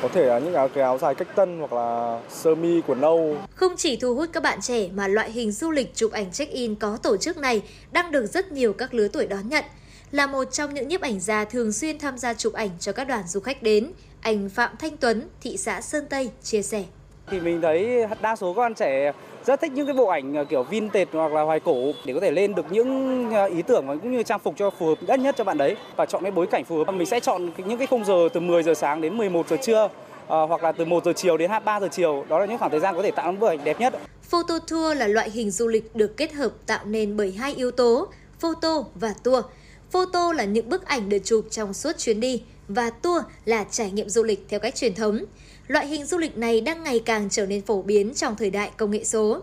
có 0.03 0.09
thể 0.12 0.27
là 0.27 0.39
những 0.39 0.55
áo 0.55 0.69
cái 0.69 0.85
áo 0.85 0.99
dài 0.99 1.15
cách 1.15 1.28
tân 1.36 1.59
hoặc 1.59 1.73
là 1.73 2.20
sơ 2.28 2.55
mi 2.55 2.81
quần 2.86 3.01
nâu. 3.01 3.36
Không 3.55 3.73
chỉ 3.77 3.97
thu 3.97 4.15
hút 4.15 4.28
các 4.32 4.43
bạn 4.43 4.61
trẻ 4.61 4.89
mà 4.94 5.09
loại 5.09 5.31
hình 5.31 5.53
du 5.53 5.70
lịch 5.70 5.94
chụp 5.94 6.12
ảnh 6.12 6.32
check-in 6.32 6.74
có 6.74 6.99
tổ 7.03 7.16
chức 7.16 7.36
này 7.36 7.62
đang 7.93 8.11
được 8.11 8.27
rất 8.27 8.53
nhiều 8.53 8.73
các 8.73 8.94
lứa 8.94 9.09
tuổi 9.09 9.27
đón 9.27 9.49
nhận. 9.49 9.65
Là 10.11 10.27
một 10.27 10.44
trong 10.44 10.74
những 10.74 10.89
nhiếp 10.89 11.01
ảnh 11.01 11.20
gia 11.20 11.44
thường 11.44 11.73
xuyên 11.73 11.99
tham 11.99 12.19
gia 12.19 12.35
chụp 12.35 12.53
ảnh 12.53 12.70
cho 12.81 12.93
các 12.93 13.05
đoàn 13.05 13.23
du 13.27 13.40
khách 13.40 13.62
đến, 13.62 13.93
anh 14.20 14.49
Phạm 14.49 14.77
Thanh 14.78 14.97
Tuấn, 14.97 15.28
thị 15.40 15.57
xã 15.57 15.81
Sơn 15.81 16.07
Tây 16.11 16.31
chia 16.43 16.62
sẻ. 16.62 16.85
Thì 17.27 17.40
mình 17.40 17.61
thấy 17.61 18.07
đa 18.20 18.36
số 18.36 18.55
các 18.55 18.62
bạn 18.62 18.74
trẻ 18.74 19.12
rất 19.47 19.60
thích 19.60 19.73
những 19.73 19.86
cái 19.86 19.94
bộ 19.94 20.06
ảnh 20.06 20.35
ờ, 20.35 20.44
kiểu 20.44 20.62
vintage 20.62 21.10
hoặc 21.12 21.32
là 21.32 21.43
hoài 21.43 21.60
cổ 21.60 21.93
để 22.05 22.14
có 22.14 22.20
thể 22.20 22.31
lên 22.31 22.55
được 22.55 22.66
những 22.70 23.31
ờ, 23.32 23.44
ý 23.44 23.62
tưởng 23.62 23.86
và 23.86 23.94
cũng 23.94 24.12
như 24.12 24.23
trang 24.23 24.39
phục 24.39 24.55
cho 24.59 24.70
phù 24.70 24.86
hợp 24.86 25.02
nhất 25.02 25.20
nhất 25.20 25.35
cho 25.39 25.44
bạn 25.44 25.59
đấy 25.59 25.77
và 25.97 26.06
chọn 26.06 26.23
cái 26.23 26.31
bối 26.31 26.47
cảnh 26.47 26.64
phù 26.64 26.85
hợp 26.85 26.93
mình 26.93 27.06
sẽ 27.06 27.20
chọn 27.20 27.51
những 27.56 27.78
cái 27.78 27.86
khung 27.86 28.05
giờ 28.05 28.28
từ 28.32 28.40
10 28.40 28.62
giờ 28.62 28.74
sáng 28.74 29.01
đến 29.01 29.16
11 29.16 29.48
giờ 29.48 29.56
trưa 29.62 29.89
ờ, 30.27 30.47
hoặc 30.47 30.62
là 30.62 30.73
từ 30.73 30.85
1 30.85 31.05
giờ 31.05 31.12
chiều 31.16 31.36
đến 31.36 31.51
3 31.64 31.81
giờ 31.81 31.89
chiều. 31.93 32.24
Đó 32.28 32.39
là 32.39 32.47
những 32.47 32.59
khoảng 32.59 32.70
thời 32.70 32.81
gian 32.81 32.94
có 32.97 33.02
thể 33.02 33.10
tạo 33.10 33.32
ra 33.32 33.39
bức 33.39 33.48
ảnh 33.48 33.64
đẹp 33.64 33.81
nhất. 33.81 33.94
Photo 34.23 34.59
tour 34.59 34.97
là 34.97 35.06
loại 35.06 35.31
hình 35.31 35.51
du 35.51 35.69
lịch 35.69 35.97
được 35.97 36.16
kết 36.16 36.32
hợp 36.32 36.51
tạo 36.66 36.85
nên 36.85 37.16
bởi 37.16 37.32
hai 37.32 37.55
yếu 37.55 37.70
tố, 37.70 38.09
photo 38.40 38.85
và 38.94 39.14
tour. 39.23 39.44
Photo 39.90 40.32
là 40.32 40.44
những 40.44 40.69
bức 40.69 40.85
ảnh 40.86 41.09
được 41.09 41.19
chụp 41.24 41.44
trong 41.51 41.74
suốt 41.74 41.98
chuyến 41.98 42.20
đi 42.20 42.43
và 42.69 42.90
tour 42.90 43.23
là 43.44 43.64
trải 43.70 43.90
nghiệm 43.90 44.09
du 44.09 44.23
lịch 44.23 44.47
theo 44.48 44.60
cách 44.60 44.74
truyền 44.74 44.94
thống. 44.94 45.19
Loại 45.68 45.86
hình 45.86 46.06
du 46.06 46.18
lịch 46.18 46.36
này 46.36 46.60
đang 46.60 46.82
ngày 46.82 47.02
càng 47.05 47.28
trở 47.30 47.47
nên 47.47 47.62
phổ 47.62 47.82
biến 47.82 48.14
trong 48.14 48.36
thời 48.36 48.51
đại 48.51 48.70
công 48.76 48.90
nghệ 48.90 49.05
số. 49.05 49.40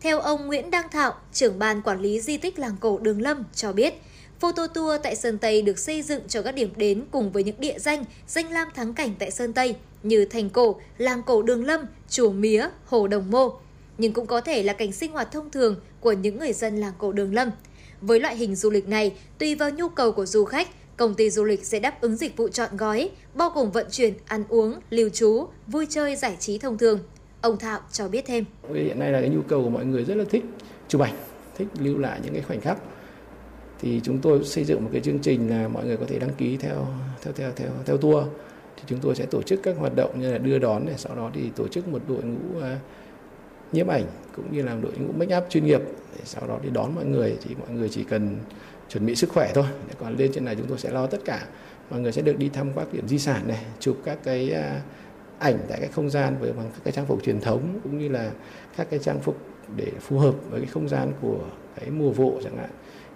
Theo 0.00 0.20
ông 0.20 0.46
Nguyễn 0.46 0.70
Đăng 0.70 0.88
Thạo, 0.88 1.14
trưởng 1.32 1.58
ban 1.58 1.82
quản 1.82 2.00
lý 2.00 2.20
di 2.20 2.36
tích 2.36 2.58
làng 2.58 2.76
cổ 2.80 2.98
Đường 2.98 3.22
Lâm 3.22 3.44
cho 3.54 3.72
biết, 3.72 3.94
Photo 4.40 4.66
tour 4.66 5.00
tại 5.02 5.16
Sơn 5.16 5.38
Tây 5.38 5.62
được 5.62 5.78
xây 5.78 6.02
dựng 6.02 6.22
cho 6.28 6.42
các 6.42 6.52
điểm 6.52 6.70
đến 6.76 7.04
cùng 7.10 7.32
với 7.32 7.44
những 7.44 7.60
địa 7.60 7.78
danh, 7.78 8.04
danh 8.26 8.52
lam 8.52 8.68
thắng 8.74 8.94
cảnh 8.94 9.14
tại 9.18 9.30
Sơn 9.30 9.52
Tây 9.52 9.74
như 10.02 10.24
thành 10.24 10.50
cổ, 10.50 10.80
làng 10.98 11.22
cổ 11.22 11.42
Đường 11.42 11.64
Lâm, 11.64 11.80
chùa 12.10 12.30
Mía, 12.30 12.68
hồ 12.84 13.06
Đồng 13.08 13.30
Mô. 13.30 13.50
Nhưng 13.98 14.12
cũng 14.12 14.26
có 14.26 14.40
thể 14.40 14.62
là 14.62 14.72
cảnh 14.72 14.92
sinh 14.92 15.12
hoạt 15.12 15.32
thông 15.32 15.50
thường 15.50 15.76
của 16.00 16.12
những 16.12 16.38
người 16.38 16.52
dân 16.52 16.76
làng 16.76 16.92
cổ 16.98 17.12
Đường 17.12 17.34
Lâm. 17.34 17.50
Với 18.00 18.20
loại 18.20 18.36
hình 18.36 18.56
du 18.56 18.70
lịch 18.70 18.88
này, 18.88 19.12
tùy 19.38 19.54
vào 19.54 19.70
nhu 19.70 19.88
cầu 19.88 20.12
của 20.12 20.26
du 20.26 20.44
khách, 20.44 20.68
công 20.98 21.14
ty 21.14 21.30
du 21.30 21.44
lịch 21.44 21.64
sẽ 21.64 21.80
đáp 21.80 22.00
ứng 22.00 22.16
dịch 22.16 22.36
vụ 22.36 22.48
chọn 22.48 22.76
gói, 22.76 23.10
bao 23.34 23.50
gồm 23.50 23.70
vận 23.70 23.86
chuyển, 23.90 24.14
ăn 24.26 24.44
uống, 24.48 24.74
lưu 24.90 25.08
trú, 25.08 25.46
vui 25.66 25.86
chơi, 25.90 26.16
giải 26.16 26.36
trí 26.40 26.58
thông 26.58 26.78
thường. 26.78 27.00
Ông 27.40 27.58
Thạo 27.58 27.80
cho 27.92 28.08
biết 28.08 28.24
thêm. 28.26 28.44
Hiện 28.74 28.98
nay 28.98 29.12
là 29.12 29.20
cái 29.20 29.30
nhu 29.30 29.42
cầu 29.42 29.62
của 29.62 29.70
mọi 29.70 29.84
người 29.84 30.04
rất 30.04 30.14
là 30.14 30.24
thích 30.30 30.44
chụp 30.88 31.00
ảnh, 31.00 31.14
thích 31.58 31.66
lưu 31.78 31.98
lại 31.98 32.20
những 32.24 32.34
cái 32.34 32.42
khoảnh 32.42 32.60
khắc. 32.60 32.78
Thì 33.80 34.00
chúng 34.04 34.18
tôi 34.18 34.44
xây 34.44 34.64
dựng 34.64 34.84
một 34.84 34.90
cái 34.92 35.00
chương 35.00 35.18
trình 35.18 35.50
là 35.50 35.68
mọi 35.68 35.84
người 35.84 35.96
có 35.96 36.04
thể 36.08 36.18
đăng 36.18 36.34
ký 36.34 36.56
theo 36.56 36.86
theo 37.22 37.32
theo 37.32 37.52
theo 37.56 37.68
theo 37.86 37.96
tour. 37.96 38.24
Thì 38.76 38.82
chúng 38.86 38.98
tôi 39.02 39.14
sẽ 39.14 39.26
tổ 39.26 39.42
chức 39.42 39.60
các 39.62 39.76
hoạt 39.78 39.96
động 39.96 40.20
như 40.20 40.32
là 40.32 40.38
đưa 40.38 40.58
đón 40.58 40.86
này, 40.86 40.94
sau 40.98 41.16
đó 41.16 41.30
thì 41.34 41.50
tổ 41.56 41.68
chức 41.68 41.88
một 41.88 42.02
đội 42.08 42.22
ngũ 42.22 42.60
à, 42.60 42.78
nhiếp 43.72 43.88
ảnh 43.88 44.04
cũng 44.36 44.52
như 44.52 44.62
là 44.62 44.76
đội 44.82 44.92
ngũ 44.98 45.12
make 45.12 45.36
up 45.36 45.44
chuyên 45.50 45.64
nghiệp 45.64 45.80
để 46.16 46.20
sau 46.24 46.46
đó 46.48 46.58
đi 46.62 46.70
đón 46.70 46.94
mọi 46.94 47.04
người 47.04 47.36
thì 47.42 47.54
mọi 47.60 47.70
người 47.70 47.88
chỉ 47.88 48.04
cần 48.04 48.36
chuẩn 48.88 49.06
bị 49.06 49.14
sức 49.14 49.30
khỏe 49.30 49.52
thôi. 49.54 49.64
Còn 49.98 50.16
lên 50.16 50.30
trên 50.34 50.44
này 50.44 50.56
chúng 50.56 50.66
tôi 50.66 50.78
sẽ 50.78 50.90
lo 50.90 51.06
tất 51.06 51.18
cả. 51.24 51.46
Mọi 51.90 52.00
người 52.00 52.12
sẽ 52.12 52.22
được 52.22 52.38
đi 52.38 52.48
thăm 52.48 52.72
các 52.76 52.92
điểm 52.92 53.08
di 53.08 53.18
sản 53.18 53.48
này, 53.48 53.64
chụp 53.80 53.96
các 54.04 54.18
cái 54.24 54.50
à, 54.50 54.80
ảnh 55.38 55.58
tại 55.68 55.78
cái 55.80 55.88
không 55.88 56.10
gian 56.10 56.36
với 56.40 56.52
bằng 56.52 56.70
các 56.74 56.80
cái 56.84 56.92
trang 56.92 57.06
phục 57.06 57.24
truyền 57.24 57.40
thống 57.40 57.80
cũng 57.82 57.98
như 57.98 58.08
là 58.08 58.30
các 58.76 58.86
cái 58.90 58.98
trang 58.98 59.20
phục 59.20 59.38
để 59.76 59.92
phù 60.00 60.18
hợp 60.18 60.34
với 60.50 60.60
cái 60.60 60.70
không 60.70 60.88
gian 60.88 61.12
của 61.20 61.38
cái 61.80 61.90
mùa 61.90 62.10
vụ 62.10 62.40
chẳng 62.44 62.56
hạn. 62.56 62.70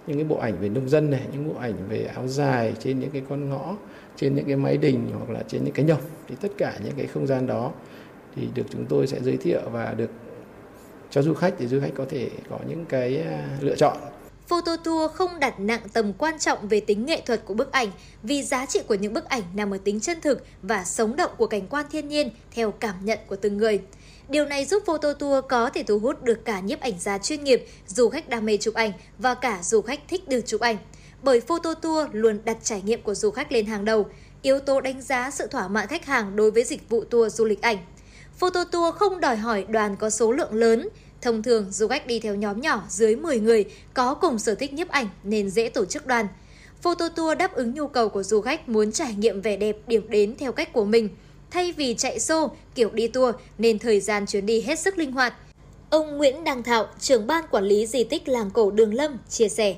Những 0.07 0.17
cái 0.17 0.23
bộ 0.23 0.37
ảnh 0.37 0.57
về 0.59 0.69
nông 0.69 0.89
dân 0.89 1.09
này, 1.09 1.21
những 1.33 1.47
bộ 1.47 1.59
ảnh 1.59 1.73
về 1.89 2.03
áo 2.03 2.27
dài 2.27 2.73
trên 2.79 2.99
những 2.99 3.11
cái 3.11 3.21
con 3.29 3.49
ngõ, 3.49 3.75
trên 4.15 4.35
những 4.35 4.45
cái 4.45 4.55
máy 4.55 4.77
đình 4.77 5.11
hoặc 5.17 5.29
là 5.29 5.43
trên 5.47 5.63
những 5.63 5.73
cái 5.73 5.85
nhộng 5.85 6.01
thì 6.27 6.35
tất 6.41 6.51
cả 6.57 6.73
những 6.83 6.93
cái 6.97 7.07
không 7.07 7.27
gian 7.27 7.47
đó 7.47 7.71
thì 8.35 8.47
được 8.55 8.65
chúng 8.69 8.85
tôi 8.85 9.07
sẽ 9.07 9.19
giới 9.21 9.37
thiệu 9.37 9.61
và 9.71 9.93
được 9.97 10.09
cho 11.09 11.21
du 11.21 11.33
khách 11.33 11.53
thì 11.57 11.67
du 11.67 11.79
khách 11.81 11.91
có 11.95 12.05
thể 12.09 12.29
có 12.49 12.59
những 12.67 12.85
cái 12.85 13.21
à, 13.21 13.57
lựa 13.61 13.75
chọn. 13.75 13.97
Photo 14.47 14.75
tour 14.75 15.11
không 15.11 15.39
đặt 15.39 15.59
nặng 15.59 15.81
tầm 15.93 16.13
quan 16.13 16.39
trọng 16.39 16.67
về 16.67 16.79
tính 16.79 17.05
nghệ 17.05 17.21
thuật 17.25 17.45
của 17.45 17.53
bức 17.53 17.71
ảnh 17.71 17.87
vì 18.23 18.43
giá 18.43 18.65
trị 18.65 18.79
của 18.87 18.95
những 18.95 19.13
bức 19.13 19.25
ảnh 19.25 19.43
nằm 19.53 19.73
ở 19.73 19.77
tính 19.83 19.99
chân 19.99 20.21
thực 20.21 20.45
và 20.61 20.83
sống 20.83 21.15
động 21.15 21.31
của 21.37 21.47
cảnh 21.47 21.67
quan 21.67 21.85
thiên 21.91 22.07
nhiên 22.07 22.29
theo 22.51 22.71
cảm 22.71 22.95
nhận 23.05 23.19
của 23.27 23.35
từng 23.35 23.57
người. 23.57 23.79
Điều 24.29 24.45
này 24.45 24.65
giúp 24.65 24.83
photo 24.85 25.13
tour 25.13 25.45
có 25.49 25.69
thể 25.69 25.83
thu 25.83 25.99
hút 25.99 26.23
được 26.23 26.45
cả 26.45 26.59
nhiếp 26.59 26.79
ảnh 26.79 26.99
gia 26.99 27.17
chuyên 27.17 27.43
nghiệp, 27.43 27.67
du 27.87 28.09
khách 28.09 28.29
đam 28.29 28.45
mê 28.45 28.57
chụp 28.57 28.73
ảnh 28.73 28.91
và 29.17 29.33
cả 29.33 29.59
du 29.63 29.81
khách 29.81 29.99
thích 30.07 30.27
được 30.27 30.41
chụp 30.45 30.61
ảnh. 30.61 30.77
Bởi 31.23 31.41
photo 31.41 31.73
tour 31.73 32.07
luôn 32.11 32.39
đặt 32.45 32.57
trải 32.63 32.81
nghiệm 32.81 33.01
của 33.01 33.13
du 33.15 33.31
khách 33.31 33.51
lên 33.51 33.65
hàng 33.65 33.85
đầu, 33.85 34.05
yếu 34.41 34.59
tố 34.59 34.81
đánh 34.81 35.01
giá 35.01 35.31
sự 35.31 35.47
thỏa 35.47 35.67
mãn 35.67 35.87
khách 35.87 36.05
hàng 36.05 36.35
đối 36.35 36.51
với 36.51 36.63
dịch 36.63 36.89
vụ 36.89 37.03
tour 37.03 37.35
du 37.35 37.45
lịch 37.45 37.61
ảnh. 37.61 37.77
Photo 38.37 38.63
tour 38.63 38.95
không 38.95 39.19
đòi 39.19 39.35
hỏi 39.35 39.65
đoàn 39.69 39.95
có 39.95 40.09
số 40.09 40.31
lượng 40.31 40.53
lớn, 40.53 40.89
Thông 41.23 41.43
thường, 41.43 41.71
du 41.71 41.87
khách 41.87 42.07
đi 42.07 42.19
theo 42.19 42.35
nhóm 42.35 42.61
nhỏ 42.61 42.83
dưới 42.89 43.15
10 43.15 43.39
người 43.39 43.65
có 43.93 44.13
cùng 44.13 44.39
sở 44.39 44.55
thích 44.55 44.73
nhiếp 44.73 44.87
ảnh 44.89 45.07
nên 45.23 45.49
dễ 45.49 45.69
tổ 45.69 45.85
chức 45.85 46.07
đoàn. 46.07 46.27
Photo 46.81 47.09
tour 47.09 47.37
đáp 47.37 47.55
ứng 47.55 47.73
nhu 47.73 47.87
cầu 47.87 48.09
của 48.09 48.23
du 48.23 48.41
khách 48.41 48.69
muốn 48.69 48.91
trải 48.91 49.13
nghiệm 49.13 49.41
vẻ 49.41 49.57
đẹp 49.57 49.77
điểm 49.87 50.09
đến 50.09 50.35
theo 50.37 50.51
cách 50.51 50.73
của 50.73 50.85
mình. 50.85 51.09
Thay 51.51 51.71
vì 51.71 51.93
chạy 51.93 52.19
xô, 52.19 52.51
kiểu 52.75 52.89
đi 52.93 53.07
tour 53.07 53.35
nên 53.57 53.79
thời 53.79 53.99
gian 53.99 54.25
chuyến 54.25 54.45
đi 54.45 54.61
hết 54.61 54.79
sức 54.79 54.97
linh 54.97 55.11
hoạt. 55.11 55.33
Ông 55.89 56.17
Nguyễn 56.17 56.43
Đăng 56.43 56.63
Thạo, 56.63 56.87
trưởng 56.99 57.27
ban 57.27 57.45
quản 57.51 57.63
lý 57.63 57.85
di 57.85 58.03
tích 58.03 58.27
làng 58.27 58.49
cổ 58.49 58.71
Đường 58.71 58.93
Lâm, 58.93 59.17
chia 59.29 59.49
sẻ. 59.49 59.75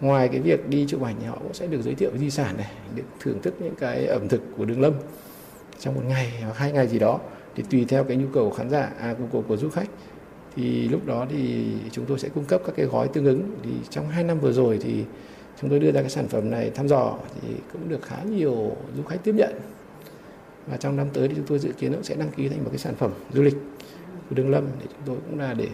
Ngoài 0.00 0.28
cái 0.32 0.40
việc 0.40 0.68
đi 0.68 0.86
chụp 0.88 1.02
ảnh 1.02 1.16
thì 1.20 1.26
họ 1.26 1.38
cũng 1.42 1.54
sẽ 1.54 1.66
được 1.66 1.82
giới 1.84 1.94
thiệu 1.94 2.10
di 2.18 2.30
sản 2.30 2.56
này, 2.56 2.70
được 2.94 3.04
thưởng 3.20 3.38
thức 3.42 3.54
những 3.60 3.74
cái 3.74 4.06
ẩm 4.06 4.28
thực 4.28 4.40
của 4.58 4.64
Đường 4.64 4.80
Lâm 4.80 4.92
trong 5.80 5.94
một 5.94 6.02
ngày 6.08 6.32
hoặc 6.42 6.56
hai 6.56 6.72
ngày 6.72 6.88
gì 6.88 6.98
đó 6.98 7.20
thì 7.54 7.62
tùy 7.70 7.84
theo 7.88 8.04
cái 8.04 8.16
nhu 8.16 8.26
cầu 8.34 8.50
của 8.50 8.56
khán 8.56 8.70
giả 8.70 8.92
à, 9.00 9.14
của, 9.18 9.24
của, 9.32 9.42
của 9.48 9.56
du 9.56 9.70
khách. 9.70 9.88
Thì 10.56 10.88
lúc 10.88 11.06
đó 11.06 11.26
thì 11.30 11.72
chúng 11.92 12.04
tôi 12.04 12.18
sẽ 12.18 12.28
cung 12.28 12.44
cấp 12.44 12.62
các 12.66 12.72
cái 12.76 12.86
gói 12.86 13.08
tương 13.08 13.24
ứng. 13.24 13.42
Thì 13.62 13.70
trong 13.90 14.08
2 14.08 14.24
năm 14.24 14.40
vừa 14.40 14.52
rồi 14.52 14.78
thì 14.82 15.04
chúng 15.60 15.70
tôi 15.70 15.78
đưa 15.78 15.92
ra 15.92 16.00
cái 16.00 16.10
sản 16.10 16.28
phẩm 16.28 16.50
này 16.50 16.70
thăm 16.70 16.88
dò 16.88 17.18
thì 17.42 17.48
cũng 17.72 17.88
được 17.88 18.02
khá 18.02 18.22
nhiều 18.22 18.76
du 18.96 19.02
khách 19.02 19.24
tiếp 19.24 19.34
nhận. 19.34 19.60
Và 20.66 20.76
trong 20.76 20.96
năm 20.96 21.06
tới 21.12 21.28
thì 21.28 21.34
chúng 21.34 21.46
tôi 21.46 21.58
dự 21.58 21.72
kiến 21.72 21.92
cũng 21.92 22.02
sẽ 22.02 22.14
đăng 22.14 22.30
ký 22.30 22.48
thành 22.48 22.64
một 22.64 22.70
cái 22.70 22.78
sản 22.78 22.94
phẩm 22.94 23.10
du 23.32 23.42
lịch 23.42 23.56
của 24.28 24.34
Đường 24.34 24.50
Lâm 24.50 24.64
để 24.80 24.86
chúng 24.90 25.02
tôi 25.06 25.16
cũng 25.30 25.38
là 25.38 25.54
để 25.54 25.68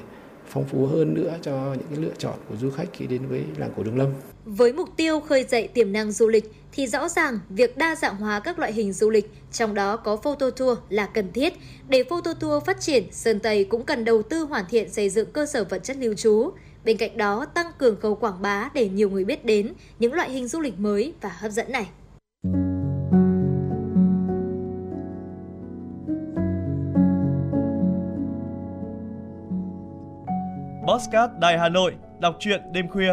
phong 0.46 0.64
phú 0.64 0.86
hơn 0.86 1.14
nữa 1.14 1.34
cho 1.42 1.74
những 1.74 1.86
cái 1.90 1.98
lựa 1.98 2.14
chọn 2.18 2.34
của 2.48 2.56
du 2.56 2.70
khách 2.70 2.88
khi 2.92 3.06
đến 3.06 3.26
với 3.28 3.44
làng 3.56 3.70
cổ 3.76 3.82
Đường 3.82 3.98
Lâm. 3.98 4.08
Với 4.50 4.72
mục 4.72 4.88
tiêu 4.96 5.20
khơi 5.20 5.44
dậy 5.48 5.68
tiềm 5.74 5.92
năng 5.92 6.12
du 6.12 6.28
lịch 6.28 6.52
thì 6.72 6.86
rõ 6.86 7.08
ràng 7.08 7.38
việc 7.48 7.76
đa 7.76 7.94
dạng 7.94 8.16
hóa 8.16 8.40
các 8.40 8.58
loại 8.58 8.72
hình 8.72 8.92
du 8.92 9.10
lịch, 9.10 9.30
trong 9.52 9.74
đó 9.74 9.96
có 9.96 10.16
photo 10.16 10.50
tour 10.50 10.78
là 10.88 11.06
cần 11.06 11.32
thiết. 11.32 11.54
Để 11.88 12.04
photo 12.10 12.34
tour 12.34 12.64
phát 12.64 12.80
triển, 12.80 13.04
Sơn 13.12 13.40
Tây 13.40 13.64
cũng 13.64 13.84
cần 13.84 14.04
đầu 14.04 14.22
tư 14.22 14.42
hoàn 14.42 14.64
thiện 14.68 14.92
xây 14.92 15.10
dựng 15.10 15.32
cơ 15.32 15.46
sở 15.46 15.64
vật 15.64 15.78
chất 15.84 15.96
lưu 15.96 16.14
trú. 16.14 16.50
Bên 16.84 16.96
cạnh 16.96 17.16
đó, 17.16 17.44
tăng 17.44 17.66
cường 17.78 18.00
khâu 18.00 18.14
quảng 18.14 18.42
bá 18.42 18.70
để 18.74 18.88
nhiều 18.88 19.10
người 19.10 19.24
biết 19.24 19.44
đến 19.44 19.72
những 19.98 20.12
loại 20.12 20.30
hình 20.30 20.48
du 20.48 20.60
lịch 20.60 20.78
mới 20.78 21.12
và 21.20 21.28
hấp 21.38 21.52
dẫn 21.52 21.72
này. 21.72 21.86
Postcard 30.86 31.32
Đài 31.40 31.58
Hà 31.58 31.68
Nội, 31.68 31.94
đọc 32.20 32.36
truyện 32.40 32.60
đêm 32.72 32.88
khuya. 32.88 33.12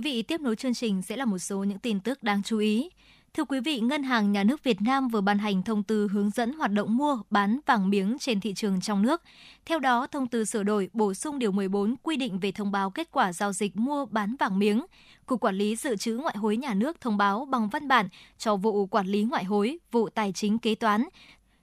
Quý 0.00 0.12
vị, 0.12 0.22
tiếp 0.22 0.40
nối 0.40 0.56
chương 0.56 0.74
trình 0.74 1.02
sẽ 1.02 1.16
là 1.16 1.24
một 1.24 1.38
số 1.38 1.64
những 1.64 1.78
tin 1.78 2.00
tức 2.00 2.22
đáng 2.22 2.42
chú 2.42 2.58
ý. 2.58 2.90
Thưa 3.34 3.44
quý 3.44 3.60
vị, 3.60 3.80
Ngân 3.80 4.02
hàng 4.02 4.32
Nhà 4.32 4.44
nước 4.44 4.64
Việt 4.64 4.82
Nam 4.82 5.08
vừa 5.08 5.20
ban 5.20 5.38
hành 5.38 5.62
thông 5.62 5.82
tư 5.82 6.08
hướng 6.08 6.30
dẫn 6.30 6.52
hoạt 6.52 6.72
động 6.72 6.96
mua, 6.96 7.18
bán 7.30 7.60
vàng 7.66 7.90
miếng 7.90 8.16
trên 8.20 8.40
thị 8.40 8.54
trường 8.54 8.80
trong 8.80 9.02
nước. 9.02 9.22
Theo 9.66 9.78
đó, 9.78 10.06
thông 10.06 10.26
tư 10.26 10.44
sửa 10.44 10.62
đổi 10.62 10.90
bổ 10.92 11.14
sung 11.14 11.38
điều 11.38 11.52
14 11.52 11.94
quy 12.02 12.16
định 12.16 12.38
về 12.38 12.52
thông 12.52 12.72
báo 12.72 12.90
kết 12.90 13.08
quả 13.12 13.32
giao 13.32 13.52
dịch 13.52 13.76
mua 13.76 14.06
bán 14.06 14.36
vàng 14.38 14.58
miếng. 14.58 14.86
Cục 15.26 15.40
Quản 15.40 15.54
lý 15.54 15.76
Dự 15.76 15.96
trữ 15.96 16.16
Ngoại 16.16 16.36
hối 16.36 16.56
Nhà 16.56 16.74
nước 16.74 17.00
thông 17.00 17.16
báo 17.16 17.44
bằng 17.44 17.68
văn 17.68 17.88
bản 17.88 18.08
cho 18.38 18.56
vụ 18.56 18.86
quản 18.86 19.06
lý 19.06 19.22
ngoại 19.22 19.44
hối, 19.44 19.78
vụ 19.92 20.08
tài 20.08 20.32
chính 20.32 20.58
kế 20.58 20.74
toán, 20.74 21.04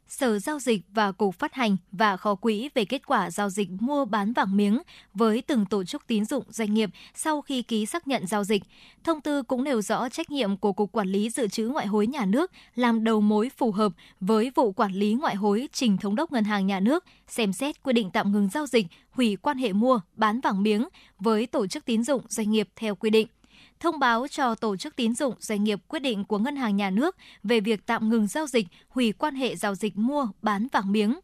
Sở 0.07 0.39
Giao 0.39 0.59
dịch 0.59 0.81
và 0.93 1.11
Cục 1.11 1.35
Phát 1.35 1.53
hành 1.53 1.77
và 1.91 2.17
Kho 2.17 2.35
quỹ 2.35 2.69
về 2.75 2.85
kết 2.85 3.05
quả 3.05 3.31
giao 3.31 3.49
dịch 3.49 3.69
mua 3.79 4.05
bán 4.05 4.33
vàng 4.33 4.57
miếng 4.57 4.81
với 5.13 5.41
từng 5.41 5.65
tổ 5.65 5.83
chức 5.83 6.07
tín 6.07 6.25
dụng 6.25 6.43
doanh 6.49 6.73
nghiệp 6.73 6.89
sau 7.15 7.41
khi 7.41 7.61
ký 7.61 7.85
xác 7.85 8.07
nhận 8.07 8.27
giao 8.27 8.43
dịch. 8.43 8.63
Thông 9.03 9.21
tư 9.21 9.43
cũng 9.43 9.63
nêu 9.63 9.81
rõ 9.81 10.09
trách 10.09 10.31
nhiệm 10.31 10.57
của 10.57 10.73
Cục 10.73 10.91
Quản 10.91 11.07
lý 11.07 11.29
Dự 11.29 11.47
trữ 11.47 11.67
Ngoại 11.67 11.87
hối 11.87 12.07
Nhà 12.07 12.25
nước 12.25 12.51
làm 12.75 13.03
đầu 13.03 13.21
mối 13.21 13.49
phù 13.57 13.71
hợp 13.71 13.91
với 14.19 14.51
vụ 14.55 14.71
quản 14.71 14.93
lý 14.93 15.13
ngoại 15.13 15.35
hối 15.35 15.69
trình 15.71 15.97
Thống 15.97 16.15
đốc 16.15 16.31
Ngân 16.31 16.43
hàng 16.43 16.67
Nhà 16.67 16.79
nước 16.79 17.03
xem 17.27 17.53
xét 17.53 17.83
quy 17.83 17.93
định 17.93 18.11
tạm 18.11 18.31
ngừng 18.31 18.49
giao 18.49 18.67
dịch, 18.67 18.85
hủy 19.09 19.35
quan 19.35 19.57
hệ 19.57 19.73
mua, 19.73 19.99
bán 20.15 20.41
vàng 20.41 20.63
miếng 20.63 20.87
với 21.19 21.45
tổ 21.45 21.67
chức 21.67 21.85
tín 21.85 22.03
dụng 22.03 22.21
doanh 22.27 22.51
nghiệp 22.51 22.69
theo 22.75 22.95
quy 22.95 23.09
định 23.09 23.27
thông 23.79 23.99
báo 23.99 24.27
cho 24.27 24.55
tổ 24.55 24.77
chức 24.77 24.95
tín 24.95 25.15
dụng 25.15 25.33
doanh 25.39 25.63
nghiệp 25.63 25.79
quyết 25.87 25.99
định 25.99 26.23
của 26.23 26.37
ngân 26.37 26.55
hàng 26.55 26.75
nhà 26.75 26.89
nước 26.89 27.15
về 27.43 27.59
việc 27.59 27.85
tạm 27.85 28.09
ngừng 28.09 28.27
giao 28.27 28.47
dịch, 28.47 28.67
hủy 28.89 29.11
quan 29.11 29.35
hệ 29.35 29.55
giao 29.55 29.75
dịch 29.75 29.97
mua 29.97 30.27
bán 30.41 30.67
vàng 30.71 30.91
miếng. 30.91 31.19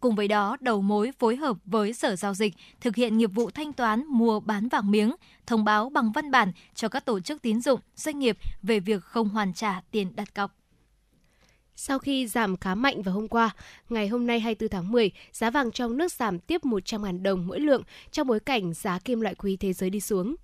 Cùng 0.00 0.14
với 0.14 0.28
đó, 0.28 0.56
đầu 0.60 0.82
mối 0.82 1.12
phối 1.18 1.36
hợp 1.36 1.56
với 1.64 1.92
Sở 1.92 2.16
Giao 2.16 2.34
dịch 2.34 2.54
thực 2.80 2.96
hiện 2.96 3.18
nghiệp 3.18 3.30
vụ 3.34 3.50
thanh 3.50 3.72
toán 3.72 4.06
mua 4.06 4.40
bán 4.40 4.68
vàng 4.68 4.90
miếng, 4.90 5.14
thông 5.46 5.64
báo 5.64 5.90
bằng 5.90 6.12
văn 6.12 6.30
bản 6.30 6.52
cho 6.74 6.88
các 6.88 7.04
tổ 7.04 7.20
chức 7.20 7.42
tín 7.42 7.60
dụng, 7.60 7.80
doanh 7.96 8.18
nghiệp 8.18 8.38
về 8.62 8.80
việc 8.80 9.04
không 9.04 9.28
hoàn 9.28 9.52
trả 9.54 9.80
tiền 9.90 10.16
đặt 10.16 10.34
cọc. 10.34 10.54
Sau 11.76 11.98
khi 11.98 12.26
giảm 12.26 12.56
khá 12.56 12.74
mạnh 12.74 13.02
vào 13.02 13.14
hôm 13.14 13.28
qua, 13.28 13.50
ngày 13.88 14.08
hôm 14.08 14.26
nay 14.26 14.40
24 14.40 14.68
tháng 14.68 14.92
10, 14.92 15.10
giá 15.32 15.50
vàng 15.50 15.70
trong 15.70 15.96
nước 15.96 16.12
giảm 16.12 16.38
tiếp 16.38 16.64
100.000 16.64 17.22
đồng 17.22 17.46
mỗi 17.46 17.60
lượng 17.60 17.82
trong 18.10 18.26
bối 18.26 18.40
cảnh 18.40 18.74
giá 18.74 18.98
kim 18.98 19.20
loại 19.20 19.34
quý 19.34 19.56
thế 19.56 19.72
giới 19.72 19.90
đi 19.90 20.00
xuống. 20.00 20.36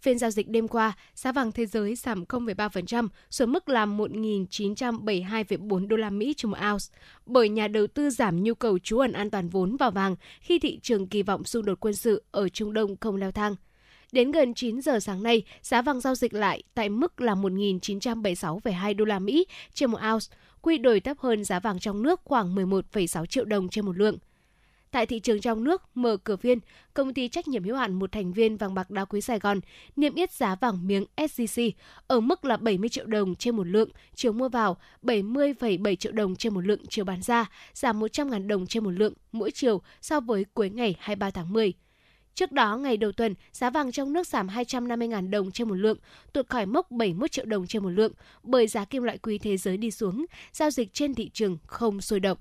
Phiên 0.00 0.18
giao 0.18 0.30
dịch 0.30 0.48
đêm 0.48 0.68
qua, 0.68 0.92
giá 1.14 1.32
vàng 1.32 1.52
thế 1.52 1.66
giới 1.66 1.94
giảm 1.94 2.24
0,3% 2.24 3.08
xuống 3.30 3.52
mức 3.52 3.68
là 3.68 3.86
1.972,4 3.86 5.88
đô 5.88 5.96
la 5.96 6.10
Mỹ 6.10 6.34
trên 6.36 6.50
một 6.50 6.58
ounce, 6.72 6.84
bởi 7.26 7.48
nhà 7.48 7.68
đầu 7.68 7.86
tư 7.86 8.10
giảm 8.10 8.42
nhu 8.42 8.54
cầu 8.54 8.78
trú 8.78 8.98
ẩn 8.98 9.12
an 9.12 9.30
toàn 9.30 9.48
vốn 9.48 9.76
vào 9.76 9.90
vàng 9.90 10.16
khi 10.40 10.58
thị 10.58 10.78
trường 10.82 11.06
kỳ 11.06 11.22
vọng 11.22 11.44
xung 11.44 11.64
đột 11.64 11.80
quân 11.80 11.94
sự 11.94 12.22
ở 12.30 12.48
Trung 12.48 12.72
Đông 12.72 12.96
không 13.00 13.16
leo 13.16 13.32
thang. 13.32 13.56
Đến 14.12 14.30
gần 14.30 14.54
9 14.54 14.80
giờ 14.80 15.00
sáng 15.00 15.22
nay, 15.22 15.42
giá 15.62 15.82
vàng 15.82 16.00
giao 16.00 16.14
dịch 16.14 16.34
lại 16.34 16.62
tại 16.74 16.88
mức 16.88 17.20
là 17.20 17.34
1.976,2 17.34 18.96
đô 18.96 19.04
la 19.04 19.18
Mỹ 19.18 19.46
trên 19.74 19.90
một 19.90 19.98
ounce, 20.12 20.26
quy 20.62 20.78
đổi 20.78 21.00
thấp 21.00 21.18
hơn 21.18 21.44
giá 21.44 21.60
vàng 21.60 21.78
trong 21.78 22.02
nước 22.02 22.20
khoảng 22.24 22.54
11,6 22.54 23.26
triệu 23.26 23.44
đồng 23.44 23.68
trên 23.68 23.86
một 23.86 23.98
lượng. 23.98 24.18
Tại 24.96 25.06
thị 25.06 25.20
trường 25.20 25.40
trong 25.40 25.64
nước, 25.64 25.82
mở 25.94 26.16
cửa 26.16 26.36
phiên, 26.36 26.58
công 26.94 27.14
ty 27.14 27.28
trách 27.28 27.48
nhiệm 27.48 27.64
hữu 27.64 27.76
hạn 27.76 27.94
một 27.94 28.12
thành 28.12 28.32
viên 28.32 28.56
vàng 28.56 28.74
bạc 28.74 28.90
đá 28.90 29.04
quý 29.04 29.20
Sài 29.20 29.38
Gòn 29.38 29.60
niêm 29.96 30.14
yết 30.14 30.32
giá 30.32 30.54
vàng 30.54 30.86
miếng 30.86 31.04
SJC 31.16 31.70
ở 32.06 32.20
mức 32.20 32.44
là 32.44 32.56
70 32.56 32.88
triệu 32.88 33.06
đồng 33.06 33.34
trên 33.34 33.56
một 33.56 33.66
lượng 33.66 33.88
chiều 34.14 34.32
mua 34.32 34.48
vào, 34.48 34.76
70,7 35.02 35.96
triệu 35.96 36.12
đồng 36.12 36.36
trên 36.36 36.54
một 36.54 36.60
lượng 36.60 36.80
chiều 36.88 37.04
bán 37.04 37.22
ra, 37.22 37.50
giảm 37.74 38.00
100.000 38.00 38.46
đồng 38.46 38.66
trên 38.66 38.84
một 38.84 38.90
lượng 38.90 39.12
mỗi 39.32 39.50
chiều 39.50 39.82
so 40.00 40.20
với 40.20 40.44
cuối 40.54 40.70
ngày 40.70 40.96
23 40.98 41.30
tháng 41.30 41.52
10. 41.52 41.72
Trước 42.34 42.52
đó, 42.52 42.76
ngày 42.76 42.96
đầu 42.96 43.12
tuần, 43.12 43.34
giá 43.52 43.70
vàng 43.70 43.92
trong 43.92 44.12
nước 44.12 44.26
giảm 44.26 44.48
250.000 44.48 45.30
đồng 45.30 45.50
trên 45.50 45.68
một 45.68 45.74
lượng, 45.74 45.98
tuột 46.32 46.48
khỏi 46.48 46.66
mốc 46.66 46.90
71 46.90 47.32
triệu 47.32 47.44
đồng 47.44 47.66
trên 47.66 47.82
một 47.82 47.90
lượng, 47.90 48.12
bởi 48.42 48.66
giá 48.66 48.84
kim 48.84 49.02
loại 49.02 49.18
quý 49.18 49.38
thế 49.38 49.56
giới 49.56 49.76
đi 49.76 49.90
xuống, 49.90 50.26
giao 50.52 50.70
dịch 50.70 50.94
trên 50.94 51.14
thị 51.14 51.30
trường 51.32 51.58
không 51.66 52.00
sôi 52.00 52.20
động. 52.20 52.38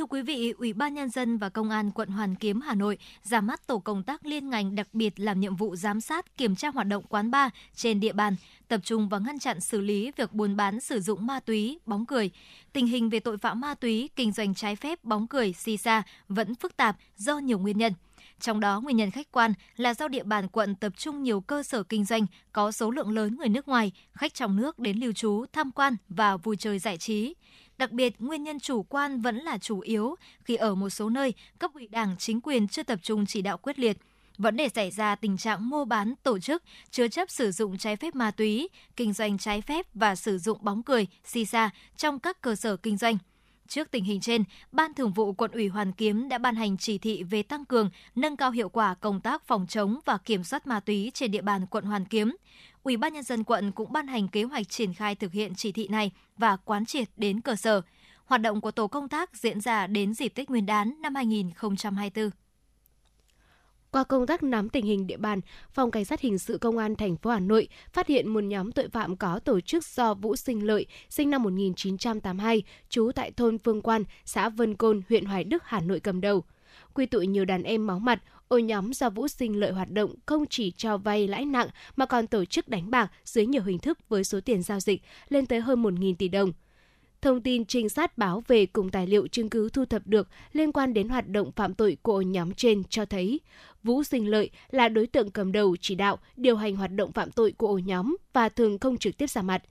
Thưa 0.00 0.06
quý 0.06 0.22
vị, 0.22 0.54
Ủy 0.58 0.72
ban 0.72 0.94
Nhân 0.94 1.10
dân 1.10 1.38
và 1.38 1.48
Công 1.48 1.70
an 1.70 1.90
quận 1.90 2.08
Hoàn 2.08 2.34
Kiếm, 2.34 2.60
Hà 2.60 2.74
Nội 2.74 2.98
ra 3.22 3.40
mắt 3.40 3.66
tổ 3.66 3.78
công 3.78 4.02
tác 4.02 4.26
liên 4.26 4.50
ngành 4.50 4.74
đặc 4.74 4.88
biệt 4.92 5.20
làm 5.20 5.40
nhiệm 5.40 5.56
vụ 5.56 5.76
giám 5.76 6.00
sát, 6.00 6.36
kiểm 6.36 6.56
tra 6.56 6.68
hoạt 6.68 6.86
động 6.86 7.04
quán 7.08 7.30
bar 7.30 7.52
trên 7.74 8.00
địa 8.00 8.12
bàn, 8.12 8.36
tập 8.68 8.80
trung 8.84 9.08
và 9.08 9.18
ngăn 9.18 9.38
chặn 9.38 9.60
xử 9.60 9.80
lý 9.80 10.10
việc 10.16 10.32
buôn 10.32 10.56
bán 10.56 10.80
sử 10.80 11.00
dụng 11.00 11.26
ma 11.26 11.40
túy, 11.40 11.78
bóng 11.86 12.06
cười. 12.06 12.30
Tình 12.72 12.86
hình 12.86 13.10
về 13.10 13.20
tội 13.20 13.38
phạm 13.38 13.60
ma 13.60 13.74
túy, 13.74 14.08
kinh 14.16 14.32
doanh 14.32 14.54
trái 14.54 14.76
phép 14.76 15.04
bóng 15.04 15.26
cười, 15.26 15.52
xì 15.52 15.76
xa 15.76 16.02
vẫn 16.28 16.54
phức 16.54 16.76
tạp 16.76 16.96
do 17.16 17.38
nhiều 17.38 17.58
nguyên 17.58 17.78
nhân. 17.78 17.92
Trong 18.40 18.60
đó, 18.60 18.80
nguyên 18.80 18.96
nhân 18.96 19.10
khách 19.10 19.32
quan 19.32 19.54
là 19.76 19.94
do 19.94 20.08
địa 20.08 20.24
bàn 20.24 20.48
quận 20.48 20.74
tập 20.74 20.92
trung 20.96 21.22
nhiều 21.22 21.40
cơ 21.40 21.62
sở 21.62 21.82
kinh 21.82 22.04
doanh 22.04 22.26
có 22.52 22.72
số 22.72 22.90
lượng 22.90 23.10
lớn 23.10 23.36
người 23.36 23.48
nước 23.48 23.68
ngoài, 23.68 23.92
khách 24.12 24.34
trong 24.34 24.56
nước 24.56 24.78
đến 24.78 24.98
lưu 24.98 25.12
trú, 25.12 25.44
tham 25.52 25.70
quan 25.72 25.96
và 26.08 26.36
vui 26.36 26.56
chơi 26.56 26.78
giải 26.78 26.98
trí. 26.98 27.34
Đặc 27.80 27.92
biệt, 27.92 28.14
nguyên 28.18 28.42
nhân 28.42 28.60
chủ 28.60 28.82
quan 28.82 29.20
vẫn 29.20 29.36
là 29.36 29.58
chủ 29.58 29.80
yếu 29.80 30.14
khi 30.44 30.56
ở 30.56 30.74
một 30.74 30.90
số 30.90 31.10
nơi, 31.10 31.34
cấp 31.58 31.70
ủy 31.74 31.88
đảng 31.88 32.16
chính 32.18 32.40
quyền 32.40 32.68
chưa 32.68 32.82
tập 32.82 32.98
trung 33.02 33.26
chỉ 33.26 33.42
đạo 33.42 33.58
quyết 33.58 33.78
liệt. 33.78 33.98
Vẫn 34.38 34.56
để 34.56 34.68
xảy 34.68 34.90
ra 34.90 35.14
tình 35.14 35.36
trạng 35.36 35.68
mua 35.68 35.84
bán, 35.84 36.14
tổ 36.22 36.38
chức, 36.38 36.62
chứa 36.90 37.08
chấp 37.08 37.30
sử 37.30 37.52
dụng 37.52 37.78
trái 37.78 37.96
phép 37.96 38.14
ma 38.14 38.30
túy, 38.30 38.68
kinh 38.96 39.12
doanh 39.12 39.38
trái 39.38 39.60
phép 39.60 39.86
và 39.94 40.14
sử 40.14 40.38
dụng 40.38 40.58
bóng 40.62 40.82
cười, 40.82 41.06
xì 41.24 41.44
xa 41.44 41.70
trong 41.96 42.18
các 42.18 42.40
cơ 42.40 42.54
sở 42.54 42.76
kinh 42.76 42.96
doanh. 42.96 43.18
Trước 43.68 43.90
tình 43.90 44.04
hình 44.04 44.20
trên, 44.20 44.44
Ban 44.72 44.94
Thường 44.94 45.12
vụ 45.12 45.32
Quận 45.32 45.50
ủy 45.50 45.68
Hoàn 45.68 45.92
Kiếm 45.92 46.28
đã 46.28 46.38
ban 46.38 46.56
hành 46.56 46.76
chỉ 46.76 46.98
thị 46.98 47.22
về 47.22 47.42
tăng 47.42 47.64
cường, 47.64 47.90
nâng 48.14 48.36
cao 48.36 48.50
hiệu 48.50 48.68
quả 48.68 48.94
công 48.94 49.20
tác 49.20 49.46
phòng 49.46 49.66
chống 49.66 50.00
và 50.04 50.18
kiểm 50.18 50.44
soát 50.44 50.66
ma 50.66 50.80
túy 50.80 51.10
trên 51.14 51.30
địa 51.30 51.42
bàn 51.42 51.66
quận 51.66 51.84
Hoàn 51.84 52.04
Kiếm. 52.04 52.36
Ủy 52.82 52.96
ban 52.96 53.12
nhân 53.12 53.22
dân 53.22 53.44
quận 53.44 53.72
cũng 53.72 53.92
ban 53.92 54.06
hành 54.06 54.28
kế 54.28 54.42
hoạch 54.42 54.68
triển 54.68 54.94
khai 54.94 55.14
thực 55.14 55.32
hiện 55.32 55.54
chỉ 55.54 55.72
thị 55.72 55.88
này 55.88 56.10
và 56.36 56.56
quán 56.56 56.86
triệt 56.86 57.08
đến 57.16 57.40
cơ 57.40 57.56
sở. 57.56 57.82
Hoạt 58.24 58.40
động 58.40 58.60
của 58.60 58.70
tổ 58.70 58.86
công 58.86 59.08
tác 59.08 59.36
diễn 59.36 59.60
ra 59.60 59.86
đến 59.86 60.14
dịp 60.14 60.28
Tết 60.28 60.50
Nguyên 60.50 60.66
đán 60.66 60.94
năm 61.02 61.14
2024. 61.14 62.30
Qua 63.90 64.04
công 64.04 64.26
tác 64.26 64.42
nắm 64.42 64.68
tình 64.68 64.86
hình 64.86 65.06
địa 65.06 65.16
bàn, 65.16 65.40
Phòng 65.70 65.90
Cảnh 65.90 66.04
sát 66.04 66.20
Hình 66.20 66.38
sự 66.38 66.58
Công 66.58 66.78
an 66.78 66.96
thành 66.96 67.16
phố 67.16 67.30
Hà 67.30 67.40
Nội 67.40 67.68
phát 67.92 68.06
hiện 68.06 68.28
một 68.28 68.40
nhóm 68.40 68.72
tội 68.72 68.88
phạm 68.88 69.16
có 69.16 69.38
tổ 69.38 69.60
chức 69.60 69.84
do 69.84 70.14
Vũ 70.14 70.36
Sinh 70.36 70.66
Lợi, 70.66 70.86
sinh 71.08 71.30
năm 71.30 71.42
1982, 71.42 72.62
trú 72.88 73.10
tại 73.14 73.30
thôn 73.30 73.58
Phương 73.58 73.82
Quan, 73.82 74.04
xã 74.24 74.48
Vân 74.48 74.76
Côn, 74.76 75.02
huyện 75.08 75.24
Hoài 75.24 75.44
Đức, 75.44 75.62
Hà 75.66 75.80
Nội 75.80 76.00
cầm 76.00 76.20
đầu. 76.20 76.44
Quy 76.94 77.06
tụ 77.06 77.20
nhiều 77.20 77.44
đàn 77.44 77.62
em 77.62 77.86
máu 77.86 77.98
mặt, 77.98 78.22
ổ 78.50 78.58
nhóm 78.58 78.92
do 78.92 79.10
Vũ 79.10 79.28
Sinh 79.28 79.60
Lợi 79.60 79.72
hoạt 79.72 79.90
động 79.90 80.14
không 80.26 80.44
chỉ 80.46 80.70
cho 80.70 80.96
vay 80.96 81.28
lãi 81.28 81.44
nặng 81.44 81.68
mà 81.96 82.06
còn 82.06 82.26
tổ 82.26 82.44
chức 82.44 82.68
đánh 82.68 82.90
bạc 82.90 83.12
dưới 83.24 83.46
nhiều 83.46 83.62
hình 83.62 83.78
thức 83.78 83.98
với 84.08 84.24
số 84.24 84.40
tiền 84.40 84.62
giao 84.62 84.80
dịch 84.80 85.02
lên 85.28 85.46
tới 85.46 85.60
hơn 85.60 85.82
1.000 85.82 86.14
tỷ 86.14 86.28
đồng. 86.28 86.52
Thông 87.22 87.42
tin 87.42 87.64
trinh 87.64 87.88
sát 87.88 88.18
báo 88.18 88.42
về 88.48 88.66
cùng 88.66 88.90
tài 88.90 89.06
liệu 89.06 89.26
chứng 89.26 89.50
cứ 89.50 89.68
thu 89.68 89.84
thập 89.84 90.06
được 90.06 90.28
liên 90.52 90.72
quan 90.72 90.94
đến 90.94 91.08
hoạt 91.08 91.28
động 91.28 91.52
phạm 91.52 91.74
tội 91.74 91.96
của 92.02 92.20
nhóm 92.20 92.54
trên 92.54 92.84
cho 92.84 93.04
thấy 93.04 93.40
Vũ 93.82 94.02
Sinh 94.02 94.30
Lợi 94.30 94.50
là 94.70 94.88
đối 94.88 95.06
tượng 95.06 95.30
cầm 95.30 95.52
đầu 95.52 95.76
chỉ 95.80 95.94
đạo 95.94 96.18
điều 96.36 96.56
hành 96.56 96.76
hoạt 96.76 96.90
động 96.92 97.12
phạm 97.12 97.30
tội 97.30 97.52
của 97.52 97.66
ổ 97.66 97.78
nhóm 97.78 98.16
và 98.32 98.48
thường 98.48 98.78
không 98.78 98.96
trực 98.96 99.16
tiếp 99.16 99.30
ra 99.30 99.42
mặt. 99.42 99.62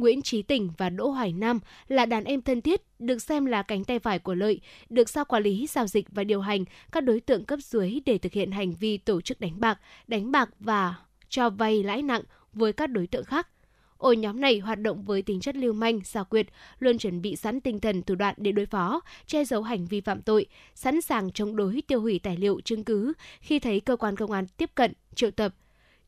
Nguyễn 0.00 0.22
Trí 0.22 0.42
Tỉnh 0.42 0.70
và 0.78 0.90
Đỗ 0.90 1.08
Hoài 1.08 1.32
Nam 1.32 1.60
là 1.88 2.06
đàn 2.06 2.24
em 2.24 2.42
thân 2.42 2.60
thiết, 2.60 2.82
được 2.98 3.22
xem 3.22 3.46
là 3.46 3.62
cánh 3.62 3.84
tay 3.84 3.98
phải 3.98 4.18
của 4.18 4.34
Lợi, 4.34 4.60
được 4.88 5.08
sao 5.08 5.24
quản 5.24 5.42
lý 5.42 5.66
giao 5.66 5.86
dịch 5.86 6.06
và 6.10 6.24
điều 6.24 6.40
hành 6.40 6.64
các 6.92 7.04
đối 7.04 7.20
tượng 7.20 7.44
cấp 7.44 7.58
dưới 7.62 8.00
để 8.06 8.18
thực 8.18 8.32
hiện 8.32 8.50
hành 8.50 8.74
vi 8.74 8.98
tổ 8.98 9.20
chức 9.20 9.40
đánh 9.40 9.60
bạc, 9.60 9.80
đánh 10.06 10.32
bạc 10.32 10.50
và 10.60 10.94
cho 11.28 11.50
vay 11.50 11.82
lãi 11.82 12.02
nặng 12.02 12.22
với 12.52 12.72
các 12.72 12.86
đối 12.86 13.06
tượng 13.06 13.24
khác. 13.24 13.48
Ổ 13.96 14.12
nhóm 14.12 14.40
này 14.40 14.58
hoạt 14.58 14.80
động 14.80 15.02
với 15.02 15.22
tính 15.22 15.40
chất 15.40 15.56
lưu 15.56 15.72
manh, 15.72 16.00
xảo 16.04 16.24
quyệt, 16.24 16.46
luôn 16.78 16.98
chuẩn 16.98 17.22
bị 17.22 17.36
sẵn 17.36 17.60
tinh 17.60 17.80
thần 17.80 18.02
thủ 18.02 18.14
đoạn 18.14 18.34
để 18.38 18.52
đối 18.52 18.66
phó, 18.66 19.00
che 19.26 19.44
giấu 19.44 19.62
hành 19.62 19.86
vi 19.86 20.00
phạm 20.00 20.22
tội, 20.22 20.46
sẵn 20.74 21.00
sàng 21.00 21.32
chống 21.32 21.56
đối 21.56 21.82
tiêu 21.86 22.00
hủy 22.00 22.20
tài 22.22 22.36
liệu 22.36 22.60
chứng 22.60 22.84
cứ 22.84 23.12
khi 23.40 23.58
thấy 23.58 23.80
cơ 23.80 23.96
quan 23.96 24.16
công 24.16 24.30
an 24.30 24.46
tiếp 24.56 24.70
cận, 24.74 24.92
triệu 25.14 25.30
tập, 25.30 25.54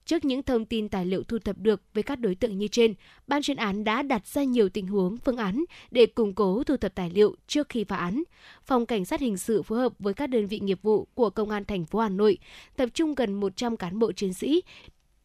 Trước 0.07 0.24
những 0.24 0.43
thông 0.43 0.65
tin 0.65 0.89
tài 0.89 1.07
liệu 1.07 1.23
thu 1.23 1.39
thập 1.39 1.59
được 1.59 1.83
với 1.95 2.03
các 2.03 2.20
đối 2.20 2.35
tượng 2.35 2.59
như 2.59 2.69
trên, 2.69 2.95
ban 3.27 3.43
chuyên 3.43 3.57
án 3.57 3.85
đã 3.85 4.03
đặt 4.03 4.27
ra 4.27 4.43
nhiều 4.43 4.69
tình 4.69 4.87
huống, 4.87 5.16
phương 5.16 5.37
án 5.37 5.65
để 5.91 6.07
củng 6.07 6.35
cố 6.35 6.65
thu 6.65 6.77
thập 6.77 6.95
tài 6.95 7.11
liệu 7.11 7.37
trước 7.47 7.69
khi 7.69 7.85
phá 7.85 7.97
án. 7.97 8.23
Phòng 8.65 8.87
Cảnh 8.87 9.05
sát 9.05 9.20
hình 9.20 9.37
sự 9.37 9.62
phối 9.62 9.79
hợp 9.79 9.93
với 9.99 10.15
các 10.15 10.27
đơn 10.27 10.47
vị 10.47 10.61
nghiệp 10.61 10.79
vụ 10.83 11.09
của 11.15 11.31
Công 11.31 11.51
an 11.51 11.65
thành 11.65 11.85
phố 11.85 11.99
Hà 11.99 12.09
Nội 12.09 12.39
tập 12.77 12.89
trung 12.95 13.15
gần 13.15 13.35
100 13.35 13.77
cán 13.77 13.99
bộ 13.99 14.12
chiến 14.12 14.35
sĩ 14.35 14.62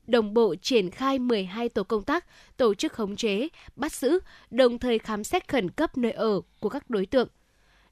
đồng 0.08 0.34
bộ 0.34 0.56
triển 0.56 0.90
khai 0.90 1.20
12 1.20 1.70
tổ 1.70 1.84
công 1.84 2.04
tác, 2.04 2.26
tổ 2.58 2.74
chức 2.74 2.94
khống 2.94 3.16
chế, 3.16 3.48
bắt 3.76 3.94
giữ, 3.94 4.20
đồng 4.52 4.80
thời 4.80 5.00
khám 5.00 5.24
xét 5.24 5.48
khẩn 5.48 5.70
cấp 5.70 5.98
nơi 5.98 6.12
ở 6.12 6.42
của 6.60 6.70
các 6.70 6.90
đối 6.90 7.06
tượng. 7.06 7.28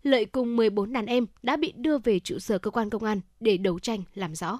Lợi 0.04 0.26
cùng 0.26 0.56
14 0.56 0.94
đàn 0.94 1.06
em 1.06 1.26
đã 1.44 1.58
bị 1.58 1.74
đưa 1.76 1.98
về 1.98 2.20
trụ 2.20 2.40
sở 2.40 2.58
cơ 2.58 2.72
quan 2.72 2.90
công 2.90 3.04
an 3.04 3.22
để 3.40 3.58
đấu 3.58 3.80
tranh 3.80 4.04
làm 4.14 4.36
rõ. 4.36 4.60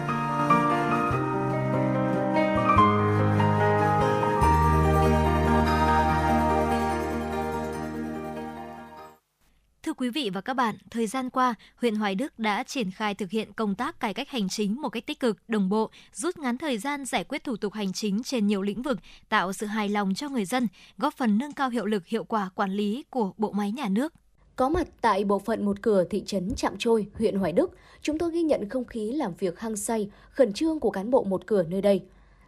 quý 10.01 10.09
vị 10.09 10.29
và 10.33 10.41
các 10.41 10.53
bạn, 10.53 10.75
thời 10.91 11.07
gian 11.07 11.29
qua, 11.29 11.55
huyện 11.75 11.95
Hoài 11.95 12.15
Đức 12.15 12.39
đã 12.39 12.63
triển 12.63 12.91
khai 12.91 13.15
thực 13.15 13.29
hiện 13.29 13.53
công 13.53 13.75
tác 13.75 13.99
cải 13.99 14.13
cách 14.13 14.29
hành 14.29 14.49
chính 14.49 14.81
một 14.81 14.89
cách 14.89 15.05
tích 15.05 15.19
cực, 15.19 15.37
đồng 15.47 15.69
bộ, 15.69 15.89
rút 16.13 16.37
ngắn 16.37 16.57
thời 16.57 16.77
gian 16.77 17.05
giải 17.05 17.23
quyết 17.23 17.43
thủ 17.43 17.55
tục 17.55 17.73
hành 17.73 17.93
chính 17.93 18.23
trên 18.23 18.47
nhiều 18.47 18.61
lĩnh 18.61 18.81
vực, 18.81 18.99
tạo 19.29 19.53
sự 19.53 19.65
hài 19.65 19.89
lòng 19.89 20.13
cho 20.13 20.29
người 20.29 20.45
dân, 20.45 20.67
góp 20.97 21.13
phần 21.13 21.37
nâng 21.37 21.53
cao 21.53 21.69
hiệu 21.69 21.85
lực 21.85 22.05
hiệu 22.05 22.23
quả 22.23 22.49
quản 22.55 22.71
lý 22.71 23.03
của 23.09 23.31
bộ 23.37 23.51
máy 23.51 23.71
nhà 23.71 23.89
nước. 23.89 24.13
Có 24.55 24.69
mặt 24.69 24.87
tại 25.01 25.23
bộ 25.23 25.39
phận 25.39 25.65
một 25.65 25.81
cửa 25.81 26.03
thị 26.03 26.23
trấn 26.25 26.55
Trạm 26.55 26.73
Trôi, 26.79 27.07
huyện 27.17 27.35
Hoài 27.35 27.51
Đức, 27.51 27.77
chúng 28.01 28.17
tôi 28.17 28.31
ghi 28.31 28.41
nhận 28.41 28.69
không 28.69 28.85
khí 28.85 29.11
làm 29.11 29.33
việc 29.39 29.59
hăng 29.59 29.75
say, 29.75 30.09
khẩn 30.31 30.53
trương 30.53 30.79
của 30.79 30.91
cán 30.91 31.11
bộ 31.11 31.23
một 31.23 31.47
cửa 31.47 31.63
nơi 31.63 31.81
đây. 31.81 32.03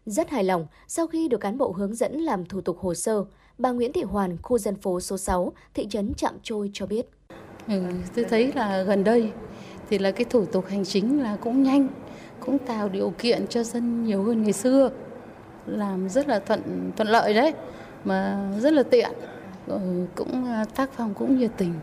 Rất 0.05 0.29
hài 0.29 0.43
lòng 0.43 0.67
sau 0.87 1.07
khi 1.07 1.27
được 1.27 1.39
cán 1.39 1.57
bộ 1.57 1.71
hướng 1.71 1.95
dẫn 1.95 2.19
làm 2.19 2.45
thủ 2.45 2.61
tục 2.61 2.77
hồ 2.79 2.93
sơ, 2.93 3.25
bà 3.57 3.71
Nguyễn 3.71 3.93
Thị 3.93 4.03
Hoàn, 4.03 4.37
khu 4.41 4.57
dân 4.57 4.75
phố 4.75 4.99
số 4.99 5.17
6, 5.17 5.53
thị 5.73 5.87
trấn 5.89 6.13
Trạm 6.13 6.33
Trôi 6.43 6.69
cho 6.73 6.85
biết. 6.85 7.09
Ừ, 7.67 7.81
tôi 8.15 8.25
thấy 8.29 8.51
là 8.55 8.83
gần 8.83 9.03
đây 9.03 9.31
thì 9.89 9.97
là 9.97 10.11
cái 10.11 10.25
thủ 10.25 10.45
tục 10.45 10.65
hành 10.67 10.85
chính 10.85 11.21
là 11.21 11.37
cũng 11.41 11.63
nhanh, 11.63 11.87
cũng 12.39 12.57
tạo 12.57 12.89
điều 12.89 13.13
kiện 13.17 13.47
cho 13.47 13.63
dân 13.63 14.03
nhiều 14.03 14.23
hơn 14.23 14.43
ngày 14.43 14.53
xưa, 14.53 14.91
làm 15.65 16.09
rất 16.09 16.27
là 16.27 16.39
thuận 16.39 16.91
thuận 16.95 17.07
lợi 17.07 17.33
đấy, 17.33 17.53
mà 18.03 18.49
rất 18.59 18.73
là 18.73 18.83
tiện, 18.83 19.11
ừ, 19.67 19.79
cũng 20.15 20.45
à, 20.45 20.65
tác 20.75 20.89
phong 20.93 21.13
cũng 21.13 21.37
nhiệt 21.39 21.51
tình, 21.57 21.73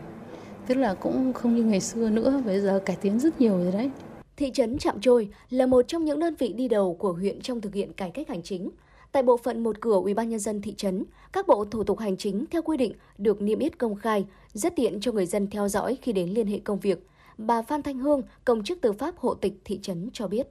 tức 0.67 0.75
là 0.75 0.93
cũng 0.93 1.33
không 1.33 1.55
như 1.55 1.63
ngày 1.63 1.79
xưa 1.81 2.09
nữa, 2.09 2.41
bây 2.45 2.59
giờ 2.59 2.81
cải 2.85 2.97
tiến 3.01 3.19
rất 3.19 3.41
nhiều 3.41 3.57
rồi 3.63 3.71
đấy. 3.71 3.91
Thị 4.37 4.51
trấn 4.53 4.77
Trạm 4.77 5.01
Trôi 5.01 5.27
là 5.49 5.65
một 5.65 5.87
trong 5.87 6.05
những 6.05 6.19
đơn 6.19 6.35
vị 6.35 6.53
đi 6.53 6.67
đầu 6.67 6.93
của 6.99 7.13
huyện 7.13 7.41
trong 7.41 7.61
thực 7.61 7.73
hiện 7.73 7.93
cải 7.93 8.09
cách 8.09 8.29
hành 8.29 8.41
chính. 8.43 8.69
Tại 9.11 9.23
bộ 9.23 9.37
phận 9.37 9.63
một 9.63 9.81
cửa 9.81 9.95
ubnd 9.95 10.49
thị 10.63 10.73
trấn, 10.77 11.03
các 11.31 11.47
bộ 11.47 11.65
thủ 11.65 11.83
tục 11.83 11.99
hành 11.99 12.17
chính 12.17 12.45
theo 12.51 12.61
quy 12.61 12.77
định 12.77 12.93
được 13.17 13.41
niêm 13.41 13.59
yết 13.59 13.77
công 13.77 13.95
khai, 13.95 14.25
rất 14.53 14.75
tiện 14.75 14.99
cho 15.01 15.11
người 15.11 15.25
dân 15.25 15.47
theo 15.47 15.67
dõi 15.67 15.97
khi 16.01 16.13
đến 16.13 16.29
liên 16.29 16.47
hệ 16.47 16.59
công 16.59 16.79
việc. 16.79 17.07
Bà 17.37 17.61
Phan 17.61 17.83
Thanh 17.83 17.97
Hương, 17.97 18.21
công 18.45 18.63
chức 18.63 18.81
tư 18.81 18.91
pháp 18.91 19.17
hộ 19.17 19.33
tịch 19.33 19.53
thị 19.65 19.79
trấn 19.81 20.09
cho 20.13 20.27
biết. 20.27 20.47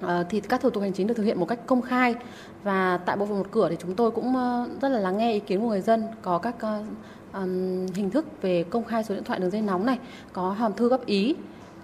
Ờ, 0.00 0.24
thì 0.30 0.40
các 0.40 0.60
thủ 0.60 0.70
tục 0.70 0.82
hành 0.82 0.92
chính 0.92 1.06
được 1.06 1.14
thực 1.14 1.22
hiện 1.22 1.40
một 1.40 1.46
cách 1.46 1.66
công 1.66 1.82
khai 1.82 2.14
và 2.62 2.96
tại 2.96 3.16
bộ 3.16 3.26
phận 3.26 3.38
một 3.38 3.46
cửa 3.50 3.68
thì 3.70 3.76
chúng 3.78 3.94
tôi 3.94 4.10
cũng 4.10 4.36
ờ, 4.36 4.68
rất 4.82 4.88
là 4.88 4.98
lắng 4.98 5.18
nghe 5.18 5.32
ý 5.32 5.40
kiến 5.40 5.60
của 5.60 5.68
người 5.68 5.80
dân 5.80 6.04
có 6.22 6.38
các 6.38 6.56
ờ, 6.60 7.46
hình 7.94 8.10
thức 8.10 8.26
về 8.42 8.64
công 8.70 8.84
khai 8.84 9.04
số 9.04 9.14
điện 9.14 9.24
thoại 9.24 9.38
đường 9.38 9.50
dây 9.50 9.62
nóng 9.62 9.86
này 9.86 9.98
có 10.32 10.50
hòm 10.50 10.72
thư 10.72 10.88
góp 10.88 11.06
ý 11.06 11.34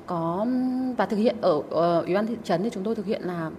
có 0.06 0.46
và 0.96 1.06
thực 1.06 1.16
hiện 1.16 1.36
ở, 1.40 1.62
ở 1.70 2.00
ủy 2.00 2.14
ban 2.14 2.26
thị 2.26 2.36
trấn 2.44 2.62
thì 2.62 2.70
chúng 2.70 2.84
tôi 2.84 2.94
thực 2.94 3.06
hiện 3.06 3.22
là 3.22 3.50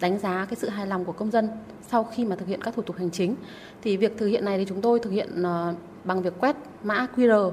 đánh 0.00 0.18
giá 0.18 0.46
cái 0.50 0.56
sự 0.56 0.68
hài 0.68 0.86
lòng 0.86 1.04
của 1.04 1.12
công 1.12 1.30
dân 1.30 1.48
sau 1.90 2.04
khi 2.04 2.24
mà 2.24 2.36
thực 2.36 2.48
hiện 2.48 2.62
các 2.62 2.74
thủ 2.74 2.82
tục 2.82 2.96
hành 2.96 3.10
chính. 3.10 3.34
Thì 3.82 3.96
việc 3.96 4.18
thực 4.18 4.26
hiện 4.26 4.44
này 4.44 4.58
thì 4.58 4.64
chúng 4.68 4.80
tôi 4.80 4.98
thực 4.98 5.10
hiện 5.10 5.42
ờ, 5.42 5.74
bằng 6.04 6.22
việc 6.22 6.32
quét 6.40 6.56
mã 6.82 7.06
QR. 7.16 7.52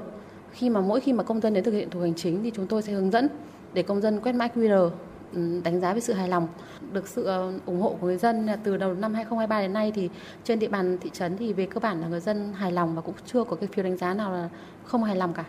Khi 0.52 0.70
mà 0.70 0.80
mỗi 0.80 1.00
khi 1.00 1.12
mà 1.12 1.22
công 1.22 1.40
dân 1.40 1.54
đến 1.54 1.64
thực 1.64 1.72
hiện 1.72 1.90
thủ 1.90 1.94
tục 1.94 2.02
hành 2.02 2.14
chính 2.14 2.42
thì 2.42 2.50
chúng 2.54 2.66
tôi 2.66 2.82
sẽ 2.82 2.92
hướng 2.92 3.10
dẫn 3.10 3.28
để 3.72 3.82
công 3.82 4.00
dân 4.00 4.20
quét 4.20 4.32
mã 4.32 4.48
QR 4.54 4.90
ừ, 5.34 5.60
đánh 5.64 5.80
giá 5.80 5.94
về 5.94 6.00
sự 6.00 6.12
hài 6.12 6.28
lòng, 6.28 6.48
được 6.92 7.08
sự 7.08 7.24
ờ, 7.24 7.52
ủng 7.66 7.80
hộ 7.80 7.96
của 8.00 8.06
người 8.06 8.16
dân. 8.16 8.48
Từ 8.64 8.76
đầu 8.76 8.94
năm 8.94 9.14
2023 9.14 9.60
đến 9.60 9.72
nay 9.72 9.92
thì 9.94 10.08
trên 10.44 10.58
địa 10.58 10.68
bàn 10.68 10.98
thị 11.00 11.10
trấn 11.12 11.36
thì 11.36 11.52
về 11.52 11.66
cơ 11.66 11.80
bản 11.80 12.00
là 12.00 12.08
người 12.08 12.20
dân 12.20 12.52
hài 12.52 12.72
lòng 12.72 12.94
và 12.94 13.02
cũng 13.02 13.14
chưa 13.26 13.44
có 13.44 13.56
cái 13.56 13.68
phiếu 13.72 13.84
đánh 13.84 13.96
giá 13.96 14.14
nào 14.14 14.32
là 14.32 14.48
không 14.84 15.04
hài 15.04 15.16
lòng 15.16 15.34
cả. 15.34 15.44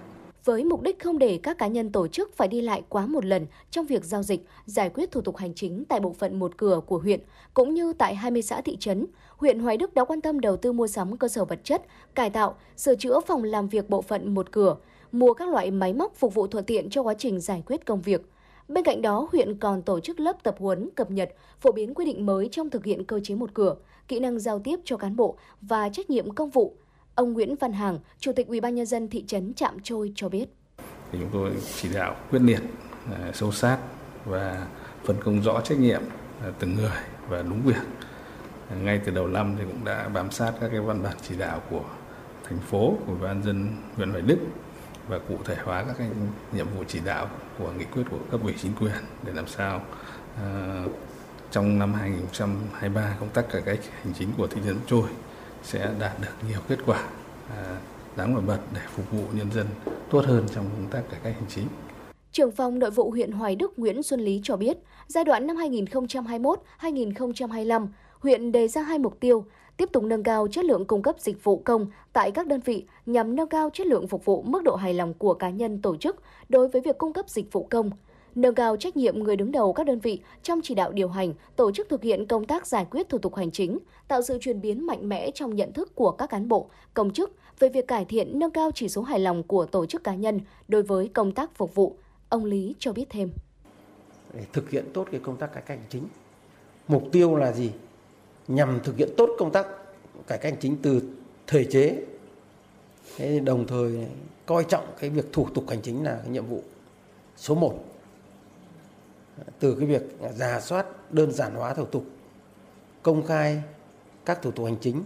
Với 0.46 0.64
mục 0.64 0.82
đích 0.82 1.00
không 1.04 1.20
để 1.20 1.40
các 1.44 1.58
cá 1.58 1.68
nhân 1.68 1.92
tổ 1.92 2.08
chức 2.08 2.34
phải 2.38 2.48
đi 2.48 2.62
lại 2.62 2.84
quá 2.90 3.06
một 3.06 3.26
lần 3.26 3.48
trong 3.72 3.86
việc 3.86 4.06
giao 4.06 4.24
dịch, 4.24 4.46
giải 4.66 4.90
quyết 4.90 5.12
thủ 5.12 5.22
tục 5.22 5.38
hành 5.38 5.54
chính 5.54 5.84
tại 5.86 6.00
bộ 6.00 6.14
phận 6.14 6.40
một 6.40 6.58
cửa 6.58 6.82
của 6.86 6.98
huyện, 6.98 7.20
cũng 7.54 7.74
như 7.74 7.94
tại 7.94 8.16
20 8.16 8.42
xã 8.42 8.62
thị 8.62 8.78
trấn, 8.80 9.06
huyện 9.38 9.60
Hoài 9.60 9.78
Đức 9.78 9.94
đã 9.94 10.06
quan 10.06 10.22
tâm 10.22 10.40
đầu 10.40 10.58
tư 10.58 10.72
mua 10.72 10.88
sắm 10.88 11.18
cơ 11.18 11.28
sở 11.28 11.46
vật 11.46 11.60
chất, 11.64 11.82
cải 12.16 12.30
tạo, 12.30 12.56
sửa 12.78 12.96
chữa 12.96 13.20
phòng 13.20 13.44
làm 13.44 13.68
việc 13.68 13.90
bộ 13.90 14.02
phận 14.02 14.34
một 14.34 14.52
cửa, 14.52 14.76
mua 15.12 15.34
các 15.34 15.50
loại 15.50 15.72
máy 15.72 15.94
móc 15.94 16.16
phục 16.16 16.34
vụ 16.34 16.48
thuận 16.48 16.66
tiện 16.66 16.90
cho 16.90 17.02
quá 17.02 17.14
trình 17.18 17.40
giải 17.40 17.64
quyết 17.66 17.86
công 17.86 18.02
việc. 18.02 18.22
Bên 18.68 18.84
cạnh 18.84 19.02
đó, 19.02 19.28
huyện 19.32 19.58
còn 19.58 19.82
tổ 19.82 20.00
chức 20.00 20.20
lớp 20.20 20.44
tập 20.44 20.56
huấn, 20.60 20.90
cập 20.96 21.12
nhật, 21.12 21.30
phổ 21.62 21.72
biến 21.72 21.94
quy 21.94 22.06
định 22.06 22.26
mới 22.26 22.50
trong 22.52 22.70
thực 22.70 22.86
hiện 22.86 23.04
cơ 23.04 23.20
chế 23.24 23.36
một 23.36 23.54
cửa, 23.54 23.76
kỹ 24.08 24.20
năng 24.20 24.40
giao 24.40 24.60
tiếp 24.60 24.80
cho 24.84 24.98
cán 24.98 25.16
bộ 25.16 25.38
và 25.62 25.90
trách 25.90 26.10
nhiệm 26.10 26.32
công 26.32 26.50
vụ. 26.50 26.76
Ông 27.20 27.34
Nguyễn 27.34 27.56
Văn 27.56 27.74
Hàng, 27.74 28.00
Chủ 28.20 28.32
tịch 28.34 28.48
UBND 28.48 28.96
thị 29.12 29.24
trấn 29.28 29.54
Trạm 29.54 29.78
Trôi 29.84 30.12
cho 30.16 30.30
biết. 30.30 30.46
thì 31.12 31.20
chúng 31.20 31.30
tôi 31.34 31.52
chỉ 31.82 31.90
đạo 31.94 32.16
quyết 32.32 32.42
liệt 32.42 32.62
à, 33.12 33.32
sâu 33.34 33.52
sát 33.52 33.78
và 34.26 34.68
phân 35.04 35.16
công 35.24 35.42
rõ 35.42 35.62
trách 35.62 35.80
nhiệm 35.80 36.02
à, 36.42 36.52
từng 36.60 36.76
người 36.76 36.92
và 37.30 37.42
đúng 37.42 37.62
việc 37.62 37.82
à, 38.70 38.76
ngay 38.76 39.02
từ 39.06 39.12
đầu 39.12 39.28
năm 39.28 39.56
thì 39.58 39.64
cũng 39.66 39.86
đã 39.86 40.10
bám 40.10 40.32
sát 40.32 40.54
các 40.62 40.70
cái 40.72 40.80
văn 40.80 41.04
bản 41.04 41.18
chỉ 41.30 41.36
đạo 41.38 41.62
của 41.70 41.84
thành 42.44 42.60
phố 42.60 42.94
của 43.08 43.16
ban 43.22 43.44
dân 43.44 43.68
huyện 43.96 44.10
Hoài 44.10 44.22
Đức 44.22 44.40
và 45.08 45.20
cụ 45.20 45.38
thể 45.46 45.56
hóa 45.64 45.84
các 45.84 45.96
cái 45.98 46.10
nhiệm 46.54 46.68
vụ 46.78 46.84
chỉ 46.88 47.00
đạo 47.06 47.30
của 47.58 47.72
nghị 47.72 47.86
quyết 47.86 48.04
của 48.12 48.20
cấp 48.32 48.40
ủy 48.44 48.54
chính 48.62 48.74
quyền 48.80 48.96
để 49.26 49.34
làm 49.34 49.48
sao 49.48 49.82
uh, 50.36 50.92
trong 51.52 51.80
năm 51.80 51.94
2023 51.94 53.16
công 53.20 53.30
tác 53.30 53.50
cải 53.50 53.62
cách 53.62 53.80
hành 54.04 54.14
chính 54.20 54.30
của 54.38 54.48
thị 54.48 54.62
trấn 54.66 54.78
Trôi 54.88 55.10
sẽ 55.64 55.90
đạt 56.00 56.12
được 56.22 56.34
nhiều 56.50 56.60
kết 56.68 56.78
quả 56.86 57.04
à, 57.50 57.80
đáng 58.16 58.34
nổi 58.34 58.44
bật 58.48 58.60
để 58.74 58.82
phục 58.96 59.12
vụ 59.12 59.24
nhân 59.34 59.52
dân 59.52 59.68
tốt 60.10 60.26
hơn 60.26 60.46
trong 60.56 60.66
công 60.66 60.88
tác 60.92 61.02
cải 61.12 61.20
cách 61.24 61.34
hành 61.34 61.50
chính. 61.50 61.68
Trưởng 62.32 62.52
phòng 62.52 62.80
nội 62.80 62.92
vụ 62.92 63.12
huyện 63.12 63.32
Hoài 63.32 63.56
Đức 63.56 63.80
Nguyễn 63.80 64.04
Xuân 64.04 64.20
Lý 64.20 64.40
cho 64.44 64.58
biết, 64.58 64.78
giai 65.08 65.24
đoạn 65.24 65.48
năm 65.48 65.58
2021-2025, 65.58 67.88
huyện 68.20 68.52
đề 68.52 68.68
ra 68.68 68.82
hai 68.82 69.00
mục 69.00 69.20
tiêu, 69.20 69.46
tiếp 69.78 69.90
tục 69.92 70.04
nâng 70.04 70.24
cao 70.24 70.48
chất 70.52 70.66
lượng 70.66 70.86
cung 70.86 71.02
cấp 71.02 71.16
dịch 71.20 71.44
vụ 71.44 71.62
công 71.66 71.88
tại 72.14 72.32
các 72.32 72.48
đơn 72.48 72.60
vị 72.66 72.86
nhằm 73.06 73.36
nâng 73.36 73.50
cao 73.50 73.70
chất 73.74 73.88
lượng 73.88 74.08
phục 74.08 74.26
vụ 74.26 74.42
mức 74.42 74.64
độ 74.64 74.76
hài 74.76 74.94
lòng 74.94 75.14
của 75.14 75.34
cá 75.34 75.50
nhân 75.50 75.82
tổ 75.82 75.96
chức 75.96 76.16
đối 76.50 76.68
với 76.68 76.82
việc 76.82 76.98
cung 76.98 77.14
cấp 77.14 77.30
dịch 77.30 77.52
vụ 77.52 77.68
công, 77.70 77.90
nâng 78.42 78.56
cao 78.56 78.78
trách 78.78 78.98
nhiệm 78.98 79.20
người 79.20 79.36
đứng 79.36 79.52
đầu 79.52 79.74
các 79.74 79.86
đơn 79.86 80.00
vị 80.00 80.22
trong 80.44 80.60
chỉ 80.64 80.76
đạo 80.76 80.92
điều 80.92 81.08
hành, 81.08 81.34
tổ 81.56 81.72
chức 81.72 81.90
thực 81.90 82.04
hiện 82.04 82.28
công 82.28 82.46
tác 82.46 82.68
giải 82.68 82.86
quyết 82.92 83.10
thủ 83.10 83.18
tục 83.18 83.36
hành 83.36 83.52
chính, 83.52 83.80
tạo 84.08 84.22
sự 84.22 84.38
chuyển 84.42 84.62
biến 84.62 84.86
mạnh 84.86 85.10
mẽ 85.10 85.32
trong 85.32 85.56
nhận 85.56 85.74
thức 85.74 85.96
của 85.96 86.12
các 86.12 86.30
cán 86.30 86.48
bộ, 86.48 86.70
công 86.94 87.14
chức 87.14 87.32
về 87.60 87.70
việc 87.70 87.88
cải 87.88 88.06
thiện 88.06 88.40
nâng 88.40 88.52
cao 88.52 88.72
chỉ 88.76 88.90
số 88.90 89.02
hài 89.02 89.20
lòng 89.20 89.44
của 89.44 89.66
tổ 89.66 89.86
chức 89.86 90.04
cá 90.04 90.16
nhân 90.16 90.40
đối 90.68 90.84
với 90.84 91.08
công 91.08 91.32
tác 91.32 91.56
phục 91.56 91.76
vụ. 91.76 91.96
Ông 92.30 92.46
Lý 92.46 92.76
cho 92.80 92.94
biết 92.94 93.06
thêm. 93.10 93.32
để 94.34 94.44
thực 94.54 94.70
hiện 94.70 94.86
tốt 94.94 95.08
cái 95.12 95.20
công 95.24 95.38
tác 95.38 95.54
cải 95.54 95.64
cách 95.66 95.78
hành 95.78 95.88
chính. 95.90 96.04
Mục 96.88 97.04
tiêu 97.12 97.36
là 97.36 97.52
gì? 97.52 97.72
Nhằm 98.48 98.80
thực 98.84 98.98
hiện 98.98 99.10
tốt 99.18 99.30
công 99.38 99.52
tác 99.52 99.68
cải 100.28 100.38
cách 100.38 100.52
hành 100.52 100.62
chính 100.62 100.78
từ 100.82 101.02
thể 101.48 101.66
chế. 101.66 102.04
Thế 103.18 103.40
đồng 103.40 103.68
thời 103.68 104.06
coi 104.46 104.64
trọng 104.64 104.84
cái 105.00 105.10
việc 105.10 105.34
thủ 105.34 105.48
tục 105.54 105.64
hành 105.70 105.82
chính 105.82 106.04
là 106.04 106.20
cái 106.24 106.30
nhiệm 106.30 106.46
vụ 106.46 106.64
số 107.38 107.56
1. 107.56 107.89
Từ 109.60 109.76
cái 109.76 109.88
việc 109.88 110.02
giả 110.36 110.62
soát 110.62 111.14
đơn 111.14 111.32
giản 111.32 111.56
hóa 111.56 111.74
thủ 111.74 111.86
tục, 111.86 112.06
công 113.04 113.26
khai 113.26 113.64
các 114.26 114.42
thủ 114.42 114.52
tục 114.52 114.66
hành 114.66 114.78
chính 114.82 115.04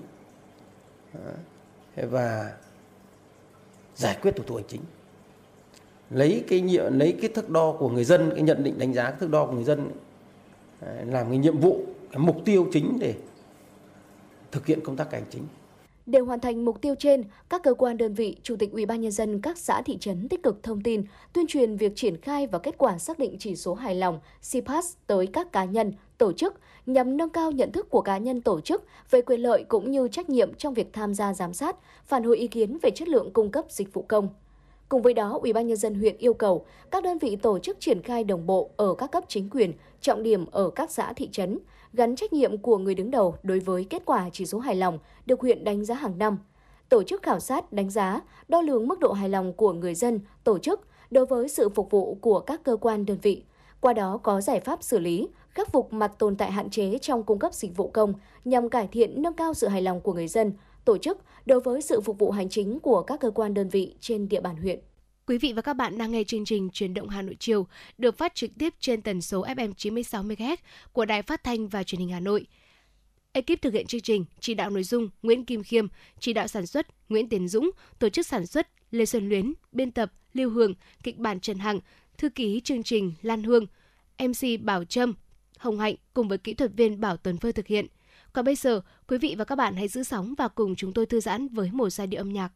à, 1.14 2.06
và 2.06 2.54
giải 3.96 4.18
quyết 4.22 4.36
thủ 4.36 4.44
tục 4.44 4.58
hành 4.58 4.68
chính. 4.68 4.82
Lấy 6.10 6.44
cái 6.48 6.62
nhiệm 6.62 7.00
lấy 7.00 7.18
cái 7.22 7.30
thước 7.36 7.50
đo 7.50 7.72
của 7.72 7.90
người 7.90 8.04
dân 8.04 8.32
cái 8.36 8.42
nhận 8.42 8.64
định 8.64 8.80
đánh 8.80 8.94
giá 8.94 9.04
cái 9.04 9.20
thước 9.20 9.30
đo 9.30 9.46
của 9.46 9.52
người 9.52 9.64
dân 9.64 9.92
à, 10.80 11.04
làm 11.06 11.30
cái 11.30 11.38
nhiệm 11.38 11.60
vụ 11.60 11.80
cái 12.12 12.20
mục 12.20 12.38
tiêu 12.46 12.68
chính 12.74 12.98
để 13.00 13.16
thực 14.52 14.66
hiện 14.66 14.80
công 14.84 14.96
tác 14.96 15.10
cải 15.10 15.22
hành 15.22 15.30
chính. 15.32 15.44
Để 16.06 16.20
hoàn 16.20 16.40
thành 16.40 16.66
mục 16.66 16.82
tiêu 16.82 16.96
trên, 17.00 17.24
các 17.50 17.64
cơ 17.64 17.74
quan 17.74 17.98
đơn 17.98 18.14
vị, 18.14 18.38
chủ 18.44 18.56
tịch 18.56 18.72
Ủy 18.72 18.86
ban 18.86 19.02
nhân 19.02 19.12
dân 19.12 19.42
các 19.42 19.58
xã 19.58 19.82
thị 19.82 19.98
trấn 19.98 20.30
tích 20.30 20.44
cực 20.44 20.64
thông 20.64 20.82
tin, 20.82 21.04
tuyên 21.34 21.48
truyền 21.48 21.76
việc 21.76 21.92
triển 21.96 22.22
khai 22.22 22.48
và 22.48 22.60
kết 22.60 22.76
quả 22.78 22.98
xác 22.98 23.20
định 23.20 23.36
chỉ 23.40 23.56
số 23.56 23.74
hài 23.74 23.96
lòng 23.96 24.20
CPAS 24.52 24.94
tới 25.08 25.28
các 25.28 25.52
cá 25.52 25.66
nhân, 25.66 25.94
tổ 26.18 26.34
chức 26.34 26.54
nhằm 26.86 27.18
nâng 27.18 27.30
cao 27.30 27.52
nhận 27.52 27.72
thức 27.72 27.90
của 27.90 28.02
cá 28.02 28.18
nhân 28.18 28.42
tổ 28.42 28.62
chức 28.62 28.84
về 29.12 29.22
quyền 29.22 29.40
lợi 29.40 29.66
cũng 29.68 29.92
như 29.92 30.08
trách 30.08 30.30
nhiệm 30.30 30.54
trong 30.54 30.74
việc 30.74 30.94
tham 30.94 31.14
gia 31.14 31.34
giám 31.34 31.54
sát, 31.54 31.76
phản 32.06 32.24
hồi 32.24 32.38
ý 32.38 32.48
kiến 32.48 32.78
về 32.82 32.90
chất 32.90 33.08
lượng 33.08 33.34
cung 33.34 33.52
cấp 33.52 33.66
dịch 33.70 33.94
vụ 33.94 34.02
công. 34.02 34.30
Cùng 34.90 35.02
với 35.02 35.14
đó, 35.14 35.40
Ủy 35.42 35.54
ban 35.54 35.68
nhân 35.68 35.78
dân 35.78 35.96
huyện 35.96 36.18
yêu 36.18 36.34
cầu 36.34 36.66
các 36.92 37.04
đơn 37.04 37.18
vị 37.18 37.36
tổ 37.36 37.60
chức 37.60 37.80
triển 37.80 38.02
khai 38.02 38.24
đồng 38.24 38.46
bộ 38.46 38.70
ở 38.78 38.96
các 38.98 39.12
cấp 39.12 39.24
chính 39.28 39.50
quyền, 39.50 39.74
trọng 40.02 40.24
điểm 40.24 40.46
ở 40.52 40.70
các 40.70 40.92
xã 40.92 41.14
thị 41.14 41.30
trấn, 41.32 41.60
gắn 41.94 42.16
trách 42.16 42.34
nhiệm 42.34 42.58
của 42.58 42.78
người 42.78 42.96
đứng 42.96 43.12
đầu 43.12 43.36
đối 43.44 43.60
với 43.60 43.86
kết 43.90 44.04
quả 44.06 44.30
chỉ 44.34 44.46
số 44.46 44.60
hài 44.60 44.76
lòng 44.76 45.00
được 45.26 45.42
huyện 45.42 45.64
đánh 45.64 45.86
giá 45.86 45.96
hàng 45.96 46.18
năm. 46.18 46.38
Tổ 46.90 47.04
chức 47.04 47.24
khảo 47.24 47.40
sát, 47.40 47.74
đánh 47.74 47.90
giá, 47.90 48.22
đo 48.48 48.62
lường 48.62 48.88
mức 48.88 49.00
độ 49.00 49.12
hài 49.12 49.30
lòng 49.30 49.54
của 49.54 49.74
người 49.74 49.96
dân, 49.96 50.20
tổ 50.44 50.60
chức 50.60 50.82
đối 51.12 51.26
với 51.26 51.50
sự 51.50 51.70
phục 51.70 51.92
vụ 51.92 52.18
của 52.22 52.40
các 52.40 52.64
cơ 52.64 52.78
quan 52.82 53.06
đơn 53.06 53.18
vị, 53.22 53.44
qua 53.80 53.94
đó 53.94 54.20
có 54.24 54.42
giải 54.42 54.60
pháp 54.60 54.84
xử 54.84 55.00
lý, 55.00 55.28
khắc 55.50 55.72
phục 55.72 55.94
mặt 55.94 56.12
tồn 56.20 56.36
tại 56.36 56.52
hạn 56.52 56.70
chế 56.70 56.98
trong 57.02 57.24
cung 57.24 57.40
cấp 57.40 57.54
dịch 57.54 57.78
vụ 57.78 57.88
công 57.88 58.14
nhằm 58.46 58.70
cải 58.70 58.88
thiện 58.88 59.22
nâng 59.22 59.34
cao 59.34 59.54
sự 59.54 59.68
hài 59.68 59.82
lòng 59.82 60.02
của 60.02 60.14
người 60.14 60.28
dân, 60.28 60.54
tổ 60.86 60.98
chức 60.98 61.18
đối 61.46 61.60
với 61.60 61.82
sự 61.82 62.02
phục 62.02 62.20
vụ 62.20 62.32
hành 62.32 62.50
chính 62.50 62.80
của 62.80 63.02
các 63.02 63.20
cơ 63.20 63.32
quan 63.32 63.54
đơn 63.54 63.70
vị 63.70 63.96
trên 64.00 64.30
địa 64.30 64.42
bàn 64.42 64.58
huyện. 64.58 64.80
Quý 65.28 65.38
vị 65.38 65.54
và 65.54 65.62
các 65.62 65.74
bạn 65.74 65.98
đang 65.98 66.12
nghe 66.12 66.24
chương 66.24 66.46
trình 66.46 66.70
Truyền 66.70 66.94
động 66.94 67.10
Hà 67.10 67.22
Nội 67.22 67.36
chiều 67.40 67.68
được 67.98 68.18
phát 68.18 68.36
trực 68.36 68.52
tiếp 68.60 68.74
trên 68.80 69.02
tần 69.02 69.22
số 69.22 69.46
FM 69.46 69.74
96 69.74 70.24
MHz 70.24 70.56
của 70.92 71.06
Đài 71.06 71.22
Phát 71.22 71.44
thanh 71.44 71.68
và 71.68 71.84
Truyền 71.84 72.00
hình 72.00 72.10
Hà 72.10 72.20
Nội. 72.20 72.48
Ekip 73.32 73.62
thực 73.62 73.74
hiện 73.74 73.88
chương 73.88 74.02
trình, 74.02 74.26
chỉ 74.40 74.54
đạo 74.54 74.70
nội 74.70 74.84
dung 74.84 75.10
Nguyễn 75.22 75.46
Kim 75.46 75.64
Khiêm, 75.64 75.88
chỉ 76.20 76.34
đạo 76.34 76.48
sản 76.48 76.66
xuất 76.66 76.88
Nguyễn 77.10 77.30
Tiến 77.30 77.48
Dũng, 77.48 77.72
tổ 78.00 78.10
chức 78.10 78.28
sản 78.28 78.46
xuất 78.46 78.68
Lê 78.92 79.06
Xuân 79.06 79.30
Luyến, 79.30 79.54
biên 79.72 79.92
tập 79.92 80.12
Lưu 80.34 80.50
Hương, 80.50 80.74
kịch 81.04 81.18
bản 81.18 81.40
Trần 81.40 81.60
Hằng, 81.60 81.80
thư 82.18 82.30
ký 82.30 82.62
chương 82.64 82.84
trình 82.84 83.14
Lan 83.22 83.44
Hương, 83.44 83.66
MC 84.20 84.62
Bảo 84.62 84.84
Trâm, 84.86 85.14
Hồng 85.58 85.80
Hạnh 85.80 85.96
cùng 86.14 86.28
với 86.28 86.38
kỹ 86.38 86.54
thuật 86.54 86.72
viên 86.76 87.02
Bảo 87.02 87.18
Tuấn 87.18 87.38
Phơi 87.38 87.54
thực 87.54 87.68
hiện. 87.68 87.88
Còn 88.34 88.46
bây 88.46 88.56
giờ, 88.56 88.82
quý 89.08 89.18
vị 89.18 89.36
và 89.38 89.46
các 89.46 89.56
bạn 89.56 89.76
hãy 89.76 89.88
giữ 89.88 90.04
sóng 90.04 90.34
và 90.38 90.48
cùng 90.48 90.76
chúng 90.76 90.94
tôi 90.94 91.06
thư 91.06 91.20
giãn 91.20 91.48
với 91.48 91.72
một 91.72 91.90
giai 91.90 92.08
điệu 92.08 92.22
âm 92.22 92.34
nhạc. 92.34 92.52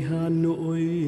Hà 0.00 0.28
nội 0.28 0.99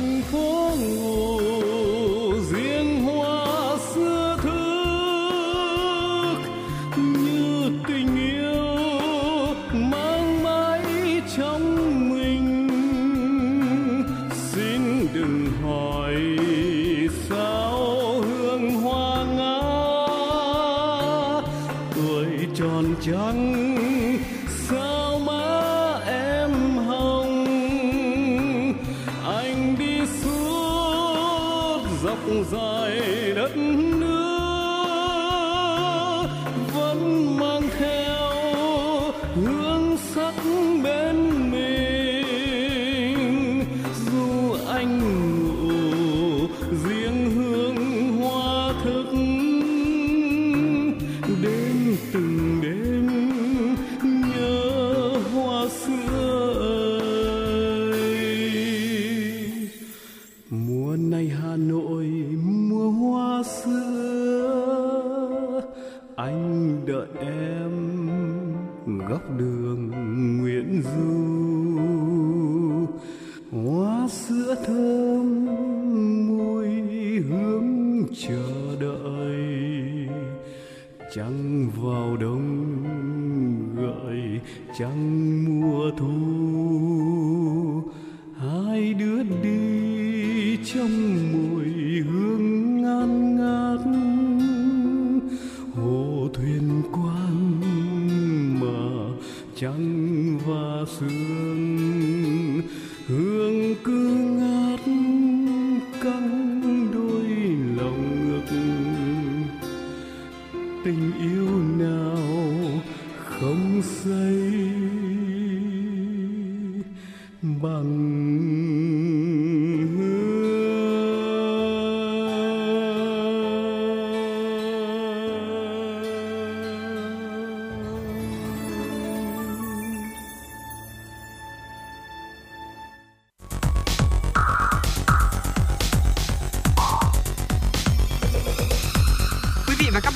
thành 0.00 0.22
phố 0.22 0.59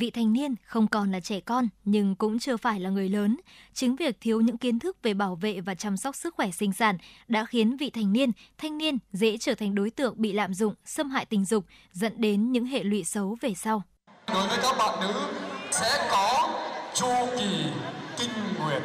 vị 0.00 0.10
thành 0.10 0.32
niên 0.32 0.54
không 0.64 0.86
còn 0.86 1.12
là 1.12 1.20
trẻ 1.20 1.40
con 1.40 1.68
nhưng 1.84 2.14
cũng 2.14 2.38
chưa 2.38 2.56
phải 2.56 2.80
là 2.80 2.90
người 2.90 3.08
lớn. 3.08 3.36
Chính 3.74 3.96
việc 3.96 4.16
thiếu 4.20 4.40
những 4.40 4.58
kiến 4.58 4.78
thức 4.78 4.96
về 5.02 5.14
bảo 5.14 5.34
vệ 5.34 5.60
và 5.60 5.74
chăm 5.74 5.96
sóc 5.96 6.16
sức 6.16 6.34
khỏe 6.34 6.50
sinh 6.50 6.72
sản 6.72 6.98
đã 7.28 7.44
khiến 7.44 7.76
vị 7.76 7.90
thành 7.90 8.12
niên, 8.12 8.32
thanh 8.58 8.78
niên 8.78 8.98
dễ 9.12 9.36
trở 9.38 9.54
thành 9.54 9.74
đối 9.74 9.90
tượng 9.90 10.14
bị 10.16 10.32
lạm 10.32 10.54
dụng, 10.54 10.74
xâm 10.84 11.10
hại 11.10 11.24
tình 11.24 11.44
dục, 11.44 11.64
dẫn 11.92 12.12
đến 12.16 12.52
những 12.52 12.66
hệ 12.66 12.82
lụy 12.82 13.04
xấu 13.04 13.36
về 13.40 13.54
sau. 13.54 13.82
đối 14.34 14.48
với 14.48 14.58
các 14.62 14.76
bạn 14.78 15.00
nữ 15.00 15.14
sẽ 15.70 16.08
có 16.10 16.58
chu 16.94 17.08
kỳ 17.38 17.64
kinh 18.18 18.30
nguyệt 18.58 18.82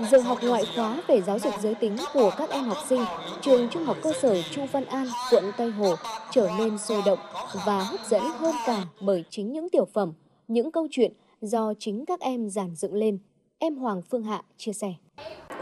Giờ 0.00 0.18
học 0.18 0.38
ngoại 0.42 0.64
khóa 0.76 1.02
về 1.08 1.22
giáo 1.22 1.38
dục 1.38 1.54
giới 1.62 1.74
tính 1.74 1.96
của 2.12 2.30
các 2.38 2.50
em 2.50 2.64
học 2.64 2.78
sinh 2.88 3.04
trường 3.40 3.68
Trung 3.68 3.84
học 3.84 3.96
cơ 4.02 4.12
sở 4.22 4.42
Chu 4.50 4.62
Văn 4.72 4.84
An, 4.84 5.06
quận 5.30 5.44
Tây 5.56 5.70
Hồ 5.70 5.94
trở 6.30 6.50
nên 6.58 6.78
sôi 6.78 7.02
động 7.06 7.18
và 7.66 7.82
hấp 7.82 8.00
dẫn 8.08 8.22
hơn 8.22 8.54
cả 8.66 8.84
bởi 9.00 9.24
chính 9.30 9.52
những 9.52 9.68
tiểu 9.68 9.84
phẩm, 9.92 10.12
những 10.48 10.72
câu 10.72 10.86
chuyện 10.90 11.12
do 11.40 11.72
chính 11.78 12.04
các 12.06 12.20
em 12.20 12.50
giản 12.50 12.74
dựng 12.74 12.94
lên. 12.94 13.18
Em 13.58 13.76
Hoàng 13.76 14.02
Phương 14.02 14.22
Hạ 14.22 14.42
chia 14.56 14.72
sẻ. 14.72 14.94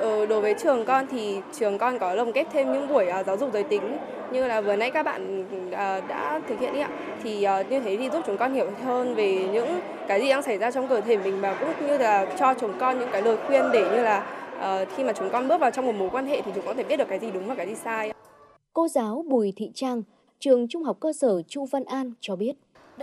Ờ, 0.01 0.27
đối 0.27 0.41
với 0.41 0.55
trường 0.55 0.85
con 0.85 1.07
thì 1.11 1.41
trường 1.53 1.79
con 1.79 1.99
có 1.99 2.15
lồng 2.15 2.33
ghép 2.33 2.47
thêm 2.53 2.73
những 2.73 2.89
buổi 2.89 3.09
à, 3.09 3.23
giáo 3.23 3.37
dục 3.37 3.51
giới 3.53 3.65
tính 3.65 3.97
như 4.33 4.47
là 4.47 4.61
vừa 4.61 4.77
nãy 4.77 4.91
các 4.91 5.03
bạn 5.03 5.45
à, 5.73 6.01
đã 6.09 6.41
thực 6.49 6.61
hiện 6.61 6.73
đi 6.73 6.81
ạ 6.81 6.89
thì 7.23 7.43
à, 7.43 7.63
như 7.63 7.81
thế 7.81 7.97
thì 7.97 8.11
giúp 8.11 8.23
chúng 8.27 8.37
con 8.37 8.55
hiểu 8.55 8.71
hơn 8.85 9.15
về 9.15 9.49
những 9.53 9.81
cái 10.09 10.21
gì 10.21 10.31
đang 10.31 10.43
xảy 10.43 10.59
ra 10.59 10.71
trong 10.71 10.89
cơ 10.89 11.01
thể 11.01 11.17
mình 11.17 11.41
và 11.41 11.55
cũng 11.61 11.87
như 11.87 11.99
là 11.99 12.27
cho 12.39 12.55
chúng 12.61 12.73
con 12.81 12.99
những 12.99 13.09
cái 13.13 13.23
lời 13.23 13.37
khuyên 13.47 13.65
để 13.73 13.85
như 13.91 14.03
là 14.03 14.27
à, 14.61 14.85
khi 14.97 15.05
mà 15.05 15.13
chúng 15.13 15.31
con 15.31 15.49
bước 15.49 15.61
vào 15.61 15.71
trong 15.71 15.87
một 15.87 15.95
mối 15.95 16.11
quan 16.13 16.27
hệ 16.27 16.43
thì 16.43 16.53
chúng 16.55 16.65
con 16.67 16.77
có 16.77 16.83
thể 16.83 16.89
biết 16.89 16.97
được 16.97 17.09
cái 17.09 17.19
gì 17.19 17.31
đúng 17.31 17.47
và 17.47 17.55
cái 17.55 17.67
gì 17.67 17.75
sai. 17.75 18.13
Cô 18.73 18.89
giáo 18.89 19.25
Bùi 19.29 19.53
Thị 19.57 19.71
Trang, 19.75 20.03
trường 20.39 20.69
Trung 20.69 20.83
học 20.83 20.97
cơ 21.01 21.13
sở 21.13 21.43
Chu 21.49 21.67
Văn 21.71 21.85
An 21.85 22.13
cho 22.21 22.37
biết. 22.37 22.53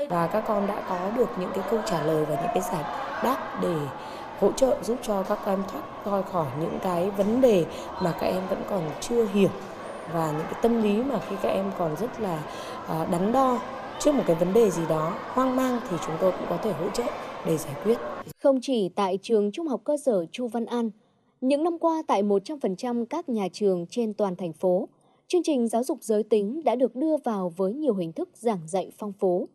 và 0.09 0.29
các 0.33 0.43
con 0.47 0.67
đã 0.67 0.83
có 0.89 1.11
được 1.17 1.29
những 1.39 1.49
cái 1.55 1.63
câu 1.71 1.79
trả 1.85 2.03
lời 2.03 2.25
và 2.29 2.35
những 2.35 2.51
cái 2.53 2.63
giải 2.71 2.83
đáp 3.23 3.59
để 3.61 3.75
hỗ 4.39 4.51
trợ 4.51 4.77
giúp 4.83 4.97
cho 5.03 5.23
các 5.23 5.39
em 5.45 5.63
thoát 5.71 5.81
khỏi 6.03 6.23
khỏi 6.23 6.47
những 6.61 6.79
cái 6.83 7.09
vấn 7.09 7.41
đề 7.41 7.65
mà 8.01 8.11
các 8.19 8.27
em 8.27 8.47
vẫn 8.49 8.63
còn 8.69 8.91
chưa 9.01 9.25
hiểu 9.33 9.49
và 10.13 10.31
những 10.31 10.45
cái 10.51 10.59
tâm 10.61 10.81
lý 10.81 11.03
mà 11.03 11.19
khi 11.29 11.35
các 11.41 11.49
em 11.49 11.71
còn 11.77 11.95
rất 11.95 12.21
là 12.21 12.43
à, 12.87 13.07
đắn 13.11 13.31
đo 13.31 13.59
trước 13.99 14.15
một 14.15 14.23
cái 14.27 14.35
vấn 14.35 14.53
đề 14.53 14.69
gì 14.69 14.81
đó 14.89 15.13
hoang 15.19 15.55
mang 15.55 15.79
thì 15.89 15.97
chúng 16.05 16.15
tôi 16.21 16.31
cũng 16.31 16.47
có 16.49 16.57
thể 16.57 16.71
hỗ 16.71 16.89
trợ 16.89 17.03
để 17.45 17.57
giải 17.57 17.75
quyết. 17.83 17.97
Không 18.39 18.59
chỉ 18.61 18.89
tại 18.89 19.19
trường 19.21 19.51
Trung 19.51 19.67
học 19.67 19.81
cơ 19.83 19.97
sở 19.97 20.25
Chu 20.31 20.47
Văn 20.47 20.65
An, 20.65 20.89
những 21.41 21.63
năm 21.63 21.79
qua 21.79 22.03
tại 22.07 22.23
100% 22.23 23.05
các 23.05 23.29
nhà 23.29 23.47
trường 23.53 23.85
trên 23.89 24.13
toàn 24.13 24.35
thành 24.35 24.53
phố, 24.53 24.87
chương 25.27 25.43
trình 25.43 25.67
giáo 25.67 25.83
dục 25.83 25.97
giới 26.01 26.23
tính 26.23 26.63
đã 26.63 26.75
được 26.75 26.95
đưa 26.95 27.17
vào 27.17 27.53
với 27.57 27.73
nhiều 27.73 27.93
hình 27.93 28.11
thức 28.11 28.29
giảng 28.33 28.67
dạy 28.67 28.91
phong 28.97 29.13
phú. 29.13 29.47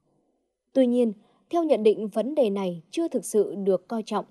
Tuy 0.72 0.86
nhiên, 0.86 1.12
theo 1.50 1.64
nhận 1.64 1.82
định 1.82 2.09
vấn 2.09 2.34
đề 2.34 2.50
này 2.50 2.82
chưa 2.90 3.09
thực 3.09 3.24
sự 3.24 3.54
được 3.54 3.88
coi 3.88 4.02
trọng. 4.06 4.24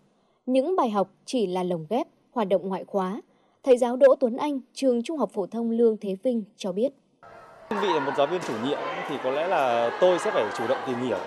Những 0.46 0.76
bài 0.76 0.90
học 0.90 1.08
chỉ 1.26 1.48
là 1.48 1.64
lồng 1.64 1.86
ghép, 1.90 2.08
hoạt 2.32 2.48
động 2.48 2.70
ngoại 2.70 2.84
khóa. 2.88 3.22
Thầy 3.64 3.78
giáo 3.78 3.96
Đỗ 3.96 4.16
Tuấn 4.20 4.38
Anh, 4.38 4.60
trường 4.74 5.04
Trung 5.04 5.18
học 5.18 5.30
phổ 5.34 5.48
thông 5.48 5.72
Lương 5.72 5.98
Thế 5.98 6.16
Vinh 6.24 6.44
cho 6.58 6.72
biết. 6.72 6.92
Cương 7.70 7.80
vị 7.82 7.88
là 7.88 8.00
một 8.00 8.12
giáo 8.18 8.28
viên 8.28 8.42
chủ 8.48 8.54
nhiệm 8.66 8.80
thì 9.10 9.16
có 9.24 9.32
lẽ 9.32 9.48
là 9.48 9.92
tôi 10.02 10.20
sẽ 10.20 10.32
phải 10.32 10.46
chủ 10.58 10.68
động 10.68 10.78
tìm 10.88 10.98
hiểu, 11.02 11.18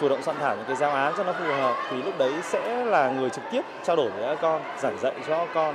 chủ 0.00 0.08
động 0.08 0.22
soạn 0.22 0.36
thảo 0.40 0.56
những 0.56 0.64
cái 0.66 0.76
giáo 0.76 0.90
án 0.90 1.14
cho 1.16 1.24
nó 1.24 1.32
phù 1.32 1.44
hợp 1.44 1.74
thì 1.90 2.02
lúc 2.02 2.14
đấy 2.18 2.32
sẽ 2.42 2.84
là 2.84 3.10
người 3.10 3.30
trực 3.30 3.44
tiếp 3.52 3.62
trao 3.84 3.96
đổi 3.96 4.10
với 4.10 4.22
các 4.22 4.38
con, 4.42 4.62
giảng 4.82 4.98
dạy 5.02 5.14
cho 5.26 5.46
các 5.46 5.48
con 5.54 5.74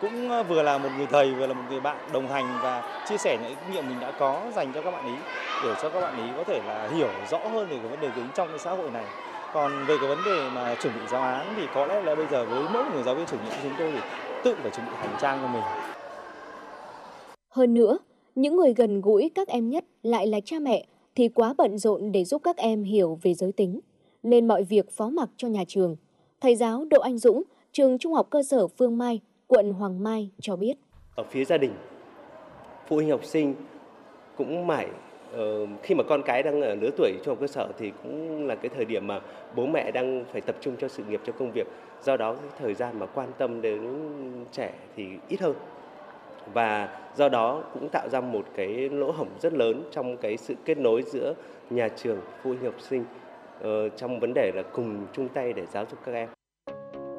cũng 0.00 0.30
ờ, 0.30 0.42
vừa 0.42 0.62
là 0.62 0.78
một 0.78 0.88
người 0.96 1.06
thầy 1.06 1.34
vừa 1.34 1.46
là 1.46 1.54
một 1.54 1.62
người 1.70 1.80
bạn 1.80 1.96
đồng 2.12 2.28
hành 2.28 2.58
và 2.62 3.04
chia 3.08 3.16
sẻ 3.16 3.38
những 3.42 3.54
kinh 3.60 3.74
nghiệm 3.74 3.88
mình 3.88 4.00
đã 4.00 4.12
có 4.18 4.42
dành 4.54 4.72
cho 4.72 4.82
các 4.82 4.90
bạn 4.90 5.06
ý 5.06 5.14
để 5.64 5.74
cho 5.82 5.88
các 5.88 6.00
bạn 6.00 6.16
ý 6.16 6.32
có 6.36 6.44
thể 6.44 6.60
là 6.66 6.88
hiểu 6.94 7.08
rõ 7.30 7.38
hơn 7.38 7.68
về 7.68 7.76
cái 7.78 7.88
vấn 7.88 8.00
đề 8.00 8.08
tính 8.16 8.28
trong 8.34 8.48
cái 8.48 8.58
xã 8.58 8.70
hội 8.70 8.90
này 8.90 9.04
còn 9.54 9.72
về 9.88 9.96
cái 10.00 10.08
vấn 10.08 10.18
đề 10.24 10.50
mà 10.54 10.74
chuẩn 10.82 10.94
bị 10.94 11.00
giáo 11.10 11.22
án 11.22 11.54
thì 11.56 11.62
có 11.74 11.86
lẽ 11.86 12.02
là 12.02 12.14
bây 12.14 12.26
giờ 12.30 12.44
với 12.44 12.64
mỗi 12.72 12.84
người 12.92 13.02
giáo 13.02 13.14
viên 13.14 13.26
chủ 13.26 13.36
nhiệm 13.44 13.52
chúng 13.62 13.72
tôi 13.78 13.92
thì 13.92 13.98
tự 14.44 14.54
phải 14.54 14.70
chuẩn 14.70 14.86
bị 14.86 14.92
hành 14.96 15.16
trang 15.20 15.38
cho 15.42 15.48
mình 15.48 15.62
Hơn 17.50 17.74
nữa, 17.74 17.98
những 18.34 18.56
người 18.56 18.74
gần 18.74 19.00
gũi 19.00 19.30
các 19.34 19.48
em 19.48 19.68
nhất 19.70 19.84
lại 20.02 20.26
là 20.26 20.40
cha 20.44 20.56
mẹ 20.58 20.86
thì 21.14 21.28
quá 21.28 21.54
bận 21.58 21.78
rộn 21.78 22.12
để 22.12 22.24
giúp 22.24 22.42
các 22.44 22.56
em 22.56 22.82
hiểu 22.82 23.18
về 23.22 23.34
giới 23.34 23.52
tính, 23.52 23.80
nên 24.22 24.48
mọi 24.48 24.62
việc 24.64 24.90
phó 24.90 25.08
mặc 25.08 25.28
cho 25.36 25.48
nhà 25.48 25.64
trường. 25.68 25.96
Thầy 26.40 26.56
giáo 26.56 26.84
Đỗ 26.90 27.00
Anh 27.00 27.18
Dũng, 27.18 27.42
trường 27.72 27.98
Trung 27.98 28.14
học 28.14 28.26
cơ 28.30 28.42
sở 28.42 28.66
Phương 28.66 28.98
Mai, 28.98 29.20
quận 29.46 29.72
Hoàng 29.72 30.02
Mai 30.02 30.30
cho 30.40 30.56
biết. 30.56 30.74
ở 31.16 31.24
phía 31.30 31.44
gia 31.44 31.58
đình 31.58 31.72
phụ 32.86 32.96
huynh 32.96 33.10
học 33.10 33.24
sinh 33.24 33.54
cũng 34.36 34.66
mải 34.66 34.88
Ờ, 35.32 35.66
khi 35.82 35.94
mà 35.94 36.04
con 36.08 36.22
cái 36.22 36.42
đang 36.42 36.60
ở 36.60 36.74
lứa 36.74 36.90
tuổi 36.96 37.12
trung 37.24 37.32
học 37.32 37.40
cơ 37.40 37.46
sở 37.46 37.68
thì 37.78 37.92
cũng 38.02 38.46
là 38.46 38.54
cái 38.54 38.68
thời 38.76 38.84
điểm 38.84 39.06
mà 39.06 39.20
bố 39.56 39.66
mẹ 39.66 39.90
đang 39.90 40.24
phải 40.32 40.40
tập 40.40 40.56
trung 40.60 40.74
cho 40.78 40.88
sự 40.88 41.02
nghiệp 41.08 41.20
cho 41.24 41.32
công 41.32 41.52
việc. 41.52 41.66
Do 42.02 42.16
đó 42.16 42.34
cái 42.34 42.50
thời 42.58 42.74
gian 42.74 42.98
mà 42.98 43.06
quan 43.06 43.28
tâm 43.38 43.62
đến 43.62 43.80
trẻ 44.52 44.72
thì 44.96 45.06
ít 45.28 45.40
hơn. 45.40 45.54
Và 46.54 46.98
do 47.16 47.28
đó 47.28 47.62
cũng 47.74 47.88
tạo 47.88 48.08
ra 48.08 48.20
một 48.20 48.44
cái 48.56 48.88
lỗ 48.88 49.10
hổng 49.10 49.28
rất 49.40 49.52
lớn 49.52 49.82
trong 49.90 50.16
cái 50.16 50.36
sự 50.36 50.54
kết 50.64 50.78
nối 50.78 51.02
giữa 51.02 51.34
nhà 51.70 51.88
trường 51.88 52.18
phụ 52.42 52.50
huynh 52.50 52.64
học 52.64 52.80
sinh 52.80 53.04
ờ, 53.60 53.88
trong 53.88 54.20
vấn 54.20 54.34
đề 54.34 54.52
là 54.54 54.62
cùng 54.62 55.06
chung 55.12 55.28
tay 55.28 55.52
để 55.52 55.62
giáo 55.72 55.84
dục 55.90 55.98
các 56.04 56.12
em. 56.12 56.28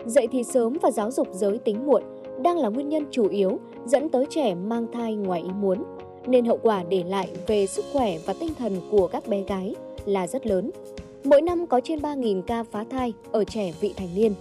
Dạy 0.06 0.28
thì 0.32 0.44
sớm 0.44 0.78
và 0.82 0.92
giáo 0.92 1.12
dục 1.12 1.28
giới 1.32 1.58
tính 1.58 1.86
muộn 1.86 2.04
đang 2.44 2.58
là 2.58 2.70
nguyên 2.70 2.90
nhân 2.90 3.06
chủ 3.12 3.28
yếu 3.28 3.60
dẫn 3.86 4.10
tới 4.10 4.26
trẻ 4.30 4.56
mang 4.56 4.88
thai 4.92 5.16
ngoài 5.16 5.42
ý 5.42 5.50
muốn, 5.62 5.84
nên 6.30 6.46
hậu 6.46 6.60
quả 6.64 6.84
để 6.90 7.04
lại 7.04 7.30
về 7.48 7.68
sức 7.68 7.86
khỏe 7.94 8.18
và 8.26 8.34
tinh 8.40 8.54
thần 8.60 8.82
của 8.92 9.08
các 9.08 9.28
bé 9.28 9.44
gái 9.44 9.76
là 10.06 10.28
rất 10.28 10.48
lớn. 10.48 10.72
Mỗi 11.24 11.42
năm 11.42 11.68
có 11.68 11.82
trên 11.84 12.00
3.000 12.00 12.42
ca 12.42 12.64
phá 12.64 12.86
thai 12.90 13.14
ở 13.32 13.44
trẻ 13.44 13.72
vị 13.80 13.94
thành 13.98 14.16
niên. 14.16 14.34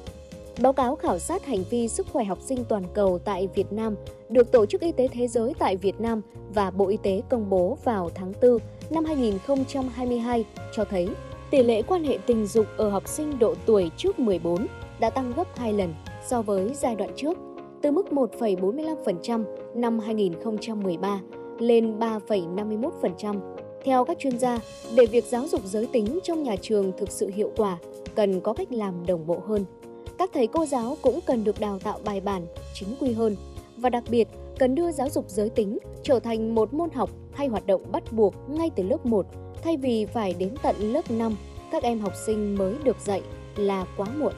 Báo 0.60 0.72
cáo 0.72 0.96
khảo 0.96 1.18
sát 1.18 1.46
hành 1.46 1.64
vi 1.70 1.88
sức 1.88 2.06
khỏe 2.12 2.24
học 2.24 2.38
sinh 2.40 2.64
toàn 2.68 2.82
cầu 2.94 3.18
tại 3.18 3.48
Việt 3.54 3.72
Nam 3.72 3.94
được 4.28 4.52
Tổ 4.52 4.66
chức 4.66 4.80
Y 4.80 4.92
tế 4.92 5.08
Thế 5.08 5.28
giới 5.28 5.52
tại 5.58 5.76
Việt 5.76 6.00
Nam 6.00 6.22
và 6.54 6.70
Bộ 6.70 6.88
Y 6.88 6.96
tế 6.96 7.22
công 7.28 7.50
bố 7.50 7.78
vào 7.84 8.10
tháng 8.14 8.32
4 8.42 8.58
năm 8.90 9.04
2022 9.04 10.44
cho 10.72 10.84
thấy 10.84 11.08
tỷ 11.50 11.62
lệ 11.62 11.82
quan 11.82 12.04
hệ 12.04 12.18
tình 12.26 12.46
dục 12.46 12.66
ở 12.76 12.88
học 12.88 13.08
sinh 13.08 13.38
độ 13.38 13.54
tuổi 13.66 13.90
trước 13.96 14.18
14 14.18 14.66
đã 15.00 15.10
tăng 15.10 15.32
gấp 15.36 15.56
2 15.56 15.72
lần 15.72 15.94
so 16.26 16.42
với 16.42 16.70
giai 16.74 16.94
đoạn 16.94 17.10
trước, 17.16 17.38
từ 17.82 17.90
mức 17.90 18.06
1,45% 18.10 19.44
năm 19.74 19.98
2013 19.98 21.20
lên 21.58 21.98
3,51%. 21.98 23.40
Theo 23.84 24.04
các 24.04 24.18
chuyên 24.18 24.38
gia, 24.38 24.58
để 24.96 25.06
việc 25.06 25.24
giáo 25.24 25.48
dục 25.48 25.60
giới 25.64 25.86
tính 25.86 26.18
trong 26.22 26.42
nhà 26.42 26.56
trường 26.62 26.92
thực 26.98 27.10
sự 27.10 27.30
hiệu 27.34 27.52
quả, 27.56 27.78
cần 28.14 28.40
có 28.40 28.52
cách 28.52 28.72
làm 28.72 29.06
đồng 29.06 29.26
bộ 29.26 29.42
hơn. 29.48 29.64
Các 30.18 30.30
thầy 30.34 30.46
cô 30.46 30.66
giáo 30.66 30.96
cũng 31.02 31.20
cần 31.26 31.44
được 31.44 31.60
đào 31.60 31.78
tạo 31.78 31.98
bài 32.04 32.20
bản, 32.20 32.46
chính 32.74 32.88
quy 33.00 33.12
hơn 33.12 33.36
và 33.76 33.90
đặc 33.90 34.04
biệt 34.10 34.28
cần 34.58 34.74
đưa 34.74 34.92
giáo 34.92 35.08
dục 35.08 35.24
giới 35.28 35.50
tính 35.50 35.78
trở 36.02 36.20
thành 36.20 36.54
một 36.54 36.74
môn 36.74 36.90
học 36.90 37.10
hay 37.32 37.48
hoạt 37.48 37.66
động 37.66 37.82
bắt 37.92 38.12
buộc 38.12 38.34
ngay 38.48 38.70
từ 38.76 38.82
lớp 38.82 39.06
1 39.06 39.26
thay 39.62 39.76
vì 39.76 40.06
phải 40.06 40.34
đến 40.38 40.54
tận 40.62 40.76
lớp 40.78 41.10
5 41.10 41.36
các 41.70 41.82
em 41.82 42.00
học 42.00 42.12
sinh 42.26 42.54
mới 42.54 42.74
được 42.84 42.96
dạy 43.04 43.22
là 43.56 43.86
quá 43.96 44.06
muộn. 44.18 44.32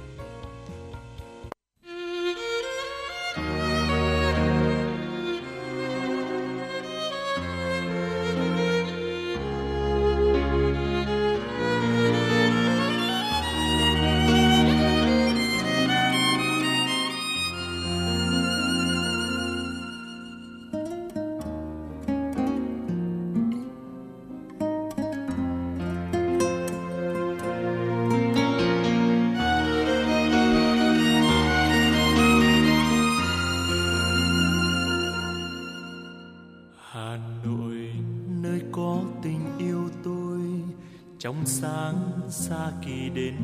Trong 41.41 41.47
sáng 41.47 42.21
xa 42.29 42.71
kỳ 42.83 43.11
đến 43.15 43.35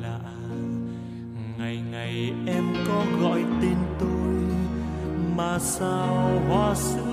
lạ. 0.00 0.20
Ngày 1.58 1.82
ngày 1.90 2.32
em 2.46 2.64
có 2.88 3.04
gọi 3.20 3.44
tên 3.62 3.76
tôi, 4.00 4.44
mà 5.36 5.58
sao 5.58 6.40
hoa 6.48 6.74
xưa 6.74 7.03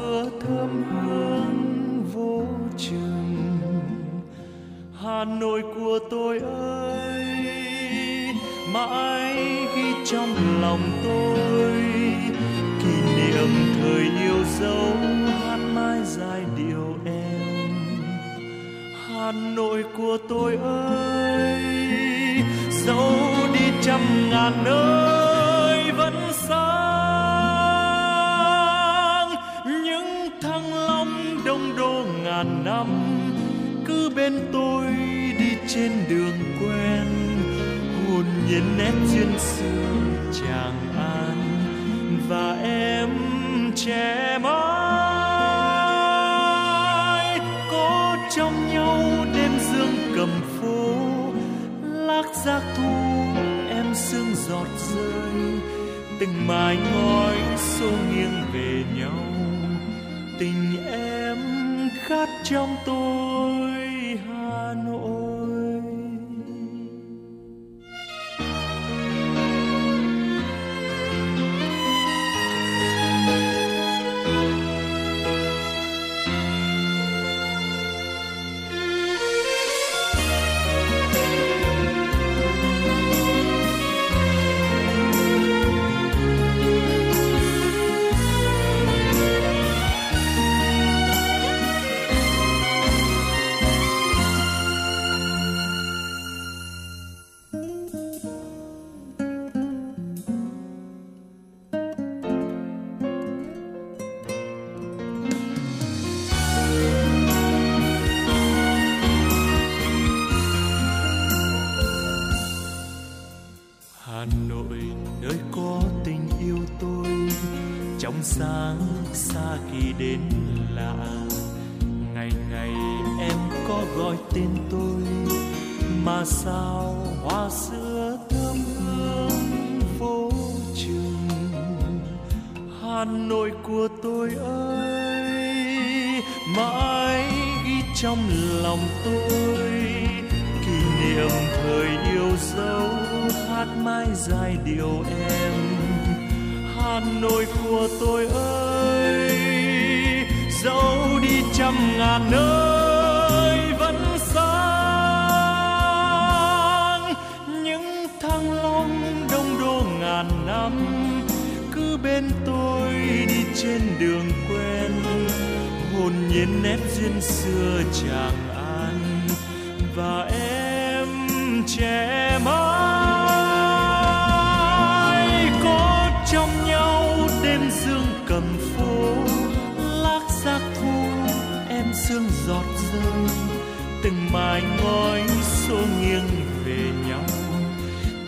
anh 184.51 184.77
ngồi 184.83 185.19
ngói 185.19 185.21
xô 185.41 185.77
nghiêng 186.01 186.29
về 186.65 186.91
nhau. 187.07 187.25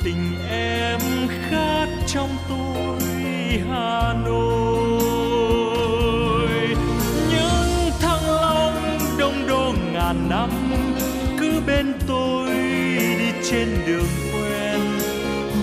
Tình 0.04 0.36
em 0.50 1.00
khát 1.50 1.88
trong 2.08 2.30
tôi 2.50 3.00
Hà 3.70 4.14
Nội. 4.26 5.68
Những 7.30 7.92
thăng 8.02 8.26
long 8.30 9.00
đông 9.18 9.48
đô 9.48 9.74
ngàn 9.94 10.30
năm, 10.30 10.50
cứ 11.40 11.62
bên 11.68 11.94
tôi 12.08 12.50
đi 12.50 13.32
trên 13.52 13.68
đường 13.88 14.10
quen. 14.34 14.80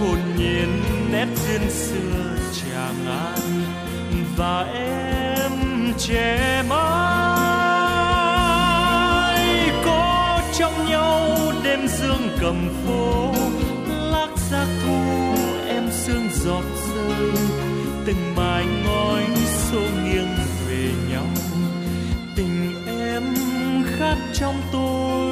Hồn 0.01 0.19
nhiên 0.37 0.83
nét 1.13 1.27
duyên 1.47 1.71
xưa 1.71 2.37
tràng 2.53 3.07
an, 3.07 3.63
và 4.37 4.67
em 4.75 5.53
trẻ 5.99 6.63
mãi. 6.69 7.20
Đêm 11.71 11.89
dương 11.89 12.29
cầm 12.41 12.69
phố, 12.85 13.33
lác 13.89 14.39
giác 14.51 14.67
thu 14.85 14.99
em 15.69 15.85
sương 15.91 16.29
giọt 16.33 16.65
rơi. 16.89 17.31
Từng 18.07 18.35
mái 18.37 18.65
ngói 18.85 19.25
xô 19.47 19.81
nghiêng 19.81 20.37
về 20.69 20.91
nhau, 21.11 21.27
tình 22.37 22.85
em 22.87 23.25
khát 23.99 24.17
trong 24.33 24.63
tôi. 24.73 25.30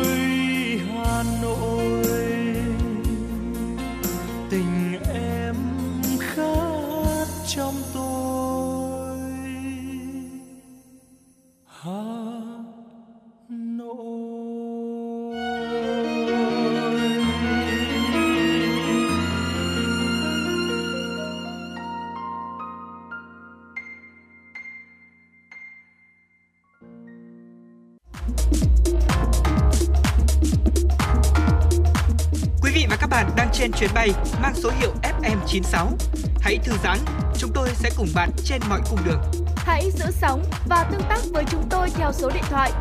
FM96. 35.48 35.96
Hãy 36.40 36.58
thư 36.64 36.72
giãn, 36.82 36.98
chúng 37.38 37.50
tôi 37.54 37.68
sẽ 37.74 37.90
cùng 37.96 38.08
bạn 38.14 38.30
trên 38.44 38.60
mọi 38.68 38.80
cung 38.90 38.98
đường. 39.06 39.20
Hãy 39.56 39.90
giữ 39.90 40.04
sóng 40.10 40.42
và 40.68 40.88
tương 40.90 41.02
tác 41.08 41.18
với 41.32 41.44
chúng 41.50 41.62
tôi 41.70 41.90
theo 41.90 42.12
số 42.12 42.30
điện 42.34 42.44
thoại 42.50 42.72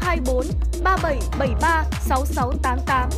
024 0.00 0.46
3773 0.84 1.84
6688. 2.00 3.08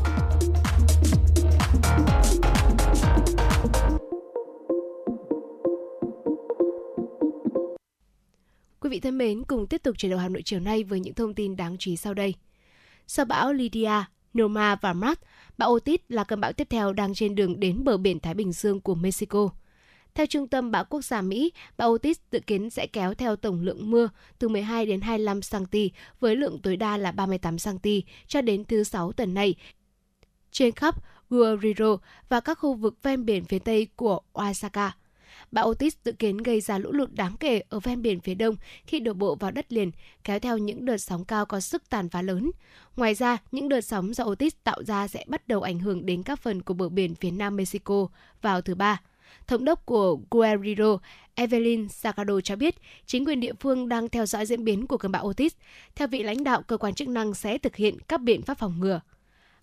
Quý 8.81 8.91
vị 8.91 9.01
thân 9.01 9.19
mến, 9.19 9.45
cùng 9.45 9.67
tiếp 9.67 9.83
tục 9.83 9.99
chuyển 9.99 10.11
đầu 10.11 10.19
Hà 10.19 10.29
Nội 10.29 10.43
chiều 10.45 10.61
nay 10.61 10.85
với 10.85 11.01
những 11.01 11.15
thông 11.15 11.35
tin 11.35 11.57
đáng 11.57 11.77
chú 11.79 11.91
ý 11.91 11.97
sau 11.97 12.15
đây. 12.15 12.35
Sau 13.07 13.25
bão 13.25 13.53
Lydia, 13.53 14.05
Norma 14.39 14.77
và 14.81 14.93
Matt, 14.93 15.21
bão 15.59 15.71
Otis 15.71 16.01
là 16.09 16.25
cơn 16.25 16.41
bão 16.41 16.53
tiếp 16.53 16.67
theo 16.71 16.93
đang 16.93 17.15
trên 17.15 17.35
đường 17.35 17.61
đến 17.61 17.85
bờ 17.85 17.97
biển 17.97 18.21
Thái 18.21 18.35
Bình 18.35 18.53
Dương 18.53 18.81
của 18.81 18.95
Mexico. 18.95 19.51
Theo 20.15 20.27
Trung 20.27 20.49
tâm 20.49 20.71
Bão 20.71 20.85
Quốc 20.85 21.05
gia 21.05 21.23
Mỹ, 21.23 21.53
bão 21.77 21.91
Otis 21.91 22.19
dự 22.33 22.41
kiến 22.41 22.71
sẽ 22.71 22.87
kéo 22.87 23.15
theo 23.15 23.37
tổng 23.37 23.61
lượng 23.61 23.91
mưa 23.91 24.09
từ 24.39 24.49
12 24.49 24.87
đến 24.87 25.01
25 25.01 25.41
cm 25.51 25.79
với 26.21 26.37
lượng 26.37 26.59
tối 26.63 26.77
đa 26.77 26.97
là 26.97 27.13
38 27.13 27.57
cm 27.59 27.89
cho 28.27 28.41
đến 28.41 28.65
thứ 28.65 28.85
Sáu 28.85 29.13
tuần 29.13 29.35
này 29.35 29.55
trên 30.51 30.73
khắp 30.73 30.95
Guerrero 31.31 31.97
và 32.29 32.41
các 32.41 32.59
khu 32.59 32.75
vực 32.75 33.03
ven 33.03 33.25
biển 33.25 33.45
phía 33.45 33.59
tây 33.59 33.89
của 33.97 34.21
Oaxaca. 34.33 34.93
Bão 35.55 35.69
Otis 35.69 35.95
dự 36.05 36.13
kiến 36.13 36.37
gây 36.37 36.61
ra 36.61 36.79
lũ 36.79 36.93
lụt 36.93 37.11
đáng 37.13 37.37
kể 37.41 37.63
ở 37.69 37.81
ven 37.81 38.03
biển 38.03 38.21
phía 38.21 38.35
đông 38.35 38.57
khi 38.87 39.01
đổ 39.01 39.13
bộ 39.13 39.35
vào 39.35 39.51
đất 39.51 39.73
liền, 39.73 39.91
kéo 40.25 40.39
theo 40.39 40.59
những 40.59 40.85
đợt 40.85 40.97
sóng 40.97 41.25
cao 41.25 41.47
có 41.47 41.61
sức 41.61 41.91
tàn 41.91 42.09
phá 42.09 42.23
lớn. 42.23 42.51
Ngoài 42.97 43.15
ra, 43.15 43.39
những 43.53 43.69
đợt 43.69 43.81
sóng 43.81 44.15
do 44.15 44.25
Otis 44.25 44.53
tạo 44.65 44.85
ra 44.85 45.09
sẽ 45.09 45.25
bắt 45.29 45.49
đầu 45.49 45.63
ảnh 45.63 45.79
hưởng 45.79 46.07
đến 46.07 46.23
các 46.23 46.39
phần 46.39 46.63
của 46.63 46.75
bờ 46.75 46.89
biển 46.89 47.15
phía 47.15 47.31
nam 47.31 47.57
Mexico 47.57 48.09
vào 48.43 48.61
thứ 48.61 48.75
Ba. 48.75 49.01
Thống 49.47 49.65
đốc 49.65 49.87
của 49.87 50.19
Guerrero, 50.31 50.99
Evelyn 51.35 51.89
Sacado 51.89 52.41
cho 52.41 52.57
biết, 52.57 52.75
chính 53.07 53.25
quyền 53.25 53.41
địa 53.41 53.53
phương 53.61 53.89
đang 53.89 54.09
theo 54.09 54.27
dõi 54.27 54.47
diễn 54.47 54.65
biến 54.65 54.87
của 54.87 54.97
cơn 54.97 55.13
bão 55.13 55.27
Otis. 55.27 55.53
Theo 55.95 56.09
vị 56.09 56.23
lãnh 56.23 56.45
đạo, 56.45 56.63
cơ 56.63 56.77
quan 56.77 56.95
chức 56.95 57.09
năng 57.09 57.35
sẽ 57.35 57.59
thực 57.59 57.77
hiện 57.77 57.99
các 58.09 58.21
biện 58.21 58.43
pháp 58.43 58.59
phòng 58.59 58.81
ngừa. 58.81 59.01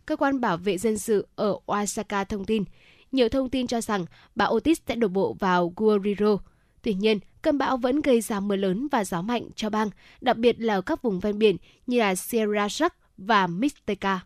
Cơ 0.05 0.15
quan 0.15 0.41
bảo 0.41 0.57
vệ 0.57 0.77
dân 0.77 0.97
sự 0.97 1.27
ở 1.35 1.55
Oaxaca 1.65 2.23
thông 2.23 2.45
tin, 2.45 2.63
nhiều 3.11 3.29
thông 3.29 3.49
tin 3.49 3.67
cho 3.67 3.81
rằng 3.81 4.05
bão 4.35 4.53
Otis 4.53 4.81
sẽ 4.87 4.95
đổ 4.95 5.07
bộ 5.07 5.35
vào 5.39 5.73
Guerrero. 5.75 6.37
Tuy 6.81 6.93
nhiên, 6.93 7.19
cơn 7.41 7.57
bão 7.57 7.77
vẫn 7.77 8.01
gây 8.01 8.21
ra 8.21 8.39
mưa 8.39 8.55
lớn 8.55 8.87
và 8.91 9.03
gió 9.03 9.21
mạnh 9.21 9.47
cho 9.55 9.69
bang, 9.69 9.89
đặc 10.21 10.37
biệt 10.37 10.55
là 10.59 10.73
ở 10.73 10.81
các 10.81 11.01
vùng 11.01 11.19
ven 11.19 11.39
biển 11.39 11.57
như 11.87 11.99
là 11.99 12.15
Sierra 12.15 12.69
Shark 12.69 12.95
và 13.17 13.47
Mixteca. 13.47 14.19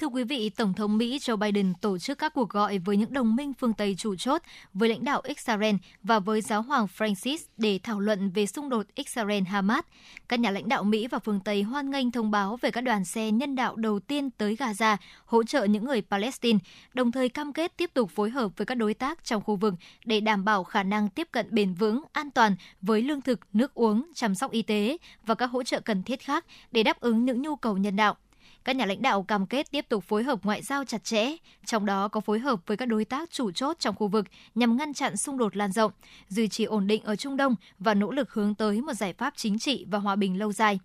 Thưa 0.00 0.06
quý 0.06 0.24
vị, 0.24 0.50
Tổng 0.50 0.74
thống 0.74 0.96
Mỹ 0.96 1.18
Joe 1.18 1.36
Biden 1.36 1.74
tổ 1.80 1.98
chức 1.98 2.18
các 2.18 2.34
cuộc 2.34 2.50
gọi 2.50 2.78
với 2.78 2.96
những 2.96 3.12
đồng 3.12 3.36
minh 3.36 3.52
phương 3.54 3.72
Tây 3.72 3.94
chủ 3.98 4.16
chốt, 4.16 4.42
với 4.74 4.88
lãnh 4.88 5.04
đạo 5.04 5.20
Israel 5.24 5.74
và 6.02 6.18
với 6.18 6.40
giáo 6.40 6.62
hoàng 6.62 6.86
Francis 6.96 7.38
để 7.56 7.80
thảo 7.82 8.00
luận 8.00 8.30
về 8.30 8.46
xung 8.46 8.68
đột 8.68 8.86
Israel-Hamas. 8.96 9.82
Các 10.28 10.40
nhà 10.40 10.50
lãnh 10.50 10.68
đạo 10.68 10.84
Mỹ 10.84 11.06
và 11.06 11.18
phương 11.18 11.40
Tây 11.40 11.62
hoan 11.62 11.90
nghênh 11.90 12.10
thông 12.10 12.30
báo 12.30 12.58
về 12.62 12.70
các 12.70 12.80
đoàn 12.80 13.04
xe 13.04 13.30
nhân 13.30 13.54
đạo 13.54 13.76
đầu 13.76 14.00
tiên 14.00 14.30
tới 14.30 14.56
Gaza 14.56 14.96
hỗ 15.24 15.42
trợ 15.42 15.64
những 15.64 15.84
người 15.84 16.02
Palestine, 16.02 16.58
đồng 16.94 17.12
thời 17.12 17.28
cam 17.28 17.52
kết 17.52 17.76
tiếp 17.76 17.90
tục 17.94 18.10
phối 18.10 18.30
hợp 18.30 18.52
với 18.56 18.66
các 18.66 18.74
đối 18.74 18.94
tác 18.94 19.24
trong 19.24 19.42
khu 19.42 19.56
vực 19.56 19.74
để 20.04 20.20
đảm 20.20 20.44
bảo 20.44 20.64
khả 20.64 20.82
năng 20.82 21.08
tiếp 21.08 21.28
cận 21.32 21.46
bền 21.50 21.74
vững, 21.74 22.02
an 22.12 22.30
toàn 22.30 22.56
với 22.82 23.02
lương 23.02 23.20
thực, 23.20 23.40
nước 23.52 23.74
uống, 23.74 24.12
chăm 24.14 24.34
sóc 24.34 24.50
y 24.50 24.62
tế 24.62 24.96
và 25.26 25.34
các 25.34 25.46
hỗ 25.46 25.62
trợ 25.62 25.80
cần 25.80 26.02
thiết 26.02 26.20
khác 26.20 26.44
để 26.72 26.82
đáp 26.82 27.00
ứng 27.00 27.24
những 27.24 27.42
nhu 27.42 27.56
cầu 27.56 27.76
nhân 27.76 27.96
đạo. 27.96 28.16
Các 28.66 28.76
nhà 28.76 28.86
lãnh 28.86 29.02
đạo 29.02 29.22
cam 29.22 29.46
kết 29.46 29.70
tiếp 29.70 29.88
tục 29.88 30.04
phối 30.04 30.22
hợp 30.22 30.38
ngoại 30.42 30.62
giao 30.62 30.84
chặt 30.84 31.04
chẽ, 31.04 31.36
trong 31.64 31.86
đó 31.86 32.08
có 32.08 32.20
phối 32.20 32.38
hợp 32.38 32.60
với 32.66 32.76
các 32.76 32.86
đối 32.86 33.04
tác 33.04 33.30
chủ 33.30 33.50
chốt 33.50 33.76
trong 33.78 33.94
khu 33.94 34.08
vực 34.08 34.26
nhằm 34.54 34.76
ngăn 34.76 34.94
chặn 34.94 35.16
xung 35.16 35.38
đột 35.38 35.56
lan 35.56 35.72
rộng, 35.72 35.92
duy 36.28 36.48
trì 36.48 36.64
ổn 36.64 36.86
định 36.86 37.02
ở 37.04 37.16
Trung 37.16 37.36
Đông 37.36 37.54
và 37.78 37.94
nỗ 37.94 38.10
lực 38.10 38.32
hướng 38.32 38.54
tới 38.54 38.80
một 38.80 38.92
giải 38.92 39.12
pháp 39.12 39.34
chính 39.36 39.58
trị 39.58 39.86
và 39.90 39.98
hòa 39.98 40.16
bình 40.16 40.38
lâu 40.38 40.52
dài. 40.52 40.78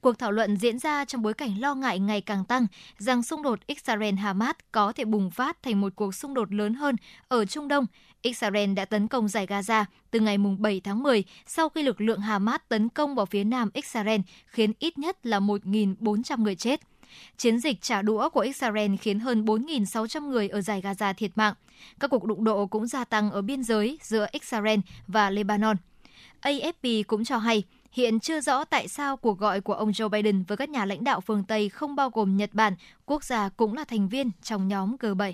Cuộc 0.00 0.18
thảo 0.18 0.32
luận 0.32 0.56
diễn 0.56 0.78
ra 0.78 1.04
trong 1.04 1.22
bối 1.22 1.34
cảnh 1.34 1.60
lo 1.60 1.74
ngại 1.74 1.98
ngày 1.98 2.20
càng 2.20 2.44
tăng 2.44 2.66
rằng 2.98 3.22
xung 3.22 3.42
đột 3.42 3.58
Israel-Hamas 3.66 4.54
có 4.72 4.92
thể 4.92 5.04
bùng 5.04 5.30
phát 5.30 5.62
thành 5.62 5.80
một 5.80 5.92
cuộc 5.96 6.14
xung 6.14 6.34
đột 6.34 6.52
lớn 6.52 6.74
hơn 6.74 6.96
ở 7.28 7.44
Trung 7.44 7.68
Đông. 7.68 7.86
Israel 8.22 8.74
đã 8.74 8.84
tấn 8.84 9.08
công 9.08 9.28
giải 9.28 9.46
Gaza 9.46 9.84
từ 10.10 10.20
ngày 10.20 10.38
7 10.58 10.80
tháng 10.80 11.02
10 11.02 11.24
sau 11.46 11.68
khi 11.68 11.82
lực 11.82 12.00
lượng 12.00 12.20
Hamas 12.20 12.60
tấn 12.68 12.88
công 12.88 13.14
vào 13.14 13.26
phía 13.26 13.44
nam 13.44 13.70
Israel 13.74 14.20
khiến 14.46 14.72
ít 14.78 14.98
nhất 14.98 15.26
là 15.26 15.40
1.400 15.40 16.42
người 16.42 16.54
chết. 16.54 16.80
Chiến 17.36 17.58
dịch 17.58 17.82
trả 17.82 18.02
đũa 18.02 18.28
của 18.28 18.40
Israel 18.40 18.96
khiến 18.96 19.20
hơn 19.20 19.44
4.600 19.44 20.28
người 20.28 20.48
ở 20.48 20.60
giải 20.60 20.82
Gaza 20.82 21.14
thiệt 21.14 21.30
mạng. 21.34 21.54
Các 22.00 22.10
cuộc 22.10 22.24
đụng 22.24 22.44
độ 22.44 22.66
cũng 22.66 22.86
gia 22.86 23.04
tăng 23.04 23.30
ở 23.30 23.42
biên 23.42 23.62
giới 23.62 23.98
giữa 24.02 24.26
Israel 24.32 24.80
và 25.06 25.30
Lebanon. 25.30 25.76
AFP 26.42 27.02
cũng 27.06 27.24
cho 27.24 27.38
hay, 27.38 27.62
hiện 27.92 28.20
chưa 28.20 28.40
rõ 28.40 28.64
tại 28.64 28.88
sao 28.88 29.16
cuộc 29.16 29.38
gọi 29.38 29.60
của 29.60 29.74
ông 29.74 29.90
Joe 29.90 30.08
Biden 30.08 30.42
với 30.42 30.56
các 30.56 30.68
nhà 30.68 30.84
lãnh 30.84 31.04
đạo 31.04 31.20
phương 31.20 31.44
Tây 31.44 31.68
không 31.68 31.96
bao 31.96 32.10
gồm 32.10 32.36
Nhật 32.36 32.50
Bản, 32.52 32.74
quốc 33.06 33.24
gia 33.24 33.48
cũng 33.48 33.74
là 33.74 33.84
thành 33.84 34.08
viên 34.08 34.30
trong 34.42 34.68
nhóm 34.68 34.96
G7. 34.96 35.32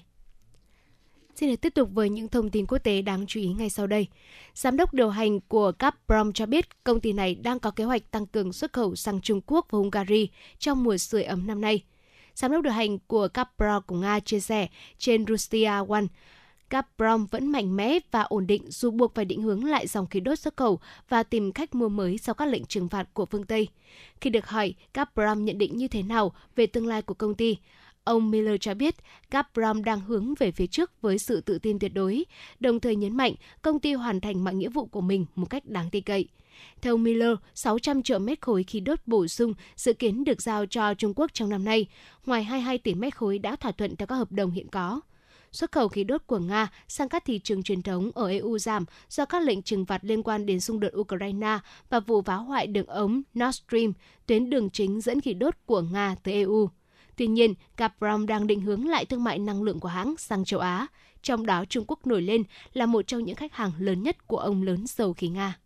Xin 1.36 1.50
được 1.50 1.60
tiếp 1.60 1.74
tục 1.74 1.88
với 1.92 2.10
những 2.10 2.28
thông 2.28 2.50
tin 2.50 2.66
quốc 2.66 2.78
tế 2.78 3.02
đáng 3.02 3.26
chú 3.26 3.40
ý 3.40 3.48
ngay 3.48 3.70
sau 3.70 3.86
đây. 3.86 4.06
Giám 4.54 4.76
đốc 4.76 4.94
điều 4.94 5.10
hành 5.10 5.40
của 5.40 5.72
Gazprom 5.78 6.32
cho 6.32 6.46
biết 6.46 6.84
công 6.84 7.00
ty 7.00 7.12
này 7.12 7.34
đang 7.34 7.60
có 7.60 7.70
kế 7.70 7.84
hoạch 7.84 8.10
tăng 8.10 8.26
cường 8.26 8.52
xuất 8.52 8.72
khẩu 8.72 8.96
sang 8.96 9.20
Trung 9.20 9.40
Quốc 9.46 9.66
và 9.70 9.78
Hungary 9.78 10.28
trong 10.59 10.84
mùa 10.84 10.96
sưởi 10.96 11.22
ấm 11.22 11.46
năm 11.46 11.60
nay. 11.60 11.82
Giám 12.34 12.52
đốc 12.52 12.62
điều 12.62 12.72
hành 12.72 12.98
của 12.98 13.28
Gazprom 13.34 13.80
của 13.80 13.96
Nga 13.96 14.20
chia 14.20 14.40
sẻ 14.40 14.68
trên 14.98 15.26
Rustia 15.26 15.70
One, 15.88 16.04
Gazprom 16.70 17.26
vẫn 17.30 17.46
mạnh 17.46 17.76
mẽ 17.76 17.98
và 18.10 18.22
ổn 18.22 18.46
định 18.46 18.62
dù 18.68 18.90
buộc 18.90 19.14
phải 19.14 19.24
định 19.24 19.42
hướng 19.42 19.64
lại 19.64 19.86
dòng 19.86 20.06
khí 20.06 20.20
đốt 20.20 20.38
xuất 20.38 20.56
khẩu 20.56 20.80
và 21.09 21.22
tìm 21.22 21.52
cách 21.52 21.74
mua 21.74 21.88
mới 21.88 22.18
sau 22.18 22.34
các 22.34 22.48
lệnh 22.48 22.64
trừng 22.64 22.88
phạt 22.88 23.09
của 23.14 23.26
phương 23.26 23.44
Tây. 23.44 23.68
Khi 24.20 24.30
được 24.30 24.46
hỏi 24.46 24.74
Gazprom 24.94 25.40
nhận 25.40 25.59
định 25.59 25.76
như 25.76 25.88
thế 25.88 26.02
nào 26.02 26.32
về 26.56 26.66
tương 26.66 26.86
lai 26.86 27.02
của 27.02 27.14
công 27.14 27.34
ty, 27.34 27.56
Ông 28.04 28.30
Miller 28.30 28.56
cho 28.60 28.74
biết 28.74 28.94
Gazprom 29.30 29.84
đang 29.84 30.00
hướng 30.00 30.34
về 30.38 30.50
phía 30.50 30.66
trước 30.66 30.90
với 31.00 31.18
sự 31.18 31.40
tự 31.40 31.58
tin 31.58 31.78
tuyệt 31.78 31.94
đối, 31.94 32.24
đồng 32.60 32.80
thời 32.80 32.96
nhấn 32.96 33.16
mạnh 33.16 33.34
công 33.62 33.80
ty 33.80 33.92
hoàn 33.92 34.20
thành 34.20 34.44
mọi 34.44 34.54
nghĩa 34.54 34.68
vụ 34.68 34.86
của 34.86 35.00
mình 35.00 35.26
một 35.34 35.50
cách 35.50 35.66
đáng 35.66 35.90
tin 35.90 36.02
cậy. 36.02 36.28
Theo 36.80 36.96
Miller, 36.96 37.36
600 37.54 38.02
triệu 38.02 38.18
mét 38.18 38.40
khối 38.40 38.62
khí 38.62 38.80
đốt 38.80 38.98
bổ 39.06 39.26
sung 39.26 39.54
dự 39.76 39.92
kiến 39.92 40.24
được 40.24 40.42
giao 40.42 40.66
cho 40.66 40.94
Trung 40.94 41.12
Quốc 41.16 41.30
trong 41.34 41.48
năm 41.48 41.64
nay, 41.64 41.86
ngoài 42.26 42.44
22 42.44 42.78
tỷ 42.78 42.94
mét 42.94 43.16
khối 43.16 43.38
đã 43.38 43.56
thỏa 43.56 43.72
thuận 43.72 43.96
theo 43.96 44.06
các 44.06 44.14
hợp 44.14 44.32
đồng 44.32 44.50
hiện 44.50 44.68
có. 44.68 45.00
Xuất 45.52 45.72
khẩu 45.72 45.88
khí 45.88 46.04
đốt 46.04 46.22
của 46.26 46.38
Nga 46.38 46.68
sang 46.88 47.08
các 47.08 47.24
thị 47.24 47.38
trường 47.38 47.62
truyền 47.62 47.82
thống 47.82 48.10
ở 48.14 48.28
EU 48.28 48.58
giảm 48.58 48.84
do 49.08 49.24
các 49.24 49.42
lệnh 49.42 49.62
trừng 49.62 49.86
phạt 49.86 50.04
liên 50.04 50.22
quan 50.22 50.46
đến 50.46 50.60
xung 50.60 50.80
đột 50.80 50.92
Ukraine 50.96 51.58
và 51.90 52.00
vụ 52.00 52.22
phá 52.22 52.34
hoại 52.34 52.66
đường 52.66 52.86
ống 52.86 53.22
Nord 53.38 53.56
Stream, 53.56 53.92
tuyến 54.26 54.50
đường 54.50 54.70
chính 54.70 55.00
dẫn 55.00 55.20
khí 55.20 55.34
đốt 55.34 55.54
của 55.66 55.80
Nga 55.80 56.16
tới 56.22 56.34
EU. 56.34 56.68
Tuy 57.23 57.28
nhiên, 57.28 57.55
Gazprom 57.77 58.27
đang 58.27 58.47
định 58.47 58.61
hướng 58.61 58.89
lại 58.89 59.05
thương 59.05 59.24
mại 59.24 59.39
năng 59.39 59.62
lượng 59.62 59.81
của 59.81 59.89
hãng 59.89 60.15
sang 60.19 60.44
châu 60.44 60.61
Á. 60.61 60.86
trong 61.23 61.47
đó 61.47 61.65
Trung 61.65 61.85
Quốc 61.89 62.07
nổi 62.07 62.23
lên 62.23 62.43
là 62.73 62.86
một 62.86 63.07
trong 63.07 63.24
những 63.24 63.36
khách 63.36 63.53
hàng 63.53 63.73
lớn 63.78 64.03
nhất 64.03 64.27
của 64.27 64.39
ông 64.39 64.62
lớn 64.62 64.85
dầu 64.86 65.12
khí 65.12 65.28
Nga. 65.28 65.59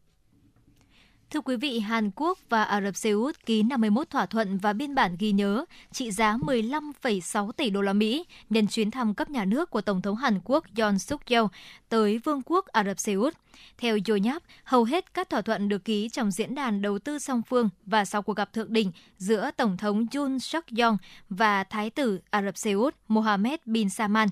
Thưa 1.30 1.40
quý 1.40 1.56
vị, 1.56 1.78
Hàn 1.78 2.10
Quốc 2.16 2.38
và 2.48 2.64
Ả 2.64 2.80
Rập 2.80 2.96
Xê 2.96 3.10
Út 3.10 3.46
ký 3.46 3.62
51 3.62 4.10
thỏa 4.10 4.26
thuận 4.26 4.58
và 4.58 4.72
biên 4.72 4.94
bản 4.94 5.16
ghi 5.18 5.32
nhớ 5.32 5.64
trị 5.92 6.10
giá 6.10 6.36
15,6 6.36 7.52
tỷ 7.52 7.70
đô 7.70 7.80
la 7.80 7.92
Mỹ 7.92 8.24
nhân 8.50 8.66
chuyến 8.66 8.90
thăm 8.90 9.14
cấp 9.14 9.30
nhà 9.30 9.44
nước 9.44 9.70
của 9.70 9.80
Tổng 9.80 10.02
thống 10.02 10.16
Hàn 10.16 10.40
Quốc 10.44 10.64
Yoon 10.78 10.98
suk 10.98 11.26
yeol 11.26 11.46
tới 11.88 12.18
Vương 12.18 12.42
quốc 12.46 12.66
Ả 12.66 12.84
Rập 12.84 12.98
Xê 12.98 13.12
Út. 13.14 13.34
Theo 13.78 13.98
Yonhap, 14.08 14.42
hầu 14.64 14.84
hết 14.84 15.14
các 15.14 15.30
thỏa 15.30 15.40
thuận 15.40 15.68
được 15.68 15.84
ký 15.84 16.08
trong 16.08 16.30
diễn 16.30 16.54
đàn 16.54 16.82
đầu 16.82 16.98
tư 16.98 17.18
song 17.18 17.42
phương 17.48 17.68
và 17.86 18.04
sau 18.04 18.22
cuộc 18.22 18.36
gặp 18.36 18.52
thượng 18.52 18.72
đỉnh 18.72 18.92
giữa 19.18 19.50
Tổng 19.56 19.76
thống 19.76 20.06
Yoon 20.14 20.38
suk 20.38 20.64
yeol 20.78 20.94
và 21.30 21.64
Thái 21.64 21.90
tử 21.90 22.20
Ả 22.30 22.42
Rập 22.42 22.56
Xê 22.56 22.72
Út 22.72 22.94
Mohammed 23.08 23.60
bin 23.64 23.88
Salman. 23.88 24.28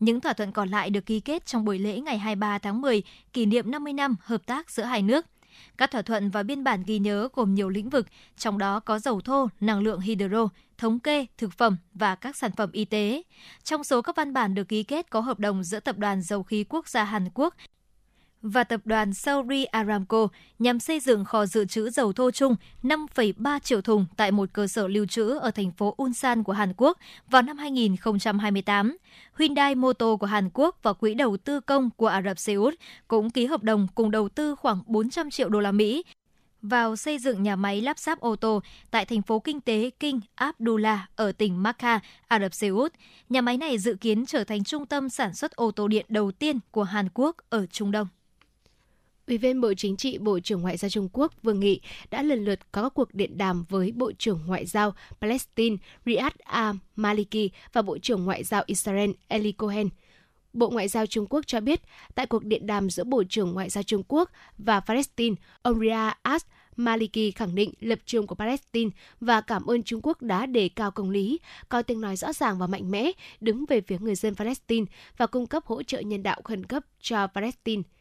Những 0.00 0.20
thỏa 0.20 0.32
thuận 0.32 0.52
còn 0.52 0.68
lại 0.68 0.90
được 0.90 1.06
ký 1.06 1.20
kết 1.20 1.46
trong 1.46 1.64
buổi 1.64 1.78
lễ 1.78 2.00
ngày 2.00 2.18
23 2.18 2.58
tháng 2.58 2.80
10, 2.80 3.02
kỷ 3.32 3.46
niệm 3.46 3.70
50 3.70 3.92
năm 3.92 4.16
hợp 4.20 4.46
tác 4.46 4.70
giữa 4.70 4.84
hai 4.84 5.02
nước– 5.02 5.26
các 5.78 5.90
thỏa 5.90 6.02
thuận 6.02 6.30
và 6.30 6.42
biên 6.42 6.64
bản 6.64 6.82
ghi 6.86 6.98
nhớ 6.98 7.28
gồm 7.32 7.54
nhiều 7.54 7.68
lĩnh 7.68 7.90
vực, 7.90 8.06
trong 8.36 8.58
đó 8.58 8.80
có 8.80 8.98
dầu 8.98 9.20
thô, 9.20 9.48
năng 9.60 9.80
lượng 9.80 10.00
hydro, 10.00 10.48
thống 10.78 10.98
kê, 10.98 11.26
thực 11.38 11.52
phẩm 11.52 11.76
và 11.94 12.14
các 12.14 12.36
sản 12.36 12.50
phẩm 12.56 12.72
y 12.72 12.84
tế. 12.84 13.22
Trong 13.64 13.84
số 13.84 14.02
các 14.02 14.16
văn 14.16 14.32
bản 14.32 14.54
được 14.54 14.68
ký 14.68 14.82
kết 14.82 15.10
có 15.10 15.20
hợp 15.20 15.38
đồng 15.38 15.64
giữa 15.64 15.80
Tập 15.80 15.98
đoàn 15.98 16.22
Dầu 16.22 16.42
khí 16.42 16.64
Quốc 16.68 16.88
gia 16.88 17.04
Hàn 17.04 17.28
Quốc 17.34 17.54
và 18.42 18.64
tập 18.64 18.80
đoàn 18.84 19.14
Saudi 19.14 19.64
Aramco 19.64 20.28
nhằm 20.58 20.80
xây 20.80 21.00
dựng 21.00 21.24
kho 21.24 21.46
dự 21.46 21.64
trữ 21.64 21.90
dầu 21.90 22.12
thô 22.12 22.30
chung 22.30 22.56
5,3 22.82 23.58
triệu 23.58 23.80
thùng 23.80 24.06
tại 24.16 24.30
một 24.30 24.48
cơ 24.52 24.66
sở 24.66 24.88
lưu 24.88 25.06
trữ 25.06 25.38
ở 25.38 25.50
thành 25.50 25.72
phố 25.72 25.94
Ulsan 26.02 26.42
của 26.42 26.52
Hàn 26.52 26.72
Quốc 26.76 26.98
vào 27.30 27.42
năm 27.42 27.58
2028. 27.58 28.96
Hyundai 29.38 29.74
Motor 29.74 30.20
của 30.20 30.26
Hàn 30.26 30.50
Quốc 30.54 30.78
và 30.82 30.92
Quỹ 30.92 31.14
đầu 31.14 31.36
tư 31.36 31.60
công 31.60 31.90
của 31.96 32.06
Ả 32.06 32.22
Rập 32.22 32.38
Xê 32.38 32.54
Út 32.54 32.74
cũng 33.08 33.30
ký 33.30 33.46
hợp 33.46 33.62
đồng 33.62 33.86
cùng 33.94 34.10
đầu 34.10 34.28
tư 34.28 34.54
khoảng 34.54 34.82
400 34.86 35.30
triệu 35.30 35.48
đô 35.48 35.60
la 35.60 35.72
Mỹ 35.72 36.04
vào 36.62 36.96
xây 36.96 37.18
dựng 37.18 37.42
nhà 37.42 37.56
máy 37.56 37.80
lắp 37.80 37.98
ráp 37.98 38.20
ô 38.20 38.36
tô 38.36 38.60
tại 38.90 39.04
thành 39.04 39.22
phố 39.22 39.38
kinh 39.40 39.60
tế 39.60 39.90
King 40.00 40.20
Abdullah 40.34 41.00
ở 41.16 41.32
tỉnh 41.32 41.62
Makkah, 41.62 42.02
Ả 42.28 42.40
Rập 42.40 42.54
Xê 42.54 42.68
Út. 42.68 42.92
Nhà 43.28 43.40
máy 43.40 43.56
này 43.56 43.78
dự 43.78 43.94
kiến 43.94 44.26
trở 44.26 44.44
thành 44.44 44.64
trung 44.64 44.86
tâm 44.86 45.08
sản 45.08 45.34
xuất 45.34 45.56
ô 45.56 45.70
tô 45.70 45.88
điện 45.88 46.06
đầu 46.08 46.32
tiên 46.32 46.58
của 46.70 46.82
Hàn 46.82 47.08
Quốc 47.14 47.36
ở 47.48 47.66
Trung 47.66 47.90
Đông. 47.90 48.08
Ủy 49.28 49.38
viên 49.38 49.60
Bộ 49.60 49.74
Chính 49.74 49.96
trị, 49.96 50.18
Bộ 50.18 50.40
trưởng 50.40 50.60
Ngoại 50.60 50.76
giao 50.76 50.88
Trung 50.88 51.08
Quốc 51.12 51.32
Vương 51.42 51.60
Nghị 51.60 51.80
đã 52.10 52.22
lần 52.22 52.44
lượt 52.44 52.72
có 52.72 52.82
các 52.82 52.94
cuộc 52.94 53.14
điện 53.14 53.38
đàm 53.38 53.64
với 53.68 53.92
Bộ 53.92 54.12
trưởng 54.18 54.40
Ngoại 54.46 54.66
giao 54.66 54.94
Palestine 55.20 55.76
Riyad 56.06 56.32
al-Maliki 56.44 57.48
và 57.72 57.82
Bộ 57.82 57.98
trưởng 57.98 58.24
Ngoại 58.24 58.44
giao 58.44 58.62
Israel 58.66 59.10
Eli 59.28 59.52
Cohen. 59.52 59.88
Bộ 60.52 60.70
Ngoại 60.70 60.88
giao 60.88 61.06
Trung 61.06 61.26
Quốc 61.30 61.46
cho 61.46 61.60
biết, 61.60 61.80
tại 62.14 62.26
cuộc 62.26 62.44
điện 62.44 62.66
đàm 62.66 62.90
giữa 62.90 63.04
Bộ 63.04 63.24
trưởng 63.28 63.52
Ngoại 63.52 63.68
giao 63.68 63.82
Trung 63.82 64.02
Quốc 64.08 64.30
và 64.58 64.80
Palestine, 64.80 65.36
ông 65.62 65.80
Riyad 65.80 66.12
al 66.22 66.38
Maliki 66.76 67.34
khẳng 67.34 67.54
định 67.54 67.72
lập 67.80 67.98
trường 68.06 68.26
của 68.26 68.34
Palestine 68.34 68.90
và 69.20 69.40
cảm 69.40 69.66
ơn 69.66 69.82
Trung 69.82 70.00
Quốc 70.02 70.22
đã 70.22 70.46
đề 70.46 70.68
cao 70.68 70.90
công 70.90 71.10
lý, 71.10 71.38
có 71.68 71.82
tiếng 71.82 72.00
nói 72.00 72.16
rõ 72.16 72.32
ràng 72.32 72.58
và 72.58 72.66
mạnh 72.66 72.90
mẽ, 72.90 73.10
đứng 73.40 73.64
về 73.68 73.80
phía 73.80 73.98
người 74.00 74.14
dân 74.14 74.34
Palestine 74.34 74.86
và 75.16 75.26
cung 75.26 75.46
cấp 75.46 75.66
hỗ 75.66 75.82
trợ 75.82 76.00
nhân 76.00 76.22
đạo 76.22 76.40
khẩn 76.44 76.66
cấp 76.66 76.84
cho 77.00 77.26
Palestine– 77.26 77.82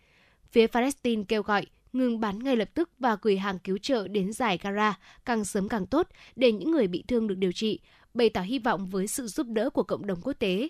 Phía 0.52 0.68
Palestine 0.68 1.24
kêu 1.28 1.42
gọi 1.42 1.66
ngừng 1.94 2.20
bắn 2.20 2.40
ngay 2.40 2.56
lập 2.56 2.70
tức 2.74 2.90
và 3.00 3.18
gửi 3.22 3.38
hàng 3.38 3.60
cứu 3.60 3.78
trợ 3.78 4.08
đến 4.08 4.34
giải 4.34 4.60
Gaza 4.62 4.94
càng 5.26 5.46
sớm 5.46 5.70
càng 5.70 5.86
tốt 5.86 6.08
để 6.36 6.52
những 6.52 6.72
người 6.72 6.88
bị 6.88 7.04
thương 7.08 7.28
được 7.28 7.36
điều 7.36 7.52
trị, 7.52 7.80
bày 8.14 8.30
tỏ 8.30 8.42
hy 8.42 8.60
vọng 8.60 8.88
với 8.88 9.08
sự 9.08 9.28
giúp 9.28 9.48
đỡ 9.48 9.70
của 9.70 9.84
cộng 9.84 10.06
đồng 10.08 10.22
quốc 10.22 10.34
tế. 10.34 10.70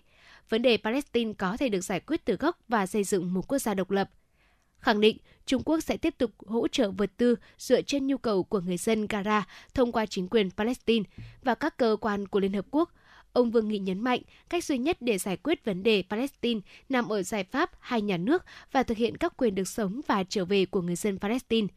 Vấn 0.49 0.61
đề 0.61 0.77
Palestine 0.77 1.33
có 1.33 1.57
thể 1.57 1.69
được 1.69 1.81
giải 1.81 1.99
quyết 1.99 2.25
từ 2.25 2.35
gốc 2.35 2.59
và 2.67 2.85
xây 2.85 3.03
dựng 3.03 3.33
một 3.33 3.47
quốc 3.47 3.59
gia 3.59 3.73
độc 3.73 3.91
lập. 3.91 4.09
Khẳng 4.79 5.01
định 5.01 5.17
Trung 5.45 5.63
Quốc 5.65 5.79
sẽ 5.79 5.97
tiếp 5.97 6.17
tục 6.17 6.31
hỗ 6.47 6.67
trợ 6.67 6.91
vật 6.91 7.11
tư 7.17 7.35
dựa 7.57 7.81
trên 7.81 8.07
nhu 8.07 8.17
cầu 8.17 8.43
của 8.43 8.59
người 8.59 8.77
dân 8.77 9.05
Gaza 9.05 9.41
thông 9.73 9.91
qua 9.91 10.05
chính 10.05 10.27
quyền 10.27 10.51
Palestine 10.51 11.09
và 11.43 11.55
các 11.55 11.77
cơ 11.77 11.97
quan 12.01 12.27
của 12.27 12.39
Liên 12.39 12.53
Hợp 12.53 12.65
Quốc– 12.71 12.91
Ông 13.33 13.51
Vương 13.51 13.67
Nghị 13.67 13.79
nhấn 13.79 13.99
mạnh, 13.99 14.21
cách 14.49 14.63
duy 14.63 14.77
nhất 14.77 14.97
để 14.99 15.17
giải 15.17 15.37
quyết 15.37 15.65
vấn 15.65 15.83
đề 15.83 16.03
Palestine 16.09 16.61
nằm 16.89 17.09
ở 17.09 17.23
giải 17.23 17.43
pháp 17.43 17.71
hai 17.79 18.01
nhà 18.01 18.17
nước 18.17 18.43
và 18.71 18.83
thực 18.83 18.97
hiện 18.97 19.17
các 19.17 19.37
quyền 19.37 19.55
được 19.55 19.67
sống 19.67 20.01
và 20.07 20.23
trở 20.23 20.45
về 20.45 20.65
của 20.65 20.81
người 20.81 20.95
dân 20.95 21.19
Palestine. 21.19 21.67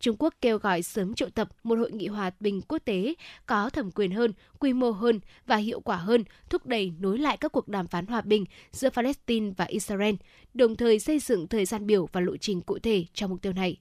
Trung 0.00 0.16
Quốc 0.18 0.34
kêu 0.40 0.58
gọi 0.58 0.82
sớm 0.82 1.14
triệu 1.14 1.30
tập 1.30 1.48
một 1.62 1.78
hội 1.78 1.92
nghị 1.92 2.06
hòa 2.06 2.30
bình 2.40 2.60
quốc 2.68 2.78
tế 2.84 3.14
có 3.46 3.70
thẩm 3.70 3.90
quyền 3.90 4.10
hơn, 4.10 4.32
quy 4.58 4.72
mô 4.72 4.90
hơn 4.90 5.20
và 5.46 5.56
hiệu 5.56 5.80
quả 5.80 5.96
hơn, 5.96 6.24
thúc 6.50 6.66
đẩy 6.66 6.92
nối 6.98 7.18
lại 7.18 7.36
các 7.36 7.52
cuộc 7.52 7.68
đàm 7.68 7.86
phán 7.86 8.06
hòa 8.06 8.20
bình 8.20 8.44
giữa 8.72 8.90
Palestine 8.90 9.50
và 9.56 9.64
Israel, 9.64 10.14
đồng 10.54 10.76
thời 10.76 10.98
xây 10.98 11.18
dựng 11.18 11.48
thời 11.48 11.64
gian 11.64 11.86
biểu 11.86 12.08
và 12.12 12.20
lộ 12.20 12.36
trình 12.36 12.60
cụ 12.60 12.78
thể 12.78 13.04
cho 13.12 13.28
mục 13.28 13.42
tiêu 13.42 13.52
này. 13.52 13.76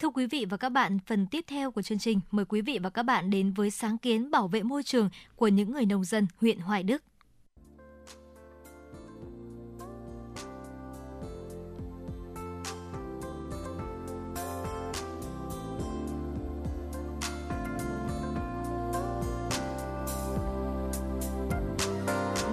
Thưa 0.00 0.08
quý 0.08 0.26
vị 0.26 0.46
và 0.50 0.56
các 0.56 0.68
bạn, 0.68 0.98
phần 1.06 1.26
tiếp 1.26 1.44
theo 1.48 1.70
của 1.70 1.82
chương 1.82 1.98
trình 1.98 2.20
mời 2.30 2.44
quý 2.44 2.60
vị 2.60 2.78
và 2.82 2.90
các 2.90 3.02
bạn 3.02 3.30
đến 3.30 3.52
với 3.52 3.70
sáng 3.70 3.98
kiến 3.98 4.30
bảo 4.30 4.48
vệ 4.48 4.62
môi 4.62 4.82
trường 4.82 5.08
của 5.36 5.48
những 5.48 5.72
người 5.72 5.86
nông 5.86 6.04
dân 6.04 6.26
huyện 6.36 6.58
Hoài 6.58 6.82
Đức. 6.82 7.02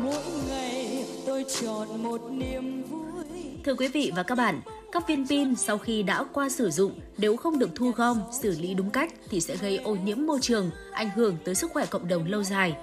Mỗi 0.04 0.24
ngày 0.50 1.06
tôi 1.26 1.46
chọn 1.62 2.04
một 2.04 2.22
niềm 2.32 2.84
vui. 2.84 3.24
Thưa 3.64 3.76
quý 3.76 3.88
vị 3.88 4.12
và 4.16 4.24
các 4.24 4.36
bạn, 4.36 4.62
các 4.92 5.08
viên 5.08 5.28
pin 5.28 5.56
sau 5.56 5.78
khi 5.78 6.04
đã 6.04 6.24
qua 6.34 6.50
sử 6.50 6.70
dụng 6.70 7.00
nếu 7.18 7.38
không 7.38 7.60
được 7.60 7.70
thu 7.76 7.92
gom, 7.92 8.22
xử 8.42 8.60
lý 8.60 8.74
đúng 8.74 8.90
cách 8.90 9.14
thì 9.30 9.42
sẽ 9.42 9.56
gây 9.56 9.78
ô 9.78 9.96
nhiễm 9.96 10.26
môi 10.26 10.40
trường, 10.42 10.72
ảnh 10.92 11.10
hưởng 11.10 11.38
tới 11.46 11.56
sức 11.56 11.72
khỏe 11.74 11.86
cộng 11.86 12.08
đồng 12.08 12.26
lâu 12.26 12.44
dài. 12.44 12.76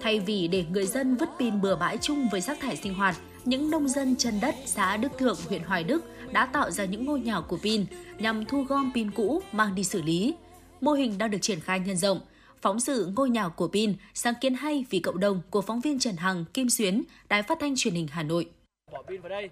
Thay 0.00 0.20
vì 0.20 0.48
để 0.48 0.64
người 0.70 0.86
dân 0.86 1.16
vứt 1.16 1.28
pin 1.38 1.60
bừa 1.60 1.76
bãi 1.76 1.98
chung 1.98 2.28
với 2.32 2.40
rác 2.40 2.60
thải 2.60 2.76
sinh 2.76 2.94
hoạt, 2.94 3.16
những 3.44 3.70
nông 3.70 3.88
dân 3.88 4.16
chân 4.16 4.40
đất 4.40 4.54
xã 4.66 4.96
Đức 4.96 5.12
Thượng, 5.18 5.36
huyện 5.48 5.62
Hoài 5.62 5.84
Đức 5.84 6.04
đã 6.32 6.46
tạo 6.46 6.70
ra 6.70 6.84
những 6.84 7.04
ngôi 7.04 7.20
nhà 7.20 7.40
của 7.40 7.58
pin 7.62 7.86
nhằm 8.18 8.44
thu 8.44 8.62
gom 8.62 8.92
pin 8.94 9.10
cũ 9.10 9.42
mang 9.52 9.74
đi 9.74 9.84
xử 9.84 10.02
lý. 10.02 10.34
Mô 10.80 10.92
hình 10.92 11.18
đang 11.18 11.30
được 11.30 11.38
triển 11.40 11.60
khai 11.60 11.80
nhân 11.80 11.96
rộng. 11.96 12.20
Phóng 12.62 12.80
sự 12.80 13.12
ngôi 13.16 13.30
nhà 13.30 13.48
của 13.48 13.68
pin, 13.68 13.94
sáng 14.14 14.34
kiến 14.40 14.54
hay 14.54 14.84
vì 14.90 14.98
cộng 14.98 15.20
đồng 15.20 15.40
của 15.50 15.60
phóng 15.60 15.80
viên 15.80 15.98
Trần 15.98 16.16
Hằng, 16.16 16.44
Kim 16.54 16.70
Xuyến, 16.70 17.02
Đài 17.28 17.42
Phát 17.42 17.58
thanh 17.60 17.74
Truyền 17.76 17.94
hình 17.94 18.06
Hà 18.10 18.22
Nội. 18.22 18.46
Bỏ 18.92 19.02
pin 19.08 19.20
vào 19.20 19.28
đây, 19.28 19.50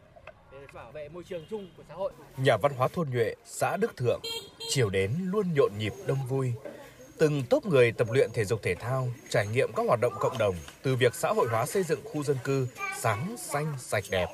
bảo 0.76 0.92
vệ 0.92 1.08
môi 1.08 1.24
trường 1.24 1.44
chung 1.50 1.68
của 1.76 1.82
xã 1.88 1.94
hội. 1.94 2.12
Nhà 2.36 2.56
văn 2.56 2.72
hóa 2.76 2.88
thôn 2.88 3.10
Nhuệ, 3.10 3.34
xã 3.44 3.76
Đức 3.76 3.96
Thượng, 3.96 4.20
chiều 4.68 4.90
đến 4.90 5.10
luôn 5.24 5.54
nhộn 5.54 5.70
nhịp 5.78 5.92
đông 6.06 6.26
vui. 6.28 6.52
Từng 7.18 7.42
tốp 7.50 7.66
người 7.66 7.92
tập 7.92 8.08
luyện 8.10 8.30
thể 8.34 8.44
dục 8.44 8.62
thể 8.62 8.74
thao, 8.74 9.08
trải 9.30 9.46
nghiệm 9.46 9.70
các 9.76 9.86
hoạt 9.86 10.00
động 10.00 10.12
cộng 10.20 10.38
đồng 10.38 10.54
từ 10.82 10.96
việc 10.96 11.14
xã 11.14 11.28
hội 11.28 11.48
hóa 11.50 11.66
xây 11.66 11.82
dựng 11.82 12.00
khu 12.04 12.22
dân 12.22 12.36
cư 12.44 12.68
sáng, 12.98 13.36
xanh, 13.38 13.74
sạch 13.78 14.04
đẹp. 14.10 14.26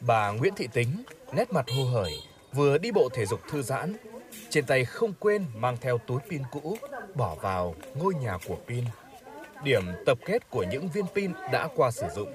Bà 0.00 0.30
Nguyễn 0.30 0.54
Thị 0.54 0.68
Tính, 0.72 1.02
nét 1.32 1.52
mặt 1.52 1.66
hô 1.76 1.84
hởi, 1.84 2.12
vừa 2.52 2.78
đi 2.78 2.92
bộ 2.92 3.08
thể 3.12 3.26
dục 3.26 3.40
thư 3.50 3.62
giãn, 3.62 3.96
trên 4.50 4.66
tay 4.66 4.84
không 4.84 5.12
quên 5.18 5.46
mang 5.54 5.76
theo 5.80 5.98
túi 5.98 6.18
pin 6.30 6.42
cũ 6.50 6.76
bỏ 7.14 7.34
vào 7.34 7.74
ngôi 7.94 8.14
nhà 8.14 8.38
của 8.48 8.56
pin. 8.66 8.84
Điểm 9.64 9.82
tập 10.06 10.18
kết 10.26 10.50
của 10.50 10.64
những 10.70 10.88
viên 10.88 11.06
pin 11.14 11.32
đã 11.52 11.68
qua 11.76 11.90
sử 11.90 12.06
dụng 12.16 12.32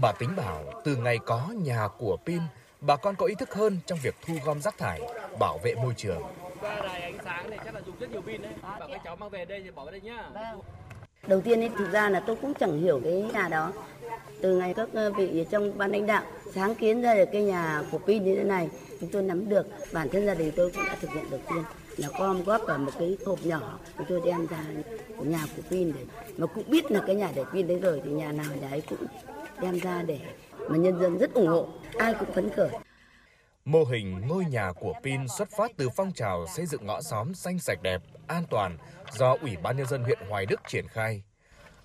Bà 0.00 0.12
tính 0.12 0.36
bảo 0.36 0.64
từ 0.84 0.96
ngày 0.96 1.18
có 1.26 1.48
nhà 1.54 1.88
của 1.98 2.16
pin, 2.26 2.40
bà 2.80 2.96
con 2.96 3.14
có 3.16 3.26
ý 3.26 3.34
thức 3.34 3.54
hơn 3.54 3.78
trong 3.86 3.98
việc 4.02 4.14
thu 4.26 4.34
gom 4.44 4.60
rác 4.60 4.78
thải, 4.78 5.00
bảo 5.38 5.58
vệ 5.64 5.74
môi 5.74 5.94
trường. 5.96 6.22
Qua 6.60 6.80
đài 6.82 7.02
ánh 7.02 7.18
sáng 7.24 7.50
này 7.50 7.58
chắc 7.64 7.74
là 7.74 7.80
dùng 7.86 7.96
rất 8.00 8.10
nhiều 8.10 8.22
pin 8.22 8.42
đấy. 8.42 8.52
Bảo 8.62 8.88
các 8.88 9.00
cháu 9.04 9.16
mang 9.16 9.30
về 9.30 9.44
đây 9.44 9.62
thì 9.64 9.70
bỏ 9.70 9.84
vào 9.84 9.90
đây 9.90 10.00
nhá. 10.00 10.30
Đầu 11.26 11.40
tiên 11.40 11.60
ấy, 11.60 11.70
thực 11.78 11.92
ra 11.92 12.08
là 12.08 12.20
tôi 12.20 12.36
cũng 12.36 12.54
chẳng 12.54 12.80
hiểu 12.80 13.00
cái 13.04 13.12
nhà 13.12 13.48
đó. 13.48 13.72
Từ 14.42 14.58
ngày 14.58 14.74
các 14.74 14.88
ờ, 14.94 15.12
vị 15.12 15.46
trong 15.50 15.78
ban 15.78 15.92
lãnh 15.92 16.06
đạo 16.06 16.24
sáng 16.54 16.74
kiến 16.74 17.02
ra 17.02 17.14
được 17.14 17.28
cái 17.32 17.42
nhà 17.42 17.82
của 17.90 17.98
pin 17.98 18.24
như 18.24 18.36
thế 18.36 18.44
này, 18.44 18.68
chúng 19.00 19.10
tôi 19.10 19.22
nắm 19.22 19.48
được. 19.48 19.66
Bản 19.92 20.08
thân 20.08 20.26
gia 20.26 20.34
đình 20.34 20.52
tôi 20.56 20.70
cũng 20.70 20.84
đã 20.86 20.96
thực 21.00 21.10
hiện 21.10 21.30
đầu 21.30 21.40
tiên 21.48 21.62
là 21.96 22.08
gom 22.18 22.44
góp 22.44 22.62
vào 22.66 22.78
một 22.78 22.92
cái 22.98 23.16
hộp 23.26 23.38
nhỏ 23.42 23.78
chúng 23.98 24.06
tôi 24.08 24.20
đem 24.24 24.46
ra 24.46 24.64
nhà 25.18 25.46
của 25.56 25.62
pin 25.70 25.92
để 25.92 26.04
mà 26.36 26.46
cũng 26.46 26.64
biết 26.66 26.90
là 26.90 27.02
cái 27.06 27.16
nhà 27.16 27.32
để 27.34 27.44
pin 27.52 27.66
đấy 27.66 27.78
rồi 27.78 28.02
thì 28.04 28.10
nhà 28.10 28.32
nào 28.32 28.46
nhà 28.60 28.68
ấy 28.70 28.82
cũng 28.88 28.98
đem 29.60 29.78
ra 29.78 30.02
để 30.02 30.20
mà 30.68 30.76
nhân 30.76 31.00
dân 31.00 31.18
rất 31.18 31.34
ủng 31.34 31.46
hộ, 31.46 31.68
ai 31.98 32.14
cũng 32.18 32.32
phấn 32.32 32.50
khởi. 32.50 32.70
Mô 33.64 33.84
hình 33.84 34.20
ngôi 34.26 34.44
nhà 34.44 34.72
của 34.72 34.94
Pin 35.02 35.28
xuất 35.28 35.48
phát 35.56 35.70
từ 35.76 35.88
phong 35.96 36.12
trào 36.12 36.46
xây 36.46 36.66
dựng 36.66 36.86
ngõ 36.86 37.00
xóm 37.00 37.34
xanh 37.34 37.58
sạch 37.58 37.82
đẹp, 37.82 38.02
an 38.26 38.44
toàn 38.50 38.78
do 39.12 39.36
Ủy 39.40 39.56
ban 39.62 39.76
Nhân 39.76 39.86
dân 39.86 40.02
huyện 40.02 40.18
Hoài 40.28 40.46
Đức 40.46 40.60
triển 40.68 40.88
khai. 40.88 41.22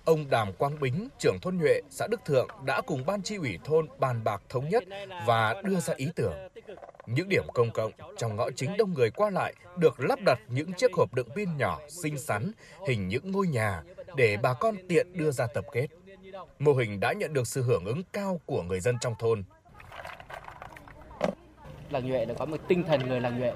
Ông 0.04 0.30
Đàm 0.30 0.52
Quang 0.52 0.80
Bính, 0.80 1.08
trưởng 1.18 1.38
thôn 1.42 1.56
Nhuệ, 1.56 1.80
xã 1.90 2.06
Đức 2.10 2.20
Thượng 2.24 2.48
đã 2.64 2.80
cùng 2.80 3.06
ban 3.06 3.22
chi 3.22 3.36
ủy 3.36 3.58
thôn 3.64 3.86
bàn 3.98 4.24
bạc 4.24 4.42
thống 4.48 4.68
nhất 4.68 4.84
và 5.26 5.62
đưa 5.64 5.80
ra 5.80 5.94
ý 5.96 6.08
tưởng. 6.16 6.34
Những 7.06 7.28
điểm 7.28 7.44
công 7.54 7.70
cộng 7.70 7.92
trong 8.16 8.36
ngõ 8.36 8.50
chính 8.50 8.76
đông 8.76 8.92
người 8.94 9.10
qua 9.10 9.30
lại 9.30 9.54
được 9.76 10.00
lắp 10.00 10.18
đặt 10.26 10.38
những 10.48 10.72
chiếc 10.72 10.92
hộp 10.94 11.14
đựng 11.14 11.28
pin 11.36 11.56
nhỏ 11.56 11.80
xinh 11.88 12.18
xắn, 12.18 12.52
hình 12.88 13.08
những 13.08 13.32
ngôi 13.32 13.46
nhà 13.46 13.82
để 14.16 14.36
bà 14.36 14.54
con 14.54 14.76
tiện 14.88 15.06
đưa 15.12 15.30
ra 15.30 15.46
tập 15.46 15.64
kết. 15.72 15.86
Mô 16.58 16.72
hình 16.72 17.00
đã 17.00 17.12
nhận 17.12 17.32
được 17.32 17.46
sự 17.46 17.62
hưởng 17.62 17.84
ứng 17.84 18.02
cao 18.12 18.40
của 18.46 18.62
người 18.62 18.80
dân 18.80 18.96
trong 19.00 19.14
thôn 19.18 19.44
làng 21.92 22.06
nhuệ 22.06 22.26
là 22.26 22.34
có 22.34 22.44
một 22.44 22.56
tinh 22.68 22.82
thần 22.82 23.00
người 23.08 23.20
làng 23.20 23.38
nhuệ. 23.38 23.52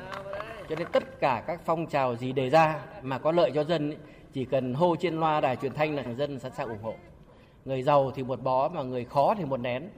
Cho 0.68 0.76
nên 0.76 0.86
tất 0.92 1.20
cả 1.20 1.44
các 1.46 1.60
phong 1.64 1.86
trào 1.86 2.16
gì 2.16 2.32
đề 2.32 2.50
ra 2.50 2.80
mà 3.02 3.18
có 3.18 3.32
lợi 3.32 3.50
cho 3.54 3.64
dân 3.64 3.90
ấy, 3.90 3.96
chỉ 4.32 4.44
cần 4.44 4.74
hô 4.74 4.96
trên 4.96 5.20
loa 5.20 5.40
đài 5.40 5.56
truyền 5.56 5.74
thanh 5.74 5.96
là 5.96 6.14
dân 6.18 6.38
sẵn 6.38 6.52
sàng 6.56 6.68
ủng 6.68 6.82
hộ. 6.82 6.94
Người 7.64 7.82
giàu 7.82 8.10
thì 8.14 8.22
một 8.22 8.42
bó 8.42 8.68
mà 8.68 8.82
người 8.82 9.04
khó 9.04 9.34
thì 9.38 9.44
một 9.44 9.60
nén. 9.60 9.88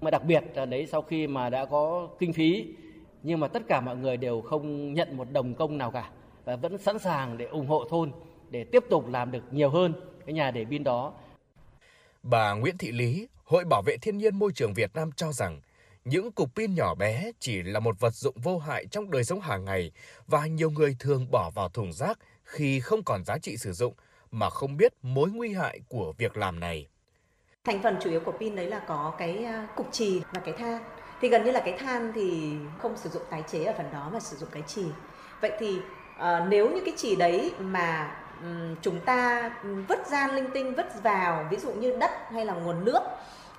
Mà 0.00 0.10
đặc 0.10 0.24
biệt 0.24 0.44
là 0.54 0.66
đấy 0.66 0.86
sau 0.86 1.02
khi 1.02 1.26
mà 1.26 1.50
đã 1.50 1.64
có 1.64 2.08
kinh 2.18 2.32
phí 2.32 2.66
nhưng 3.22 3.40
mà 3.40 3.48
tất 3.48 3.62
cả 3.68 3.80
mọi 3.80 3.96
người 3.96 4.16
đều 4.16 4.40
không 4.40 4.94
nhận 4.94 5.16
một 5.16 5.30
đồng 5.32 5.54
công 5.54 5.78
nào 5.78 5.90
cả 5.90 6.10
và 6.44 6.56
vẫn 6.56 6.78
sẵn 6.78 6.98
sàng 6.98 7.38
để 7.38 7.44
ủng 7.44 7.66
hộ 7.66 7.84
thôn 7.90 8.12
để 8.50 8.64
tiếp 8.64 8.84
tục 8.90 9.08
làm 9.08 9.30
được 9.30 9.42
nhiều 9.50 9.70
hơn 9.70 9.92
cái 10.26 10.32
nhà 10.32 10.50
để 10.50 10.64
pin 10.64 10.84
đó. 10.84 11.12
Bà 12.22 12.54
Nguyễn 12.54 12.78
Thị 12.78 12.92
Lý, 12.92 13.28
Hội 13.44 13.64
Bảo 13.64 13.82
vệ 13.86 13.96
Thiên 14.02 14.16
nhiên 14.16 14.38
Môi 14.38 14.52
trường 14.52 14.74
Việt 14.74 14.90
Nam 14.94 15.10
cho 15.16 15.32
rằng 15.32 15.60
những 16.04 16.32
cục 16.32 16.54
pin 16.56 16.74
nhỏ 16.74 16.94
bé 16.94 17.30
chỉ 17.40 17.62
là 17.62 17.80
một 17.80 18.00
vật 18.00 18.14
dụng 18.14 18.34
vô 18.42 18.58
hại 18.58 18.86
trong 18.86 19.10
đời 19.10 19.24
sống 19.24 19.40
hàng 19.40 19.64
ngày 19.64 19.92
và 20.26 20.46
nhiều 20.46 20.70
người 20.70 20.96
thường 21.00 21.30
bỏ 21.30 21.50
vào 21.54 21.68
thùng 21.68 21.92
rác 21.92 22.18
khi 22.44 22.80
không 22.80 23.04
còn 23.04 23.24
giá 23.24 23.38
trị 23.38 23.56
sử 23.56 23.72
dụng 23.72 23.94
mà 24.30 24.50
không 24.50 24.76
biết 24.76 24.92
mối 25.02 25.30
nguy 25.30 25.54
hại 25.54 25.80
của 25.88 26.12
việc 26.18 26.36
làm 26.36 26.60
này. 26.60 26.88
Thành 27.64 27.82
phần 27.82 27.96
chủ 28.02 28.10
yếu 28.10 28.20
của 28.20 28.32
pin 28.32 28.56
đấy 28.56 28.66
là 28.66 28.78
có 28.88 29.14
cái 29.18 29.44
à, 29.44 29.68
cục 29.76 29.92
trì 29.92 30.20
và 30.32 30.40
cái 30.40 30.54
than. 30.58 30.82
Thì 31.20 31.28
gần 31.28 31.44
như 31.44 31.50
là 31.50 31.60
cái 31.60 31.78
than 31.78 32.12
thì 32.14 32.52
không 32.78 32.96
sử 32.96 33.08
dụng 33.08 33.22
tái 33.30 33.42
chế 33.52 33.64
ở 33.64 33.74
phần 33.76 33.92
đó 33.92 34.10
mà 34.12 34.20
sử 34.20 34.36
dụng 34.36 34.48
cái 34.52 34.62
trì. 34.66 34.84
Vậy 35.40 35.52
thì 35.60 35.78
uh, 36.16 36.48
nếu 36.48 36.70
như 36.70 36.82
cái 36.84 36.94
trì 36.96 37.16
đấy 37.16 37.52
mà 37.58 38.16
um, 38.42 38.76
chúng 38.82 39.00
ta 39.00 39.50
vứt 39.88 40.06
ra 40.10 40.28
linh 40.28 40.50
tinh 40.54 40.74
vứt 40.74 41.02
vào 41.02 41.46
ví 41.50 41.56
dụ 41.56 41.72
như 41.72 41.96
đất 42.00 42.10
hay 42.32 42.44
là 42.44 42.54
nguồn 42.54 42.84
nước 42.84 43.02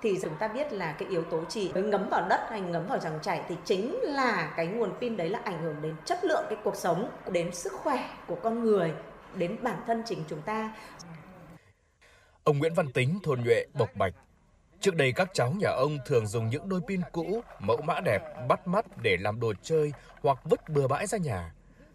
thì 0.03 0.19
chúng 0.21 0.35
ta 0.39 0.47
biết 0.47 0.73
là 0.73 0.91
cái 0.91 1.09
yếu 1.09 1.23
tố 1.23 1.45
trì 1.45 1.73
mới 1.73 1.83
ngấm 1.83 2.09
vào 2.09 2.27
đất 2.29 2.41
hay 2.49 2.61
ngấm 2.61 2.87
vào 2.87 2.99
dòng 2.99 3.19
chảy 3.21 3.41
thì 3.47 3.55
chính 3.65 3.95
là 4.01 4.53
cái 4.57 4.67
nguồn 4.67 4.89
pin 5.01 5.17
đấy 5.17 5.29
là 5.29 5.39
ảnh 5.43 5.63
hưởng 5.63 5.75
đến 5.81 5.95
chất 6.05 6.23
lượng 6.23 6.45
cái 6.49 6.57
cuộc 6.63 6.75
sống 6.75 7.09
đến 7.31 7.53
sức 7.53 7.73
khỏe 7.73 8.09
của 8.27 8.35
con 8.43 8.63
người 8.63 8.91
đến 9.35 9.57
bản 9.61 9.81
thân 9.87 10.03
chính 10.05 10.23
chúng 10.29 10.41
ta 10.41 10.75
Ông 12.43 12.57
Nguyễn 12.57 12.73
Văn 12.73 12.91
Tính, 12.91 13.19
thôn 13.23 13.41
Nhuệ, 13.41 13.65
Bộc 13.73 13.89
Bạch. 13.95 14.13
Trước 14.79 14.95
đây 14.95 15.11
các 15.11 15.29
cháu 15.33 15.53
nhà 15.59 15.69
ông 15.69 15.97
thường 16.05 16.27
dùng 16.27 16.49
những 16.49 16.69
đôi 16.69 16.81
pin 16.87 17.01
cũ, 17.11 17.41
mẫu 17.59 17.81
mã 17.81 17.99
đẹp, 18.05 18.19
bắt 18.47 18.67
mắt 18.67 18.85
để 19.01 19.17
làm 19.17 19.39
đồ 19.39 19.53
chơi 19.61 19.91
hoặc 20.21 20.39
vứt 20.43 20.69
bừa 20.69 20.87
bãi 20.87 21.07
ra 21.07 21.17
nhà. 21.17 21.53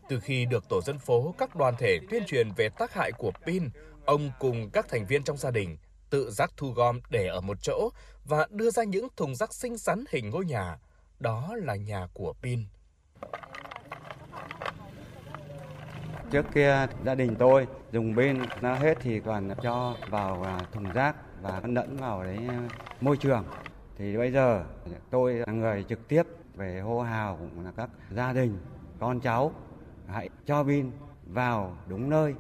Từ 0.09 0.21
khi 0.21 0.45
được 0.45 0.69
tổ 0.69 0.81
dân 0.81 0.99
phố, 0.99 1.35
các 1.39 1.57
đoàn 1.57 1.75
thể 1.79 1.99
tuyên 2.11 2.23
truyền 2.27 2.49
về 2.57 2.69
tác 2.69 2.95
hại 2.95 3.13
của 3.13 3.31
pin, 3.47 3.69
ông 4.05 4.31
cùng 4.39 4.71
các 4.71 4.89
thành 4.89 5.07
viên 5.07 5.23
trong 5.23 5.37
gia 5.37 5.51
đình 5.51 5.77
tự 6.11 6.31
rác 6.31 6.53
thu 6.57 6.71
gom 6.71 7.01
để 7.11 7.27
ở 7.27 7.41
một 7.41 7.57
chỗ 7.63 7.91
và 8.25 8.47
đưa 8.51 8.71
ra 8.71 8.85
những 8.85 9.09
thùng 9.17 9.35
rác 9.35 9.55
xinh 9.55 9.79
xắn 9.79 10.05
hình 10.11 10.31
ngôi 10.31 10.45
nhà. 10.45 10.79
Đó 11.21 11.55
là 11.57 11.77
nhà 11.77 12.09
của 12.13 12.35
pin. 12.43 12.65
Trước 16.31 16.47
kia 16.55 16.87
gia 17.05 17.15
đình 17.15 17.37
tôi 17.39 17.67
dùng 17.93 18.17
pin 18.17 18.39
nó 18.61 18.75
hết 18.75 18.99
thì 19.01 19.21
còn 19.21 19.51
cho 19.63 19.97
vào 20.11 20.43
à, 20.43 20.61
thùng 20.73 20.93
rác 20.93 21.17
và 21.43 21.63
lẫn 21.65 21.97
vào 21.97 22.25
đấy 22.25 22.39
à, 22.49 22.69
môi 23.01 23.17
trường. 23.17 23.45
Thì 23.97 24.17
bây 24.17 24.33
giờ 24.33 24.65
tôi 25.11 25.35
là 25.35 25.53
người 25.53 25.85
trực 25.89 26.09
tiếp 26.09 26.23
về 26.55 26.81
hô 26.81 27.01
hào 27.01 27.37
cũng 27.37 27.65
là 27.65 27.73
các 27.77 27.91
gia 28.11 28.33
đình, 28.33 28.59
con 28.99 29.21
cháu 29.21 29.53
hãy 30.07 30.29
cho 30.47 30.65
pin 30.65 30.91
vào 31.27 31.77
đúng 31.87 32.11
nơi 32.11 32.35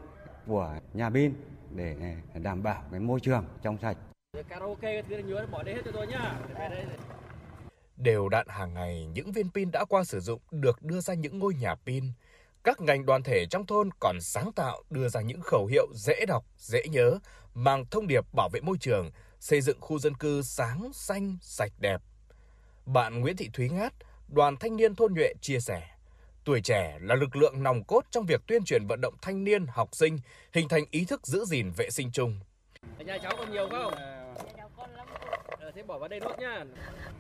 của 0.46 0.74
nhà 0.94 1.10
pin 1.10 1.34
để 1.74 1.96
đảm 2.34 2.62
bảo 2.62 2.82
cái 2.90 3.00
môi 3.00 3.20
trường 3.20 3.44
trong 3.62 3.78
sạch. 3.82 3.96
Karaoke 4.48 5.02
thứ 5.02 5.18
nhớ 5.18 5.46
bỏ 5.50 5.62
đây 5.62 5.74
hết 5.74 5.80
cho 5.84 5.90
tôi 5.94 6.06
nhá. 6.06 6.40
Đều 7.96 8.28
đặn 8.28 8.46
hàng 8.48 8.74
ngày, 8.74 9.06
những 9.14 9.32
viên 9.32 9.50
pin 9.50 9.70
đã 9.70 9.84
qua 9.84 10.04
sử 10.04 10.20
dụng 10.20 10.40
được 10.50 10.82
đưa 10.82 11.00
ra 11.00 11.14
những 11.14 11.38
ngôi 11.38 11.54
nhà 11.54 11.74
pin. 11.74 12.04
Các 12.64 12.80
ngành 12.80 13.06
đoàn 13.06 13.22
thể 13.22 13.46
trong 13.50 13.66
thôn 13.66 13.90
còn 14.00 14.20
sáng 14.20 14.52
tạo 14.52 14.82
đưa 14.90 15.08
ra 15.08 15.20
những 15.20 15.40
khẩu 15.40 15.66
hiệu 15.66 15.86
dễ 15.94 16.26
đọc, 16.26 16.44
dễ 16.56 16.82
nhớ, 16.90 17.18
mang 17.54 17.84
thông 17.90 18.06
điệp 18.06 18.24
bảo 18.32 18.48
vệ 18.48 18.60
môi 18.60 18.76
trường, 18.80 19.10
xây 19.40 19.60
dựng 19.60 19.80
khu 19.80 19.98
dân 19.98 20.14
cư 20.14 20.42
sáng, 20.42 20.90
xanh, 20.92 21.36
sạch 21.40 21.72
đẹp. 21.78 22.00
Bạn 22.86 23.20
Nguyễn 23.20 23.36
Thị 23.36 23.50
Thúy 23.52 23.68
Ngát, 23.68 23.92
đoàn 24.28 24.56
thanh 24.56 24.76
niên 24.76 24.94
thôn 24.94 25.14
Nhuệ 25.14 25.34
chia 25.40 25.60
sẻ. 25.60 25.82
Tuổi 26.48 26.60
trẻ 26.60 26.98
là 27.00 27.14
lực 27.14 27.36
lượng 27.36 27.62
nòng 27.62 27.84
cốt 27.84 28.04
trong 28.10 28.26
việc 28.26 28.40
tuyên 28.46 28.64
truyền 28.64 28.86
vận 28.86 29.00
động 29.00 29.14
thanh 29.22 29.44
niên, 29.44 29.66
học 29.66 29.88
sinh 29.92 30.18
hình 30.52 30.68
thành 30.68 30.84
ý 30.90 31.04
thức 31.04 31.26
giữ 31.26 31.44
gìn 31.44 31.70
vệ 31.76 31.90
sinh 31.90 32.10
chung. 32.12 32.38
Ở 32.98 33.04
nhà 33.04 33.18
cháu 33.22 33.32
còn 33.38 33.52
nhiều 33.52 33.68
không? 33.70 33.94
Ờ, 35.60 35.70
thế 35.74 35.82
bỏ 35.82 35.98
vào 35.98 36.08
đây 36.08 36.20
nốt 36.20 36.38
nhá. 36.38 36.64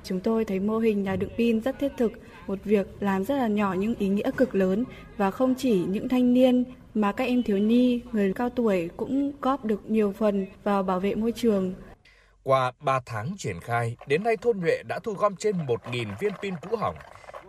Chúng 0.04 0.20
tôi 0.20 0.44
thấy 0.44 0.60
mô 0.60 0.78
hình 0.78 1.02
nhà 1.02 1.16
đựng 1.16 1.30
pin 1.38 1.60
rất 1.60 1.78
thiết 1.78 1.92
thực, 1.98 2.12
một 2.46 2.58
việc 2.64 2.86
làm 3.00 3.24
rất 3.24 3.36
là 3.36 3.48
nhỏ 3.48 3.74
nhưng 3.78 3.94
ý 3.94 4.08
nghĩa 4.08 4.30
cực 4.36 4.54
lớn 4.54 4.84
và 5.16 5.30
không 5.30 5.54
chỉ 5.58 5.84
những 5.88 6.08
thanh 6.08 6.34
niên 6.34 6.64
mà 6.94 7.12
các 7.12 7.24
em 7.24 7.42
thiếu 7.42 7.58
nhi, 7.58 8.00
người 8.12 8.32
cao 8.34 8.50
tuổi 8.50 8.90
cũng 8.96 9.32
góp 9.40 9.64
được 9.64 9.90
nhiều 9.90 10.14
phần 10.18 10.46
vào 10.64 10.82
bảo 10.82 11.00
vệ 11.00 11.14
môi 11.14 11.32
trường. 11.32 11.74
Qua 12.42 12.72
3 12.80 13.00
tháng 13.06 13.34
triển 13.38 13.60
khai, 13.60 13.96
đến 14.06 14.24
nay 14.24 14.36
thôn 14.36 14.60
Nhuệ 14.60 14.82
đã 14.88 14.98
thu 14.98 15.12
gom 15.12 15.36
trên 15.36 15.56
1.000 15.56 16.06
viên 16.20 16.32
pin 16.42 16.54
cũ 16.70 16.76
hỏng. 16.76 16.96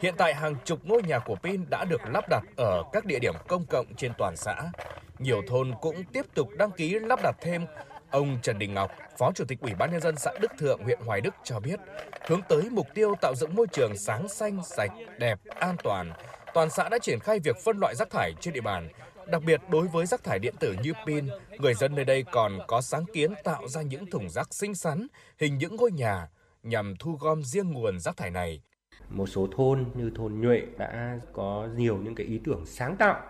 Hiện 0.01 0.15
tại 0.17 0.35
hàng 0.35 0.55
chục 0.65 0.79
ngôi 0.83 1.03
nhà 1.03 1.19
của 1.19 1.35
pin 1.35 1.65
đã 1.69 1.85
được 1.85 2.01
lắp 2.05 2.29
đặt 2.29 2.43
ở 2.57 2.83
các 2.93 3.05
địa 3.05 3.19
điểm 3.19 3.33
công 3.47 3.65
cộng 3.65 3.95
trên 3.95 4.11
toàn 4.17 4.37
xã. 4.37 4.71
Nhiều 5.19 5.41
thôn 5.47 5.73
cũng 5.81 6.03
tiếp 6.03 6.25
tục 6.33 6.49
đăng 6.57 6.71
ký 6.71 6.99
lắp 6.99 7.19
đặt 7.23 7.35
thêm 7.41 7.65
Ông 8.11 8.37
Trần 8.41 8.59
Đình 8.59 8.73
Ngọc, 8.73 8.91
Phó 9.17 9.31
Chủ 9.35 9.45
tịch 9.47 9.59
Ủy 9.61 9.73
ban 9.75 9.91
nhân 9.91 10.01
dân 10.01 10.15
xã 10.17 10.31
Đức 10.41 10.51
Thượng, 10.57 10.83
huyện 10.83 10.99
Hoài 11.05 11.21
Đức 11.21 11.33
cho 11.43 11.59
biết, 11.59 11.79
hướng 12.27 12.41
tới 12.49 12.69
mục 12.71 12.87
tiêu 12.93 13.15
tạo 13.21 13.35
dựng 13.35 13.55
môi 13.55 13.67
trường 13.67 13.97
sáng 13.97 14.27
xanh, 14.27 14.63
sạch, 14.63 14.91
đẹp, 15.17 15.39
an 15.59 15.75
toàn, 15.83 16.13
toàn 16.53 16.69
xã 16.69 16.89
đã 16.89 16.99
triển 17.01 17.19
khai 17.19 17.39
việc 17.39 17.57
phân 17.63 17.77
loại 17.79 17.95
rác 17.95 18.09
thải 18.09 18.33
trên 18.41 18.53
địa 18.53 18.61
bàn. 18.61 18.89
Đặc 19.27 19.43
biệt 19.45 19.61
đối 19.69 19.87
với 19.87 20.05
rác 20.05 20.23
thải 20.23 20.39
điện 20.39 20.55
tử 20.59 20.75
như 20.83 20.93
pin, 21.07 21.27
người 21.59 21.73
dân 21.73 21.95
nơi 21.95 22.05
đây 22.05 22.23
còn 22.31 22.59
có 22.67 22.81
sáng 22.81 23.05
kiến 23.13 23.33
tạo 23.43 23.67
ra 23.67 23.81
những 23.81 24.05
thùng 24.05 24.29
rác 24.29 24.53
xinh 24.53 24.75
xắn, 24.75 25.07
hình 25.39 25.57
những 25.57 25.75
ngôi 25.75 25.91
nhà 25.91 26.27
nhằm 26.63 26.95
thu 26.99 27.17
gom 27.19 27.43
riêng 27.43 27.71
nguồn 27.71 27.99
rác 27.99 28.17
thải 28.17 28.31
này. 28.31 28.61
Một 29.09 29.27
số 29.27 29.47
thôn 29.55 29.85
như 29.93 30.11
thôn 30.15 30.41
Nhuệ 30.41 30.61
đã 30.77 31.19
có 31.33 31.67
nhiều 31.75 31.97
những 31.97 32.15
cái 32.15 32.25
ý 32.25 32.41
tưởng 32.43 32.65
sáng 32.65 32.95
tạo 32.95 33.21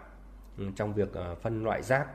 ừ, 0.58 0.66
trong 0.76 0.94
việc 0.94 1.14
ờ, 1.14 1.36
phân 1.36 1.64
loại 1.64 1.84
rác, 1.84 2.08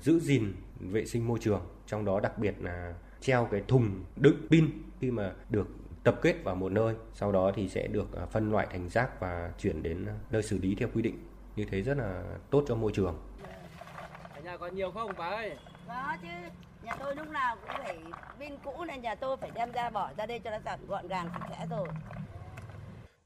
giữ 0.00 0.20
gìn 0.20 0.54
vệ 0.80 1.06
sinh 1.06 1.26
môi 1.26 1.38
trường 1.38 1.62
trong 1.86 2.04
đó 2.04 2.20
đặc 2.20 2.38
biệt 2.38 2.54
là 2.60 2.94
treo 3.20 3.48
cái 3.50 3.62
thùng 3.68 4.04
đựng 4.16 4.46
pin 4.50 4.70
khi 5.00 5.10
mà 5.10 5.32
được 5.50 5.68
tập 6.04 6.18
kết 6.22 6.34
vào 6.44 6.54
một 6.54 6.72
nơi 6.72 6.94
sau 7.14 7.32
đó 7.32 7.52
thì 7.54 7.68
sẽ 7.68 7.86
được 7.86 8.16
à, 8.16 8.26
phân 8.26 8.50
loại 8.52 8.66
thành 8.70 8.88
rác 8.88 9.20
và 9.20 9.52
chuyển 9.58 9.82
đến 9.82 10.06
nơi 10.30 10.42
xử 10.42 10.58
lý 10.58 10.74
theo 10.74 10.88
quy 10.94 11.02
định. 11.02 11.26
Như 11.56 11.64
thế 11.64 11.82
rất 11.82 11.98
là 11.98 12.22
tốt 12.50 12.64
cho 12.68 12.74
môi 12.74 12.92
trường. 12.94 13.18
Ở 14.34 14.40
nhà 14.40 14.56
còn 14.56 14.74
nhiều 14.74 14.90
không 14.90 15.12
bà 15.18 15.26
ơi? 15.26 15.56
Có 15.88 16.16
chứ. 16.22 16.28
Nhà 16.82 16.92
tôi 16.98 17.16
lúc 17.16 17.28
nào 17.28 17.56
cũng 17.56 17.76
phải 17.84 17.98
pin 18.38 18.52
cũ 18.64 18.84
nên 18.84 19.02
nhà 19.02 19.14
tôi 19.14 19.36
phải 19.36 19.50
đem 19.54 19.72
ra 19.72 19.90
bỏ 19.90 20.10
ra 20.16 20.26
đây 20.26 20.38
cho 20.38 20.50
nó 20.50 20.58
gọn 20.88 21.08
gàng 21.08 21.28
sạch 21.32 21.46
sẽ 21.50 21.66
rồi 21.70 21.88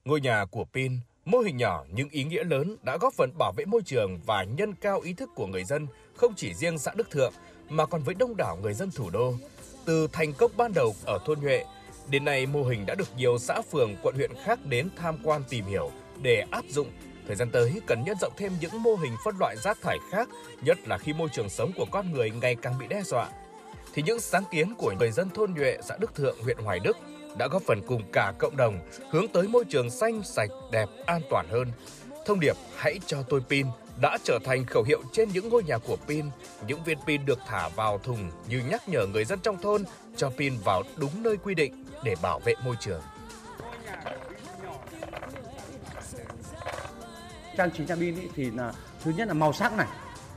ngôi 0.07 0.21
nhà 0.21 0.45
của 0.45 0.65
pin 0.65 0.99
Mô 1.25 1.39
hình 1.39 1.57
nhỏ 1.57 1.85
nhưng 1.93 2.09
ý 2.09 2.25
nghĩa 2.25 2.45
lớn 2.45 2.77
đã 2.83 2.97
góp 2.97 3.15
phần 3.15 3.31
bảo 3.39 3.53
vệ 3.57 3.65
môi 3.65 3.83
trường 3.83 4.21
và 4.27 4.43
nhân 4.43 4.75
cao 4.75 5.01
ý 5.01 5.13
thức 5.13 5.31
của 5.35 5.47
người 5.47 5.65
dân 5.65 5.87
không 6.15 6.35
chỉ 6.37 6.55
riêng 6.55 6.79
xã 6.79 6.93
Đức 6.97 7.11
Thượng 7.11 7.33
mà 7.69 7.87
còn 7.87 8.03
với 8.03 8.15
đông 8.15 8.37
đảo 8.37 8.59
người 8.63 8.75
dân 8.75 8.91
thủ 8.91 9.11
đô. 9.11 9.35
Từ 9.85 10.09
thành 10.13 10.33
công 10.33 10.51
ban 10.57 10.73
đầu 10.75 10.95
ở 11.05 11.19
thôn 11.27 11.41
Nhuệ, 11.41 11.65
đến 12.11 12.25
nay 12.25 12.47
mô 12.47 12.63
hình 12.65 12.87
đã 12.87 12.95
được 12.95 13.09
nhiều 13.17 13.39
xã 13.39 13.63
phường, 13.73 13.97
quận 14.03 14.15
huyện 14.15 14.31
khác 14.45 14.59
đến 14.65 14.89
tham 14.97 15.19
quan 15.25 15.43
tìm 15.49 15.65
hiểu 15.65 15.91
để 16.23 16.45
áp 16.51 16.65
dụng. 16.69 16.91
Thời 17.27 17.37
gian 17.37 17.51
tới 17.51 17.81
cần 17.87 18.05
nhân 18.07 18.17
rộng 18.21 18.33
thêm 18.37 18.53
những 18.61 18.83
mô 18.83 18.95
hình 18.95 19.13
phân 19.25 19.35
loại 19.41 19.57
rác 19.57 19.79
thải 19.83 19.99
khác, 20.11 20.29
nhất 20.63 20.79
là 20.89 20.99
khi 20.99 21.13
môi 21.13 21.29
trường 21.33 21.49
sống 21.49 21.73
của 21.77 21.87
con 21.91 22.13
người 22.13 22.31
ngày 22.31 22.57
càng 22.63 22.79
bị 22.79 22.87
đe 22.89 23.03
dọa. 23.03 23.29
Thì 23.95 24.03
những 24.03 24.21
sáng 24.21 24.45
kiến 24.51 24.75
của 24.79 24.95
người 24.99 25.11
dân 25.11 25.31
thôn 25.31 25.55
Nhuệ, 25.55 25.79
xã 25.83 25.97
Đức 26.01 26.15
Thượng, 26.15 26.37
huyện 26.43 26.59
Hoài 26.59 26.79
Đức 26.79 26.97
đã 27.39 27.49
góp 27.49 27.63
phần 27.63 27.83
cùng 27.87 28.03
cả 28.13 28.33
cộng 28.39 28.57
đồng 28.57 28.79
hướng 29.11 29.29
tới 29.29 29.49
môi 29.49 29.65
trường 29.65 29.91
xanh, 29.91 30.23
sạch, 30.23 30.51
đẹp, 30.73 30.89
an 31.07 31.21
toàn 31.31 31.47
hơn. 31.51 31.73
Thông 32.27 32.41
điệp 32.41 32.57
hãy 32.77 32.99
cho 33.07 33.23
tôi 33.23 33.41
pin 33.49 33.67
đã 34.01 34.19
trở 34.25 34.39
thành 34.45 34.65
khẩu 34.67 34.83
hiệu 34.83 35.03
trên 35.13 35.29
những 35.29 35.49
ngôi 35.49 35.63
nhà 35.65 35.79
của 35.79 35.97
pin. 36.09 36.27
Những 36.67 36.85
viên 36.85 36.99
pin 37.07 37.27
được 37.27 37.39
thả 37.47 37.69
vào 37.69 37.99
thùng 37.99 38.31
như 38.49 38.63
nhắc 38.71 38.89
nhở 38.89 39.07
người 39.07 39.25
dân 39.25 39.39
trong 39.43 39.59
thôn 39.63 39.85
cho 40.17 40.31
pin 40.31 40.55
vào 40.65 40.83
đúng 40.97 41.23
nơi 41.23 41.37
quy 41.37 41.55
định 41.55 41.85
để 42.05 42.15
bảo 42.23 42.39
vệ 42.45 42.55
môi 42.65 42.77
trường. 42.81 43.01
Trang 47.57 47.71
trí 47.71 47.87
trang 47.87 47.99
pin 47.99 48.29
thì 48.35 48.51
là 48.51 48.73
thứ 49.05 49.13
nhất 49.17 49.29
là 49.29 49.35
màu 49.35 49.53
sắc 49.53 49.73
này, 49.73 49.87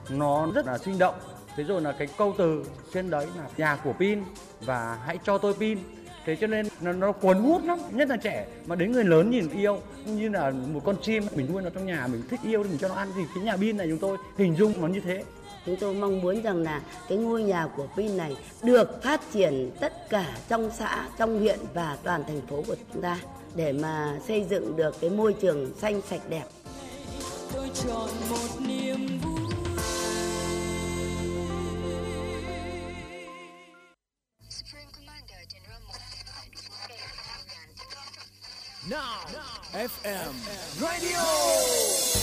nó 0.09 0.47
rất 0.55 0.65
là 0.65 0.77
sinh 0.77 0.99
động. 0.99 1.19
Thế 1.55 1.63
rồi 1.63 1.81
là 1.81 1.91
cái 1.91 2.07
câu 2.17 2.35
từ 2.37 2.65
trên 2.93 3.09
đấy 3.09 3.27
là 3.37 3.49
nhà 3.57 3.75
của 3.83 3.93
pin 3.93 4.23
và 4.61 4.99
hãy 5.05 5.19
cho 5.23 5.37
tôi 5.37 5.53
pin 5.53 5.79
thế 6.25 6.35
cho 6.35 6.47
nên 6.47 6.67
nó, 6.81 6.91
nó 6.91 7.11
cuốn 7.11 7.37
hút 7.37 7.63
lắm. 7.65 7.79
Nhất 7.91 8.09
là 8.09 8.17
trẻ 8.17 8.47
mà 8.65 8.75
đến 8.75 8.91
người 8.91 9.03
lớn 9.03 9.29
nhìn 9.29 9.49
yêu 9.49 9.81
như 10.05 10.29
là 10.29 10.51
một 10.73 10.81
con 10.85 10.95
chim 11.01 11.23
mình 11.35 11.47
nuôi 11.53 11.61
nó 11.61 11.69
trong 11.69 11.85
nhà 11.85 12.07
mình 12.07 12.21
thích 12.29 12.39
yêu 12.43 12.63
thì 12.63 12.69
mình 12.69 12.79
cho 12.79 12.87
nó 12.87 12.95
ăn. 12.95 13.11
Thì 13.15 13.21
cái 13.35 13.43
nhà 13.43 13.57
pin 13.57 13.77
này 13.77 13.87
chúng 13.89 13.99
tôi 13.99 14.17
hình 14.37 14.55
dung 14.55 14.81
nó 14.81 14.87
như 14.87 14.99
thế. 14.99 15.23
Chúng 15.65 15.75
tôi 15.75 15.93
mong 15.93 16.21
muốn 16.21 16.41
rằng 16.41 16.63
là 16.63 16.81
cái 17.09 17.17
ngôi 17.17 17.43
nhà 17.43 17.67
của 17.75 17.87
pin 17.97 18.17
này 18.17 18.37
được 18.63 19.03
phát 19.03 19.21
triển 19.33 19.71
tất 19.79 20.09
cả 20.09 20.25
trong 20.49 20.69
xã 20.77 21.07
trong 21.17 21.39
huyện 21.39 21.59
và 21.73 21.97
toàn 22.03 22.23
thành 22.27 22.41
phố 22.47 22.63
của 22.67 22.75
chúng 22.93 23.01
ta 23.01 23.19
để 23.55 23.73
mà 23.73 24.19
xây 24.27 24.45
dựng 24.49 24.75
được 24.75 24.95
cái 25.01 25.09
môi 25.09 25.33
trường 25.33 25.71
xanh 25.81 26.01
sạch 26.09 26.21
đẹp. 26.29 26.43
tôi 27.53 27.69
chọn 27.73 28.09
một 28.29 28.61
niềm 28.67 29.18
Now, 38.89 39.21
FM 39.71 40.33
Radio. 40.81 42.18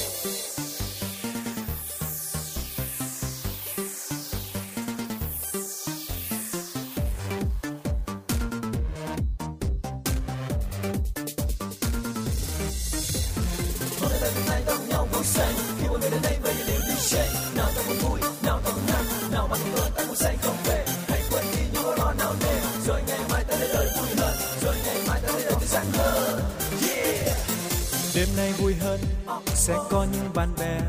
Sẽ 29.66 29.76
có 29.90 30.06
những 30.12 30.30
bạn 30.34 30.48
bè, 30.58 30.80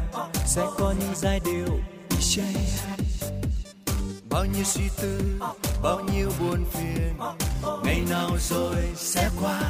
sẽ 0.46 0.62
có 0.78 0.94
những 1.00 1.14
giai 1.16 1.40
điệu 1.46 1.80
DJ 2.10 2.42
bao 4.30 4.46
nhiêu 4.46 4.64
suy 4.64 4.84
tư, 5.02 5.22
bao 5.84 6.00
nhiêu 6.00 6.32
buồn 6.40 6.66
phiền, 6.72 7.14
ngày 7.84 8.02
nào 8.10 8.30
rồi 8.50 8.76
sẽ 8.96 9.30
qua. 9.42 9.62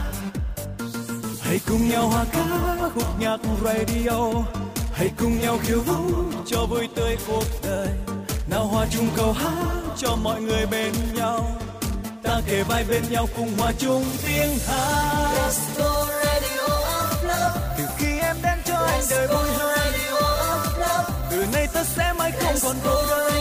Hãy 1.42 1.60
cùng 1.68 1.90
nhau 1.90 2.08
hòa 2.08 2.26
ca, 2.32 2.78
khúc 2.96 3.20
nhạc 3.20 3.40
radio. 3.64 4.44
Hãy 4.94 5.12
cùng 5.20 5.42
nhau 5.42 5.60
khiêu 5.64 5.82
vũ 5.82 6.24
cho 6.46 6.66
vui 6.66 6.88
tươi 6.96 7.18
cuộc 7.28 7.46
đời. 7.64 7.90
Nào 8.50 8.68
hòa 8.68 8.88
chung 8.92 9.08
câu 9.16 9.34
hát 9.34 9.74
cho 9.98 10.16
mọi 10.16 10.42
người 10.42 10.66
bên 10.66 10.94
nhau. 11.16 11.52
Ta 12.24 12.42
kề 12.48 12.64
vai 12.64 12.86
bên 12.90 13.04
nhau 13.10 13.28
cùng 13.38 13.58
hòa 13.58 13.72
chung 13.80 14.04
tiếng 14.26 14.58
hát. 14.68 15.87
Anh 18.98 19.06
đời 19.10 19.28
vui 19.28 19.50
hơn 19.50 19.94
từ 21.32 21.46
nay 21.54 21.68
ta 21.74 21.84
sẽ 21.84 22.14
mãi 22.18 22.32
không 22.40 22.56
còn 22.64 22.76
cô 22.84 23.04
đơn. 23.10 23.32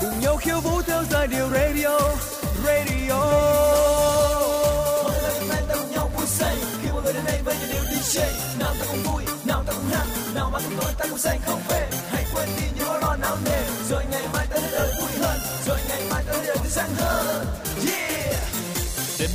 Cùng 0.00 0.20
nhau 0.20 0.36
khiêu 0.36 0.60
vũ 0.60 0.82
theo 0.82 1.02
giai 1.10 1.26
điệu 1.26 1.48
radio. 1.50 1.98
Radio. 2.66 3.20
DJ 8.04 8.20
nào 8.58 8.74
ta 8.80 8.86
cùng 8.90 9.02
vui 9.02 9.22
nào 9.44 9.64
ta 9.66 9.72
cùng 9.72 9.90
hát 9.92 10.06
nào 10.34 10.50
mà 10.52 10.58
cùng 10.64 10.78
tôi 10.80 10.92
ta 10.98 11.04
cùng 11.10 11.18
say 11.18 11.38
không 11.46 11.60
về 11.68 11.88
hãy 12.10 12.24
quên 12.34 12.48
đi 12.56 12.66
những 12.76 12.86
nỗi 12.86 13.00
lo 13.00 13.16
nào 13.16 13.36
nề 13.44 13.62
rồi 13.90 14.04
ngày 14.10 14.22
mai 14.32 14.46
ta 14.50 14.56
sẽ 14.60 14.68
đời 14.72 14.92
vui 15.00 15.10
hơn 15.20 15.38
rồi 15.66 15.78
ngày 15.88 16.02
mai 16.10 16.24
ta 16.26 16.32
sẽ 16.32 16.46
đời 16.46 16.56
tươi 16.56 16.70
sáng 16.70 16.94
hơn 16.94 17.46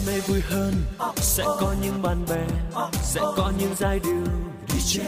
mê 0.06 0.12
nay 0.12 0.22
vui 0.28 0.42
hơn. 0.42 0.74
Sẽ 1.16 1.44
có 1.44 1.74
những 1.82 2.02
bạn 2.02 2.26
bè, 2.30 2.46
sẽ 3.04 3.22
có 3.38 3.52
những 3.60 3.76
giai 3.78 4.00
điệu 4.00 4.24
DJ. 4.68 5.02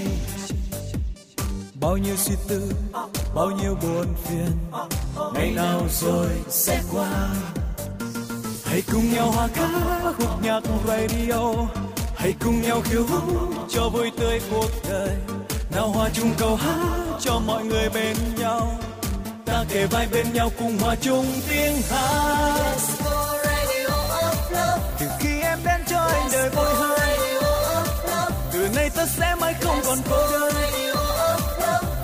Bao 1.81 1.97
nhiêu 1.97 2.15
suy 2.17 2.35
tư, 2.47 2.71
bao 3.35 3.51
nhiêu 3.51 3.75
buồn 3.81 4.05
phiền. 4.23 4.51
Ngày 5.33 5.51
nào 5.51 5.81
rồi 6.01 6.29
sẽ 6.49 6.81
qua? 6.93 7.29
Hãy 8.65 8.83
cùng 8.91 9.13
nhau 9.13 9.31
hòa 9.31 9.47
ca 9.53 9.69
khúc 10.17 10.43
nhạc 10.43 10.63
radio. 10.87 11.53
Hãy 12.15 12.33
cùng 12.43 12.61
nhau 12.61 12.81
khiêu 12.81 13.03
vũ 13.03 13.37
cho 13.69 13.89
vui 13.89 14.11
tươi 14.19 14.41
cuộc 14.51 14.69
đời. 14.89 15.15
Nào 15.75 15.89
hòa 15.89 16.09
chung 16.13 16.31
câu 16.37 16.55
hát 16.55 17.17
cho 17.19 17.39
mọi 17.39 17.65
người 17.65 17.89
bên 17.89 18.17
nhau. 18.39 18.79
Ta 19.45 19.65
kề 19.69 19.85
vai 19.85 20.07
bên 20.11 20.33
nhau 20.33 20.51
cùng 20.59 20.77
hòa 20.79 20.95
chung 21.01 21.25
tiếng 21.49 21.81
hát 21.89 23.40
đến 25.65 25.81
cho 25.87 25.97
anh 25.97 26.27
đời 26.31 26.49
vui 26.49 26.73
hơn 26.75 26.91
từ 28.53 28.67
nay 28.75 28.89
ta 28.89 29.05
sẽ 29.05 29.35
mãi 29.39 29.55
không 29.61 29.79
còn 29.85 29.97
cô 30.09 30.31
đơn. 30.31 30.53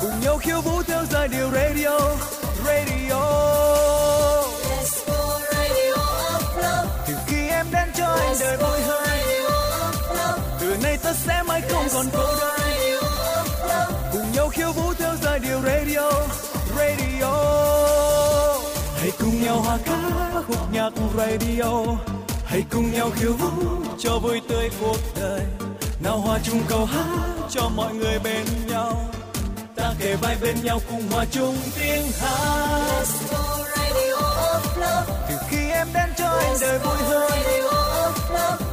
Cùng 0.02 0.20
nhau 0.22 0.38
khiêu 0.38 0.62
vũ 0.62 0.84
theo 0.84 1.00
giai 1.12 1.28
điệu 1.28 1.52
radio 1.52 2.00
radio. 2.66 3.22
Từ 7.08 7.14
khi 7.28 7.50
em 7.50 7.66
đến 7.72 7.90
cho 7.96 8.06
anh 8.06 8.36
đời 8.40 8.58
vui 8.58 8.82
hơn 8.82 9.20
từ 10.60 10.78
nay 10.84 10.98
ta 11.04 11.14
sẽ 11.14 11.44
mãi 11.48 11.62
không 11.70 11.88
còn 11.94 12.06
cô 12.14 12.24
đơn. 12.40 12.60
Cùng 14.12 14.32
nhau 14.32 14.50
khiêu 14.50 14.72
vũ 14.72 14.94
theo 14.94 15.16
giai 15.24 15.40
điệu 15.40 15.62
radio 15.62 16.12
radio. 16.78 17.34
Hãy 19.00 19.12
cùng 19.20 19.44
nhau 19.44 19.62
hòa 19.62 19.78
ca 19.86 20.42
khúc 20.48 20.74
nhạc 20.74 20.94
radio 21.18 21.72
hãy 22.58 22.66
cùng 22.72 22.92
nhau 22.92 23.10
khiêu 23.16 23.34
vũ 23.34 23.50
cho 24.00 24.20
vui 24.20 24.42
tươi 24.48 24.70
cuộc 24.82 24.98
đời. 25.20 25.42
Nào 26.00 26.18
hòa 26.18 26.40
chung 26.44 26.62
câu 26.70 26.86
hát 26.86 27.06
cho 27.50 27.70
mọi 27.76 27.94
người 27.94 28.20
bên 28.20 28.46
nhau. 28.68 29.06
Ta 29.76 29.94
kề 30.00 30.16
vai 30.16 30.38
bên 30.42 30.56
nhau 30.64 30.80
cùng 30.90 31.02
hòa 31.12 31.26
chung 31.32 31.58
tiếng 31.80 32.06
hát. 32.22 33.06
Từ 35.30 35.36
khi 35.50 35.70
em 35.72 35.88
đến 35.94 36.10
cho 36.18 36.26
anh 36.26 36.56
đời 36.62 36.80
vui 36.80 36.98
hơn, 36.98 37.32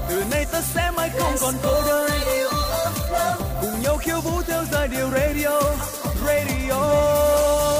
từ 0.08 0.24
nay 0.30 0.46
ta 0.52 0.60
sẽ 0.74 0.90
mãi 0.96 1.10
không 1.18 1.34
còn 1.40 1.54
cô 1.62 1.82
đơn. 1.86 2.10
Cùng 3.60 3.82
nhau 3.82 3.96
khiêu 3.96 4.20
vũ 4.20 4.42
theo 4.46 4.64
giai 4.72 4.88
điệu 4.88 5.10
radio 5.10 5.60
radio. 6.26 7.73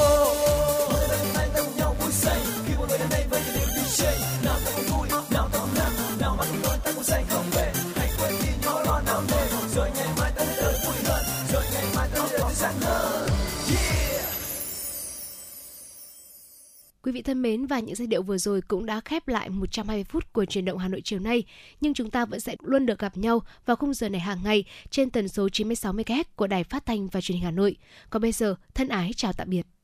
Quý 17.05 17.11
vị 17.11 17.21
thân 17.21 17.41
mến 17.41 17.65
và 17.65 17.79
những 17.79 17.95
giai 17.95 18.07
điệu 18.07 18.21
vừa 18.21 18.37
rồi 18.37 18.61
cũng 18.61 18.85
đã 18.85 18.99
khép 18.99 19.27
lại 19.27 19.49
120 19.49 20.03
phút 20.03 20.33
của 20.33 20.45
truyền 20.45 20.65
động 20.65 20.77
Hà 20.77 20.87
Nội 20.87 21.01
chiều 21.03 21.19
nay, 21.19 21.43
nhưng 21.81 21.93
chúng 21.93 22.09
ta 22.09 22.25
vẫn 22.25 22.39
sẽ 22.39 22.55
luôn 22.61 22.85
được 22.85 22.99
gặp 22.99 23.17
nhau 23.17 23.41
vào 23.65 23.75
khung 23.75 23.93
giờ 23.93 24.09
này 24.09 24.21
hàng 24.21 24.39
ngày 24.43 24.63
trên 24.89 25.09
tần 25.09 25.27
số 25.27 25.49
96 25.49 25.93
MHz 25.93 26.23
của 26.35 26.47
Đài 26.47 26.63
Phát 26.63 26.85
thanh 26.85 27.07
và 27.07 27.21
Truyền 27.21 27.35
hình 27.35 27.45
Hà 27.45 27.51
Nội. 27.51 27.75
Còn 28.09 28.21
bây 28.21 28.31
giờ, 28.31 28.55
thân 28.73 28.87
ái 28.87 29.11
chào 29.15 29.33
tạm 29.33 29.49
biệt. 29.49 29.74